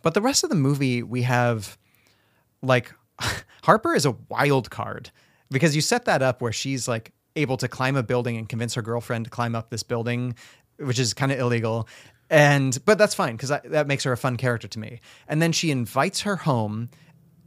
But 0.01 0.13
the 0.13 0.21
rest 0.21 0.43
of 0.43 0.49
the 0.49 0.55
movie, 0.55 1.03
we 1.03 1.23
have 1.23 1.77
like 2.61 2.93
Harper 3.63 3.93
is 3.93 4.05
a 4.05 4.15
wild 4.29 4.69
card 4.69 5.11
because 5.51 5.75
you 5.75 5.81
set 5.81 6.05
that 6.05 6.21
up 6.21 6.41
where 6.41 6.51
she's 6.51 6.87
like 6.87 7.11
able 7.35 7.57
to 7.57 7.67
climb 7.67 7.95
a 7.95 8.03
building 8.03 8.37
and 8.37 8.47
convince 8.47 8.75
her 8.75 8.81
girlfriend 8.81 9.25
to 9.25 9.31
climb 9.31 9.55
up 9.55 9.69
this 9.69 9.83
building, 9.83 10.35
which 10.77 10.99
is 10.99 11.13
kind 11.13 11.31
of 11.31 11.39
illegal. 11.39 11.87
And 12.29 12.77
but 12.85 12.97
that's 12.97 13.13
fine 13.13 13.35
because 13.35 13.49
that 13.49 13.87
makes 13.87 14.03
her 14.03 14.11
a 14.11 14.17
fun 14.17 14.37
character 14.37 14.67
to 14.67 14.79
me. 14.79 15.01
And 15.27 15.41
then 15.41 15.51
she 15.51 15.71
invites 15.71 16.21
her 16.21 16.37
home 16.37 16.89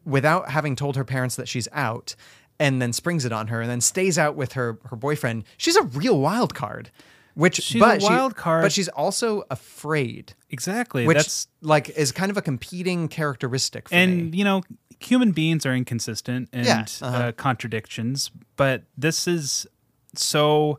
without 0.06 0.48
having 0.50 0.74
told 0.76 0.96
her 0.96 1.04
parents 1.04 1.36
that 1.36 1.48
she's 1.48 1.68
out 1.72 2.16
and 2.58 2.80
then 2.80 2.92
springs 2.94 3.26
it 3.26 3.32
on 3.32 3.48
her 3.48 3.60
and 3.60 3.68
then 3.70 3.82
stays 3.82 4.18
out 4.18 4.36
with 4.36 4.52
her 4.54 4.78
her 4.86 4.96
boyfriend. 4.96 5.44
She's 5.58 5.76
a 5.76 5.82
real 5.82 6.18
wild 6.18 6.54
card. 6.54 6.90
Which 7.34 7.56
She's 7.56 7.80
but 7.80 7.98
a 7.98 8.00
she- 8.00 8.06
wild 8.06 8.34
card. 8.34 8.62
but 8.62 8.72
she's 8.72 8.88
also 8.88 9.42
afraid. 9.50 10.32
Exactly. 10.48 11.06
Which 11.06 11.18
That's 11.18 11.48
like 11.60 11.90
is 11.90 12.10
kind 12.10 12.30
of 12.30 12.38
a 12.38 12.42
competing 12.42 13.08
characteristic 13.08 13.90
for 13.90 13.94
me. 13.94 14.02
and 14.02 14.34
you 14.34 14.42
know 14.42 14.62
human 15.00 15.32
beings 15.32 15.66
are 15.66 15.74
inconsistent 15.74 16.48
and 16.54 16.64
Yeah, 16.66 16.86
uh-huh. 17.02 17.16
uh, 17.24 17.32
contradictions 17.32 18.30
but 18.56 18.84
this 18.96 19.28
is 19.28 19.66
so 20.14 20.78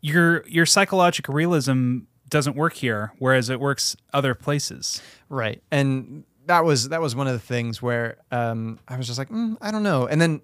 your 0.00 0.46
your 0.46 0.66
psychological 0.66 1.34
realism 1.34 1.98
doesn't 2.28 2.56
work 2.56 2.74
here 2.74 3.12
whereas 3.18 3.50
it 3.50 3.58
works 3.60 3.96
other 4.12 4.34
places 4.34 5.02
Right. 5.28 5.62
And 5.72 6.22
that 6.52 6.64
was 6.64 6.90
that 6.90 7.00
was 7.00 7.16
one 7.16 7.26
of 7.26 7.32
the 7.32 7.38
things 7.54 7.80
where 7.80 8.18
um, 8.30 8.78
I 8.86 8.96
was 8.98 9.06
just 9.06 9.18
like, 9.18 9.30
mm, 9.30 9.56
I 9.62 9.70
don't 9.70 9.82
know. 9.82 10.06
And 10.06 10.20
then 10.20 10.42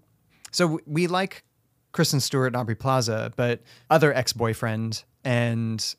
so 0.51 0.81
we 0.87 1.07
like 1.07 1.45
Kristen 1.93 2.21
Stewart 2.21 2.49
and 2.49 2.57
Aubrey 2.57 2.75
Plaza, 2.75 3.31
but 3.37 3.61
other 3.91 4.13
ex 4.15 4.33
boyfriend 4.33 5.05
and 5.25 5.95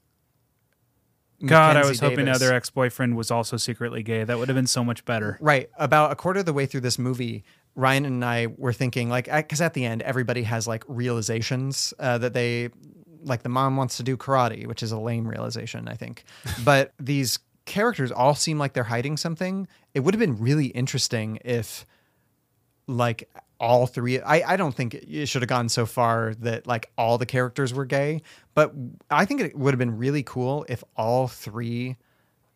god 1.46 1.72
i 1.72 1.74
Mackenzie 1.76 1.90
was 1.90 2.00
hoping 2.02 2.26
Davis- 2.26 2.42
other 2.42 2.54
ex-boyfriend 2.54 3.16
was 3.16 3.32
also 3.32 3.56
secretly 3.56 4.04
gay 4.04 4.24
that 4.26 4.38
would 4.38 4.50
have 4.50 4.56
been 4.58 4.68
so 4.68 4.84
much 4.84 5.06
better 5.06 5.38
Right. 5.40 5.70
About 5.78 6.12
a 6.12 6.16
quarter 6.16 6.42
of 6.42 6.46
the 6.46 6.52
way 6.54 6.66
through 6.66 6.82
this 6.82 7.00
movie, 7.00 7.44
Ryan 7.76 8.04
and 8.06 8.26
I 8.26 8.48
were 8.58 8.74
thinking, 8.74 9.10
like, 9.10 9.26
because 9.32 9.62
at 9.62 9.74
the 9.74 9.86
end, 9.86 10.02
everybody 10.02 10.44
has 10.44 10.68
like 10.68 10.84
realizations 10.88 11.94
uh, 12.00 12.18
that 12.18 12.34
they, 12.34 12.70
like, 13.24 13.44
the 13.44 13.50
mom 13.50 13.78
wants 13.78 13.96
to 13.98 14.04
do 14.04 14.18
karate, 14.18 14.68
which 14.68 14.84
is 14.84 14.92
a 14.92 15.00
lame 15.00 15.26
realization, 15.28 15.88
I 15.88 15.94
think. 15.96 16.26
but 16.66 16.94
these 17.00 17.40
characters 17.66 18.12
all 18.12 18.36
seem 18.36 18.58
like 18.58 18.74
they're 18.74 18.84
hiding 18.84 19.16
something. 19.16 19.66
It 19.94 20.02
would 20.02 20.14
have 20.14 20.20
been 20.20 20.38
really 20.40 20.68
interesting 20.68 21.40
if, 21.44 21.86
like, 22.88 23.30
all 23.60 23.88
three, 23.88 24.20
I, 24.22 24.54
I 24.54 24.56
don't 24.56 24.74
think 24.74 24.94
it 24.94 25.26
should 25.28 25.42
have 25.42 25.50
gone 25.50 25.70
so 25.70 25.86
far 25.86 26.34
that, 26.40 26.66
like, 26.68 26.92
all 26.98 27.18
the 27.18 27.26
characters 27.26 27.74
were 27.74 27.86
gay, 27.86 28.22
but 28.54 28.74
I 29.10 29.26
think 29.26 29.42
it 29.42 29.58
would 29.58 29.74
have 29.74 29.80
been 29.80 29.98
really 29.98 30.24
cool 30.24 30.66
if 30.70 30.84
all 30.96 31.28
three 31.28 31.98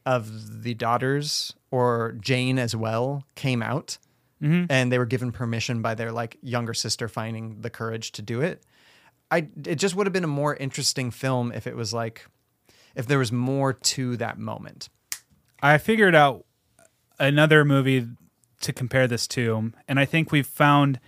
of 0.06 0.64
the 0.64 0.74
daughters 0.74 1.54
or 1.72 2.16
Jane 2.20 2.60
as 2.60 2.76
well 2.76 3.24
came 3.36 3.64
out 3.64 3.98
Mhm. 4.42 4.68
and 4.70 4.92
they 4.92 4.98
were 4.98 5.06
given 5.06 5.32
permission 5.32 5.82
by 5.82 5.96
their 5.96 6.12
like 6.12 6.38
younger 6.42 6.74
sister 6.74 7.08
finding 7.08 7.62
the 7.62 7.70
courage 7.70 8.12
to 8.14 8.22
do 8.22 8.42
it. 8.42 8.62
I 9.32 9.48
it 9.66 9.76
just 9.76 9.96
would 9.96 10.06
have 10.06 10.12
been 10.12 10.26
a 10.26 10.28
more 10.28 10.54
interesting 10.58 11.10
film 11.10 11.54
if 11.54 11.66
it 11.68 11.78
was 11.78 11.94
like 11.94 12.28
if 12.96 13.08
there 13.08 13.18
was 13.18 13.32
more 13.32 13.72
to 13.72 14.18
that 14.18 14.38
moment. 14.38 14.90
i 15.62 15.78
figured 15.78 16.14
out 16.16 16.46
another 17.20 17.64
movie 17.64 18.08
to 18.62 18.74
compare 18.74 19.08
this 19.08 19.28
to 19.28 19.72
and 19.88 20.00
i 20.00 20.06
think 20.06 20.32
we've 20.32 20.48
found 20.48 21.00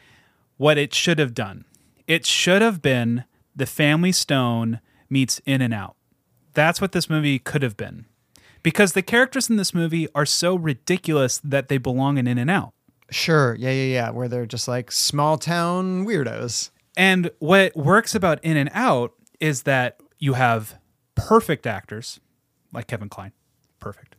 what 0.57 0.77
it 0.77 0.94
should 0.94 1.19
have 1.19 1.34
done. 1.34 1.65
It 2.07 2.26
should 2.26 2.61
have 2.61 2.82
been 2.82 3.26
the 3.56 3.65
family 3.65 4.11
stone 4.11 4.80
meets 5.10 5.40
in 5.45 5.61
and 5.61 5.73
out. 5.73 5.95
That's 6.53 6.80
what 6.80 6.91
this 6.91 7.10
movie 7.10 7.40
could 7.40 7.61
have 7.61 7.77
been. 7.77 8.06
Because 8.64 8.94
the 8.94 9.02
characters 9.02 9.49
in 9.49 9.57
this 9.57 9.73
movie 9.73 10.07
are 10.15 10.26
so 10.26 10.56
ridiculous 10.56 11.40
that 11.44 11.68
they 11.68 11.77
belong 11.77 12.18
in 12.18 12.27
in 12.27 12.38
and 12.38 12.49
out. 12.49 12.72
Sure, 13.11 13.56
yeah, 13.56 13.69
yeah, 13.69 13.94
yeah, 13.94 14.10
where 14.10 14.27
they're 14.27 14.48
just 14.48 14.68
like 14.68 14.91
small 14.91 15.38
town 15.38 16.06
weirdos. 16.06 16.72
And 16.98 17.30
what 17.40 17.76
works 17.76 18.15
about 18.15 18.44
In 18.44 18.57
and 18.57 18.72
Out 18.73 19.11
is 19.40 19.64
that 19.64 19.99
you 20.18 20.34
have 20.34 20.80
perfect 21.14 21.68
actors 21.68 22.19
like 22.73 22.88
Kevin 22.88 23.10
Kline, 23.10 23.34
perfect, 23.80 24.15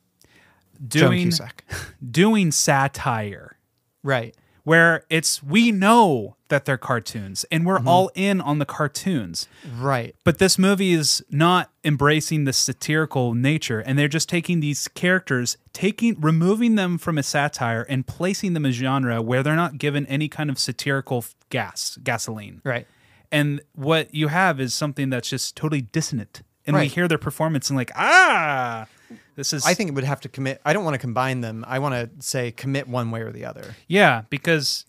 doing 0.87 1.33
doing 2.11 2.51
satire, 2.53 3.57
Right. 4.03 4.35
where 4.65 5.05
it's 5.11 5.43
we 5.43 5.71
know 5.73 6.37
that 6.49 6.65
they're 6.65 6.77
cartoons 6.79 7.45
and 7.51 7.67
we're 7.67 7.79
Mhm. 7.81 7.87
all 7.87 8.11
in 8.15 8.41
on 8.41 8.59
the 8.61 8.65
cartoons, 8.65 9.49
Right. 9.79 10.15
but 10.25 10.39
this 10.39 10.59
movie 10.59 10.93
is 10.93 11.25
not 11.31 11.73
embracing 11.85 12.45
the 12.45 12.53
satirical 12.53 13.35
nature 13.35 13.81
and 13.81 13.99
they're 13.99 14.07
just 14.09 14.29
taking 14.29 14.61
these 14.61 14.87
characters 14.89 15.57
taking 15.73 16.19
removing 16.21 16.75
them 16.77 16.99
from 16.99 17.19
a 17.19 17.23
satire 17.23 17.83
and 17.89 18.07
placing 18.07 18.55
them 18.55 18.65
in 18.65 18.73
genre 18.73 19.21
where 19.21 19.43
they're 19.43 19.57
not 19.57 19.79
given 19.79 20.07
any 20.07 20.29
kind 20.29 20.49
of 20.51 20.59
satirical 20.59 21.25
gas 21.51 21.99
gasoline 22.03 22.61
Right. 22.65 22.87
and 23.33 23.61
what 23.75 24.15
you 24.15 24.29
have 24.29 24.61
is 24.61 24.73
something 24.73 25.11
that's 25.11 25.29
just 25.29 25.57
totally 25.57 25.83
dissonant 25.83 26.43
and 26.67 26.77
we 26.77 26.87
hear 26.89 27.07
their 27.09 27.19
performance 27.19 27.71
and 27.71 27.77
like 27.77 27.91
ah 27.95 28.87
this 29.37 29.53
is 29.53 29.65
I 29.65 29.75
think 29.75 29.89
it 29.91 29.95
would 29.95 30.05
have 30.05 30.21
to 30.23 30.29
commit 30.29 30.61
I 30.65 30.73
don't 30.73 30.85
want 30.85 30.95
to 30.95 30.99
combine 30.99 31.41
them. 31.43 31.65
I 31.69 31.79
want 31.79 31.95
to 31.95 32.27
say 32.27 32.51
commit 32.51 32.89
one 32.89 33.11
way 33.11 33.21
or 33.21 33.31
the 33.33 33.45
other. 33.45 33.77
yeah 33.87 34.23
because 34.31 34.85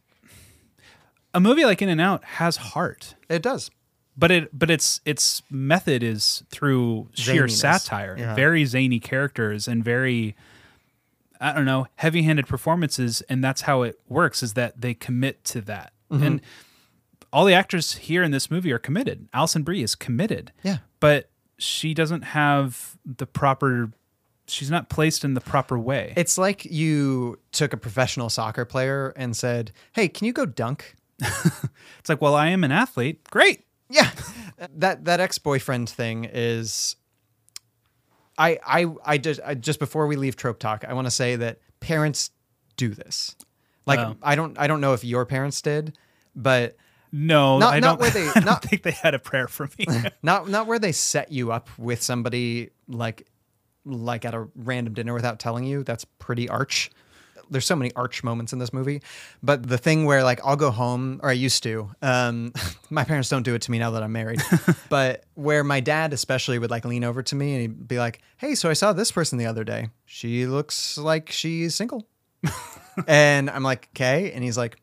a 1.34 1.40
movie 1.40 1.66
like 1.66 1.82
in 1.82 1.90
and 1.90 2.02
out 2.02 2.24
has 2.24 2.58
heart 2.58 3.16
It 3.30 3.42
does. 3.42 3.70
but 4.18 4.32
it 4.32 4.58
but 4.58 4.70
its 4.72 5.02
its 5.06 5.44
method 5.52 6.02
is 6.04 6.44
through 6.50 7.10
sheer 7.14 7.46
Zaniness. 7.46 7.52
satire 7.60 8.16
Yeah. 8.18 8.36
very 8.36 8.66
zany 8.66 9.00
characters 9.00 9.68
and 9.68 9.84
very 9.84 10.36
i 11.40 11.54
don't 11.54 11.66
know 11.66 11.86
heavy-handed 11.98 12.48
performances 12.48 13.22
and 13.30 13.44
that's 13.44 13.62
how 13.62 13.84
it 13.84 14.00
works 14.08 14.42
is 14.42 14.54
that 14.54 14.82
they 14.82 14.94
commit 14.94 15.44
to 15.46 15.62
that 15.62 15.94
Mhm. 16.12 16.26
and 16.26 16.42
all 17.34 17.44
the 17.46 17.54
actors 17.54 17.96
here 17.96 18.24
in 18.24 18.32
this 18.32 18.50
movie 18.50 18.72
are 18.72 18.80
committed 18.80 19.28
alison 19.34 19.62
brie 19.64 19.84
is 19.84 19.94
committed 19.94 20.52
Yeah. 20.64 20.78
but 21.00 21.30
she 21.60 21.94
doesn't 21.94 22.22
have 22.24 22.98
the 23.06 23.26
proper 23.28 23.92
she's 24.48 24.72
not 24.72 24.90
placed 24.90 25.24
in 25.26 25.34
the 25.34 25.42
proper 25.42 25.78
way 25.78 26.14
It's 26.18 26.38
like 26.38 26.66
you 26.66 27.40
took 27.52 27.74
a 27.74 27.78
professional 27.78 28.30
soccer 28.30 28.66
player 28.66 29.14
and 29.16 29.36
said, 29.36 29.72
"Hey, 29.94 30.08
can 30.08 30.26
you 30.26 30.34
go 30.34 30.46
dunk?" 30.46 30.96
it's 31.20 32.08
like 32.10 32.22
well 32.22 32.36
i 32.36 32.48
am 32.50 32.64
an 32.64 32.72
athlete 32.72 33.28
great 33.32 33.66
Yeah. 33.90 34.12
that 34.76 35.06
that 35.06 35.20
ex-boyfriend 35.20 35.90
thing 35.90 36.26
is 36.32 36.96
I 38.38 38.60
I 38.66 38.86
I 39.04 39.18
just 39.18 39.40
I, 39.44 39.56
just 39.56 39.80
before 39.80 40.06
we 40.08 40.16
leave 40.16 40.36
trope 40.36 40.60
talk, 40.60 40.86
I 40.88 40.94
want 40.94 41.08
to 41.08 41.12
say 41.12 41.36
that 41.38 41.60
parents 41.80 42.30
do 42.76 42.90
this. 42.90 43.36
Like 43.88 44.00
Oh. 44.00 44.16
I 44.22 44.36
don't 44.36 44.58
I 44.60 44.68
don't 44.68 44.80
know 44.82 44.94
if 44.94 45.04
your 45.04 45.26
parents 45.26 45.60
did, 45.62 45.98
but 46.36 46.78
no 47.12 47.58
not, 47.58 47.74
i 47.74 47.80
not 47.80 47.98
don't, 47.98 48.02
where 48.02 48.12
they 48.12 48.28
I 48.30 48.34
don't 48.34 48.46
not 48.46 48.62
think 48.64 48.84
they 48.84 48.92
had 48.92 49.14
a 49.16 49.20
prayer 49.20 49.48
for 49.48 49.70
me 49.80 49.88
not 50.22 50.50
not 50.50 50.68
where 50.68 50.78
they 50.78 50.92
set 50.92 51.32
you 51.32 51.52
up 51.54 51.70
with 51.80 52.02
somebody 52.04 52.70
like 52.88 53.26
like 53.88 54.26
at 54.26 54.34
a 54.34 54.48
random 54.56 54.94
dinner 54.94 55.14
without 55.14 55.40
telling 55.40 55.64
you. 55.64 55.84
That's 55.84 56.06
pretty 56.06 56.48
arch. 56.50 56.92
There's 57.50 57.66
so 57.66 57.78
many 57.78 57.94
arch 57.96 58.26
moments 58.26 58.52
in 58.52 58.60
this 58.60 58.74
movie, 58.74 59.02
but 59.42 59.66
the 59.66 59.78
thing 59.78 60.04
where 60.04 60.22
like 60.22 60.42
I'll 60.46 60.58
go 60.58 60.70
home, 60.70 61.22
or 61.24 61.30
I 61.30 61.34
used 61.34 61.64
to. 61.64 61.90
Um, 62.02 62.52
my 62.90 63.06
parents 63.06 63.30
don't 63.30 63.44
do 63.44 63.56
it 63.56 63.62
to 63.62 63.72
me 63.72 63.80
now 63.80 63.92
that 63.92 64.04
I'm 64.04 64.12
married, 64.12 64.42
but 64.90 65.24
where 65.36 65.64
my 65.64 65.80
dad 65.80 66.12
especially 66.12 66.60
would 66.60 66.70
like 66.70 66.84
lean 66.84 67.06
over 67.06 67.24
to 67.24 67.36
me 67.36 67.54
and 67.54 67.62
he'd 67.62 67.88
be 67.88 68.00
like, 68.00 68.20
"Hey, 68.36 68.54
so 68.54 68.70
I 68.70 68.74
saw 68.74 68.92
this 68.92 69.12
person 69.14 69.38
the 69.38 69.46
other 69.46 69.64
day. 69.64 69.90
She 70.06 70.46
looks 70.46 70.98
like 70.98 71.32
she's 71.32 71.74
single," 71.74 72.06
and 73.08 73.50
I'm 73.50 73.64
like, 73.64 73.88
"Okay," 73.96 74.32
and 74.34 74.44
he's 74.44 74.58
like, 74.58 74.78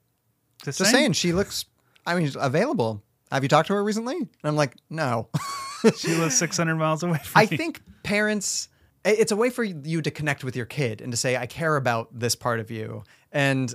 Just 0.65 0.79
"Just 0.79 0.91
saying. 0.91 1.13
she 1.13 1.33
looks. 1.35 1.67
I 2.07 2.15
mean, 2.15 2.31
available. 2.39 3.03
Have 3.31 3.43
you 3.43 3.49
talked 3.49 3.67
to 3.69 3.75
her 3.75 3.85
recently?" 3.85 4.17
And 4.17 4.29
I'm 4.45 4.57
like, 4.57 4.75
"No." 4.89 5.29
she 5.99 6.15
lives 6.15 6.39
600 6.39 6.77
miles 6.77 7.03
away 7.03 7.19
from 7.23 7.39
I 7.41 7.47
me. 7.51 7.57
think 7.59 7.83
parents 8.05 8.69
it's 9.05 9.33
a 9.33 9.37
way 9.37 9.51
for 9.51 9.65
you 9.65 10.03
to 10.03 10.11
connect 10.11 10.45
with 10.45 10.57
your 10.57 10.67
kid 10.67 11.01
and 11.01 11.13
to 11.13 11.17
say 11.17 11.37
I 11.37 11.47
care 11.47 11.77
about 11.77 12.09
this 12.19 12.35
part 12.35 12.61
of 12.61 12.71
you. 12.71 13.05
And 13.33 13.75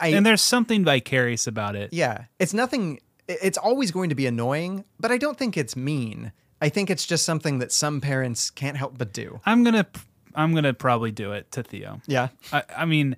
I 0.00 0.08
and 0.08 0.26
there's 0.26 0.42
something 0.42 0.84
vicarious 0.84 1.46
about 1.46 1.76
it 1.76 1.92
yeah, 1.92 2.24
it's 2.38 2.52
nothing 2.52 3.00
it's 3.28 3.58
always 3.58 3.90
going 3.90 4.10
to 4.10 4.14
be 4.14 4.26
annoying, 4.26 4.84
but 5.00 5.10
I 5.10 5.18
don't 5.18 5.36
think 5.36 5.56
it's 5.56 5.76
mean. 5.76 6.32
I 6.60 6.68
think 6.68 6.90
it's 6.90 7.06
just 7.06 7.24
something 7.24 7.58
that 7.58 7.72
some 7.72 8.00
parents 8.00 8.50
can't 8.50 8.76
help 8.76 8.96
but 8.98 9.12
do. 9.12 9.40
I'm 9.44 9.64
gonna 9.64 9.86
I'm 10.34 10.54
gonna 10.54 10.74
probably 10.74 11.10
do 11.10 11.32
it 11.32 11.50
to 11.52 11.62
Theo. 11.62 12.00
Yeah. 12.06 12.28
I, 12.52 12.62
I 12.76 12.84
mean, 12.84 13.16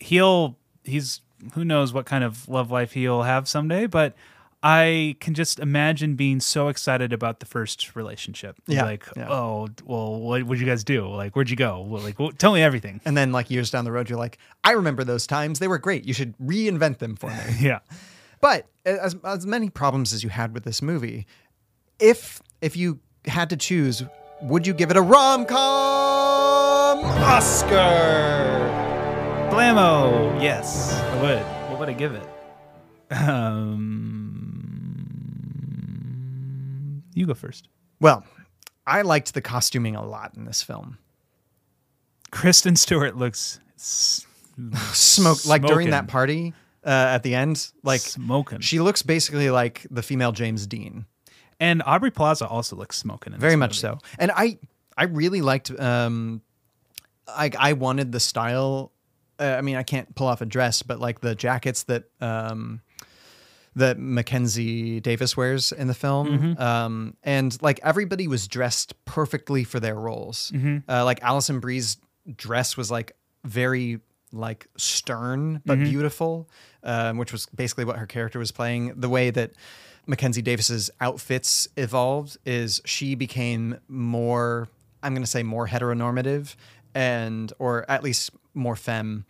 he'll 0.00 0.56
he's 0.84 1.20
who 1.54 1.64
knows 1.64 1.92
what 1.92 2.06
kind 2.06 2.24
of 2.24 2.48
love 2.48 2.70
life 2.70 2.92
he'll 2.92 3.22
have 3.22 3.48
someday, 3.48 3.86
but 3.86 4.14
I 4.62 5.16
can 5.20 5.34
just 5.34 5.60
imagine 5.60 6.16
being 6.16 6.40
so 6.40 6.66
excited 6.68 7.12
about 7.12 7.38
the 7.40 7.46
first 7.46 7.94
relationship. 7.94 8.56
Yeah, 8.66 8.84
Like, 8.84 9.04
yeah. 9.16 9.30
oh, 9.30 9.68
well, 9.84 10.18
what 10.20 10.42
would 10.44 10.58
you 10.58 10.66
guys 10.66 10.82
do? 10.82 11.06
Like, 11.08 11.36
where'd 11.36 11.48
you 11.48 11.54
go? 11.56 11.80
Well, 11.82 12.02
like, 12.02 12.18
well, 12.18 12.32
tell 12.32 12.52
me 12.52 12.60
everything. 12.62 13.00
And 13.04 13.16
then 13.16 13.30
like 13.30 13.50
years 13.50 13.70
down 13.70 13.84
the 13.84 13.92
road, 13.92 14.08
you're 14.10 14.18
like, 14.18 14.38
I 14.64 14.72
remember 14.72 15.04
those 15.04 15.26
times. 15.28 15.60
They 15.60 15.68
were 15.68 15.78
great. 15.78 16.04
You 16.06 16.12
should 16.12 16.36
reinvent 16.38 16.98
them 16.98 17.14
for 17.16 17.28
me. 17.30 17.36
Yeah. 17.60 17.78
But 18.40 18.66
as, 18.84 19.16
as 19.24 19.46
many 19.46 19.68
problems 19.70 20.12
as 20.12 20.22
you 20.24 20.30
had 20.30 20.54
with 20.54 20.64
this 20.64 20.80
movie, 20.82 21.26
if 22.00 22.40
if 22.60 22.76
you 22.76 23.00
had 23.26 23.50
to 23.50 23.56
choose, 23.56 24.02
would 24.42 24.64
you 24.66 24.72
give 24.74 24.90
it 24.92 24.96
a 24.96 25.02
rom 25.02 25.44
com 25.44 27.04
Oscar? 27.04 28.58
Blammo. 29.50 30.40
Yes, 30.42 30.92
I 30.92 31.22
would. 31.22 31.42
What 31.70 31.78
would 31.80 31.88
I 31.88 31.94
give 31.94 32.14
it? 32.14 32.28
Um, 33.10 33.87
you 37.18 37.26
go 37.26 37.34
first. 37.34 37.68
Well, 38.00 38.24
I 38.86 39.02
liked 39.02 39.34
the 39.34 39.40
costuming 39.42 39.96
a 39.96 40.04
lot 40.06 40.34
in 40.36 40.44
this 40.44 40.62
film. 40.62 40.98
Kristen 42.30 42.76
Stewart 42.76 43.16
looks 43.16 43.60
s- 43.76 44.26
Smoke 44.92 45.46
like 45.46 45.62
during 45.62 45.90
that 45.90 46.08
party 46.08 46.52
uh, 46.84 46.88
at 46.88 47.22
the 47.22 47.34
end, 47.34 47.70
like 47.84 48.00
smoking. 48.00 48.60
She 48.60 48.80
looks 48.80 49.02
basically 49.02 49.50
like 49.50 49.86
the 49.90 50.02
female 50.02 50.32
James 50.32 50.66
Dean. 50.66 51.06
And 51.60 51.82
Aubrey 51.86 52.10
Plaza 52.10 52.46
also 52.46 52.74
looks 52.76 52.96
smoking. 52.98 53.32
In 53.34 53.40
Very 53.40 53.56
much 53.56 53.82
movie. 53.82 53.96
so. 53.96 53.98
And 54.18 54.30
I 54.32 54.58
I 54.96 55.04
really 55.04 55.42
liked 55.42 55.70
um 55.78 56.42
I 57.28 57.50
I 57.58 57.72
wanted 57.74 58.10
the 58.12 58.20
style 58.20 58.90
uh, 59.38 59.44
I 59.44 59.60
mean 59.60 59.76
I 59.76 59.82
can't 59.84 60.12
pull 60.16 60.26
off 60.26 60.40
a 60.40 60.46
dress 60.46 60.82
but 60.82 60.98
like 60.98 61.20
the 61.20 61.34
jackets 61.36 61.84
that 61.84 62.04
um 62.20 62.80
that 63.78 63.98
Mackenzie 63.98 65.00
Davis 65.00 65.36
wears 65.36 65.72
in 65.72 65.86
the 65.88 65.94
film 65.94 66.26
Mhm. 66.56 66.60
um 66.60 67.14
and 67.22 67.56
like 67.62 67.80
everybody 67.82 68.28
was 68.28 68.46
dressed 68.48 68.92
perfectly 69.04 69.64
for 69.64 69.80
their 69.80 69.94
roles. 69.94 70.52
Mhm. 70.54 70.82
Uh, 70.88 71.04
like 71.04 71.20
Alison 71.22 71.60
Brie's 71.60 71.96
dress 72.36 72.76
was 72.76 72.90
like 72.90 73.12
very 73.44 74.00
like 74.32 74.66
stern 74.76 75.62
but 75.64 75.78
Mhm. 75.78 75.84
beautiful, 75.90 76.48
um, 76.82 77.16
which 77.16 77.32
was 77.32 77.46
basically 77.54 77.84
what 77.86 77.96
her 77.96 78.06
character 78.06 78.38
was 78.38 78.52
playing. 78.52 78.92
The 79.00 79.08
way 79.08 79.30
that 79.30 79.52
Mackenzie 80.06 80.42
Davis's 80.42 80.90
outfits 81.00 81.68
evolved 81.76 82.36
is 82.44 82.80
she 82.84 83.14
became 83.14 83.78
more, 83.88 84.68
I'm 85.02 85.12
going 85.14 85.22
to 85.22 85.30
say 85.30 85.42
more 85.42 85.66
heteronormative 85.68 86.54
and, 86.94 87.52
or 87.58 87.84
at 87.90 88.02
least 88.02 88.30
more 88.54 88.76
femme. 88.76 89.24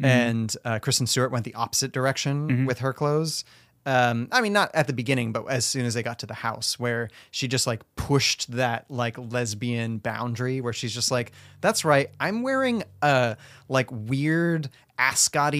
Mhm. 0.00 0.04
And 0.04 0.56
uh, 0.64 0.78
Kristen 0.78 1.06
Stewart 1.06 1.30
went 1.32 1.44
the 1.44 1.54
opposite 1.54 1.92
direction 1.92 2.48
Mhm. 2.48 2.66
with 2.66 2.78
her 2.78 2.92
clothes. 2.92 3.44
Um, 3.88 4.28
I 4.32 4.42
mean, 4.42 4.52
not 4.52 4.70
at 4.74 4.86
the 4.86 4.92
beginning, 4.92 5.32
but 5.32 5.46
as 5.48 5.64
soon 5.64 5.86
as 5.86 5.94
they 5.94 6.02
got 6.02 6.18
to 6.18 6.26
the 6.26 6.34
house, 6.34 6.78
where 6.78 7.08
she 7.30 7.48
just 7.48 7.66
like 7.66 7.80
pushed 7.96 8.50
that 8.52 8.84
like 8.90 9.16
lesbian 9.16 9.96
boundary, 9.96 10.60
where 10.60 10.74
she's 10.74 10.92
just 10.92 11.10
like, 11.10 11.32
"That's 11.62 11.86
right, 11.86 12.10
I'm 12.20 12.42
wearing 12.42 12.82
a 13.00 13.36
like 13.68 13.88
weird 13.90 14.68
ascot 14.98 15.54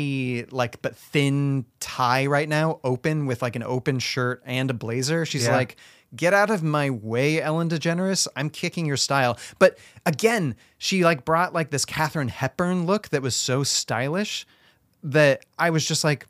like 0.51 0.83
but 0.83 0.95
thin 0.97 1.65
tie 1.81 2.27
right 2.27 2.49
now, 2.49 2.81
open 2.85 3.25
with 3.25 3.41
like 3.41 3.57
an 3.57 3.63
open 3.63 3.99
shirt 3.99 4.43
and 4.45 4.71
a 4.71 4.75
blazer." 4.75 5.25
She's 5.25 5.47
Yeah. 5.47 5.57
like, 5.57 5.77
"Get 6.15 6.35
out 6.35 6.51
of 6.51 6.63
my 6.63 6.91
way, 6.91 7.41
Ellen 7.41 7.71
DeGeneres! 7.71 8.29
I'm 8.37 8.51
kicking 8.51 8.85
your 8.85 8.99
style." 8.99 9.39
But 9.59 9.79
again, 10.05 10.55
she 10.77 11.03
like 11.03 11.25
brought 11.25 11.55
like 11.55 11.71
this 11.71 11.87
Katharine 11.87 12.29
Hepburn 12.29 12.85
look 12.85 13.09
that 13.09 13.23
was 13.23 13.35
so 13.35 13.65
stylish 13.65 14.47
that 15.03 15.47
I 15.59 15.71
was 15.71 15.87
just 15.87 16.05
like, 16.05 16.27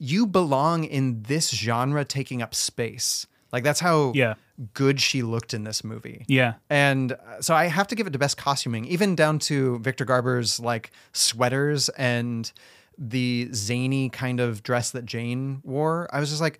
you 0.00 0.26
belong 0.26 0.82
in 0.84 1.22
this 1.24 1.50
genre 1.50 2.04
taking 2.04 2.42
up 2.42 2.54
space. 2.54 3.26
Like 3.52 3.62
that's 3.64 3.80
how 3.80 4.12
Yeah. 4.14 4.34
good 4.74 5.00
she 5.00 5.22
looked 5.22 5.52
in 5.54 5.62
this 5.64 5.84
movie. 5.84 6.24
Yeah. 6.26 6.54
And 6.70 7.12
uh, 7.12 7.40
so 7.40 7.54
I 7.54 7.66
have 7.66 7.86
to 7.88 7.94
give 7.94 8.06
it 8.06 8.12
to 8.14 8.18
best 8.18 8.36
costuming, 8.36 8.84
even 8.86 9.14
down 9.14 9.38
to 9.40 9.78
Victor 9.80 10.04
Garber's 10.04 10.58
like 10.58 10.90
sweaters 11.12 11.88
and 11.90 12.50
the 12.96 13.48
zany 13.52 14.08
kind 14.08 14.40
of 14.40 14.62
dress 14.62 14.90
that 14.92 15.04
Jane 15.04 15.60
wore. 15.64 16.08
I 16.12 16.18
was 16.20 16.30
just 16.30 16.40
like, 16.40 16.58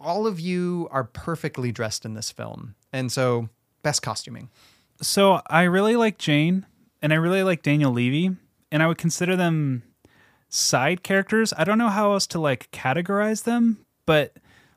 all 0.00 0.26
of 0.26 0.38
you 0.38 0.88
are 0.90 1.04
perfectly 1.04 1.72
dressed 1.72 2.04
in 2.04 2.14
this 2.14 2.30
film. 2.30 2.74
And 2.92 3.10
so 3.10 3.48
best 3.82 4.02
costuming. 4.02 4.50
So 5.00 5.40
I 5.46 5.62
really 5.62 5.96
like 5.96 6.18
Jane 6.18 6.66
and 7.02 7.12
I 7.12 7.16
really 7.16 7.42
like 7.42 7.62
Daniel 7.62 7.92
Levy, 7.92 8.34
and 8.72 8.82
I 8.82 8.86
would 8.86 8.96
consider 8.98 9.36
them 9.36 9.82
side 10.54 11.02
characters. 11.02 11.52
I 11.56 11.64
don't 11.64 11.78
know 11.78 11.88
how 11.88 12.12
else 12.12 12.26
to 12.28 12.38
like 12.38 12.70
categorize 12.70 13.42
them, 13.42 13.84
but 14.06 14.36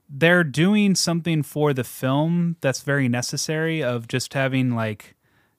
they're 0.09 0.43
doing 0.43 0.95
something 0.95 1.43
for 1.43 1.73
the 1.73 1.83
film 1.83 2.55
that's 2.61 2.81
very 2.81 3.07
necessary 3.07 3.83
of 3.83 4.07
just 4.07 4.33
having 4.33 4.75
like 4.75 5.15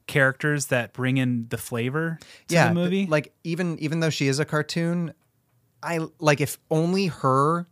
characters 0.06 0.66
that 0.66 0.92
bring 0.92 1.18
in 1.18 1.46
the 1.50 1.58
flavor 1.58 2.18
to 2.48 2.54
yeah, 2.54 2.68
the 2.68 2.74
movie. 2.74 3.06
like 3.06 3.32
even 3.44 3.78
even 3.78 4.00
though 4.00 4.10
she 4.10 4.26
is 4.26 4.40
a 4.40 4.44
cartoon, 4.44 5.12
I 5.82 6.00
like 6.18 6.40
if 6.40 6.58
only 6.70 7.06
her 7.06 7.66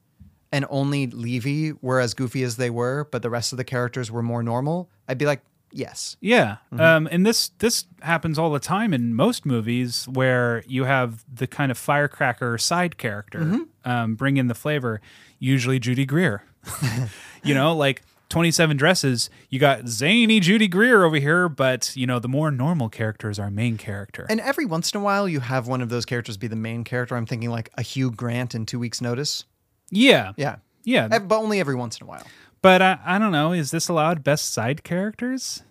and 0.53 0.65
only 0.71 1.09
Levy 1.09 1.73
were 1.73 1.99
as 1.99 2.15
goofy 2.15 2.45
as 2.45 2.57
they 2.57 2.71
were, 2.71 3.09
but 3.11 3.23
the 3.23 3.31
rest 3.31 3.53
of 3.53 3.57
the 3.57 3.65
characters 3.65 4.11
were 4.13 4.23
more 4.23 4.45
normal, 4.45 4.89
I'd 5.09 5.19
be 5.19 5.27
like, 5.27 5.43
yes. 5.77 6.17
Yeah, 6.21 6.57
Mhm. 6.73 6.81
um, 6.81 7.09
and 7.11 7.25
this 7.27 7.51
this 7.59 7.85
happens 8.03 8.39
all 8.39 8.51
the 8.51 8.59
time 8.61 8.93
in 8.95 9.15
most 9.15 9.47
movies 9.47 10.07
where 10.11 10.65
you 10.67 10.85
have 10.85 11.25
the 11.33 11.47
kind 11.47 11.71
of 11.71 11.79
firecracker 11.79 12.59
side 12.59 12.99
character 12.99 13.41
Mhm. 13.41 13.61
um, 13.85 14.15
bring 14.17 14.37
in 14.39 14.49
the 14.49 14.55
flavor. 14.55 15.01
Usually 15.39 15.79
Judy 15.79 16.05
Greer, 16.07 16.43
you 17.45 17.55
know, 17.55 17.75
like 17.77 18.03
Twenty 18.29 18.51
Seven 18.51 18.77
Dresses. 18.77 19.31
You 19.51 19.59
got 19.61 19.87
zany 19.87 20.41
Judy 20.41 20.67
Greer 20.67 21.05
over 21.05 21.17
here, 21.17 21.49
but 21.49 21.93
you 21.95 22.07
know 22.07 22.19
the 22.19 22.29
more 22.29 22.51
normal 22.51 22.89
character 22.89 23.31
is 23.31 23.39
our 23.39 23.51
main 23.51 23.77
character. 23.77 24.27
And 24.29 24.41
every 24.41 24.65
once 24.67 24.91
in 24.93 25.01
a 25.01 25.03
while, 25.05 25.29
you 25.29 25.41
have 25.41 25.69
one 25.69 25.81
of 25.83 25.91
those 25.91 26.05
characters 26.05 26.37
be 26.37 26.49
the 26.49 26.57
main 26.57 26.83
character. 26.85 27.17
I'm 27.17 27.27
thinking 27.27 27.51
like 27.51 27.71
a 27.79 27.83
Hugh 27.83 28.11
Grant 28.11 28.55
in 28.55 28.67
Two 28.67 28.79
Weeks 28.81 29.01
Notice. 29.01 29.45
yeah, 29.91 30.33
Yeah, 30.37 30.57
yeah, 30.83 31.07
but 31.19 31.37
only 31.37 31.61
every 31.61 31.77
once 31.77 31.99
in 32.01 32.05
a 32.05 32.09
while. 32.09 32.27
But 32.63 32.83
I, 32.83 32.99
I 33.05 33.19
don't 33.21 33.31
know. 33.31 33.53
Is 33.53 33.71
this 33.71 33.87
allowed 33.89 34.25
best 34.25 34.53
side 34.53 34.83
characters? 34.83 35.63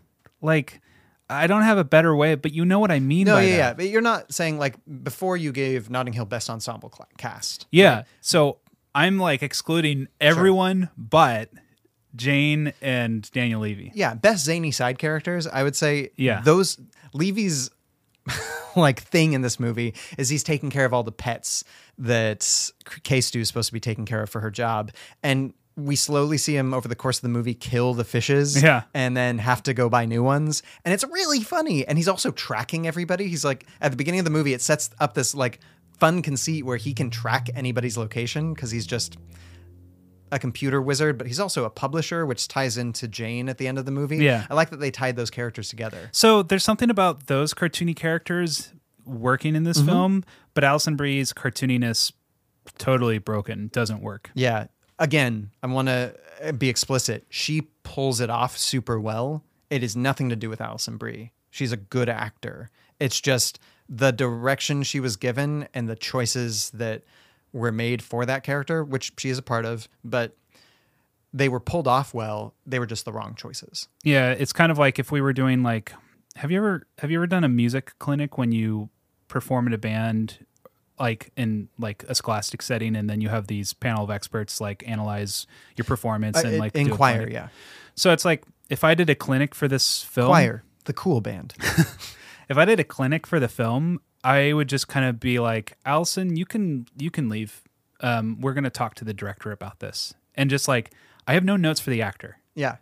Like, 0.46 0.82
I 1.30 1.48
don't 1.48 1.64
have 1.64 1.78
a 1.78 1.84
better 1.84 2.16
way, 2.16 2.36
but 2.36 2.54
you 2.54 2.64
know 2.66 2.80
what 2.80 2.92
I 2.92 3.00
mean 3.00 3.26
No, 3.26 3.34
by 3.36 3.42
yeah, 3.42 3.50
that. 3.50 3.58
yeah. 3.58 3.74
But 3.74 3.88
you're 3.90 4.02
not 4.02 4.32
saying 4.34 4.58
like 4.60 4.76
before 5.04 5.36
you 5.36 5.52
gave 5.52 5.90
Notting 5.90 6.14
Hill 6.14 6.26
Best 6.26 6.50
Ensemble 6.50 6.90
cla- 6.90 7.08
Cast. 7.18 7.66
Yeah. 7.72 8.04
So 8.22 8.60
I'm 8.94 9.18
like 9.18 9.42
excluding 9.44 10.08
everyone 10.22 10.90
but 10.98 11.50
Jane 12.16 12.72
and 12.82 13.30
Daniel 13.32 13.62
Levy. 13.62 13.92
Yeah, 13.96 14.14
best 14.14 14.46
zany 14.46 14.72
side 14.72 15.00
characters. 15.00 15.48
I 15.48 15.64
would 15.64 15.76
say. 15.76 16.12
Yeah. 16.16 16.42
those 16.42 16.80
Levy's 17.14 17.70
like 18.76 19.00
thing 19.02 19.34
in 19.34 19.42
this 19.42 19.60
movie 19.60 19.94
is 20.18 20.30
he's 20.30 20.44
taking 20.44 20.70
care 20.70 20.86
of 20.86 20.94
all 20.94 21.04
the 21.04 21.12
pets 21.12 21.64
that 21.98 22.70
K 23.04 23.22
Stew 23.22 23.40
is 23.42 23.48
supposed 23.48 23.68
to 23.68 23.74
be 23.74 23.80
taking 23.80 24.06
care 24.06 24.22
of 24.22 24.30
for 24.30 24.42
her 24.42 24.52
job, 24.52 24.92
and 25.24 25.54
we 25.78 25.96
slowly 25.96 26.38
see 26.38 26.56
him 26.56 26.74
over 26.74 26.88
the 26.88 26.96
course 26.96 27.18
of 27.18 27.22
the 27.24 27.30
movie 27.30 27.54
kill 27.54 27.94
the 27.94 28.06
fishes, 28.06 28.62
Yeah. 28.64 28.84
and 28.94 29.16
then 29.18 29.40
have 29.40 29.62
to 29.64 29.74
go 29.74 29.90
buy 29.90 30.06
new 30.06 30.24
ones, 30.24 30.64
and 30.86 30.94
it's 30.94 31.04
really 31.04 31.42
funny. 31.42 31.86
And 31.86 31.98
he's 31.98 32.08
also 32.08 32.32
tracking 32.32 32.88
everybody. 32.88 33.28
He's 33.28 33.44
like 33.44 33.66
at 33.82 33.92
the 33.92 33.98
beginning 33.98 34.20
of 34.20 34.26
the 34.26 34.32
movie, 34.32 34.54
it 34.54 34.62
sets 34.62 34.90
up 35.00 35.14
this 35.16 35.36
like 35.36 35.60
fun 36.00 36.22
conceit 36.22 36.66
where 36.66 36.78
he 36.78 36.94
can 36.94 37.10
track 37.10 37.50
anybody's 37.56 37.98
location 37.98 38.54
because 38.54 38.72
he's 38.72 38.86
just 38.86 39.18
a 40.32 40.40
computer 40.40 40.82
wizard, 40.82 41.18
but 41.18 41.28
he's 41.28 41.40
also 41.40 41.66
a 41.66 41.70
publisher, 41.70 42.26
which 42.26 42.48
ties 42.48 42.78
into 42.78 43.08
Jane 43.08 43.48
at 43.48 43.58
the 43.58 43.68
end 43.68 43.78
of 43.78 43.86
the 43.86 43.92
movie. 43.92 44.18
Yeah. 44.18 44.46
I 44.50 44.54
like 44.56 44.70
that 44.72 44.80
they 44.80 44.92
tied 44.92 45.16
those 45.16 45.30
characters 45.30 45.70
together. 45.70 46.10
So 46.12 46.42
there's 46.42 46.64
something 46.64 46.90
about 46.90 47.28
those 47.28 47.54
cartoony 47.54 47.96
characters 47.96 48.74
working 49.06 49.56
in 49.56 49.64
this 49.64 49.80
Mhm. 49.82 49.86
film, 49.86 50.24
but 50.54 50.64
Alison 50.64 50.96
Brie's 50.96 51.32
cartooniness 51.32 52.12
totally 52.80 53.20
broken, 53.20 53.70
doesn't 53.72 54.02
work. 54.02 54.32
Yeah. 54.34 54.66
Again, 55.00 55.52
I 55.62 55.68
want 55.68 55.88
to 55.88 56.16
uh, 56.44 56.52
be 56.54 56.70
explicit. 56.70 57.26
She 57.30 57.62
pulls 57.84 58.20
it 58.20 58.30
off 58.30 58.58
super 58.58 59.00
well. 59.00 59.44
It 59.70 59.84
is 59.84 59.96
nothing 59.96 60.30
to 60.30 60.36
do 60.36 60.50
with 60.50 60.62
Alison 60.62 60.98
Brie. 60.98 61.32
She's 61.50 61.72
a 61.72 61.78
good 61.78 62.10
actor. 62.10 62.70
It's 63.00 63.20
just 63.20 63.60
the 63.90 64.12
direction 64.12 64.84
she 64.84 65.00
was 65.00 65.16
given 65.16 65.68
and 65.74 65.88
the 65.88 65.96
choices 65.96 66.70
that 66.72 67.04
were 67.54 67.72
made 67.72 68.02
for 68.02 68.26
that 68.26 68.44
character, 68.44 68.84
which 68.84 69.14
she 69.18 69.30
is 69.30 69.38
a 69.38 69.42
part 69.42 69.66
of, 69.66 69.88
but 70.04 70.36
they 71.34 71.50
were 71.50 71.60
pulled 71.60 71.88
off 71.88 72.14
well. 72.14 72.54
They 72.66 72.80
were 72.80 72.86
just 72.86 73.06
the 73.06 73.12
wrong 73.12 73.36
choices. 73.36 73.88
Yeah, 74.04 74.32
it's 74.32 74.54
kind 74.54 74.72
of 74.72 74.78
like 74.78 75.00
if 75.00 75.12
we 75.12 75.22
were 75.22 75.34
doing 75.34 75.64
like 75.64 75.94
have 76.36 76.52
you 76.52 76.58
ever 76.58 76.88
have 77.00 77.12
you 77.12 77.18
ever 77.18 77.28
done 77.28 77.44
a 77.44 77.50
music 77.50 77.94
clinic 78.00 78.38
when 78.38 78.52
you 78.52 78.90
perform 79.28 79.68
in 79.68 79.74
a 79.74 79.78
band 79.78 80.46
like 81.00 81.32
in 81.36 81.70
like 81.78 82.04
a 82.08 82.16
scholastic 82.16 82.62
setting, 82.62 82.96
and 82.96 83.10
then 83.10 83.22
you 83.22 83.30
have 83.30 83.48
these 83.48 83.74
panel 83.74 84.04
of 84.04 84.10
experts 84.12 84.62
like 84.62 84.84
analyze 84.88 85.46
your 85.76 85.86
performance 85.86 86.38
Uh, 86.38 86.48
and 86.48 86.58
like 86.58 86.74
do 86.74 86.80
in 86.82 86.92
a 86.92 86.96
choir, 86.96 87.18
clinic. 87.18 87.34
yeah. 87.34 87.48
So 87.96 88.12
it's 88.12 88.26
like 88.26 88.44
if 88.70 88.84
I 88.84 88.96
did 88.96 89.10
a 89.10 89.16
clinic 89.16 89.54
for 89.56 89.68
this 89.68 90.02
film, 90.04 90.28
Choir, 90.28 90.64
the 90.86 90.94
cool 90.94 91.22
band. 91.22 91.54
if 92.50 92.58
I 92.58 92.66
did 92.66 92.80
a 92.80 92.84
clinic 92.84 93.26
for 93.28 93.40
the 93.40 93.48
film, 93.48 94.00
I 94.24 94.54
would 94.54 94.70
just 94.70 94.88
kind 94.88 95.06
of 95.06 95.20
be 95.20 95.40
like, 95.40 95.78
Alison, 95.86 96.36
you 96.36 96.46
can 96.46 96.88
you 96.98 97.12
can 97.12 97.30
leave. 97.30 97.62
Um, 98.02 98.40
we're 98.42 98.54
gonna 98.54 98.70
talk 98.70 98.96
to 98.96 99.06
the 99.06 99.14
director 99.14 99.52
about 99.52 99.80
this, 99.80 100.14
and 100.36 100.50
just 100.50 100.68
like 100.68 100.92
I 101.28 101.34
have 101.34 101.44
no 101.44 101.56
notes 101.58 101.80
for 101.80 101.90
the 101.90 102.02
actor. 102.02 102.38
Yeah. 102.56 102.78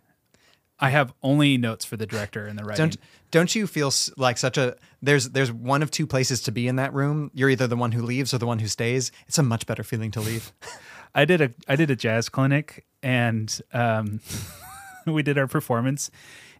I 0.80 0.90
have 0.90 1.12
only 1.22 1.56
notes 1.56 1.84
for 1.84 1.96
the 1.96 2.06
director 2.06 2.46
and 2.46 2.58
the 2.58 2.64
writing. 2.64 2.86
Don't 2.86 2.96
don't 3.30 3.54
you 3.54 3.66
feel 3.66 3.92
like 4.16 4.38
such 4.38 4.58
a 4.58 4.76
there's 5.02 5.30
there's 5.30 5.52
one 5.52 5.82
of 5.82 5.90
two 5.90 6.06
places 6.06 6.42
to 6.42 6.52
be 6.52 6.68
in 6.68 6.76
that 6.76 6.92
room. 6.92 7.30
You're 7.34 7.50
either 7.50 7.66
the 7.66 7.76
one 7.76 7.92
who 7.92 8.02
leaves 8.02 8.34
or 8.34 8.38
the 8.38 8.46
one 8.46 8.58
who 8.58 8.68
stays. 8.68 9.12
It's 9.26 9.38
a 9.38 9.42
much 9.42 9.66
better 9.66 9.84
feeling 9.84 10.10
to 10.12 10.20
leave. 10.20 10.52
I 11.14 11.24
did 11.24 11.40
a 11.40 11.50
I 11.68 11.76
did 11.76 11.90
a 11.90 11.96
jazz 11.96 12.28
clinic 12.28 12.84
and 13.04 13.60
um, 13.72 14.20
we 15.06 15.22
did 15.22 15.38
our 15.38 15.46
performance, 15.46 16.10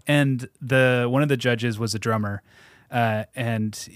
and 0.07 0.49
the 0.61 1.09
one 1.11 1.23
of 1.23 1.29
the 1.29 1.37
judges 1.37 1.79
was 1.79 1.95
a 1.95 1.99
drummer, 1.99 2.43
uh, 2.91 3.25
and 3.35 3.89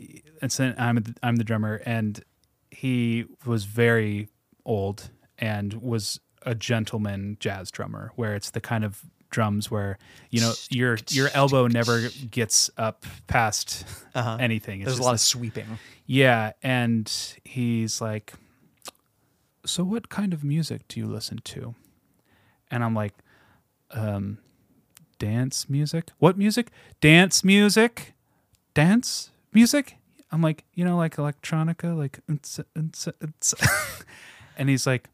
and 0.43 0.51
so 0.51 0.75
I'm 0.77 1.15
I'm 1.23 1.37
the 1.37 1.45
drummer, 1.45 1.81
and 1.87 2.25
he 2.71 3.27
was 3.45 3.65
very 3.65 4.29
old 4.65 5.11
and 5.39 5.75
was 5.75 6.21
a 6.43 6.55
gentleman 6.55 7.37
jazz 7.39 7.71
drummer, 7.71 8.13
where 8.17 8.35
it's 8.35 8.51
the 8.51 8.61
kind 8.61 8.85
of 8.85 9.05
drums 9.31 9.71
where 9.71 9.99
you 10.31 10.41
know 10.41 10.53
your 10.71 10.99
your 11.11 11.29
elbow 11.35 11.67
never 11.67 12.09
gets 12.31 12.71
up 12.77 13.05
past 13.27 13.85
Uh-huh. 14.15 14.37
anything. 14.41 14.81
It's 14.81 14.87
There's 14.91 14.99
a 14.99 15.03
lot 15.03 15.09
like- 15.09 15.15
of 15.17 15.21
sweeping. 15.21 15.79
yeah, 16.07 16.53
and 16.63 17.11
he's 17.45 18.01
like, 18.01 18.33
"So 19.67 19.85
what 19.85 20.09
kind 20.09 20.33
of 20.33 20.43
music 20.45 20.89
do 20.89 20.99
you 21.01 21.07
listen 21.07 21.39
to?" 21.45 21.75
And 22.71 22.83
I'm 22.85 22.95
like, 22.95 23.15
um, 23.91 24.39
"Dance 25.19 25.69
music? 25.69 26.11
What 26.19 26.37
music? 26.39 26.71
Dance 27.01 27.45
music? 27.45 28.15
Dance 28.75 29.31
music?" 29.53 29.97
I'm 30.31 30.43
like, 30.43 30.65
"You 30.75 30.85
know, 30.85 30.97
like 30.97 31.17
electronica, 31.17 31.97
like." 31.97 32.21
"Ntsa, 32.29 32.65
ntsa, 32.77 33.13
ntsa." 33.21 34.05
and 34.59 34.69
he's 34.69 34.87
like, 34.87 35.09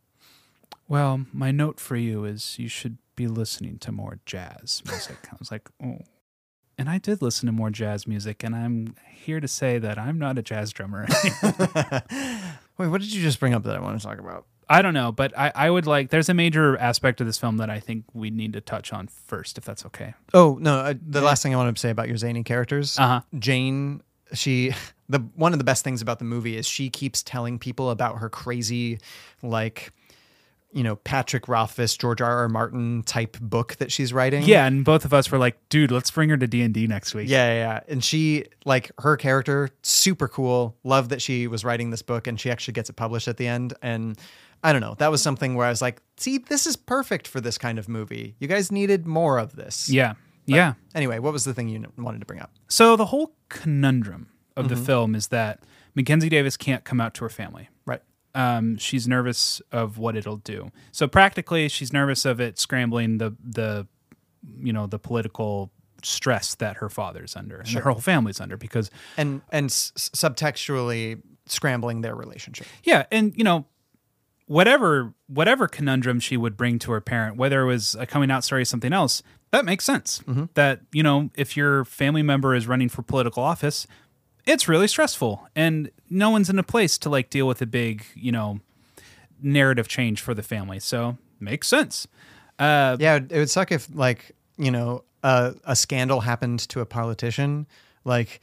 "Well, 0.89 1.27
my 1.33 1.51
note 1.53 1.79
for 1.81 1.97
you 1.97 2.25
is 2.25 2.59
you 2.59 2.69
should 2.69 2.99
be 3.17 3.27
listening 3.27 3.79
to 3.79 3.93
more 3.93 4.19
jazz 4.27 4.83
music." 4.87 5.17
I 5.33 5.37
was 5.39 5.51
like, 5.51 5.69
"Oh." 5.83 5.99
And 6.77 6.89
I 6.91 6.99
did 6.99 7.23
listen 7.23 7.47
to 7.47 7.53
more 7.53 7.71
jazz 7.71 8.05
music, 8.07 8.43
and 8.43 8.55
I'm 8.55 8.97
here 9.09 9.39
to 9.39 9.47
say 9.47 9.79
that 9.79 9.97
I'm 9.97 10.19
not 10.19 10.39
a 10.39 10.43
jazz 10.43 10.73
drummer. 10.73 11.07
Wait, 12.79 12.89
what 12.89 13.01
did 13.01 13.13
you 13.13 13.23
just 13.23 13.39
bring 13.39 13.55
up 13.55 13.63
that 13.65 13.77
I 13.77 13.81
want 13.81 14.01
to 14.01 14.05
talk 14.07 14.19
about? 14.19 14.47
I 14.69 14.81
don't 14.83 14.95
know, 14.95 15.13
but 15.13 15.37
I, 15.39 15.53
I 15.55 15.71
would 15.71 15.87
like. 15.87 16.11
There's 16.11 16.29
a 16.31 16.35
major 16.35 16.77
aspect 16.79 17.21
of 17.21 17.27
this 17.27 17.39
film 17.39 17.59
that 17.59 17.69
I 17.71 17.81
think 17.81 18.05
we 18.15 18.31
need 18.31 18.55
to 18.55 18.61
touch 18.61 18.93
on 18.93 19.09
first, 19.09 19.59
if 19.59 19.65
that's 19.65 19.85
okay. 19.87 20.15
Oh 20.33 20.57
no! 20.61 20.79
Uh, 20.79 20.95
the 21.07 21.21
Yeah. 21.21 21.27
last 21.27 21.43
thing 21.43 21.53
I 21.55 21.59
wanted 21.59 21.77
to 21.77 21.81
say 21.81 21.91
about 21.91 22.09
your 22.09 22.17
zany 22.17 22.43
characters, 22.43 22.99
Uh-huh. 22.99 23.21
Jane. 23.39 24.03
She 24.33 24.75
the 25.09 25.19
one 25.37 25.53
of 25.53 25.59
the 25.59 25.65
best 25.65 25.85
things 25.85 26.01
about 26.03 26.19
the 26.19 26.25
movie 26.25 26.57
is 26.57 26.67
she 26.67 26.89
keeps 26.89 27.23
telling 27.23 27.59
people 27.59 27.91
about 27.91 28.19
her 28.19 28.29
crazy, 28.31 28.99
like, 29.43 29.93
you 30.75 30.83
know, 30.83 30.97
Patrick 30.97 31.49
Rothfuss, 31.49 31.97
George 31.97 32.21
R. 32.21 32.39
R. 32.41 32.49
Martin 32.49 33.03
type 33.05 33.39
book 33.41 33.77
that 33.77 33.91
she's 33.93 34.13
writing. 34.13 34.43
Yeah, 34.43 34.67
and 34.67 34.85
both 34.85 35.05
of 35.05 35.15
us 35.15 35.31
were 35.31 35.39
like, 35.39 35.57
"Dude, 35.71 35.91
let's 35.91 36.11
bring 36.11 36.29
her 36.31 36.37
to 36.37 36.47
D 36.47 36.61
and 36.63 36.75
D 36.75 36.87
next 36.87 37.15
week." 37.15 37.29
Yeah, 37.29 37.53
yeah, 37.53 37.59
yeah. 37.75 37.81
And 37.89 38.03
she, 38.05 38.45
like, 38.67 38.91
her 38.99 39.17
character, 39.17 39.71
super 39.83 40.29
cool. 40.29 40.77
Love 40.85 41.09
that 41.11 41.23
she 41.23 41.47
was 41.47 41.65
writing 41.65 41.91
this 41.91 42.03
book 42.03 42.27
and 42.27 42.39
she 42.39 42.51
actually 42.51 42.73
gets 42.75 42.91
it 42.91 42.95
published 42.97 43.29
at 43.29 43.37
the 43.37 43.47
end. 43.47 43.73
And 43.83 44.19
I 44.63 44.73
don't 44.73 44.81
know, 44.83 44.95
that 44.99 45.11
was 45.11 45.23
something 45.23 45.55
where 45.55 45.67
I 45.67 45.71
was 45.71 45.81
like, 45.81 46.03
see, 46.17 46.39
this 46.39 46.67
is 46.67 46.75
perfect 46.77 47.29
for 47.29 47.41
this 47.41 47.57
kind 47.59 47.79
of 47.79 47.89
movie. 47.89 48.35
You 48.41 48.49
guys 48.49 48.73
needed 48.73 49.07
more 49.07 49.39
of 49.39 49.55
this. 49.57 49.89
Yeah, 49.89 50.15
But 50.47 50.55
yeah. 50.57 50.75
Anyway, 50.95 51.19
what 51.21 51.33
was 51.33 51.45
the 51.45 51.55
thing 51.55 51.69
you 51.69 51.85
wanted 51.97 52.19
to 52.21 52.27
bring 52.27 52.41
up? 52.41 52.51
So 52.69 52.97
the 52.97 53.07
whole 53.07 53.35
conundrum 53.49 54.29
of 54.57 54.69
the 54.69 54.75
Mhm. 54.75 54.87
film 54.87 55.15
is 55.15 55.29
that 55.29 55.61
Mackenzie 55.95 56.29
Davis 56.29 56.57
can't 56.57 56.83
come 56.85 57.01
out 57.01 57.15
to 57.15 57.25
her 57.25 57.29
family. 57.31 57.69
Right. 57.87 58.01
Um, 58.35 58.77
she's 58.79 59.07
nervous 59.07 59.63
of 59.71 59.97
what 59.99 60.17
it'll 60.17 60.39
do. 60.39 60.71
So 60.93 61.07
practically, 61.07 61.69
she's 61.69 61.93
nervous 61.93 62.25
of 62.25 62.41
it 62.41 62.59
scrambling 62.59 63.19
the 63.19 63.37
the 63.43 63.87
you 64.59 64.73
know 64.73 64.87
the 64.87 64.99
political 64.99 65.71
stress 66.03 66.55
that 66.57 66.77
her 66.77 66.89
father's 66.91 67.35
under 67.37 67.59
and 67.61 67.69
Sure. 67.69 67.83
her 67.83 67.91
whole 67.93 68.01
family's 68.01 68.41
under 68.41 68.57
because 68.59 68.91
And 69.17 69.41
and 69.51 69.67
s- 69.67 69.93
subtextually 69.97 71.23
scrambling 71.47 72.01
their 72.03 72.15
relationship. 72.15 72.67
Yeah, 72.83 73.07
and 73.13 73.33
you 73.37 73.45
know, 73.45 73.67
whatever 74.47 75.15
whatever 75.27 75.67
conundrum 75.69 76.21
she 76.21 76.37
would 76.37 76.57
bring 76.57 76.79
to 76.81 76.93
her 76.93 77.01
parent, 77.01 77.37
whether 77.37 77.63
it 77.63 77.67
was 77.67 77.95
a 77.95 78.07
coming 78.07 78.31
out 78.31 78.45
story 78.45 78.63
or 78.63 78.67
something 78.67 78.93
else, 78.93 79.23
that 79.51 79.65
makes 79.65 79.85
sense. 79.85 80.21
Mm-hmm. 80.27 80.45
That 80.55 80.81
you 80.93 81.03
know, 81.03 81.31
if 81.37 81.57
your 81.57 81.85
family 81.85 82.23
member 82.23 82.55
is 82.55 82.67
running 82.67 82.89
for 82.89 83.03
political 83.03 83.43
office, 83.43 83.87
it's 84.47 84.69
really 84.69 84.89
stressful, 84.89 85.47
and 85.55 85.91
no 86.11 86.31
one's 86.31 86.51
in 86.51 86.59
a 86.59 86.63
place 86.63 86.99
to 86.99 87.11
like 87.11 87.31
deal 87.31 87.47
with 87.47 87.63
a 87.63 87.67
big 87.67 88.05
you 88.15 88.33
know 88.33 88.61
narrative 89.43 89.89
change 89.89 90.21
for 90.21 90.35
the 90.35 90.43
family. 90.43 90.81
So 90.81 91.19
makes 91.41 91.69
sense. 91.69 92.07
Uh, 92.59 92.97
yeah, 93.01 93.17
it 93.17 93.33
would 93.33 93.51
suck 93.51 93.73
if 93.73 93.89
like 93.95 94.33
you 94.57 94.71
know 94.71 95.05
a 95.23 95.55
a 95.65 95.77
scandal 95.77 96.21
happened 96.21 96.61
to 96.71 96.81
a 96.81 96.87
politician. 96.87 97.67
Like 98.05 98.41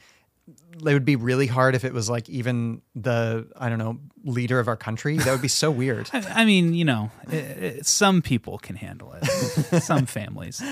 it 0.74 0.92
would 0.92 1.04
be 1.04 1.16
really 1.16 1.46
hard 1.46 1.74
if 1.74 1.84
it 1.84 1.92
was 1.92 2.10
like 2.10 2.28
even 2.28 2.82
the 2.94 3.46
I 3.56 3.68
don't 3.68 3.78
know 3.78 3.98
leader 4.24 4.58
of 4.58 4.68
our 4.68 4.76
country. 4.76 5.16
That 5.16 5.30
would 5.30 5.42
be 5.42 5.48
so 5.48 5.70
weird. 5.70 6.10
I, 6.12 6.42
I 6.42 6.44
mean, 6.44 6.74
you 6.74 6.84
know, 6.84 7.10
i 7.30 7.36
i 7.36 7.78
some 7.82 8.22
people 8.22 8.58
can 8.58 8.76
handle 8.76 9.14
it, 9.20 9.24
some 9.82 10.06
families. 10.06 10.62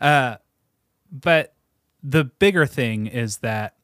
Uh, 0.00 0.36
but 1.10 1.54
the 2.02 2.24
bigger 2.24 2.66
thing 2.66 3.06
is 3.06 3.38
that 3.38 3.74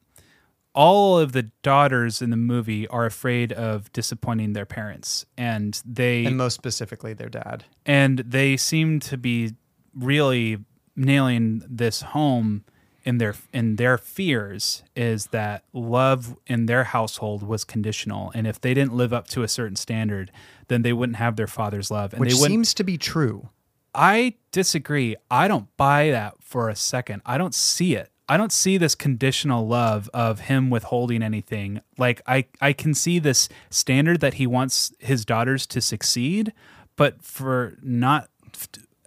all 0.77 1.17
of 1.17 1.31
the 1.31 1.43
daughters 1.63 2.21
in 2.21 2.29
the 2.29 2.37
movie 2.37 2.87
are 2.89 3.05
afraid 3.07 3.51
of 3.51 3.91
disappointing 3.93 4.53
their 4.53 4.65
parents, 4.65 5.25
and 5.35 5.81
they 5.83 6.23
and 6.25 6.37
most 6.37 6.53
specifically 6.53 7.13
their 7.13 7.29
dad. 7.29 7.65
and 7.85 8.19
they 8.19 8.55
seem 8.55 8.99
to 8.99 9.17
be 9.17 9.53
really 9.95 10.59
nailing 10.95 11.63
this 11.67 12.01
home 12.03 12.63
in 13.03 13.17
their 13.17 13.33
in 13.51 13.77
their 13.77 13.97
fears 13.97 14.83
is 14.95 15.27
that 15.27 15.63
love 15.73 16.35
in 16.45 16.67
their 16.67 16.83
household 16.83 17.41
was 17.41 17.63
conditional 17.63 18.31
and 18.35 18.45
if 18.45 18.59
they 18.61 18.73
didn't 18.73 18.93
live 18.93 19.13
up 19.13 19.27
to 19.27 19.41
a 19.43 19.47
certain 19.47 19.75
standard 19.75 20.31
then 20.67 20.81
they 20.83 20.93
wouldn't 20.93 21.17
have 21.17 21.35
their 21.37 21.47
father's 21.47 21.89
love 21.89 22.13
and 22.13 22.19
Which 22.19 22.35
seems 22.35 22.73
to 22.75 22.83
be 22.83 22.97
true. 22.97 23.49
I 23.95 24.35
disagree. 24.51 25.15
I 25.31 25.47
don't 25.47 25.75
buy 25.77 26.11
that 26.11 26.35
for 26.41 26.69
a 26.69 26.75
second. 26.75 27.21
I 27.25 27.37
don't 27.39 27.55
see 27.55 27.95
it. 27.95 28.11
I 28.29 28.37
don't 28.37 28.51
see 28.51 28.77
this 28.77 28.95
conditional 28.95 29.67
love 29.67 30.09
of 30.13 30.41
him 30.41 30.69
withholding 30.69 31.23
anything. 31.23 31.81
Like 31.97 32.21
I 32.27 32.45
I 32.61 32.73
can 32.73 32.93
see 32.93 33.19
this 33.19 33.47
standard 33.69 34.19
that 34.19 34.35
he 34.35 34.45
wants 34.45 34.93
his 34.99 35.23
daughters 35.25 35.65
to 35.67 35.81
succeed, 35.81 36.53
but 36.95 37.23
for 37.23 37.77
not 37.81 38.29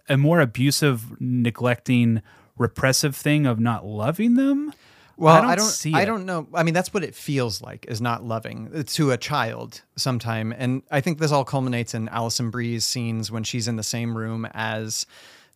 a 0.09 0.17
more 0.17 0.41
abusive, 0.41 1.19
neglecting, 1.21 2.21
repressive 2.57 3.15
thing 3.15 3.45
of 3.45 3.59
not 3.59 3.85
loving 3.85 4.35
them. 4.35 4.73
Well, 5.17 5.35
I 5.35 5.41
don't, 5.41 5.49
I 5.51 5.55
don't 5.55 5.65
see. 5.65 5.93
I 5.93 6.01
it. 6.01 6.05
don't 6.05 6.25
know. 6.25 6.47
I 6.53 6.63
mean, 6.63 6.73
that's 6.73 6.93
what 6.93 7.03
it 7.03 7.13
feels 7.13 7.61
like 7.61 7.85
is 7.87 8.01
not 8.01 8.23
loving 8.23 8.71
uh, 8.73 8.83
to 8.87 9.11
a 9.11 9.17
child 9.17 9.83
sometime. 9.95 10.51
And 10.57 10.81
I 10.89 10.99
think 10.99 11.19
this 11.19 11.31
all 11.31 11.45
culminates 11.45 11.93
in 11.93 12.09
Alison 12.09 12.49
Brie's 12.49 12.85
scenes 12.85 13.31
when 13.31 13.43
she's 13.43 13.67
in 13.67 13.75
the 13.75 13.83
same 13.83 14.17
room 14.17 14.47
as 14.53 15.05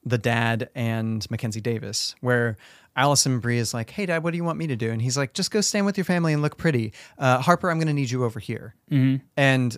the 0.06 0.20
dad 0.20 0.70
and 0.76 1.30
Mackenzie 1.32 1.62
Davis, 1.62 2.16
where 2.22 2.58
Alison 2.96 3.40
Brie 3.40 3.58
is 3.58 3.74
like, 3.74 3.90
"Hey, 3.90 4.06
dad, 4.06 4.24
what 4.24 4.32
do 4.32 4.38
you 4.38 4.44
want 4.44 4.58
me 4.58 4.68
to 4.68 4.76
do?" 4.76 4.92
And 4.92 5.02
he's 5.02 5.18
like, 5.18 5.34
"Just 5.34 5.52
go 5.52 5.62
stand 5.62 5.86
with 5.86 5.98
your 5.98 6.06
family 6.06 6.34
and 6.34 6.42
look 6.42 6.58
pretty." 6.58 6.94
Uh, 7.18 7.40
Harper, 7.42 7.70
I'm 7.70 7.78
going 7.78 7.88
to 7.88 7.94
need 7.94 8.10
you 8.12 8.24
over 8.24 8.40
here. 8.40 8.76
Mhm. 8.92 9.22
And 9.36 9.78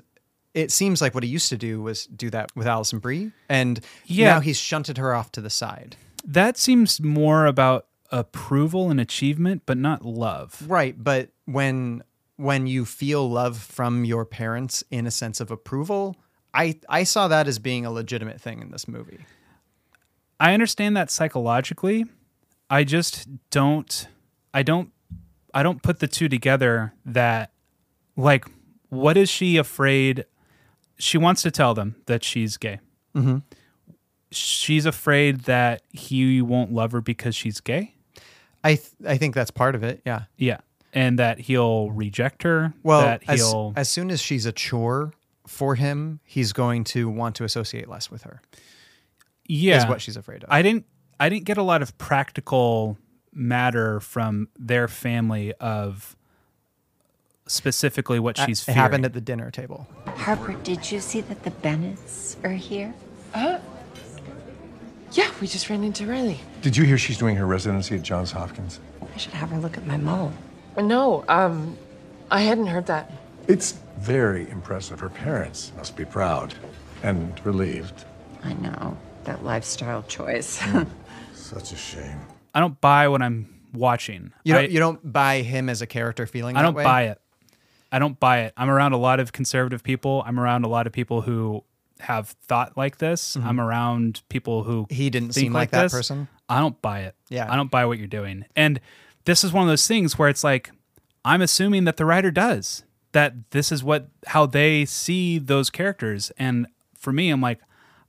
it 0.53 0.71
seems 0.71 1.01
like 1.01 1.13
what 1.13 1.23
he 1.23 1.29
used 1.29 1.49
to 1.49 1.57
do 1.57 1.81
was 1.81 2.05
do 2.07 2.29
that 2.31 2.51
with 2.55 2.67
Alison 2.67 2.99
Brie, 2.99 3.31
and 3.49 3.79
Yeah. 4.05 4.33
now 4.35 4.39
he's 4.39 4.57
shunted 4.57 4.97
her 4.97 5.13
off 5.15 5.31
to 5.33 5.41
the 5.41 5.49
side. 5.49 5.95
That 6.25 6.57
seems 6.57 6.99
more 7.01 7.45
about 7.45 7.87
approval 8.11 8.89
and 8.89 8.99
achievement, 8.99 9.63
but 9.65 9.77
not 9.77 10.05
love. 10.05 10.63
Right, 10.67 10.95
but 11.01 11.29
when 11.45 12.03
when 12.37 12.67
you 12.67 12.85
feel 12.85 13.27
love 13.27 13.57
from 13.57 14.05
your 14.05 14.23
parents 14.23 14.83
in 14.91 15.07
a 15.07 15.11
sense 15.11 15.39
of 15.39 15.49
approval, 15.49 16.15
I 16.53 16.79
I 16.87 17.03
saw 17.03 17.27
that 17.27 17.47
as 17.47 17.57
being 17.59 17.83
a 17.85 17.91
legitimate 17.91 18.39
thing 18.39 18.61
in 18.61 18.69
this 18.71 18.87
movie. 18.87 19.25
I 20.39 20.53
understand 20.53 20.95
that 20.97 21.09
psychologically. 21.09 22.05
I 22.69 22.83
just 22.83 23.27
don't 23.49 24.07
I 24.53 24.63
don't 24.63 24.91
I 25.53 25.63
don't 25.63 25.81
put 25.81 25.99
the 25.99 26.07
two 26.07 26.27
together 26.29 26.93
that 27.05 27.51
like 28.15 28.45
what 28.89 29.17
is 29.17 29.29
she 29.29 29.57
afraid 29.57 30.25
she 30.97 31.17
wants 31.17 31.41
to 31.43 31.51
tell 31.51 31.73
them 31.73 31.95
that 32.07 32.23
she's 32.23 32.57
gay. 32.57 32.79
Mhm. 33.15 33.43
She's 34.31 34.85
afraid 34.85 35.41
that 35.41 35.83
he 35.93 36.41
won't 36.41 36.73
love 36.73 36.91
her 36.91 37.01
because 37.01 37.35
she's 37.35 37.59
gay. 37.61 37.95
I 38.63 38.75
th- 38.75 38.91
I 39.07 39.17
think 39.17 39.33
that's 39.35 39.51
part 39.51 39.75
of 39.75 39.83
it. 39.83 40.01
Yeah. 40.05 40.23
Yeah. 40.37 40.57
and 40.93 41.19
that 41.19 41.37
he'll 41.39 41.91
reject 41.91 42.43
her. 42.43 42.73
Well, 42.81 43.01
that 43.01 43.21
as, 43.27 43.39
he'll 43.39 43.73
as 43.75 43.87
soon 43.89 44.09
as 44.09 44.19
she's 44.21 44.45
a 44.45 44.51
chore 44.51 45.11
for 45.45 45.75
him, 45.75 46.19
he's 46.23 46.53
going 46.53 46.83
to 46.85 47.07
want 47.09 47.35
to 47.35 47.43
associate 47.43 47.87
less 47.87 48.09
with 48.09 48.23
her. 48.23 48.41
yeah 49.45 49.77
is 49.77 49.85
what 49.87 50.01
she's 50.01 50.17
afraid 50.17 50.43
of. 50.43 50.49
I 50.51 50.61
didn't 50.61 50.85
I 51.19 51.29
didn't 51.29 51.45
get 51.45 51.57
a 51.57 51.63
lot 51.63 51.81
of 51.81 51.97
practical 51.97 52.97
matter 53.33 53.99
from 53.99 54.49
their 54.57 54.87
family 54.87 55.53
of 55.55 56.15
specifically 57.47 58.19
what 58.19 58.37
Uh, 58.39 58.45
she's 58.45 58.61
it 58.61 58.65
fearing. 58.65 58.79
happened 58.79 59.05
at 59.05 59.13
the 59.13 59.21
dinner 59.21 59.49
table. 59.51 59.87
Harper, 60.05 60.53
did 60.63 60.91
you 60.91 60.99
see 60.99 61.21
that 61.21 61.43
the 61.43 61.51
Bennetts 61.51 62.35
are 62.43 62.51
here? 62.51 62.93
Uh, 63.33 63.59
yeah, 65.13 65.29
we 65.39 65.47
just 65.47 65.69
ran 65.69 65.83
into 65.83 66.05
Riley. 66.05 66.39
Did 66.61 66.75
you 66.75 66.83
hear 66.83 66.97
she's 66.97 67.17
doing 67.17 67.35
her 67.37 67.45
residency 67.45 67.95
at 67.95 68.01
Johns 68.03 68.31
Hopkins? 68.31 68.79
I 69.13 69.17
should 69.17 69.33
have 69.33 69.49
her 69.49 69.57
look 69.59 69.77
at 69.77 69.85
my 69.87 69.97
mole. 69.97 70.33
No, 70.77 71.23
um, 71.29 71.77
I 72.29 72.41
hadn't 72.41 72.67
heard 72.67 72.85
that. 72.87 73.11
It's 73.47 73.73
very 73.97 74.49
impressive. 74.49 74.99
Her 74.99 75.09
parents 75.09 75.71
must 75.77 75.95
be 75.95 76.05
proud 76.05 76.53
and 77.01 77.39
relieved. 77.45 78.03
I 78.43 78.53
know. 78.53 78.97
That 79.23 79.43
lifestyle 79.43 80.03
choice. 80.03 80.61
Such 81.47 81.71
a 81.71 81.75
shame. 81.77 82.19
I 82.53 82.59
don't 82.59 82.79
buy 82.81 83.07
what 83.07 83.21
I'm 83.21 83.53
watching. 83.73 84.33
You 84.43 84.53
don't 84.53 84.63
I, 84.63 84.67
you 84.67 84.79
don't 84.79 85.11
buy 85.13 85.41
him 85.41 85.69
as 85.69 85.81
a 85.81 85.87
character 85.87 86.25
feeling. 86.27 86.55
I 86.57 86.61
that 86.61 86.65
don't 86.65 86.73
way? 86.75 86.83
buy 86.83 87.03
it. 87.03 87.21
I 87.91 87.99
don't 87.99 88.19
buy 88.19 88.39
it. 88.41 88.53
I'm 88.57 88.69
around 88.69 88.93
a 88.93 88.97
lot 88.97 89.19
of 89.19 89.31
conservative 89.31 89.81
people. 89.83 90.23
I'm 90.25 90.39
around 90.39 90.65
a 90.65 90.67
lot 90.67 90.87
of 90.87 90.93
people 90.93 91.21
who 91.21 91.63
have 91.99 92.29
thought 92.47 92.75
like 92.77 92.97
this. 92.97 93.37
Mhm. 93.37 93.45
I'm 93.45 93.59
around 93.61 94.21
people 94.29 94.63
who 94.63 94.87
He 94.89 95.09
didn't 95.09 95.29
think 95.33 95.45
seem 95.45 95.53
like 95.53 95.71
that 95.71 95.83
this. 95.83 95.91
person? 95.93 96.27
I 96.49 96.59
don't 96.59 96.79
buy 96.81 97.01
it. 97.01 97.15
Yeah. 97.29 97.51
I 97.51 97.55
don't 97.55 97.71
buy 97.71 97.85
what 97.85 97.97
you're 97.97 98.07
doing. 98.07 98.45
And 98.55 98.79
this 99.25 99.43
is 99.43 99.51
one 99.53 99.63
of 99.63 99.69
those 99.69 99.87
things 99.87 100.17
where 100.19 100.29
it's 100.29 100.43
like 100.43 100.69
I'm 101.25 101.41
assuming 101.41 101.85
that 101.85 101.97
the 101.97 102.05
writer 102.05 102.31
does 102.31 102.83
that 103.13 103.33
this 103.51 103.71
is 103.71 103.83
what 103.83 104.09
how 104.27 104.45
they 104.45 104.85
see 104.85 105.39
those 105.39 105.69
characters 105.69 106.31
and 106.37 106.67
for 106.97 107.11
me 107.13 107.29
I'm 107.29 107.41
like 107.41 107.59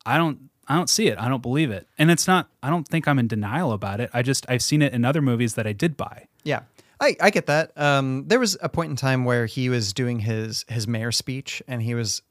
I 0.04 0.16
don't 0.18 0.47
I 0.68 0.76
don't 0.76 0.90
see 0.90 1.08
it. 1.08 1.18
I 1.18 1.28
don't 1.28 1.42
believe 1.42 1.70
it. 1.70 1.88
And 1.98 2.10
it's 2.10 2.26
not 2.26 2.48
I 2.62 2.70
don't 2.70 2.86
think 2.86 3.08
I'm 3.08 3.18
in 3.18 3.26
denial 3.26 3.72
about 3.72 4.00
it. 4.00 4.10
I 4.12 4.22
just 4.22 4.46
I've 4.48 4.62
seen 4.62 4.82
it 4.82 4.92
in 4.92 5.04
other 5.04 5.22
movies 5.22 5.54
that 5.54 5.66
I 5.66 5.72
did 5.72 5.96
buy. 5.96 6.28
Yeah. 6.44 6.60
I, 7.00 7.16
I 7.20 7.30
get 7.30 7.46
that. 7.46 7.70
Um, 7.76 8.24
there 8.26 8.40
was 8.40 8.56
a 8.60 8.68
point 8.68 8.90
in 8.90 8.96
time 8.96 9.24
where 9.24 9.46
he 9.46 9.68
was 9.68 9.92
doing 9.92 10.20
his 10.20 10.64
his 10.68 10.88
mayor 10.88 11.12
speech, 11.12 11.62
and 11.68 11.80
he 11.80 11.94
was 11.94 12.22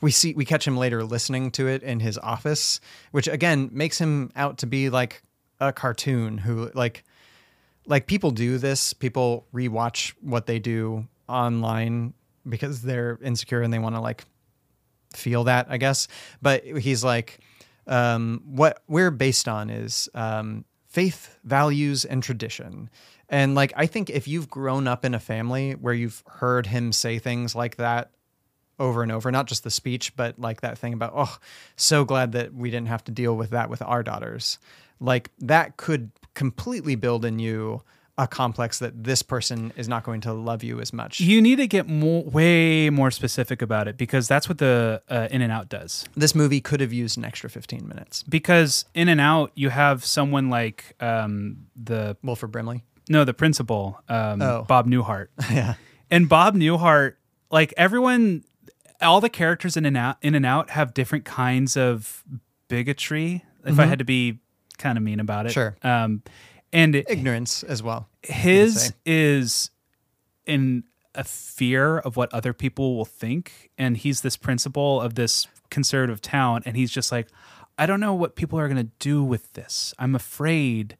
we 0.00 0.10
see 0.10 0.34
we 0.34 0.44
catch 0.44 0.66
him 0.66 0.76
later 0.76 1.04
listening 1.04 1.50
to 1.52 1.68
it 1.68 1.82
in 1.82 2.00
his 2.00 2.18
office, 2.18 2.80
which 3.12 3.28
again 3.28 3.70
makes 3.72 3.98
him 3.98 4.32
out 4.34 4.58
to 4.58 4.66
be 4.66 4.90
like 4.90 5.22
a 5.60 5.72
cartoon 5.72 6.38
who 6.38 6.70
like 6.74 7.04
like 7.86 8.06
people 8.06 8.32
do 8.32 8.58
this. 8.58 8.92
People 8.92 9.46
rewatch 9.54 10.12
what 10.20 10.46
they 10.46 10.58
do 10.58 11.06
online 11.28 12.12
because 12.48 12.82
they're 12.82 13.18
insecure 13.22 13.62
and 13.62 13.72
they 13.72 13.78
want 13.78 13.94
to 13.94 14.00
like 14.00 14.24
feel 15.14 15.44
that, 15.44 15.66
I 15.70 15.76
guess. 15.76 16.08
But 16.40 16.64
he's 16.64 17.04
like, 17.04 17.38
um, 17.86 18.42
what 18.44 18.82
we're 18.88 19.10
based 19.10 19.48
on 19.48 19.70
is 19.70 20.08
um, 20.14 20.64
faith, 20.88 21.38
values, 21.44 22.04
and 22.04 22.22
tradition. 22.22 22.90
And 23.28 23.54
like, 23.54 23.72
I 23.76 23.86
think 23.86 24.10
if 24.10 24.28
you've 24.28 24.50
grown 24.50 24.86
up 24.86 25.04
in 25.04 25.14
a 25.14 25.20
family 25.20 25.72
where 25.72 25.94
you've 25.94 26.22
heard 26.26 26.66
him 26.66 26.92
say 26.92 27.18
things 27.18 27.54
like 27.54 27.76
that 27.76 28.10
over 28.78 29.02
and 29.02 29.10
over, 29.10 29.30
not 29.30 29.46
just 29.46 29.64
the 29.64 29.70
speech, 29.70 30.14
but 30.16 30.38
like 30.38 30.60
that 30.60 30.76
thing 30.76 30.92
about, 30.92 31.12
oh, 31.14 31.38
so 31.76 32.04
glad 32.04 32.32
that 32.32 32.52
we 32.52 32.70
didn't 32.70 32.88
have 32.88 33.04
to 33.04 33.12
deal 33.12 33.36
with 33.36 33.50
that 33.50 33.70
with 33.70 33.80
our 33.82 34.02
daughters. 34.02 34.58
Like, 35.00 35.30
that 35.38 35.76
could 35.76 36.10
completely 36.34 36.94
build 36.94 37.24
in 37.24 37.38
you 37.38 37.82
a 38.18 38.26
complex 38.28 38.78
that 38.78 39.04
this 39.04 39.22
person 39.22 39.72
is 39.76 39.88
not 39.88 40.04
going 40.04 40.20
to 40.20 40.32
love 40.34 40.62
you 40.62 40.80
as 40.80 40.92
much. 40.92 41.18
You 41.18 41.40
need 41.40 41.56
to 41.56 41.66
get 41.66 41.88
more, 41.88 42.22
way 42.24 42.90
more 42.90 43.10
specific 43.10 43.62
about 43.62 43.88
it 43.88 43.96
because 43.96 44.28
that's 44.28 44.48
what 44.48 44.58
the 44.58 45.02
uh, 45.08 45.28
In 45.30 45.40
and 45.40 45.50
Out 45.50 45.68
does. 45.70 46.04
This 46.14 46.34
movie 46.34 46.60
could 46.60 46.80
have 46.80 46.92
used 46.92 47.16
an 47.16 47.24
extra 47.24 47.48
15 47.48 47.88
minutes. 47.88 48.22
Because 48.24 48.84
In 48.94 49.08
and 49.08 49.20
Out, 49.20 49.50
you 49.54 49.70
have 49.70 50.04
someone 50.04 50.50
like 50.50 50.94
um, 51.00 51.66
the 51.74 52.16
Wilford 52.22 52.52
Brimley. 52.52 52.84
No, 53.08 53.24
the 53.24 53.34
principal, 53.34 54.00
um, 54.08 54.42
Oh. 54.42 54.64
Bob 54.68 54.86
Newhart. 54.86 55.28
Yeah. 55.50 55.74
And 56.10 56.28
Bob 56.28 56.54
Newhart, 56.54 57.14
like 57.50 57.72
everyone, 57.78 58.44
all 59.00 59.22
the 59.22 59.30
characters 59.30 59.76
in 59.78 59.86
and 59.86 59.96
out, 59.96 60.18
in 60.20 60.34
and 60.34 60.44
out 60.44 60.68
have 60.70 60.92
different 60.92 61.24
kinds 61.24 61.78
of 61.78 62.22
bigotry. 62.68 63.42
If 63.64 63.78
I 63.78 63.84
Mhm. 63.84 63.88
had 63.88 63.98
to 64.00 64.04
be 64.04 64.40
kind 64.78 64.98
of 64.98 65.04
mean 65.04 65.20
about 65.20 65.46
it, 65.46 65.52
Sure. 65.52 65.76
Um, 65.82 66.22
and 66.72 66.94
Ignorance 66.94 67.62
as 67.62 67.82
well. 67.82 68.08
his 68.22 68.92
is 69.04 69.70
in 70.46 70.84
a 71.14 71.24
fear 71.24 71.98
of 71.98 72.16
what 72.16 72.32
other 72.32 72.52
people 72.52 72.96
will 72.96 73.04
think 73.04 73.70
and 73.76 73.96
he's 73.98 74.22
this 74.22 74.36
principal 74.36 75.00
of 75.00 75.14
this 75.14 75.46
conservative 75.70 76.20
town 76.22 76.62
and 76.64 76.74
he's 76.76 76.90
just 76.90 77.12
like 77.12 77.28
i 77.78 77.84
don't 77.84 78.00
know 78.00 78.14
what 78.14 78.34
people 78.34 78.58
are 78.58 78.66
going 78.66 78.78
to 78.78 78.90
do 78.98 79.22
with 79.22 79.52
this 79.52 79.92
i'm 79.98 80.14
afraid 80.14 80.96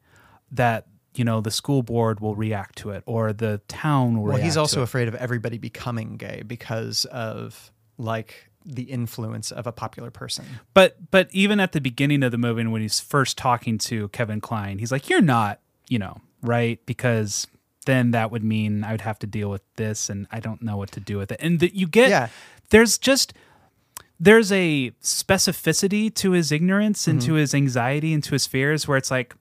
that 0.51 0.85
you 1.15 1.23
know 1.23 1.41
the 1.41 1.49
school 1.51 1.81
board 1.81 2.19
will 2.19 2.35
react 2.35 2.75
to 2.77 2.91
it 2.91 3.01
or 3.07 3.33
the 3.33 3.59
town 3.67 4.21
will 4.21 4.33
Well, 4.33 4.37
he's 4.37 4.57
also 4.57 4.81
afraid 4.83 5.07
of 5.07 5.15
everybody 5.15 5.57
becoming 5.57 6.17
gay 6.17 6.43
because 6.45 7.05
of 7.05 7.71
like 7.97 8.49
the 8.65 8.83
influence 8.83 9.51
of 9.51 9.67
a 9.67 9.71
popular 9.71 10.09
person. 10.09 10.45
But 10.73 11.11
but 11.11 11.27
even 11.31 11.59
at 11.59 11.73
the 11.73 11.81
beginning 11.81 12.23
of 12.23 12.31
the 12.31 12.37
movie, 12.37 12.65
when 12.65 12.81
he's 12.81 12.99
first 12.99 13.37
talking 13.37 13.77
to 13.79 14.07
Kevin 14.09 14.39
Kline, 14.41 14.79
he's 14.79 14.91
like, 14.91 15.09
"You're 15.09 15.21
not, 15.21 15.59
you 15.93 15.99
know, 15.99 16.15
right?" 16.41 16.79
Because 16.85 17.47
then 17.85 18.11
that 18.11 18.31
would 18.31 18.43
mean 18.43 18.83
I 18.83 18.91
would 18.91 19.01
have 19.09 19.19
to 19.19 19.27
deal 19.27 19.49
with 19.49 19.61
this, 19.75 20.09
and 20.09 20.25
I 20.31 20.39
don't 20.39 20.61
know 20.61 20.77
what 20.77 20.91
to 20.93 20.99
do 20.99 21.17
with 21.17 21.31
it. 21.31 21.39
And 21.41 21.59
that 21.59 21.73
you 21.75 21.87
get 21.87 22.09
Yeah. 22.09 22.27
there's 22.69 22.97
just 22.97 23.33
there's 24.19 24.51
a 24.53 24.91
specificity 25.01 26.13
to 26.15 26.31
his 26.31 26.51
ignorance 26.51 27.07
and 27.07 27.19
Mhm. 27.19 27.25
to 27.25 27.33
his 27.33 27.53
anxiety 27.53 28.13
and 28.13 28.23
to 28.23 28.31
his 28.31 28.47
fears, 28.47 28.87
where 28.87 28.97
it's 28.97 29.11
like. 29.11 29.35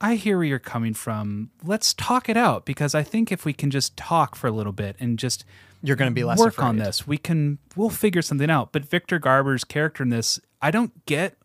I 0.00 0.14
hear 0.14 0.36
where 0.36 0.44
you're 0.46 0.60
coming 0.60 0.94
from. 0.94 1.50
Let's 1.64 1.92
talk 1.92 2.28
it 2.28 2.36
out 2.36 2.64
because 2.64 2.94
I 2.94 3.02
think 3.02 3.32
if 3.32 3.44
we 3.44 3.52
can 3.52 3.68
just 3.68 3.96
talk 3.96 4.36
for 4.36 4.46
a 4.46 4.52
little 4.52 4.70
bit 4.72 4.94
and 5.00 5.18
just 5.18 5.44
You're 5.82 5.96
gonna 5.96 6.12
be 6.12 6.22
less 6.22 6.38
work 6.38 6.62
on 6.62 6.76
this, 6.76 7.04
we 7.04 7.18
can 7.18 7.58
we'll 7.74 7.90
figure 7.90 8.22
something 8.22 8.48
out. 8.48 8.70
But 8.72 8.84
Victor 8.88 9.18
Garber's 9.18 9.64
character 9.64 10.04
in 10.04 10.10
this, 10.10 10.38
I 10.62 10.70
don't 10.70 11.04
get 11.06 11.36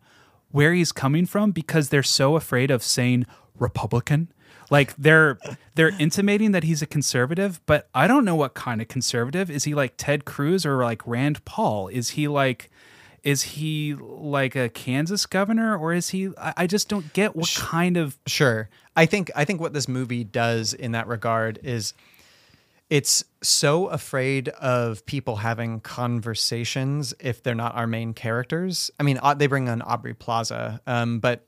where 0.52 0.72
he's 0.72 0.92
coming 0.92 1.26
from 1.26 1.50
because 1.50 1.90
they're 1.90 2.04
so 2.04 2.36
afraid 2.36 2.70
of 2.70 2.84
saying 2.84 3.26
Republican. 3.60 4.30
Like 4.70 4.96
they're 4.98 5.38
they're 5.76 5.92
intimating 6.00 6.52
that 6.54 6.64
he's 6.64 6.82
a 6.82 6.86
conservative, 6.86 7.62
but 7.66 7.90
I 7.94 8.08
don't 8.08 8.26
know 8.26 8.36
what 8.36 8.54
kind 8.54 8.82
of 8.82 8.88
conservative. 8.88 9.50
Is 9.50 9.66
he 9.66 9.76
like 9.76 9.94
Ted 9.98 10.26
Cruz 10.26 10.66
or 10.66 10.84
like 10.84 11.06
Rand 11.06 11.44
Paul? 11.46 11.90
Is 11.90 12.12
he 12.12 12.28
like 12.28 12.72
is 13.24 13.44
he 13.44 13.94
like 13.94 14.56
a 14.56 14.70
Kansas 14.70 15.26
governor 15.26 15.78
or 15.78 15.94
is 15.94 16.10
he 16.10 16.30
I, 16.38 16.54
I 16.58 16.68
just 16.68 16.90
don't 16.90 17.14
get 17.14 17.36
what 17.36 17.54
kind 17.56 17.98
of 17.98 18.18
Sure. 18.26 18.70
I 18.96 19.06
think 19.06 19.32
I 19.36 19.46
think 19.46 19.60
what 19.62 19.74
this 19.74 19.88
movie 19.88 20.24
does 20.24 20.74
in 20.74 20.94
that 20.94 21.08
regard 21.08 21.60
is 21.64 21.94
it's 22.90 23.24
so 23.42 23.88
afraid 23.88 24.50
of 24.50 25.06
people 25.06 25.38
having 25.38 25.80
conversations 25.80 27.14
if 27.20 27.42
they're 27.42 27.56
not 27.56 27.76
our 27.76 27.88
main 27.88 28.14
characters. 28.14 28.92
I 29.00 29.04
mean, 29.04 29.20
they 29.38 29.48
bring 29.48 29.68
on 29.68 29.82
Aubrey 29.82 30.14
Plaza, 30.14 30.80
um, 30.86 31.20
but 31.20 31.46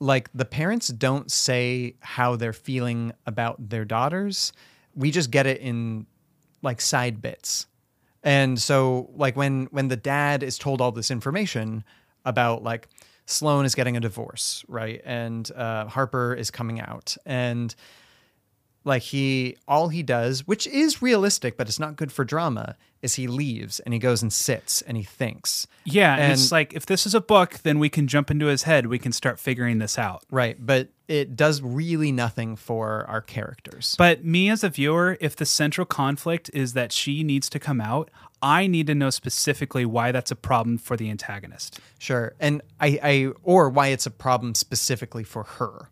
like 0.00 0.30
the 0.34 0.44
parents 0.44 0.88
don't 0.88 1.30
say 1.30 1.94
how 2.00 2.36
they're 2.36 2.52
feeling 2.52 3.12
about 3.26 3.68
their 3.68 3.84
daughters. 3.84 4.52
We 4.94 5.10
just 5.10 5.30
get 5.30 5.46
it 5.46 5.60
in 5.60 6.06
like 6.62 6.80
side 6.80 7.20
bits. 7.20 7.66
And 8.22 8.60
so 8.60 9.10
like 9.14 9.36
when 9.36 9.66
when 9.70 9.88
the 9.88 9.96
dad 9.96 10.42
is 10.42 10.58
told 10.58 10.80
all 10.80 10.92
this 10.92 11.10
information 11.10 11.84
about 12.24 12.62
like 12.62 12.88
Sloane 13.26 13.64
is 13.64 13.74
getting 13.74 13.96
a 13.96 14.00
divorce, 14.00 14.64
right? 14.68 15.00
And 15.04 15.50
uh, 15.52 15.86
Harper 15.86 16.34
is 16.34 16.50
coming 16.50 16.80
out 16.80 17.16
and 17.26 17.74
like 18.88 19.02
he 19.02 19.56
all 19.68 19.88
he 19.88 20.02
does, 20.02 20.46
which 20.46 20.66
is 20.66 21.00
realistic, 21.00 21.56
but 21.56 21.68
it's 21.68 21.78
not 21.78 21.94
good 21.94 22.10
for 22.10 22.24
drama, 22.24 22.76
is 23.02 23.14
he 23.14 23.28
leaves 23.28 23.78
and 23.80 23.94
he 23.94 24.00
goes 24.00 24.22
and 24.22 24.32
sits 24.32 24.82
and 24.82 24.96
he 24.96 25.04
thinks. 25.04 25.66
Yeah, 25.84 26.14
and, 26.14 26.22
And- 26.24 26.32
it's 26.32 26.50
like 26.50 26.74
if 26.74 26.86
this 26.86 27.06
is 27.06 27.14
a 27.14 27.20
book, 27.20 27.60
then 27.62 27.78
we 27.78 27.88
can 27.88 28.08
jump 28.08 28.30
into 28.30 28.46
his 28.46 28.64
head. 28.64 28.86
We 28.86 28.98
can 28.98 29.12
start 29.12 29.38
figuring 29.38 29.78
this 29.78 29.98
out. 29.98 30.24
Right, 30.30 30.56
but 30.58 30.88
it 31.06 31.36
does 31.36 31.62
really 31.62 32.10
nothing 32.12 32.56
for 32.56 33.06
our 33.08 33.20
characters. 33.20 33.94
But 33.96 34.24
me 34.24 34.50
as 34.50 34.64
a 34.64 34.68
viewer, 34.68 35.16
if 35.20 35.36
the 35.36 35.46
central 35.46 35.84
conflict 35.86 36.50
is 36.52 36.72
that 36.72 36.90
she 36.92 37.22
needs 37.22 37.48
to 37.50 37.58
come 37.58 37.80
out, 37.80 38.10
I 38.42 38.66
need 38.66 38.86
to 38.88 38.94
know 38.94 39.10
specifically 39.10 39.84
why 39.84 40.12
that's 40.12 40.30
a 40.30 40.36
problem 40.36 40.78
for 40.78 40.96
the 40.96 41.08
antagonist. 41.10 41.80
Sure. 41.98 42.34
And 42.40 42.62
I, 42.80 42.98
I 43.02 43.32
or 43.42 43.68
why 43.68 43.88
it's 43.88 44.06
a 44.06 44.10
problem 44.10 44.54
specifically 44.54 45.24
for 45.24 45.44
her. 45.44 45.90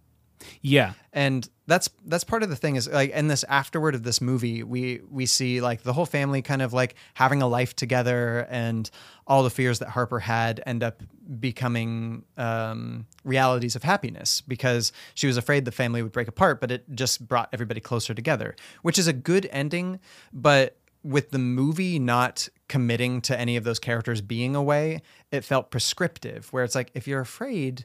Yeah. 0.63 0.93
and 1.13 1.49
that's 1.67 1.91
that's 2.05 2.23
part 2.25 2.43
of 2.43 2.49
the 2.49 2.57
thing 2.57 2.77
is 2.77 2.89
like 2.89 3.11
in 3.11 3.27
this 3.29 3.45
afterward 3.49 3.95
of 3.95 4.03
this 4.05 4.21
movie 4.21 4.63
we 4.63 5.01
we 5.11 5.27
see 5.27 5.61
like 5.61 5.83
the 5.83 5.93
whole 5.93 6.07
family 6.07 6.41
kind 6.41 6.63
of 6.63 6.73
like 6.73 6.95
having 7.15 7.43
a 7.43 7.47
life 7.49 7.75
together 7.75 8.47
and 8.51 8.89
all 9.27 9.43
the 9.43 9.51
fears 9.51 9.81
that 9.81 9.89
harper 9.89 10.21
had 10.21 10.63
end 10.65 10.85
up 10.85 11.03
becoming 11.41 12.25
um, 12.37 13.07
realities 13.25 13.75
of 13.75 13.83
happiness 13.83 14.41
because 14.43 14.93
she 15.15 15.27
was 15.27 15.37
afraid 15.37 15.65
the 15.65 15.73
family 15.73 16.03
would 16.03 16.13
break 16.13 16.29
apart 16.29 16.61
but 16.61 16.71
it 16.71 16.85
just 16.95 17.27
brought 17.27 17.49
everybody 17.53 17.81
closer 17.81 18.15
together 18.15 18.55
which 18.83 18.99
is 18.99 19.09
a 19.09 19.13
good 19.13 19.49
ending 19.51 19.99
but 20.33 20.77
with 21.03 21.31
the 21.31 21.39
movie 21.39 21.99
not 21.99 22.49
committing 22.69 23.21
to 23.21 23.39
any 23.39 23.57
of 23.57 23.65
those 23.65 23.79
characters 23.81 24.21
being 24.21 24.55
away 24.55 25.01
it 25.33 25.45
felt 25.45 25.71
prescriptive 25.73 26.53
where 26.53 26.63
it's 26.63 26.77
like 26.77 26.91
if 26.95 27.09
you're 27.09 27.21
afraid 27.21 27.85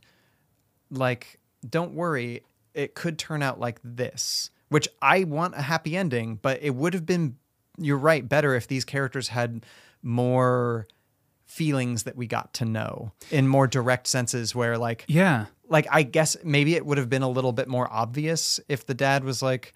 like 0.92 1.40
don't 1.68 1.94
worry 1.94 2.42
it 2.74 2.96
could 2.96 3.18
turn 3.20 3.42
out 3.44 3.60
like 3.60 3.80
this 3.84 4.50
which 4.70 4.88
i 5.02 5.24
want 5.26 5.54
a 5.56 5.62
happy 5.62 5.96
ending 5.98 6.36
but 6.42 6.62
it 6.62 6.72
would 6.76 6.94
have 6.94 7.06
been 7.06 7.36
you're 7.78 7.98
right 7.98 8.28
better 8.28 8.56
if 8.56 8.68
these 8.68 8.86
characters 8.86 9.28
had 9.30 9.66
more 10.02 10.88
feelings 11.46 12.04
that 12.04 12.16
we 12.16 12.28
got 12.28 12.54
to 12.54 12.66
know 12.66 13.12
in 13.30 13.48
more 13.48 13.68
direct 13.68 14.08
senses 14.08 14.56
where 14.56 14.78
like 14.78 15.04
Yeah. 15.08 15.48
like 15.68 15.86
i 15.92 16.04
guess 16.04 16.38
maybe 16.44 16.76
it 16.76 16.86
would 16.86 16.98
have 16.98 17.10
been 17.10 17.24
a 17.24 17.30
little 17.30 17.52
bit 17.52 17.68
more 17.68 17.92
obvious 17.92 18.60
if 18.70 18.86
the 18.86 18.94
dad 18.94 19.24
was 19.26 19.42
like 19.42 19.74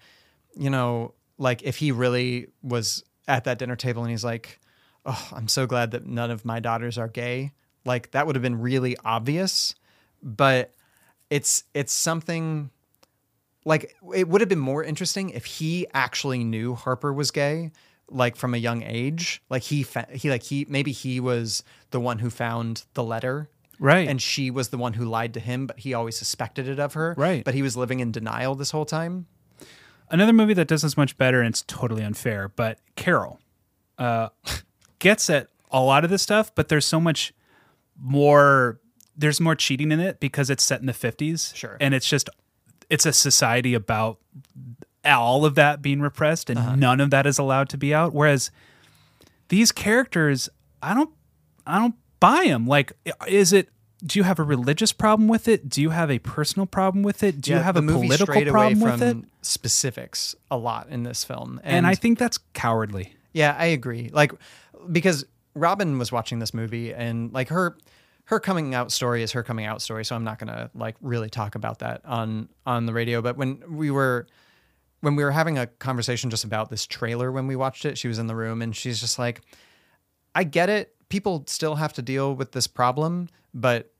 you 0.54 0.70
know 0.70 1.12
like 1.36 1.62
if 1.62 1.76
he 1.76 1.92
really 1.92 2.46
was 2.62 3.04
at 3.28 3.44
that 3.44 3.58
dinner 3.58 3.76
table 3.76 4.02
and 4.02 4.10
he's 4.10 4.24
like 4.24 4.58
oh 5.04 5.28
i'm 5.32 5.48
so 5.48 5.66
glad 5.66 5.90
that 5.90 6.06
none 6.06 6.30
of 6.30 6.46
my 6.46 6.60
daughters 6.60 6.96
are 6.96 7.08
gay 7.08 7.52
like 7.84 8.10
that 8.12 8.26
would 8.26 8.36
have 8.36 8.42
been 8.42 8.58
really 8.60 8.96
obvious 9.04 9.74
but 10.22 10.72
it's 11.28 11.64
it's 11.74 11.92
something 11.92 12.70
like 13.66 13.94
it 14.14 14.26
would 14.28 14.40
have 14.40 14.48
been 14.48 14.58
more 14.58 14.82
interesting 14.82 15.28
if 15.30 15.44
he 15.44 15.86
actually 15.92 16.42
knew 16.42 16.74
Harper 16.74 17.12
was 17.12 17.30
gay 17.30 17.70
like 18.08 18.36
from 18.36 18.54
a 18.54 18.56
young 18.56 18.82
age 18.82 19.42
like 19.50 19.62
he 19.64 19.82
fa- 19.82 20.06
he 20.12 20.30
like 20.30 20.42
he 20.44 20.64
maybe 20.70 20.92
he 20.92 21.20
was 21.20 21.62
the 21.90 22.00
one 22.00 22.18
who 22.20 22.30
found 22.30 22.84
the 22.94 23.02
letter 23.04 23.50
Right. 23.78 24.08
and 24.08 24.22
she 24.22 24.50
was 24.50 24.68
the 24.70 24.78
one 24.78 24.94
who 24.94 25.04
lied 25.04 25.34
to 25.34 25.40
him 25.40 25.66
but 25.66 25.80
he 25.80 25.92
always 25.92 26.16
suspected 26.16 26.66
it 26.68 26.78
of 26.78 26.94
her 26.94 27.14
Right. 27.18 27.44
but 27.44 27.52
he 27.54 27.60
was 27.60 27.76
living 27.76 28.00
in 28.00 28.10
denial 28.12 28.54
this 28.54 28.70
whole 28.70 28.86
time 28.86 29.26
Another 30.08 30.32
movie 30.32 30.54
that 30.54 30.68
does 30.68 30.82
this 30.82 30.96
much 30.96 31.18
better, 31.18 31.40
and 31.40 31.48
it's 31.48 31.62
totally 31.66 32.04
unfair, 32.04 32.48
but 32.48 32.78
Carol 32.94 33.40
uh, 33.98 34.28
gets 35.00 35.28
at 35.28 35.48
a 35.72 35.80
lot 35.80 36.04
of 36.04 36.10
this 36.10 36.22
stuff, 36.22 36.54
but 36.54 36.68
there's 36.68 36.86
so 36.86 37.00
much 37.00 37.34
more. 38.00 38.80
There's 39.16 39.40
more 39.40 39.54
cheating 39.56 39.90
in 39.92 39.98
it 40.00 40.20
because 40.20 40.50
it's 40.50 40.62
set 40.62 40.78
in 40.80 40.86
the 40.86 40.92
50s. 40.92 41.54
Sure. 41.56 41.76
And 41.80 41.92
it's 41.92 42.08
just, 42.08 42.28
it's 42.90 43.06
a 43.06 43.12
society 43.12 43.74
about 43.74 44.18
all 45.04 45.44
of 45.44 45.54
that 45.54 45.82
being 45.82 46.00
repressed 46.00 46.50
and 46.50 46.58
uh-huh. 46.58 46.76
none 46.76 47.00
of 47.00 47.10
that 47.10 47.26
is 47.26 47.38
allowed 47.38 47.68
to 47.70 47.78
be 47.78 47.94
out. 47.94 48.12
Whereas 48.12 48.50
these 49.48 49.72
characters, 49.72 50.48
I 50.82 50.94
don't, 50.94 51.10
I 51.66 51.78
don't 51.78 51.94
buy 52.20 52.44
them. 52.46 52.66
Like, 52.66 52.92
is 53.28 53.52
it, 53.52 53.68
do 54.04 54.18
you 54.18 54.24
have 54.24 54.38
a 54.38 54.42
religious 54.42 54.92
problem 54.92 55.28
with 55.28 55.48
it? 55.48 55.68
Do 55.68 55.80
you 55.80 55.90
have 55.90 56.10
a 56.10 56.18
personal 56.18 56.66
problem 56.66 57.02
with 57.02 57.22
it? 57.22 57.40
Do 57.40 57.52
you 57.52 57.58
have 57.58 57.76
a 57.76 57.82
political 57.82 58.44
problem 58.44 58.80
with 58.80 59.02
it? 59.02 59.16
specifics 59.42 60.34
a 60.50 60.56
lot 60.56 60.88
in 60.88 61.04
this 61.04 61.22
film 61.22 61.60
and 61.62 61.86
I 61.86 61.94
think 61.94 62.18
that's 62.18 62.38
cowardly. 62.52 63.14
Yeah, 63.32 63.54
I 63.56 63.66
agree. 63.66 64.10
Like 64.12 64.32
because 64.90 65.24
Robin 65.54 65.98
was 65.98 66.10
watching 66.10 66.40
this 66.40 66.52
movie 66.52 66.92
and 66.92 67.32
like 67.32 67.48
her 67.48 67.76
her 68.26 68.40
coming 68.40 68.74
out 68.74 68.92
story 68.92 69.22
is 69.22 69.32
her 69.32 69.42
coming 69.42 69.66
out 69.66 69.80
story, 69.80 70.04
so 70.04 70.14
I'm 70.14 70.24
not 70.24 70.38
to 70.40 70.70
like 70.74 70.96
really 71.00 71.30
talk 71.30 71.54
about 71.54 71.78
that 71.80 72.02
on 72.04 72.48
on 72.66 72.86
the 72.86 72.92
radio, 72.92 73.22
but 73.22 73.36
when 73.36 73.62
we 73.68 73.90
were 73.90 74.26
when 75.00 75.14
we 75.14 75.22
were 75.22 75.30
having 75.30 75.58
a 75.58 75.66
conversation 75.66 76.30
just 76.30 76.44
about 76.44 76.68
this 76.68 76.86
trailer 76.86 77.30
when 77.30 77.46
we 77.46 77.54
watched 77.54 77.84
it, 77.84 77.96
she 77.96 78.08
was 78.08 78.18
in 78.18 78.26
the 78.26 78.34
room 78.34 78.62
and 78.62 78.74
she's 78.74 79.00
just 79.00 79.18
like 79.18 79.42
I 80.34 80.44
get 80.44 80.68
it. 80.68 80.94
People 81.08 81.44
still 81.46 81.76
have 81.76 81.92
to 81.94 82.02
deal 82.02 82.34
with 82.34 82.52
this 82.52 82.66
problem, 82.66 83.28
but 83.54 83.92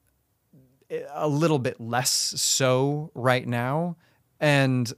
eh, 0.91 1.03
a 1.13 1.29
little 1.29 1.61
bit 1.61 1.81
less 1.81 2.11
so 2.11 3.13
right 3.15 3.47
now. 3.47 3.97
And 4.41 4.93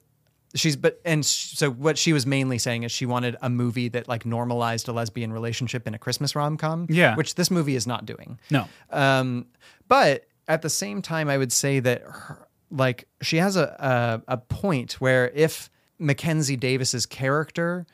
she's 0.59 0.77
but 0.77 1.01
and 1.05 1.25
sh- 1.25 1.53
so 1.57 1.71
what 1.71 1.99
she 1.99 2.13
was 2.13 2.27
mainly 2.27 2.59
saying 2.59 2.83
is 2.83 2.93
she 2.93 3.07
wanted 3.07 3.37
a 3.43 3.49
movie 3.51 3.89
that 3.89 4.09
like 4.09 4.25
normalized 4.27 4.89
a 4.89 4.93
lesbian 4.93 5.33
relationship 5.33 5.87
in 5.87 5.95
a 5.95 5.99
Christmas 5.99 6.35
rom 6.35 6.57
com. 6.57 6.87
Yeah. 6.89 7.15
which 7.17 7.35
this 7.35 7.51
movie 7.51 7.75
is 7.77 7.87
not 7.87 8.07
doing. 8.07 8.39
No. 8.51 8.67
Um, 8.91 9.47
but 9.89 10.27
at 10.47 10.63
the 10.63 10.71
same 10.71 11.03
time, 11.03 11.29
I 11.29 11.37
would 11.39 11.53
say 11.53 11.81
that 11.81 12.03
her, 12.03 12.49
like 12.71 13.09
she 13.23 13.37
has 13.39 13.57
a, 13.57 14.23
a 14.29 14.33
a 14.35 14.37
point 14.39 14.95
where 15.01 15.31
if 15.35 15.71
Mackenzie 15.99 16.57
Davis's 16.57 17.07
character 17.07 17.87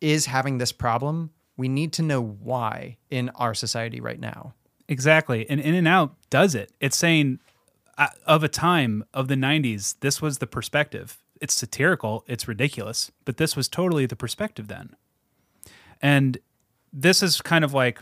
is 0.00 0.26
having 0.26 0.58
this 0.58 0.72
problem, 0.72 1.30
we 1.56 1.68
need 1.68 1.92
to 1.94 2.02
know 2.02 2.20
why 2.22 2.96
in 3.10 3.30
our 3.30 3.54
society 3.54 4.00
right 4.00 4.20
now. 4.20 4.54
Exactly. 4.88 5.48
And 5.48 5.60
In 5.60 5.74
and 5.74 5.88
Out 5.88 6.14
does 6.30 6.54
it. 6.54 6.70
It's 6.80 6.96
saying 6.96 7.40
uh, 7.98 8.08
of 8.26 8.44
a 8.44 8.48
time 8.48 9.04
of 9.14 9.28
the 9.28 9.34
90s, 9.34 9.96
this 10.00 10.20
was 10.20 10.38
the 10.38 10.46
perspective. 10.46 11.18
It's 11.40 11.54
satirical, 11.54 12.24
it's 12.26 12.48
ridiculous, 12.48 13.10
but 13.24 13.36
this 13.36 13.56
was 13.56 13.68
totally 13.68 14.06
the 14.06 14.16
perspective 14.16 14.68
then. 14.68 14.96
And 16.00 16.38
this 16.92 17.22
is 17.22 17.40
kind 17.40 17.64
of 17.64 17.74
like 17.74 18.00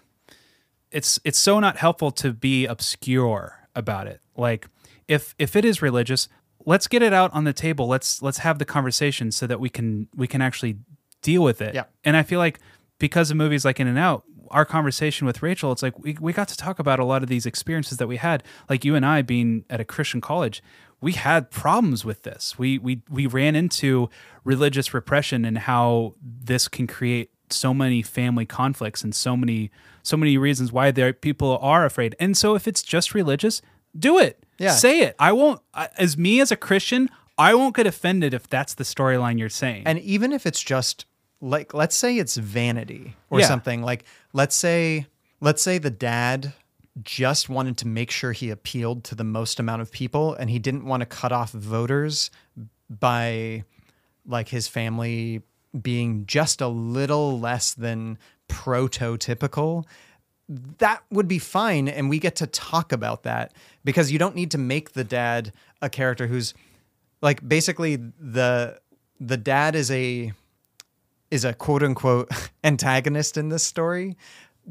it's 0.90 1.18
it's 1.24 1.38
so 1.38 1.58
not 1.58 1.76
helpful 1.76 2.10
to 2.12 2.32
be 2.32 2.66
obscure 2.66 3.68
about 3.74 4.06
it. 4.06 4.20
Like 4.36 4.68
if 5.08 5.34
if 5.38 5.56
it 5.56 5.64
is 5.64 5.82
religious, 5.82 6.28
let's 6.64 6.86
get 6.86 7.02
it 7.02 7.12
out 7.12 7.32
on 7.34 7.44
the 7.44 7.52
table. 7.52 7.88
Let's 7.88 8.22
let's 8.22 8.38
have 8.38 8.58
the 8.58 8.64
conversation 8.64 9.32
so 9.32 9.46
that 9.46 9.60
we 9.60 9.68
can 9.68 10.08
we 10.14 10.26
can 10.26 10.40
actually 10.40 10.78
deal 11.22 11.42
with 11.42 11.60
it. 11.60 11.74
Yeah. 11.74 11.84
And 12.04 12.16
I 12.16 12.22
feel 12.22 12.38
like 12.38 12.60
because 12.98 13.30
of 13.30 13.36
movies 13.36 13.64
like 13.64 13.80
In 13.80 13.88
and 13.88 13.98
Out, 13.98 14.24
our 14.50 14.64
conversation 14.64 15.26
with 15.26 15.42
Rachel, 15.42 15.72
it's 15.72 15.82
like 15.82 15.98
we, 15.98 16.16
we 16.20 16.32
got 16.32 16.48
to 16.48 16.56
talk 16.56 16.78
about 16.78 16.98
a 16.98 17.04
lot 17.04 17.22
of 17.22 17.28
these 17.28 17.46
experiences 17.46 17.98
that 17.98 18.06
we 18.06 18.16
had. 18.16 18.42
Like 18.68 18.84
you 18.84 18.94
and 18.94 19.04
I 19.04 19.22
being 19.22 19.64
at 19.70 19.80
a 19.80 19.84
Christian 19.84 20.20
college, 20.20 20.62
we 21.00 21.12
had 21.12 21.50
problems 21.50 22.04
with 22.04 22.22
this. 22.22 22.58
We 22.58 22.78
we 22.78 23.02
we 23.08 23.26
ran 23.26 23.56
into 23.56 24.08
religious 24.44 24.94
repression 24.94 25.44
and 25.44 25.58
how 25.58 26.14
this 26.22 26.68
can 26.68 26.86
create 26.86 27.30
so 27.50 27.74
many 27.74 28.02
family 28.02 28.46
conflicts 28.46 29.04
and 29.04 29.14
so 29.14 29.36
many 29.36 29.70
so 30.02 30.16
many 30.16 30.36
reasons 30.38 30.72
why 30.72 30.90
there 30.90 31.12
people 31.12 31.58
are 31.58 31.84
afraid. 31.84 32.16
And 32.18 32.36
so 32.36 32.54
if 32.54 32.66
it's 32.66 32.82
just 32.82 33.14
religious, 33.14 33.62
do 33.98 34.18
it. 34.18 34.44
Yeah. 34.58 34.72
Say 34.72 35.00
it. 35.00 35.14
I 35.18 35.32
won't 35.32 35.60
as 35.98 36.16
me 36.16 36.40
as 36.40 36.50
a 36.50 36.56
Christian, 36.56 37.10
I 37.36 37.54
won't 37.54 37.76
get 37.76 37.86
offended 37.86 38.32
if 38.34 38.48
that's 38.48 38.74
the 38.74 38.84
storyline 38.84 39.38
you're 39.38 39.48
saying. 39.48 39.82
And 39.86 39.98
even 40.00 40.32
if 40.32 40.46
it's 40.46 40.62
just 40.62 41.06
like 41.44 41.74
let's 41.74 41.94
say 41.94 42.16
it's 42.16 42.36
vanity 42.36 43.14
or 43.30 43.40
Yeah. 43.40 43.46
something 43.46 43.82
like 43.82 44.04
let's 44.32 44.54
say 44.56 45.06
let's 45.40 45.62
say 45.62 45.78
the 45.78 45.90
dad 45.90 46.54
just 47.02 47.48
wanted 47.48 47.76
to 47.78 47.86
make 47.86 48.10
sure 48.10 48.32
he 48.32 48.50
appealed 48.50 49.04
to 49.04 49.14
the 49.14 49.24
most 49.24 49.60
amount 49.60 49.82
of 49.82 49.90
people 49.92 50.32
and 50.34 50.48
he 50.48 50.58
didn't 50.58 50.84
want 50.86 51.00
to 51.00 51.06
cut 51.06 51.32
off 51.32 51.50
voters 51.52 52.30
by 52.88 53.64
like 54.26 54.48
his 54.48 54.68
family 54.68 55.42
being 55.82 56.24
just 56.24 56.60
a 56.60 56.68
little 56.68 57.38
less 57.38 57.74
than 57.74 58.16
prototypical 58.48 59.84
that 60.78 61.02
would 61.10 61.26
be 61.28 61.38
fine 61.38 61.88
and 61.88 62.08
we 62.10 62.18
get 62.18 62.36
to 62.36 62.46
talk 62.46 62.92
about 62.92 63.22
that 63.22 63.52
because 63.84 64.12
you 64.12 64.18
don't 64.18 64.34
need 64.34 64.50
to 64.50 64.58
make 64.58 64.92
the 64.92 65.04
dad 65.04 65.52
a 65.82 65.88
character 65.90 66.26
who's 66.26 66.54
like 67.22 67.46
basically 67.46 67.96
the 67.96 68.78
the 69.20 69.36
dad 69.38 69.74
is 69.74 69.90
a 69.90 70.32
is 71.34 71.44
a 71.44 71.52
quote 71.52 71.82
unquote 71.82 72.30
antagonist 72.64 73.36
in 73.36 73.48
this 73.48 73.64
story 73.64 74.16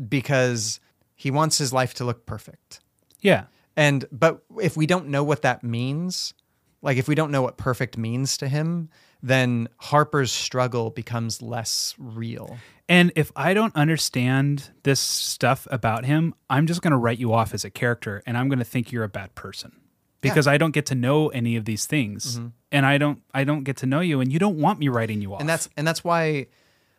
because 0.07 0.80
he 1.14 1.30
wants 1.30 1.57
his 1.57 1.73
life 1.73 1.94
to 1.95 2.06
look 2.06 2.26
perfect. 2.26 2.80
Yeah. 3.19 3.45
And 3.76 4.06
but 4.11 4.44
if 4.61 4.77
we 4.77 4.85
don't 4.85 5.07
know 5.07 5.26
what 5.26 5.41
that 5.41 5.61
means, 5.61 6.34
like 6.81 6.98
if 6.98 7.07
we 7.07 7.15
don't 7.15 7.31
know 7.31 7.41
what 7.41 7.57
perfect 7.57 7.98
means 7.98 8.38
to 8.38 8.48
him, 8.48 8.90
then 9.22 9.68
Harper's 9.77 10.31
struggle 10.31 10.90
becomes 10.90 11.41
less 11.41 11.95
real. 11.98 12.57
And 12.88 13.11
if 13.15 13.31
I 13.35 13.53
don't 13.53 13.76
understand 13.76 14.72
this 14.84 14.99
stuff 15.02 15.68
about 15.69 16.06
him, 16.06 16.34
I'm 16.49 16.65
just 16.65 16.81
going 16.81 16.91
to 16.91 16.98
write 16.98 17.19
you 17.19 17.34
off 17.34 17.53
as 17.53 17.65
a 17.65 17.69
character 17.69 18.23
and 18.26 18.38
I'm 18.38 18.48
going 18.48 18.60
to 18.60 18.65
think 18.65 18.91
you're 18.91 19.03
a 19.03 19.10
bad 19.10 19.35
person 19.35 19.83
because 20.24 20.48
I 20.48 20.58
don't 20.58 20.72
get 20.72 20.88
to 20.88 20.95
know 20.95 21.28
any 21.30 21.56
of 21.56 21.66
these 21.66 21.86
things. 21.86 22.40
Mhm. 22.40 22.52
And 22.72 22.86
I 22.86 22.98
don't 22.98 23.22
I 23.34 23.44
don't 23.44 23.64
get 23.64 23.78
to 23.78 23.86
know 23.86 24.00
you 24.00 24.20
and 24.22 24.32
you 24.32 24.40
don't 24.40 24.58
want 24.58 24.80
me 24.80 24.88
writing 24.88 25.22
you 25.22 25.34
off. 25.34 25.40
And 25.41 25.48
that's 25.50 25.70
and 25.78 25.86
that's 25.86 26.04
why 26.04 26.48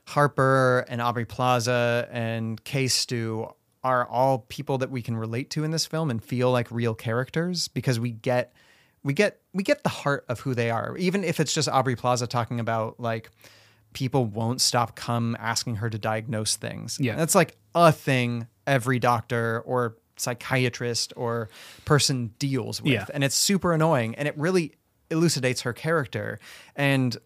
Harper 0.07 0.85
and 0.89 1.01
Aubrey 1.01 1.25
Plaza 1.25 2.09
and 2.13 2.63
K 2.65 2.87
Stew 2.89 3.49
are 3.83 4.07
all 4.07 4.39
people 4.49 4.79
that 4.79 4.91
we 4.91 5.03
can 5.03 5.17
relate 5.17 5.51
to 5.51 5.65
in 5.65 5.71
this 5.71 5.87
film 5.87 6.11
and 6.11 6.23
feel 6.23 6.51
like 6.51 6.71
real 6.71 6.95
characters 6.95 7.69
because 7.69 7.99
we 7.99 8.11
get 8.13 8.53
we 9.03 9.13
get 9.13 9.41
we 9.53 9.63
get 9.63 9.83
the 9.83 9.89
heart 9.91 10.25
of 10.29 10.41
who 10.41 10.55
they 10.55 10.71
are. 10.71 10.97
Even 10.97 11.25
if 11.25 11.41
it's 11.41 11.53
just 11.53 11.69
Aubrey 11.69 11.97
Plaza 11.97 12.27
talking 12.27 12.61
about 12.61 13.01
like 13.01 13.31
people 13.93 14.25
won't 14.25 14.61
stop 14.61 14.97
come 14.97 15.37
asking 15.39 15.77
her 15.77 15.89
to 15.89 15.99
diagnose 15.99 16.57
things. 16.57 16.99
Yeah. 17.01 17.17
That's 17.17 17.35
like 17.35 17.57
a 17.75 17.93
thing 17.93 18.47
every 18.67 18.99
doctor 18.99 19.63
or 19.67 19.97
psychiatrist 20.17 21.13
or 21.17 21.49
person 21.85 22.33
deals 22.39 22.83
with. 22.83 22.93
Yeah. 22.93 23.07
And 23.13 23.25
it's 23.25 23.35
super 23.35 23.73
annoying. 23.73 24.15
And 24.15 24.29
it 24.29 24.37
really 24.39 24.73
elucidates 25.11 25.63
her 25.63 25.73
character. 25.73 26.39
And 26.77 27.17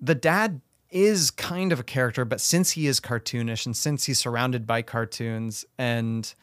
the 0.00 0.14
dad 0.14 0.60
is 0.90 1.30
kind 1.30 1.72
of 1.72 1.80
a 1.80 1.82
character, 1.82 2.24
but 2.24 2.40
since 2.40 2.72
he 2.72 2.86
is 2.86 3.00
cartoonish 3.00 3.64
and 3.64 3.76
since 3.76 4.04
he's 4.04 4.18
surrounded 4.18 4.66
by 4.66 4.82
cartoons 4.82 5.64
and 5.78 6.34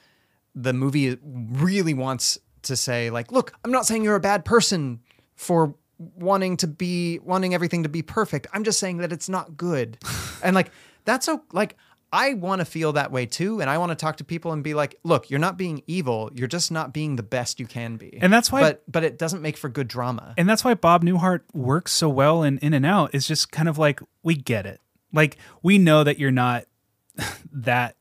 the 0.56 0.74
movie 0.74 1.18
really 1.24 1.94
wants 1.94 2.40
to 2.64 2.76
say 2.76 3.10
like, 3.10 3.32
look, 3.32 3.54
I'm 3.64 3.72
not 3.72 3.86
saying 3.86 4.04
you're 4.04 4.16
a 4.16 4.20
bad 4.20 4.46
person 4.46 5.02
for 5.36 5.76
wanting 6.16 6.58
to 6.58 6.68
be 6.68 7.20
wanting 7.20 7.54
everything 7.54 7.84
to 7.84 7.90
be 7.90 8.02
perfect. 8.02 8.48
I'm 8.54 8.64
just 8.64 8.80
saying 8.80 8.98
that 8.98 9.12
it's 9.12 9.30
not 9.30 9.56
good. 9.56 9.98
and 10.44 10.56
like 10.56 10.72
that's 11.06 11.26
so 11.26 11.44
like 11.52 11.76
I 12.12 12.34
want 12.34 12.60
to 12.60 12.66
feel 12.66 12.94
that 12.94 13.12
way 13.12 13.26
too 13.26 13.62
and 13.62 13.70
I 13.70 13.78
want 13.78 13.92
to 13.92 13.96
talk 13.96 14.18
to 14.18 14.24
people 14.24 14.52
and 14.52 14.64
be 14.64 14.74
like, 14.74 14.96
look, 15.04 15.30
you're 15.30 15.40
not 15.40 15.58
being 15.58 15.84
evil, 15.86 16.32
you're 16.34 16.48
just 16.48 16.72
not 16.72 16.94
being 16.94 17.16
the 17.16 17.24
best 17.24 17.60
you 17.60 17.68
can 17.68 17.98
be. 17.98 18.18
And 18.22 18.34
that's 18.34 18.52
why- 18.52 18.62
but 18.62 18.84
but 18.92 19.04
it 19.04 19.18
doesn't 19.20 19.42
make 19.42 19.58
for 19.58 19.70
good 19.70 19.88
drama. 19.88 20.34
And 20.38 20.50
that's 20.50 20.64
why 20.64 20.74
Bob 20.74 21.04
Newhart 21.04 21.42
works 21.54 21.92
so 21.92 22.10
well 22.10 22.42
in 22.44 22.58
In 22.60 22.74
and 22.74 22.86
Out. 22.86 23.14
Is 23.14 23.28
just 23.28 23.52
kind 23.52 23.70
of 23.70 23.78
like 23.78 24.00
we 24.24 24.36
get 24.36 24.66
it. 24.66 24.82
Like 25.14 25.38
we 25.62 25.78
know 25.78 26.04
that 26.04 26.18
you're 26.20 26.32
not 26.32 26.66
that 27.52 27.96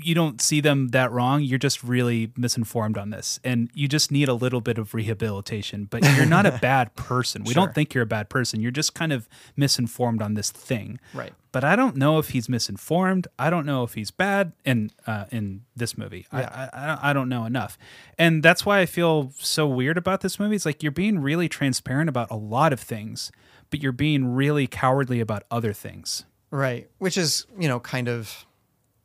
you 0.00 0.14
don't 0.14 0.40
see 0.40 0.60
them 0.60 0.88
that 0.88 1.10
wrong. 1.12 1.42
You're 1.42 1.58
just 1.58 1.82
really 1.84 2.32
misinformed 2.36 2.96
on 2.96 3.10
this, 3.10 3.38
and 3.44 3.70
you 3.74 3.88
just 3.88 4.10
need 4.10 4.28
a 4.28 4.34
little 4.34 4.60
bit 4.60 4.78
of 4.78 4.94
rehabilitation. 4.94 5.84
But 5.90 6.02
you're 6.16 6.26
not 6.26 6.46
a 6.46 6.52
bad 6.62 6.94
person. 6.94 7.42
We 7.44 7.52
Sure. 7.52 7.66
don't 7.66 7.74
think 7.74 7.92
you're 7.94 8.04
a 8.04 8.06
bad 8.06 8.28
person. 8.28 8.60
You're 8.60 8.70
just 8.70 8.94
kind 8.94 9.12
of 9.12 9.28
misinformed 9.56 10.22
on 10.22 10.34
this 10.34 10.50
thing. 10.50 10.98
Right. 11.14 11.32
But 11.52 11.64
I 11.64 11.76
don't 11.76 11.96
know 11.96 12.18
if 12.18 12.30
he's 12.30 12.48
misinformed. 12.48 13.26
I 13.38 13.50
don't 13.50 13.66
know 13.66 13.82
if 13.82 13.92
he's 13.94 14.10
bad 14.10 14.52
in 14.64 14.90
uh, 15.06 15.26
in 15.30 15.62
this 15.76 15.98
movie. 15.98 16.26
Yeah. 16.32 16.48
I, 16.72 16.78
I 16.78 16.82
I 16.82 16.86
don't- 16.86 17.04
I 17.04 17.12
don't 17.12 17.28
know 17.28 17.44
enough, 17.44 17.76
and 18.18 18.42
that's 18.42 18.64
why 18.64 18.78
I 18.80 18.86
feel 18.86 19.32
so 19.36 19.66
weird 19.66 19.98
about 19.98 20.22
this 20.22 20.40
movie. 20.40 20.56
It's 20.56 20.64
like 20.64 20.82
you're 20.82 20.92
being 20.92 21.18
really 21.18 21.48
transparent 21.48 22.08
about 22.08 22.30
a 22.30 22.36
lot 22.36 22.72
of 22.72 22.80
things, 22.80 23.30
but 23.70 23.82
you're 23.82 23.92
being 23.92 24.24
really 24.34 24.66
cowardly 24.66 25.20
about 25.20 25.42
other 25.50 25.72
things. 25.74 26.24
Right. 26.50 26.88
Which 26.98 27.16
is, 27.18 27.46
you 27.58 27.68
know, 27.68 27.80
kind 27.80 28.08
of 28.08 28.44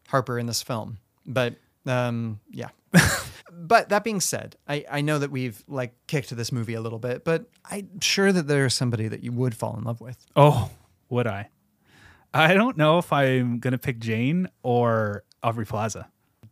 Harper 0.07 0.37
in 0.39 0.45
this 0.45 0.61
film. 0.61 0.97
But 1.25 1.55
um 1.85 2.39
yeah. 2.49 2.69
but 3.51 3.89
that 3.89 4.03
being 4.03 4.19
said, 4.21 4.55
I, 4.67 4.85
I 4.89 5.01
know 5.01 5.19
that 5.19 5.31
we've 5.31 5.63
like 5.67 5.93
kicked 6.07 6.35
this 6.35 6.51
movie 6.51 6.73
a 6.73 6.81
little 6.81 6.99
bit, 6.99 7.23
but 7.23 7.45
I'm 7.69 7.99
sure 8.01 8.31
that 8.31 8.47
there's 8.47 8.73
somebody 8.73 9.07
that 9.07 9.23
you 9.23 9.31
would 9.31 9.55
fall 9.55 9.77
in 9.77 9.83
love 9.83 10.01
with. 10.01 10.17
Oh, 10.35 10.69
would 11.09 11.27
I? 11.27 11.49
I 12.33 12.53
don't 12.53 12.77
know 12.77 12.97
if 12.97 13.11
I'm 13.13 13.59
gonna 13.59 13.77
pick 13.77 13.99
Jane 13.99 14.49
or 14.63 15.23
Aubrey 15.43 15.65
Plaza. 15.65 16.07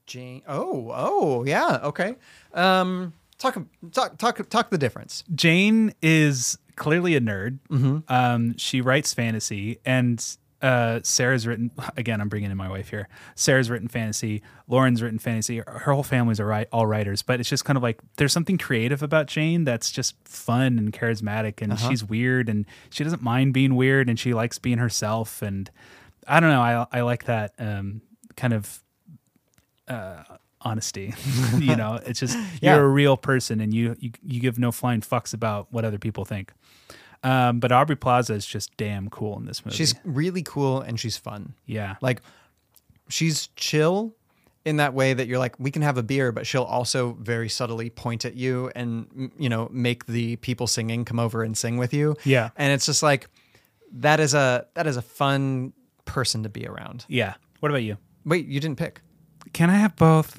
Jane 0.06 0.42
Oh, 0.48 0.92
oh, 0.94 1.46
yeah, 1.46 1.80
okay. 1.84 2.16
Um 2.54 3.14
talk 3.38 3.58
talk 3.92 4.18
talk 4.18 4.50
talk 4.50 4.70
the 4.70 4.78
difference. 4.78 5.24
Jane 5.34 5.94
is 6.02 6.58
clearly 6.76 7.16
a 7.16 7.22
nerd. 7.22 7.60
Mhm. 7.70 8.04
Um, 8.10 8.58
she 8.58 8.82
writes 8.82 9.14
fantasy, 9.14 9.78
and 9.86 10.24
uh, 10.66 11.00
Sarah's 11.04 11.46
written. 11.46 11.72
Again, 11.98 12.20
I'm 12.22 12.30
bringing 12.30 12.50
in 12.52 12.58
my 12.58 12.70
wife 12.70 12.90
here. 12.90 13.08
Sarah's 13.36 13.70
written 13.70 13.88
fantasy. 13.88 14.42
Lauren's 14.68 15.02
written 15.02 15.20
fantasy. 15.20 15.60
Her 15.66 15.94
whole 15.94 16.04
family's 16.04 16.40
are 16.40 16.46
right, 16.46 16.68
all 16.72 16.86
writers, 16.88 17.22
but 17.22 17.40
it's 17.40 17.50
just 17.50 17.66
kind 17.66 17.78
of 17.78 17.84
like 17.84 18.00
there's 18.18 18.34
something 18.34 18.58
creative 18.58 19.04
about 19.04 19.28
Jane 19.28 19.64
that's 19.64 19.92
just 19.92 20.16
fun 20.28 20.80
and 20.80 20.92
charismatic, 20.92 21.62
and 21.62 21.74
Uh-huh. 21.74 21.90
she's 21.90 22.04
weird, 22.04 22.50
and 22.50 22.66
she 22.90 23.04
doesn't 23.04 23.22
mind 23.22 23.54
being 23.54 23.76
weird, 23.76 24.10
and 24.10 24.20
she 24.20 24.34
likes 24.34 24.58
being 24.60 24.80
herself, 24.80 25.42
and 25.42 25.70
I 26.28 26.40
don't 26.40 26.50
know. 26.50 26.62
I 26.62 26.88
I 26.92 27.02
like 27.02 27.26
that 27.26 27.54
um, 27.60 28.02
kind 28.36 28.54
of 28.54 28.82
uh, 29.88 30.24
honesty. 30.62 31.14
you 31.60 31.76
know, 31.76 32.00
it's 32.06 32.20
just 32.20 32.38
Yeah. 32.62 32.76
you're 32.78 32.86
a 32.86 32.90
real 32.90 33.18
person 33.18 33.62
and 33.62 33.74
you, 33.74 33.96
you 34.00 34.12
you 34.26 34.40
give 34.40 34.58
no 34.58 34.72
flying 34.72 35.02
fucks 35.02 35.34
about 35.34 35.68
what 35.72 35.86
other 35.86 36.00
people 36.00 36.26
think. 36.26 36.52
Um, 37.26 37.60
but 37.60 37.72
Aubrey 37.72 37.96
Plaza 37.96 38.34
is 38.34 38.46
just 38.46 38.76
damn 38.78 39.10
cool 39.10 39.38
in 39.40 39.46
this 39.46 39.66
movie. 39.66 39.76
She's 39.76 39.96
really 40.04 40.44
cool 40.44 40.80
and 40.82 41.00
she's 41.00 41.18
fun. 41.18 41.56
Yeah. 41.66 41.96
Like 42.02 42.22
she's 43.10 43.48
chill 43.56 44.16
in 44.64 44.78
that 44.78 44.94
way 44.94 45.14
that 45.14 45.28
you're 45.28 45.40
like 45.40 45.60
we 45.60 45.70
can 45.72 45.82
have 45.84 45.98
a 45.98 46.04
beer 46.04 46.32
but 46.32 46.48
she'll 46.48 46.64
also 46.64 47.14
very 47.22 47.48
subtly 47.50 47.90
point 47.90 48.26
at 48.26 48.36
you 48.36 48.72
and 48.76 49.32
you 49.38 49.48
know 49.48 49.70
make 49.72 50.08
the 50.08 50.36
people 50.38 50.66
singing 50.66 51.06
come 51.06 51.20
over 51.20 51.44
and 51.44 51.58
sing 51.58 51.78
with 51.78 51.94
you. 51.94 52.16
Yeah. 52.24 52.50
And 52.58 52.72
it's 52.74 52.86
just 52.86 53.02
like 53.04 53.28
that 53.94 54.20
is 54.20 54.34
a 54.34 54.68
that 54.76 54.88
is 54.88 54.98
a 54.98 55.02
fun 55.02 55.74
person 56.06 56.44
to 56.44 56.50
be 56.50 56.68
around. 56.68 57.06
yeah. 57.08 57.34
What 57.60 57.70
about 57.72 57.84
you? 57.84 57.98
Wait, 58.26 58.46
you 58.46 58.60
didn't 58.60 58.78
pick. 58.78 59.02
Can 59.54 59.70
I 59.72 59.76
have 59.78 59.96
both? 59.96 60.38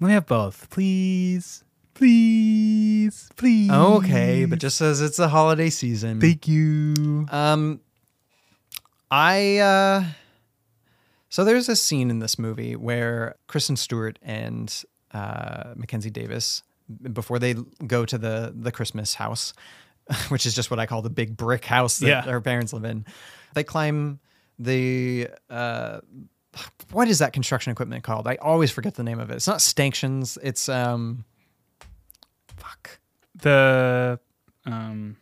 Let 0.00 0.08
me 0.08 0.12
have 0.14 0.26
both, 0.26 0.68
please, 0.68 1.64
please, 1.96 3.28
please. 3.36 3.70
Okay, 3.70 4.44
but 4.44 4.58
just 4.58 4.80
as 4.80 5.00
it's 5.00 5.16
the 5.16 5.28
holiday 5.28 5.70
season. 5.70 6.20
Thank 6.20 6.46
you. 6.48 7.26
Um 7.30 7.80
I 9.10 9.58
uh 9.58 10.04
so 11.28 11.44
there's 11.44 11.68
a 11.68 11.76
scene 11.76 12.10
in 12.10 12.18
this 12.18 12.38
movie 12.38 12.76
where 12.76 13.34
Kristen 13.46 13.76
Stewart 13.76 14.18
and 14.22 14.72
uh 15.12 15.74
Mackenzie 15.76 16.10
Davis 16.10 16.62
before 17.12 17.38
they 17.38 17.54
go 17.86 18.04
to 18.04 18.18
the 18.18 18.52
the 18.56 18.72
Christmas 18.72 19.14
house, 19.14 19.52
which 20.28 20.46
is 20.46 20.54
just 20.54 20.70
what 20.70 20.78
I 20.80 20.86
call 20.86 21.02
the 21.02 21.10
big 21.10 21.36
brick 21.36 21.64
house 21.64 21.98
that 21.98 22.06
Yeah. 22.08 22.22
her 22.22 22.40
parents 22.40 22.72
live 22.72 22.84
in. 22.84 23.04
They 23.54 23.64
climb 23.64 24.20
the 24.58 25.28
uh 25.50 26.00
what 26.92 27.06
is 27.08 27.18
that 27.18 27.32
construction 27.34 27.70
equipment 27.70 28.02
called? 28.02 28.26
I 28.26 28.36
always 28.36 28.70
forget 28.70 28.94
the 28.94 29.02
name 29.02 29.20
of 29.20 29.30
it. 29.30 29.34
It's 29.34 29.46
not 29.46 29.60
stanchions, 29.60 30.38
it's 30.42 30.68
um 30.68 31.24
The 33.42 34.18
um, 34.64 35.16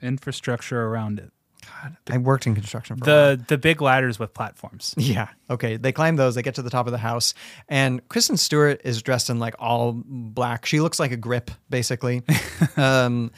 infrastructure 0.00 0.82
around 0.82 1.18
it. 1.18 1.30
God, 1.64 1.96
I 2.10 2.18
worked 2.18 2.46
in 2.46 2.54
construction 2.54 2.98
The 2.98 3.40
the 3.46 3.56
big 3.56 3.80
ladders 3.80 4.18
with 4.18 4.34
platforms. 4.34 4.94
Yeah. 5.02 5.28
Okay. 5.50 5.76
They 5.76 5.92
climb 5.92 6.16
those. 6.16 6.34
They 6.34 6.42
get 6.42 6.54
to 6.56 6.62
the 6.62 6.70
top 6.70 6.86
of 6.86 6.92
the 6.92 6.98
house, 6.98 7.34
and 7.68 8.06
Kristen 8.08 8.36
Stewart 8.36 8.80
is 8.84 9.02
dressed 9.02 9.30
in 9.30 9.38
like 9.38 9.54
all 9.58 9.92
black. 10.04 10.66
She 10.66 10.80
looks 10.80 10.98
like 10.98 11.12
a 11.12 11.16
grip, 11.16 11.50
basically. 11.70 12.22
um, 12.76 13.30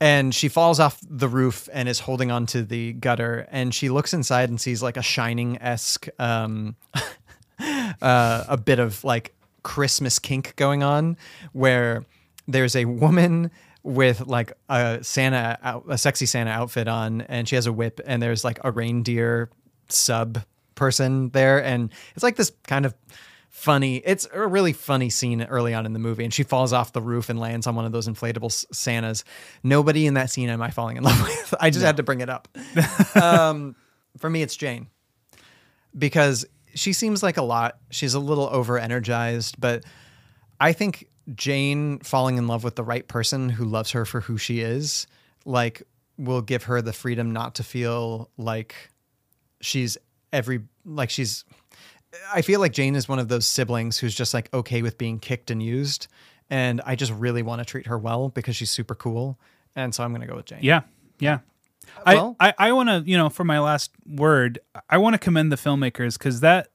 and 0.00 0.34
she 0.34 0.48
falls 0.48 0.78
off 0.80 1.00
the 1.08 1.28
roof 1.28 1.68
and 1.72 1.88
is 1.88 2.00
holding 2.00 2.30
onto 2.30 2.62
the 2.62 2.92
gutter. 2.94 3.46
And 3.50 3.74
she 3.74 3.88
looks 3.88 4.14
inside 4.14 4.48
and 4.48 4.60
sees 4.60 4.82
like 4.82 4.96
a 4.96 5.02
shining 5.02 5.60
esque, 5.60 6.08
um, 6.20 6.76
uh, 7.58 8.44
a 8.48 8.56
bit 8.56 8.78
of 8.78 9.02
like 9.02 9.34
Christmas 9.64 10.18
kink 10.18 10.54
going 10.56 10.82
on, 10.82 11.16
where 11.52 12.04
there's 12.46 12.76
a 12.76 12.84
woman 12.86 13.50
with 13.88 14.26
like 14.26 14.52
a 14.68 15.02
Santa, 15.02 15.58
out, 15.62 15.84
a 15.88 15.96
sexy 15.98 16.26
Santa 16.26 16.50
outfit 16.50 16.88
on, 16.88 17.22
and 17.22 17.48
she 17.48 17.54
has 17.54 17.66
a 17.66 17.72
whip, 17.72 18.00
and 18.06 18.22
there's 18.22 18.44
like 18.44 18.58
a 18.62 18.70
reindeer 18.70 19.50
sub 19.88 20.42
person 20.74 21.30
there, 21.30 21.62
and 21.64 21.90
it's 22.14 22.22
like 22.22 22.36
this 22.36 22.52
kind 22.66 22.84
of 22.86 22.94
funny. 23.50 23.96
It's 23.96 24.28
a 24.32 24.46
really 24.46 24.72
funny 24.74 25.08
scene 25.10 25.42
early 25.44 25.72
on 25.74 25.86
in 25.86 25.94
the 25.94 25.98
movie, 25.98 26.24
and 26.24 26.32
she 26.32 26.42
falls 26.42 26.72
off 26.72 26.92
the 26.92 27.00
roof 27.00 27.30
and 27.30 27.40
lands 27.40 27.66
on 27.66 27.74
one 27.74 27.84
of 27.86 27.92
those 27.92 28.06
inflatable 28.06 28.52
Santas. 28.74 29.24
Nobody 29.62 30.06
in 30.06 30.14
that 30.14 30.30
scene 30.30 30.50
am 30.50 30.60
I 30.62 30.70
falling 30.70 30.98
in 30.98 31.02
love 31.04 31.20
with. 31.22 31.54
I 31.58 31.70
just 31.70 31.80
No. 31.80 31.86
had 31.86 31.96
to 31.96 32.02
bring 32.02 32.20
it 32.20 32.28
up. 32.28 32.46
um, 33.20 33.74
for 34.18 34.28
me, 34.28 34.42
it's 34.42 34.54
Jane 34.56 34.88
because 35.96 36.44
she 36.74 36.92
seems 36.92 37.22
like 37.22 37.38
a 37.38 37.42
lot. 37.42 37.78
She's 37.90 38.14
a 38.14 38.20
little 38.20 38.48
over 38.52 38.78
energized, 38.78 39.58
but 39.58 39.84
I 40.60 40.72
think 40.72 41.08
Jane 41.34 41.98
falling 42.00 42.38
in 42.38 42.46
love 42.46 42.64
with 42.64 42.76
the 42.76 42.84
right 42.84 43.06
person 43.06 43.48
who 43.50 43.64
loves 43.64 43.90
her 43.92 44.04
for 44.04 44.20
who 44.20 44.38
she 44.38 44.60
is, 44.60 45.06
like, 45.44 45.82
will 46.16 46.42
give 46.42 46.64
her 46.64 46.80
the 46.82 46.92
freedom 46.92 47.30
not 47.32 47.56
to 47.56 47.62
feel 47.62 48.30
like 48.36 48.74
she's 49.60 49.98
every, 50.32 50.62
like, 50.84 51.10
she's. 51.10 51.44
I 52.32 52.40
feel 52.40 52.58
like 52.60 52.72
Jane 52.72 52.96
is 52.96 53.08
one 53.08 53.18
of 53.18 53.28
those 53.28 53.44
siblings 53.44 53.98
who's 53.98 54.14
just 54.14 54.32
like 54.32 54.52
okay 54.54 54.80
with 54.80 54.96
being 54.96 55.18
kicked 55.18 55.50
and 55.50 55.62
used. 55.62 56.06
And 56.48 56.80
I 56.86 56.96
just 56.96 57.12
really 57.12 57.42
want 57.42 57.58
to 57.60 57.66
treat 57.66 57.86
her 57.86 57.98
well 57.98 58.30
because 58.30 58.56
she's 58.56 58.70
super 58.70 58.94
cool. 58.94 59.38
And 59.76 59.94
so 59.94 60.02
I'm 60.02 60.10
going 60.10 60.22
to 60.22 60.26
go 60.26 60.36
with 60.36 60.46
Jane. 60.46 60.60
Yeah, 60.62 60.80
yeah. 61.20 61.40
Well- 62.06 62.34
I, 62.40 62.48
I, 62.48 62.54
I 62.70 62.72
want 62.72 62.88
to, 62.88 63.02
you 63.04 63.18
know, 63.18 63.28
for 63.28 63.44
my 63.44 63.60
last 63.60 63.90
word, 64.06 64.58
I 64.88 64.96
want 64.96 65.14
to 65.14 65.18
commend 65.18 65.52
the 65.52 65.56
filmmakers 65.56 66.16
because 66.18 66.40
that 66.40 66.68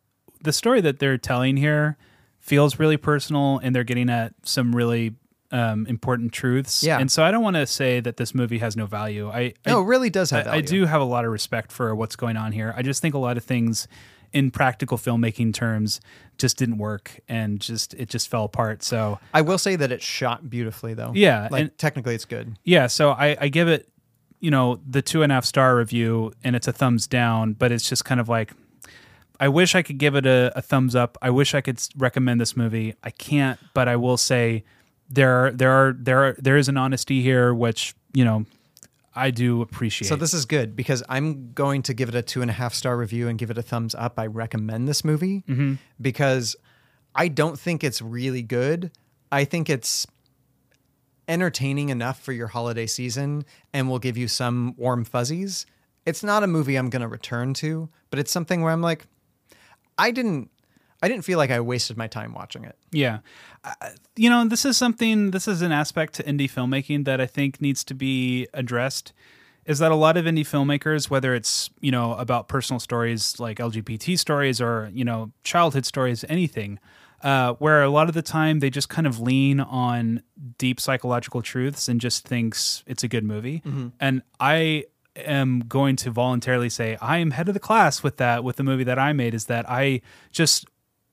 the 0.44 0.54
story 0.54 0.82
that 0.82 1.00
they're 1.00 1.18
telling 1.18 1.58
here 1.58 1.98
feels 2.44 2.78
really 2.78 2.98
personal 2.98 3.58
and 3.64 3.74
they're 3.76 3.84
getting 3.84 4.10
at 4.10 4.34
some 4.44 4.76
really 4.76 5.16
um, 5.52 5.86
important 5.88 6.34
truths. 6.34 6.84
Yeah. 6.84 7.00
And 7.00 7.12
so 7.12 7.24
I 7.24 7.32
don't 7.32 7.42
want 7.44 7.56
to 7.56 7.66
say 7.66 8.00
that 8.02 8.18
this 8.18 8.36
movie 8.36 8.58
has 8.58 8.76
no 8.76 8.86
value. 8.86 9.30
I 9.30 9.54
No, 9.66 9.80
I- 9.80 9.82
it 9.82 9.86
really 9.86 10.10
does 10.10 10.30
have 10.32 10.46
I, 10.48 10.56
I 10.58 10.62
do 10.62 10.86
have 10.86 11.00
a 11.02 11.06
lot 11.06 11.26
of 11.26 11.32
respect 11.32 11.72
for 11.72 11.96
what's 11.96 12.16
going 12.16 12.38
on 12.38 12.52
here. 12.52 12.74
I 12.76 12.82
just 12.82 13.02
think 13.02 13.16
a 13.16 13.18
lot 13.20 13.38
of 13.38 13.44
things 13.44 13.88
in 14.34 14.50
practical 14.52 14.98
filmmaking 14.98 15.54
terms 15.54 16.02
just 16.40 16.58
didn't 16.58 16.80
work 16.80 17.20
and 17.30 17.60
just 17.62 17.94
it 17.94 18.10
just 18.10 18.28
fell 18.30 18.44
apart. 18.46 18.82
So 18.84 19.20
I 19.34 19.42
will 19.42 19.60
say 19.60 19.76
that 19.76 19.92
it's 19.92 20.04
shot 20.04 20.50
beautifully, 20.50 20.96
though. 20.96 21.12
Yeah, 21.16 21.48
Like, 21.52 21.62
and- 21.62 21.78
technically, 21.78 22.16
it's 22.16 22.26
good. 22.26 22.58
Yeah, 22.64 22.88
so 22.88 23.12
I, 23.12 23.38
I 23.40 23.48
give 23.50 23.68
it, 23.70 23.88
you 24.40 24.50
know, 24.52 24.80
the 24.90 25.02
two 25.04 25.22
and 25.22 25.32
a 25.32 25.36
half 25.36 25.46
star 25.46 25.78
review, 25.78 26.34
and 26.44 26.56
it's 26.56 26.68
a 26.68 26.74
thumbs 26.74 27.06
down. 27.08 27.54
But 27.54 27.72
it's 27.72 27.88
just 27.88 28.04
kind 28.06 28.20
of 28.20 28.28
like, 28.28 28.52
I 29.40 29.48
wish 29.50 29.76
I 29.76 29.82
could 29.82 29.98
give 29.98 30.16
it 30.16 30.26
a, 30.26 30.52
a 30.56 30.62
thumbs 30.62 30.96
up. 30.96 31.18
I 31.22 31.30
wish 31.30 31.54
I 31.56 31.62
could 31.62 31.80
recommend 31.98 32.40
this 32.40 32.56
movie. 32.56 32.96
I 33.04 33.10
can't, 33.10 33.60
but 33.74 33.88
I 33.88 33.96
will 33.96 34.18
say 34.18 34.64
there 35.10 35.32
are, 35.48 35.52
there 35.52 35.72
are 35.72 35.94
there 35.94 36.24
are 36.24 36.36
there 36.40 36.58
is 36.58 36.70
an 36.70 36.78
honesty 36.78 37.22
here, 37.22 37.54
which 37.54 37.94
you 38.14 38.24
know 38.24 38.46
I 39.16 39.32
do 39.32 39.62
appreciate. 39.62 40.08
So 40.08 40.16
this 40.16 40.34
is 40.34 40.46
good 40.46 40.76
because 40.76 41.04
I'm 41.10 41.52
going 41.54 41.82
to 41.84 41.94
give 41.94 42.10
it 42.10 42.16
a 42.16 42.22
two 42.22 42.42
and 42.42 42.50
a 42.50 42.54
half 42.54 42.74
star 42.74 42.96
review 42.98 43.28
and 43.28 43.38
give 43.38 43.50
it 43.52 43.58
a 43.58 43.62
thumbs 43.62 43.94
up. 43.96 44.18
I 44.20 44.28
recommend 44.28 44.88
this 44.88 45.04
movie 45.04 45.44
Mhm. 45.48 45.78
because 46.02 46.56
I 47.16 47.28
don't 47.28 47.60
think 47.60 47.84
it's 47.84 48.02
really 48.02 48.42
good. 48.44 48.92
I 49.32 49.46
think 49.46 49.70
it's 49.70 50.08
entertaining 51.28 51.90
enough 51.90 52.20
for 52.22 52.32
your 52.34 52.48
holiday 52.48 52.86
season 52.86 53.46
and 53.74 53.90
will 53.90 54.00
give 54.00 54.18
you 54.18 54.28
some 54.28 54.74
warm 54.78 55.06
fuzzies. 55.06 55.66
It's 56.06 56.24
not 56.24 56.44
a 56.44 56.48
movie 56.48 56.76
I'm 56.76 56.90
going 56.90 57.02
to 57.02 57.08
return 57.08 57.54
to, 57.56 57.90
but 58.10 58.20
it's 58.20 58.32
something 58.32 58.62
where 58.62 58.74
I'm 58.74 58.82
like, 58.82 59.06
I 59.98 60.12
didn't, 60.12 60.50
I 61.02 61.08
didn't 61.08 61.26
feel 61.26 61.38
like 61.38 61.52
I 61.52 61.60
wasted 61.60 61.98
my 61.98 62.08
time 62.08 62.34
watching 62.34 62.64
it. 62.64 62.78
Yeah. 62.92 63.20
Uh, 63.64 63.74
you 64.16 64.30
know, 64.30 64.46
this 64.48 64.66
is 64.66 64.78
something, 64.78 65.32
this 65.32 65.48
is 65.48 65.62
an 65.62 65.72
aspect 65.72 66.14
to 66.16 66.24
indie 66.24 66.50
filmmaking 66.50 67.06
that 67.06 67.20
I 67.20 67.26
think 67.26 67.60
needs 67.62 67.84
to 67.86 67.94
be 67.94 68.48
addressed. 68.54 69.14
Is 69.66 69.80
that 69.80 69.92
a 69.92 69.96
lot 69.96 70.18
of 70.18 70.26
indie 70.26 70.42
filmmakers, 70.42 71.10
whether 71.10 71.34
it's, 71.34 71.70
you 71.80 71.92
know, 71.92 72.14
about 72.16 72.48
personal 72.48 72.80
stories 72.80 73.40
like 73.40 73.60
LGBT 73.60 74.18
stories 74.20 74.60
or, 74.60 74.90
you 74.94 75.06
know, 75.06 75.32
childhood 75.44 75.86
stories, 75.86 76.26
anything, 76.28 76.80
uh, 77.22 77.54
where 77.54 77.82
a 77.82 77.90
lot 77.90 78.10
of 78.10 78.14
the 78.16 78.22
time 78.22 78.60
they 78.60 78.70
just 78.70 78.90
kind 78.90 79.08
of 79.08 79.22
lean 79.22 79.62
on 79.62 80.22
deep 80.58 80.82
psychological 80.82 81.42
truths 81.42 81.88
and 81.88 82.02
just 82.02 82.28
thinks 82.28 82.84
it's 82.88 83.04
a 83.04 83.08
good 83.08 83.24
movie. 83.24 83.62
Mhm. 83.66 83.94
And 84.02 84.22
I 84.40 84.86
am 85.16 85.62
going 85.68 85.96
to 85.98 86.12
voluntarily 86.12 86.70
say 86.70 86.98
I 87.02 87.18
am 87.20 87.32
head 87.32 87.48
of 87.48 87.54
the 87.54 87.60
class 87.60 88.04
with 88.04 88.18
that, 88.18 88.44
with 88.44 88.56
the 88.56 88.64
movie 88.64 88.84
that 88.84 89.00
I 89.00 89.14
made, 89.14 89.34
is 89.34 89.46
that 89.46 89.70
I 89.70 90.02
just 90.32 90.66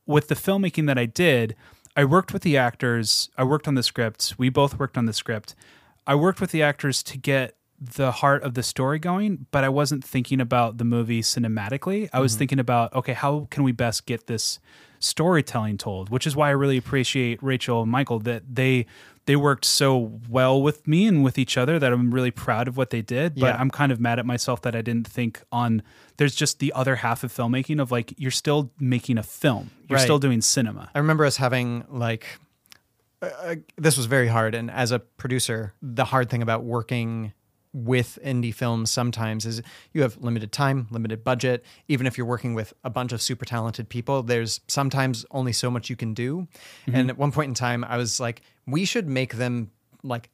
with 0.07 0.29
the 0.29 0.35
filmmaking 0.35 0.87
that 0.87 0.99
I 0.99 1.07
did, 1.07 1.55
I 1.97 2.05
worked 2.05 2.33
with 2.33 2.43
the 2.43 2.57
actors, 2.57 3.29
I 3.37 3.45
worked 3.45 3.69
on 3.69 3.75
the 3.75 3.83
script, 3.83 4.35
we 4.39 4.49
both 4.49 4.79
worked 4.79 4.97
on 4.97 5.07
the 5.07 5.13
script. 5.13 5.55
I 6.07 6.15
worked 6.15 6.41
with 6.41 6.51
the 6.51 6.63
actors 6.63 7.03
to 7.05 7.19
get 7.19 7.57
the 7.81 8.11
heart 8.13 8.43
of 8.43 8.55
the 8.55 8.63
story 8.63 8.99
going, 8.99 9.47
but 9.51 9.65
I 9.65 9.69
wasn't 9.69 10.05
thinking 10.05 10.41
about 10.41 10.79
the 10.79 10.85
movie 10.85 11.23
cinematically. 11.23 12.09
I 12.13 12.21
was 12.21 12.35
Mhm. 12.35 12.39
thinking 12.39 12.59
about, 12.59 12.93
okay, 12.95 13.13
how 13.15 13.47
can 13.51 13.63
we 13.63 13.73
best 13.73 14.07
get 14.07 14.27
this 14.27 14.59
storytelling 14.99 15.79
told? 15.79 16.11
Which 16.11 16.27
is 16.27 16.37
why 16.37 16.49
I 16.49 16.53
really 16.53 16.77
appreciate 16.77 17.43
Rachel 17.43 17.83
and 17.83 17.91
Michael 17.91 18.19
that 18.21 18.43
they 18.55 18.87
they 19.31 19.37
worked 19.37 19.65
so 19.65 20.19
well 20.29 20.61
with 20.61 20.89
me 20.89 21.07
and 21.07 21.23
with 21.23 21.39
each 21.39 21.57
other 21.57 21.79
that 21.79 21.93
I'm 21.93 22.11
really 22.13 22.33
proud 22.33 22.67
of 22.67 22.77
what 22.77 22.91
they 22.91 23.01
did. 23.01 23.37
But 23.37 23.47
Yeah. 23.55 23.57
I'm 23.61 23.71
kind 23.71 23.93
of 23.93 24.01
mad 24.01 24.19
at 24.19 24.27
myself 24.27 24.61
that 24.63 24.75
I 24.75 24.83
didn't 24.83 25.07
think 25.07 25.41
on 25.53 25.85
there's 26.17 26.35
just 26.35 26.59
the 26.59 26.73
other 26.73 26.97
half 26.97 27.23
of 27.23 27.33
filmmaking 27.33 27.81
of 27.81 27.93
like 27.93 28.13
you're 28.19 28.33
still 28.33 28.73
making 28.81 29.19
a 29.19 29.23
film. 29.23 29.71
You're 29.89 29.99
Right. 29.99 30.03
still 30.03 30.19
doing 30.19 30.41
cinema. 30.41 30.91
I 30.97 30.99
remember 30.99 31.25
us 31.25 31.37
having 31.37 31.85
like 31.89 32.27
uh, 33.23 33.55
this 33.77 33.97
was 33.97 34.07
very 34.07 34.27
hard 34.27 34.53
and 34.57 34.69
as 34.69 34.91
a 34.91 34.99
producer 34.99 35.75
the 35.81 36.07
hard 36.07 36.29
thing 36.29 36.43
about 36.43 36.65
working 36.65 37.33
with 37.73 38.19
indie 38.25 38.53
films 38.55 38.91
sometimes 38.91 39.47
is 39.47 39.63
you 39.93 40.03
have 40.03 40.17
limited 40.19 40.51
time 40.53 40.89
limited 40.91 41.23
budget. 41.23 41.65
Even 41.89 42.07
if 42.07 42.19
you're 42.19 42.27
working 42.27 42.55
with 42.55 42.73
a 42.83 42.91
bunch 42.91 43.13
of 43.13 43.23
super 43.23 43.45
talented 43.45 43.89
people 43.89 44.23
there's 44.25 44.61
sometimes 44.67 45.25
only 45.31 45.53
so 45.53 45.71
much 45.71 45.89
you 45.89 45.97
can 45.97 46.13
do. 46.13 46.49
Mhm. 46.89 46.95
and 46.95 47.11
at 47.11 47.17
one 47.19 47.31
point 47.31 47.49
in 47.49 47.55
time 47.55 47.85
i 47.85 47.97
was 47.97 48.19
like 48.19 48.43
we 48.67 48.85
should 48.85 49.09
make 49.09 49.35
them 49.37 49.71
like 50.03 50.31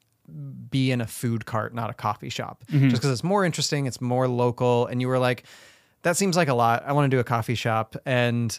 be 0.71 0.91
in 0.91 1.01
a 1.01 1.07
food 1.07 1.45
cart 1.47 1.75
not 1.75 1.91
a 1.91 1.95
coffee 1.95 2.31
shop. 2.31 2.65
Mhm. 2.73 2.89
just 2.91 3.01
because 3.03 3.13
it's 3.13 3.25
more 3.25 3.45
interesting 3.45 3.87
it's 3.87 4.01
more 4.01 4.27
local. 4.27 4.87
And 4.87 5.01
you 5.01 5.09
were 5.09 5.19
like 5.19 5.45
that 6.03 6.17
seems 6.17 6.37
like 6.37 6.49
a 6.49 6.55
lot. 6.55 6.85
I 6.87 6.93
want 6.93 7.11
to 7.11 7.17
do 7.17 7.21
a 7.21 7.25
coffee 7.25 7.55
shop. 7.57 7.97
And 8.07 8.59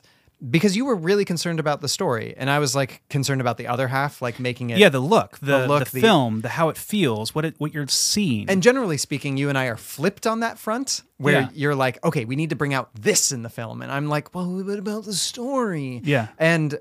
because 0.50 0.76
you 0.76 0.86
were 0.86 0.96
really 0.96 1.26
concerned 1.26 1.60
about 1.60 1.82
the 1.82 1.88
story 1.88 2.34
and 2.38 2.50
i 2.50 2.60
was 2.60 2.76
like 2.76 3.02
concerned 3.10 3.42
about 3.42 3.58
the 3.58 3.66
other 3.68 3.88
half 3.88 4.22
like 4.22 4.40
making 4.40 4.70
it 4.70 4.78
yeah, 4.78 4.90
the 4.90 5.00
look, 5.00 5.38
the, 5.40 5.60
the, 5.62 5.68
look, 5.68 5.88
film, 5.88 6.42
the 6.42 6.50
how 6.50 6.70
it 6.70 6.78
feels, 6.78 7.34
what 7.34 7.44
it 7.46 7.56
what 7.58 7.74
you're 7.74 7.88
seeing. 7.88 8.48
and 8.50 8.62
generally 8.62 8.98
speaking 8.98 9.36
you 9.38 9.50
and 9.50 9.58
i 9.58 9.66
are 9.66 9.78
flipped 9.78 10.28
on 10.28 10.42
that 10.42 10.60
front 10.60 11.02
where 11.18 11.42
Yeah. 11.42 11.50
you're 11.54 11.76
like 11.76 12.04
okay 12.06 12.26
we 12.26 12.36
need 12.36 12.52
to 12.52 12.56
bring 12.56 12.74
out 12.74 12.90
this 12.94 13.32
in 13.32 13.42
the 13.42 13.50
film 13.50 13.82
and 13.82 13.92
i'm 13.92 14.10
like 14.10 14.36
well 14.36 14.46
what 14.64 14.78
about 14.80 15.06
the 15.06 15.14
story 15.14 16.02
Yeah. 16.04 16.28
and 16.38 16.78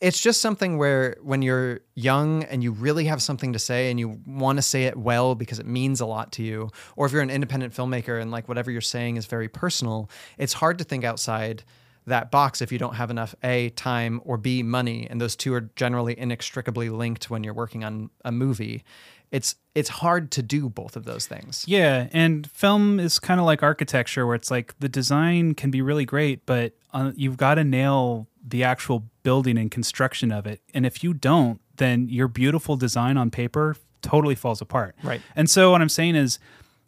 it's 0.00 0.20
just 0.20 0.40
something 0.40 0.78
where 0.78 1.16
when 1.22 1.42
you're 1.42 1.80
young 1.96 2.44
and 2.44 2.62
you 2.62 2.70
really 2.70 3.06
have 3.06 3.20
something 3.20 3.52
to 3.52 3.58
say 3.58 3.90
and 3.90 3.98
you 3.98 4.20
want 4.26 4.56
to 4.56 4.62
say 4.62 4.84
it 4.84 4.96
well 4.96 5.34
because 5.34 5.58
it 5.58 5.66
means 5.66 6.00
a 6.00 6.06
lot 6.06 6.30
to 6.32 6.42
you 6.44 6.70
or 6.94 7.04
if 7.06 7.10
you're 7.12 7.20
an 7.20 7.30
independent 7.30 7.74
filmmaker 7.74 8.20
and 8.22 8.30
like 8.30 8.46
whatever 8.48 8.70
you're 8.70 8.80
saying 8.80 9.16
is 9.16 9.26
very 9.26 9.48
personal 9.48 10.08
it's 10.38 10.52
hard 10.52 10.78
to 10.78 10.84
think 10.84 11.02
outside 11.04 11.64
that 12.08 12.30
box 12.30 12.60
if 12.60 12.72
you 12.72 12.78
don't 12.78 12.94
have 12.94 13.10
enough 13.10 13.34
a 13.42 13.70
time 13.70 14.20
or 14.24 14.36
b 14.36 14.62
money 14.62 15.06
and 15.08 15.20
those 15.20 15.36
two 15.36 15.54
are 15.54 15.70
generally 15.76 16.18
inextricably 16.18 16.90
linked 16.90 17.30
when 17.30 17.44
you're 17.44 17.54
working 17.54 17.84
on 17.84 18.10
a 18.24 18.32
movie 18.32 18.84
it's 19.30 19.56
it's 19.74 19.88
hard 19.88 20.30
to 20.32 20.42
do 20.42 20.68
both 20.68 20.96
of 20.96 21.04
those 21.04 21.26
things 21.26 21.64
Yeah, 21.68 22.08
and 22.12 22.50
film 22.50 22.98
is 22.98 23.18
kind 23.18 23.38
of 23.38 23.46
like 23.46 23.62
architecture, 23.62 24.26
where 24.26 24.34
it's 24.34 24.50
like 24.50 24.74
the 24.80 24.88
design 24.88 25.54
can 25.54 25.70
be 25.70 25.82
really 25.82 26.04
great, 26.04 26.46
but 26.46 26.72
uh, 26.92 27.12
you've 27.14 27.36
got 27.36 27.56
to 27.56 27.64
nail 27.64 28.26
the 28.44 28.64
actual 28.64 29.04
building 29.22 29.58
and 29.58 29.70
construction 29.70 30.32
of 30.32 30.46
it. 30.46 30.62
And 30.72 30.86
if 30.86 31.04
you 31.04 31.12
don't, 31.12 31.60
then 31.76 32.08
your 32.08 32.28
beautiful 32.28 32.76
design 32.76 33.16
on 33.16 33.30
paper 33.30 33.76
totally 34.02 34.34
falls 34.34 34.60
apart. 34.60 34.96
Right. 35.02 35.20
And 35.36 35.48
so 35.50 35.72
what 35.72 35.82
I'm 35.82 35.88
saying 35.88 36.16
is, 36.16 36.38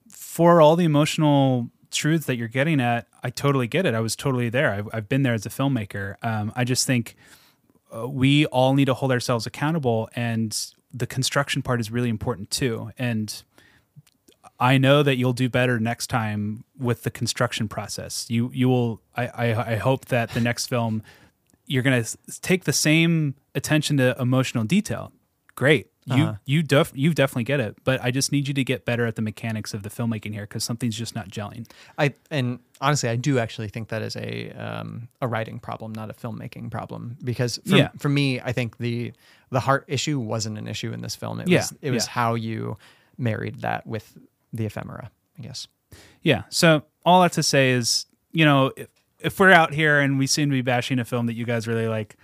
for 0.08 0.60
all 0.60 0.76
the 0.76 0.84
emotional 0.84 1.70
truths 1.90 2.26
that 2.26 2.36
you're 2.36 2.48
getting 2.48 2.80
at, 2.80 3.06
I 3.22 3.30
totally 3.30 3.66
get 3.66 3.86
it. 3.86 3.94
I 3.94 4.00
was 4.00 4.16
totally 4.16 4.48
there. 4.48 4.72
I've, 4.72 4.88
I've 4.92 5.08
been 5.08 5.22
there 5.22 5.34
as 5.34 5.46
a 5.46 5.50
filmmaker. 5.50 6.16
Um, 6.22 6.52
I 6.56 6.64
just 6.64 6.86
think 6.86 7.16
uh, 7.94 8.08
we 8.08 8.46
all 8.46 8.74
need 8.74 8.86
to 8.86 8.94
hold 8.94 9.12
ourselves 9.12 9.46
accountable, 9.46 10.08
and 10.14 10.56
the 10.92 11.06
construction 11.06 11.62
part 11.62 11.80
is 11.80 11.90
really 11.90 12.08
important 12.08 12.50
too. 12.50 12.90
And 12.98 13.42
I 14.58 14.78
know 14.78 15.02
that 15.02 15.16
you'll 15.16 15.32
do 15.32 15.48
better 15.48 15.80
next 15.80 16.08
time 16.08 16.64
with 16.78 17.02
the 17.02 17.10
construction 17.10 17.68
process. 17.68 18.26
You 18.28 18.50
you 18.52 18.68
will. 18.68 19.00
I 19.16 19.26
I, 19.26 19.72
I 19.72 19.76
hope 19.76 20.06
that 20.06 20.30
the 20.30 20.40
next 20.40 20.66
film 20.66 21.02
you're 21.66 21.82
gonna 21.82 22.04
take 22.42 22.64
the 22.64 22.72
same 22.72 23.36
attention 23.54 23.96
to 23.98 24.16
emotional 24.18 24.64
detail. 24.64 25.12
Great. 25.54 25.88
You 26.16 26.24
Uh-huh. 26.24 26.34
you 26.44 26.62
def, 26.62 26.92
you 26.94 27.14
definitely 27.14 27.44
get 27.44 27.60
it, 27.60 27.76
but 27.84 28.00
I 28.02 28.10
just 28.10 28.32
need 28.32 28.48
you 28.48 28.54
to 28.54 28.64
get 28.64 28.84
better 28.84 29.06
at 29.06 29.16
the 29.16 29.22
mechanics 29.22 29.72
of 29.74 29.82
the 29.82 29.88
filmmaking 29.88 30.32
here 30.32 30.42
because 30.42 30.64
something's 30.64 30.96
just 30.96 31.14
not 31.14 31.28
gelling. 31.28 31.66
I 31.98 32.14
and 32.30 32.58
honestly, 32.80 33.08
I 33.08 33.16
do 33.16 33.38
actually 33.38 33.68
think 33.68 33.88
that 33.88 34.02
is 34.02 34.16
a 34.16 34.50
um, 34.52 35.08
a 35.20 35.28
writing 35.28 35.58
problem, 35.58 35.92
not 35.92 36.10
a 36.10 36.14
filmmaking 36.14 36.70
problem. 36.70 37.16
Because 37.22 37.60
for, 37.66 37.76
Yeah. 37.76 37.88
for 37.98 38.08
me, 38.08 38.40
I 38.40 38.52
think 38.52 38.78
the 38.78 39.12
the 39.50 39.60
heart 39.60 39.84
issue 39.88 40.18
wasn't 40.18 40.58
an 40.58 40.66
issue 40.68 40.92
in 40.92 41.00
this 41.00 41.14
film. 41.16 41.40
It 41.40 41.48
Yeah, 41.48 41.58
was 41.58 41.74
it 41.82 41.90
was 41.90 42.06
yeah. 42.06 42.12
how 42.12 42.34
you 42.34 42.76
married 43.18 43.60
that 43.60 43.86
with 43.86 44.16
the 44.52 44.66
ephemera. 44.66 45.10
I 45.38 45.42
guess. 45.42 45.68
Yeah. 46.22 46.42
So 46.50 46.82
all 47.04 47.22
that 47.22 47.32
to 47.32 47.42
say 47.42 47.70
is, 47.70 48.06
you 48.32 48.44
know, 48.44 48.72
if, 48.76 48.88
if 49.20 49.40
we're 49.40 49.52
out 49.52 49.72
here 49.74 50.00
and 50.00 50.18
we 50.18 50.26
seem 50.26 50.50
to 50.50 50.54
be 50.54 50.62
bashing 50.62 50.98
a 50.98 51.04
film 51.04 51.26
that 51.26 51.34
you 51.34 51.44
guys 51.44 51.66
really 51.66 51.88
like, 51.88 52.16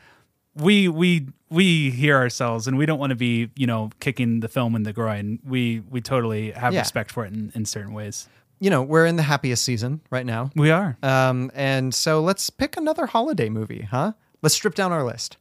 we 0.56 0.88
we 0.88 1.28
we 1.50 1.90
hear 1.90 2.16
ourselves 2.16 2.66
and 2.66 2.76
we 2.76 2.86
don't 2.86 2.98
want 2.98 3.10
to 3.10 3.16
be, 3.16 3.50
you 3.56 3.66
know, 3.66 3.90
kicking 4.00 4.40
the 4.40 4.48
film 4.48 4.74
in 4.74 4.82
the 4.82 4.92
groin. 4.92 5.38
We 5.44 5.80
we 5.88 6.00
totally 6.00 6.50
have 6.52 6.72
Yeah. 6.72 6.80
respect 6.80 7.12
for 7.12 7.24
it 7.24 7.32
in, 7.32 7.52
in 7.54 7.64
certain 7.66 7.92
ways. 7.92 8.28
You 8.58 8.70
know, 8.70 8.82
we're 8.82 9.04
in 9.06 9.16
the 9.16 9.22
happiest 9.22 9.64
season 9.64 10.00
right 10.10 10.24
now. 10.24 10.50
We 10.56 10.70
are. 10.70 10.96
Um, 11.02 11.50
and 11.54 11.94
so 11.94 12.20
let's 12.22 12.48
pick 12.48 12.76
another 12.78 13.04
holiday 13.06 13.50
movie, 13.50 13.82
huh? 13.82 14.12
Let's 14.42 14.54
strip 14.54 14.74
down 14.74 14.92
our 14.92 15.04
list. 15.04 15.36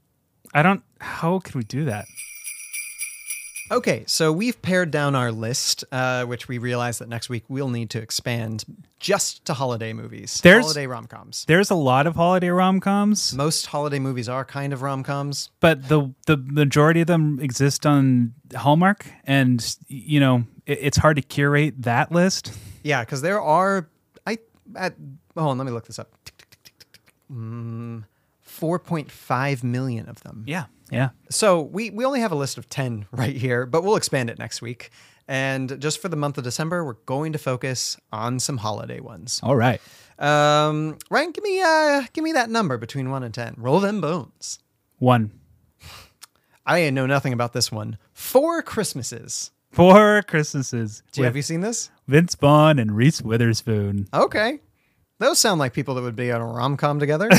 I 0.54 0.62
don't. 0.62 0.84
How 1.00 1.40
can 1.40 1.58
we 1.58 1.64
do 1.64 1.86
that? 1.86 2.06
Okay, 3.72 4.04
so 4.06 4.32
we've 4.32 4.62
pared 4.62 4.92
down 4.92 5.16
our 5.16 5.32
list, 5.32 5.84
uh, 5.92 6.24
which 6.26 6.48
we 6.48 6.60
realize 6.60 7.00
that 7.00 7.10
next 7.10 7.30
week 7.30 7.44
we'll 7.48 7.70
need 7.70 7.90
to 7.90 8.00
expand 8.02 8.64
just 9.00 9.44
to 9.46 9.56
holiday 9.56 9.92
movies, 9.92 10.40
There's 10.44 10.66
holiday 10.66 10.86
rom 10.86 11.08
coms. 11.08 11.46
There's 11.48 11.72
a 11.72 11.76
lot 11.76 12.06
of 12.06 12.16
holiday 12.16 12.50
rom 12.50 12.80
coms, 12.80 13.34
Most 13.34 13.66
holiday 13.66 13.98
movies 13.98 14.30
are 14.30 14.46
kind 14.46 14.72
of 14.72 14.84
rom 14.84 15.02
coms. 15.04 15.50
but 15.62 15.90
the 15.90 16.14
the 16.28 16.38
majority 16.38 17.02
of 17.02 17.08
them 17.08 17.40
exist 17.42 17.86
on 17.88 18.34
Hallmark, 18.56 19.08
and 19.24 19.76
you 19.88 20.20
know 20.20 20.44
it, 20.68 20.78
it's 20.82 20.98
hard 20.98 21.16
to 21.16 21.24
curate 21.24 21.82
that 21.82 22.12
list. 22.12 22.54
Yeah, 22.84 23.02
because 23.04 23.22
there 23.24 23.42
are 23.42 23.90
I 24.28 24.38
at 24.76 24.94
hold 25.36 25.50
on, 25.50 25.58
let 25.58 25.66
me 25.66 25.72
look 25.72 25.88
this 25.88 25.98
up. 25.98 26.12
Mm, 27.34 28.04
Four 28.42 28.78
point 28.78 29.10
five 29.12 29.64
million 29.64 30.08
of 30.08 30.22
them. 30.22 30.44
Yeah, 30.48 30.66
yeah. 30.92 31.10
So 31.30 31.62
we 31.62 31.90
we 31.90 32.06
only 32.06 32.20
have 32.20 32.32
a 32.32 32.36
list 32.36 32.58
of 32.58 32.70
ten 32.70 33.06
right 33.12 33.36
here, 33.36 33.66
but 33.66 33.84
we'll 33.84 33.96
expand 33.96 34.30
it 34.30 34.40
next 34.40 34.62
week. 34.62 34.92
And 35.28 35.82
just 35.82 36.02
for 36.02 36.08
the 36.08 36.16
month 36.16 36.38
of 36.38 36.44
December, 36.44 36.86
we're 36.86 36.94
going 37.06 37.34
to 37.34 37.40
focus 37.40 37.98
on 38.12 38.40
some 38.40 38.58
holiday 38.58 39.00
ones. 39.00 39.40
All 39.42 39.56
right. 39.56 39.82
Um, 40.20 40.98
Ryan, 41.10 41.32
give 41.32 41.44
me 41.44 41.62
uh 41.62 42.04
give 42.14 42.24
me 42.24 42.34
that 42.34 42.50
number 42.50 42.78
between 42.78 43.10
one 43.10 43.24
and 43.24 43.34
ten. 43.34 43.56
Roll 43.58 43.80
them 43.80 44.02
bones. 44.02 44.60
One. 45.00 45.32
I 46.66 46.90
know 46.90 47.06
nothing 47.06 47.34
about 47.34 47.54
this 47.54 47.72
one. 47.72 47.98
Four 48.14 48.64
Christmases. 48.64 49.52
Four 49.72 50.24
Christmases. 50.24 51.04
Do 51.12 51.22
you, 51.22 51.26
have 51.26 51.36
you 51.36 51.42
seen 51.42 51.62
this? 51.62 51.92
Vince 52.08 52.34
Vaughn 52.36 52.80
and 52.80 52.96
Reese 52.96 53.22
Witherspoon. 53.22 54.08
Okay. 54.14 54.62
Those 55.20 55.38
sound 55.38 55.60
like 55.60 55.74
people 55.74 55.96
that 55.96 56.02
would 56.02 56.16
be 56.16 56.32
on 56.32 56.42
a 56.42 56.46
rom 56.46 56.78
com 56.78 57.00
together. 57.00 57.30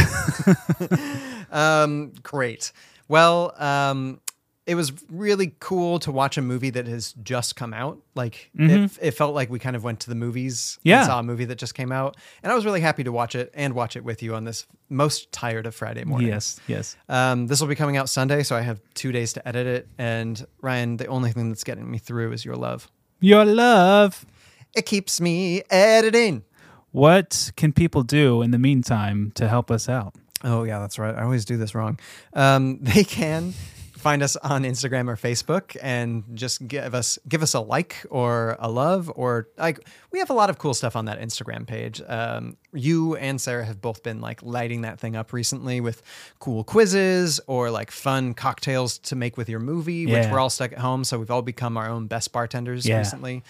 um, 1.50 2.12
great. 2.22 2.72
Well, 3.08 3.54
um, 3.62 4.20
it 4.66 4.74
was 4.74 4.92
really 5.08 5.54
cool 5.60 6.00
to 6.00 6.10
watch 6.10 6.36
a 6.36 6.42
movie 6.42 6.70
that 6.70 6.88
has 6.88 7.12
just 7.22 7.54
come 7.54 7.72
out. 7.72 7.98
Like 8.16 8.50
Mhm. 8.58 8.86
it, 8.86 8.98
it 9.00 9.10
felt 9.12 9.32
like 9.32 9.48
we 9.48 9.60
kind 9.60 9.76
of 9.76 9.84
went 9.84 10.00
to 10.00 10.08
the 10.08 10.16
movies 10.16 10.80
Yeah. 10.82 10.98
and 10.98 11.06
saw 11.06 11.20
a 11.20 11.22
movie 11.22 11.44
that 11.44 11.56
just 11.56 11.76
came 11.76 11.92
out. 11.92 12.16
And 12.42 12.50
I 12.50 12.54
was 12.56 12.64
really 12.64 12.80
happy 12.80 13.04
to 13.04 13.12
watch 13.12 13.36
it 13.36 13.52
and 13.54 13.74
watch 13.74 13.94
it 13.94 14.02
with 14.02 14.24
you 14.24 14.34
on 14.34 14.42
this 14.42 14.66
most 14.88 15.30
tired 15.30 15.66
of 15.66 15.74
Friday 15.76 16.02
morning. 16.04 16.26
Yes, 16.28 16.58
yes. 16.66 16.96
Um, 17.08 17.46
this 17.46 17.60
will 17.60 17.68
be 17.68 17.76
coming 17.76 17.96
out 17.96 18.08
Sunday, 18.08 18.42
so 18.42 18.56
I 18.56 18.62
have 18.62 18.80
two 18.94 19.12
days 19.12 19.32
to 19.34 19.46
edit 19.48 19.68
it. 19.68 19.88
And 19.98 20.44
Ryan, 20.60 20.96
the 20.96 21.06
only 21.06 21.30
thing 21.30 21.48
that's 21.48 21.62
getting 21.64 21.88
me 21.88 21.98
through 21.98 22.32
is 22.32 22.44
your 22.44 22.56
love. 22.56 22.90
Your 23.20 23.44
love. 23.44 24.26
It 24.74 24.84
keeps 24.84 25.20
me 25.20 25.62
editing. 25.70 26.42
What 26.90 27.52
can 27.56 27.72
people 27.72 28.02
do 28.02 28.42
in 28.42 28.50
the 28.50 28.58
meantime 28.58 29.30
to 29.36 29.48
help 29.48 29.70
us 29.70 29.88
out? 29.88 30.14
Oh 30.44 30.64
yeah, 30.64 30.78
that's 30.80 30.98
right. 30.98 31.14
I 31.14 31.22
always 31.22 31.44
do 31.44 31.56
this 31.56 31.74
wrong. 31.74 31.98
Um, 32.32 32.78
they 32.82 33.04
can 33.04 33.52
find 33.96 34.22
us 34.22 34.36
on 34.36 34.62
Instagram 34.62 35.08
or 35.08 35.16
Facebook 35.16 35.76
and 35.82 36.22
just 36.34 36.68
give 36.68 36.94
us 36.94 37.18
give 37.28 37.42
us 37.42 37.54
a 37.54 37.60
like 37.60 37.96
or 38.10 38.54
a 38.60 38.70
love 38.70 39.10
or 39.16 39.48
like 39.56 39.80
we 40.12 40.18
have 40.20 40.30
a 40.30 40.34
lot 40.34 40.48
of 40.50 40.58
cool 40.58 40.74
stuff 40.74 40.94
on 40.94 41.06
that 41.06 41.18
Instagram 41.20 41.66
page. 41.66 42.00
Um, 42.06 42.56
you 42.72 43.16
and 43.16 43.40
Sarah 43.40 43.64
have 43.64 43.80
both 43.80 44.02
been 44.04 44.20
like 44.20 44.42
lighting 44.42 44.82
that 44.82 45.00
thing 45.00 45.16
up 45.16 45.32
recently 45.32 45.80
with 45.80 46.02
cool 46.38 46.62
quizzes 46.62 47.40
or 47.48 47.70
like 47.70 47.90
fun 47.90 48.34
cocktails 48.34 48.98
to 48.98 49.16
make 49.16 49.36
with 49.36 49.48
your 49.48 49.60
movie, 49.60 50.06
which 50.06 50.26
we're 50.30 50.38
all 50.38 50.50
stuck 50.50 50.72
at 50.72 50.78
home, 50.78 51.02
so 51.02 51.18
we've 51.18 51.30
all 51.30 51.42
become 51.42 51.76
our 51.76 51.88
own 51.88 52.06
best 52.06 52.30
bartenders 52.32 52.86
Yeah. 52.86 52.98
recently. 52.98 53.42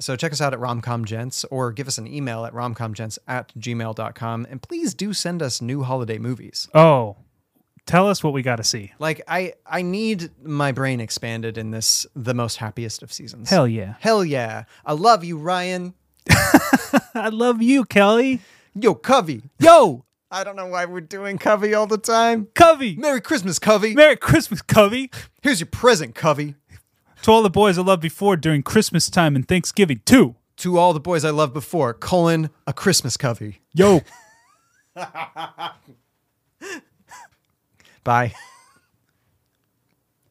So 0.00 0.16
check 0.16 0.32
us 0.32 0.40
out 0.40 0.52
at 0.54 0.60
romcomgents 0.60 1.44
or 1.50 1.72
give 1.72 1.86
us 1.86 1.98
an 1.98 2.06
email 2.06 2.44
at 2.44 2.52
romcomgents 2.52 3.18
at 3.28 3.52
gmail.com. 3.58 4.46
And 4.50 4.62
please 4.62 4.94
do 4.94 5.12
send 5.12 5.42
us 5.42 5.60
new 5.60 5.82
holiday 5.82 6.18
movies. 6.18 6.68
Oh, 6.74 7.16
tell 7.86 8.08
us 8.08 8.24
what 8.24 8.32
we 8.32 8.42
got 8.42 8.56
to 8.56 8.64
see. 8.64 8.92
Like 8.98 9.20
I 9.28 9.54
I 9.66 9.82
need 9.82 10.30
my 10.42 10.72
brain 10.72 11.00
expanded 11.00 11.58
in 11.58 11.70
this 11.70 12.06
the 12.16 12.34
most 12.34 12.56
happiest 12.56 13.02
of 13.02 13.12
seasons. 13.12 13.50
Hell 13.50 13.68
yeah. 13.68 13.94
Hell 14.00 14.24
yeah. 14.24 14.64
I 14.84 14.92
love 14.94 15.22
you, 15.22 15.36
Ryan. 15.38 15.94
I 17.14 17.28
love 17.30 17.60
you, 17.62 17.84
Kelly. 17.84 18.40
Yo, 18.74 18.94
Covey. 18.94 19.42
Yo, 19.58 20.04
I 20.30 20.44
don't 20.44 20.54
know 20.54 20.66
why 20.66 20.84
we're 20.84 21.00
doing 21.00 21.38
Covey 21.38 21.74
all 21.74 21.88
the 21.88 21.98
time. 21.98 22.46
Covey. 22.54 22.94
Merry 22.94 23.20
Christmas, 23.20 23.58
Covey. 23.58 23.94
Merry 23.94 24.16
Christmas, 24.16 24.62
Covey. 24.62 25.10
Here's 25.42 25.58
your 25.58 25.66
present, 25.66 26.14
Covey. 26.14 26.54
To 27.22 27.30
all 27.30 27.42
the 27.42 27.50
boys 27.50 27.76
I 27.78 27.82
loved 27.82 28.02
before 28.02 28.36
during 28.36 28.62
Christmas 28.62 29.10
time 29.10 29.36
and 29.36 29.46
Thanksgiving 29.46 30.00
too. 30.04 30.36
To 30.58 30.78
all 30.78 30.92
the 30.92 31.00
boys 31.00 31.24
I 31.24 31.30
loved 31.30 31.52
before, 31.52 31.92
colon 31.94 32.50
a 32.66 32.72
Christmas 32.72 33.16
Covey. 33.16 33.60
Yo. 33.72 34.00
Bye. 38.04 38.34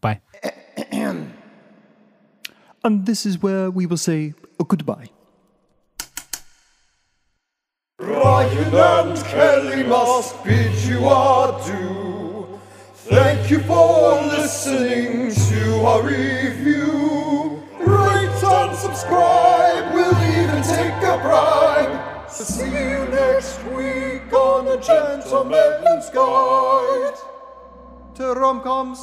Bye. 0.02 0.22
And 2.82 3.06
this 3.06 3.26
is 3.26 3.42
where 3.42 3.70
we 3.70 3.86
will 3.86 3.98
say 3.98 4.34
a 4.60 4.64
goodbye. 4.64 5.10
Ryan 8.00 8.74
and 8.74 9.26
Kelly 9.26 9.84
must 9.84 10.42
bid 10.46 10.74
you 10.86 11.08
adieu. 11.10 12.19
Thank 13.10 13.50
you 13.50 13.60
for 13.62 14.22
listening 14.22 15.34
to 15.34 15.82
our 15.82 16.04
review. 16.04 17.64
Rate 17.80 18.44
and 18.44 18.78
subscribe, 18.78 19.96
we'll 19.96 20.14
even 20.38 20.62
take 20.62 20.94
a 21.02 21.18
bribe. 21.18 22.30
So 22.30 22.44
see 22.44 22.70
you 22.70 23.08
next 23.10 23.64
week 23.66 24.32
on 24.32 24.68
a 24.68 24.80
gentleman's 24.80 26.10
guide 26.12 27.16
to 28.14 28.24
romcoms. 28.36 29.00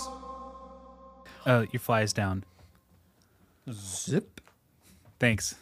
Uh, 1.45 1.67
your 1.73 1.81
fly 1.81 2.03
is 2.03 2.13
down. 2.13 2.45
Zip. 3.73 4.41
Thanks. 5.19 5.57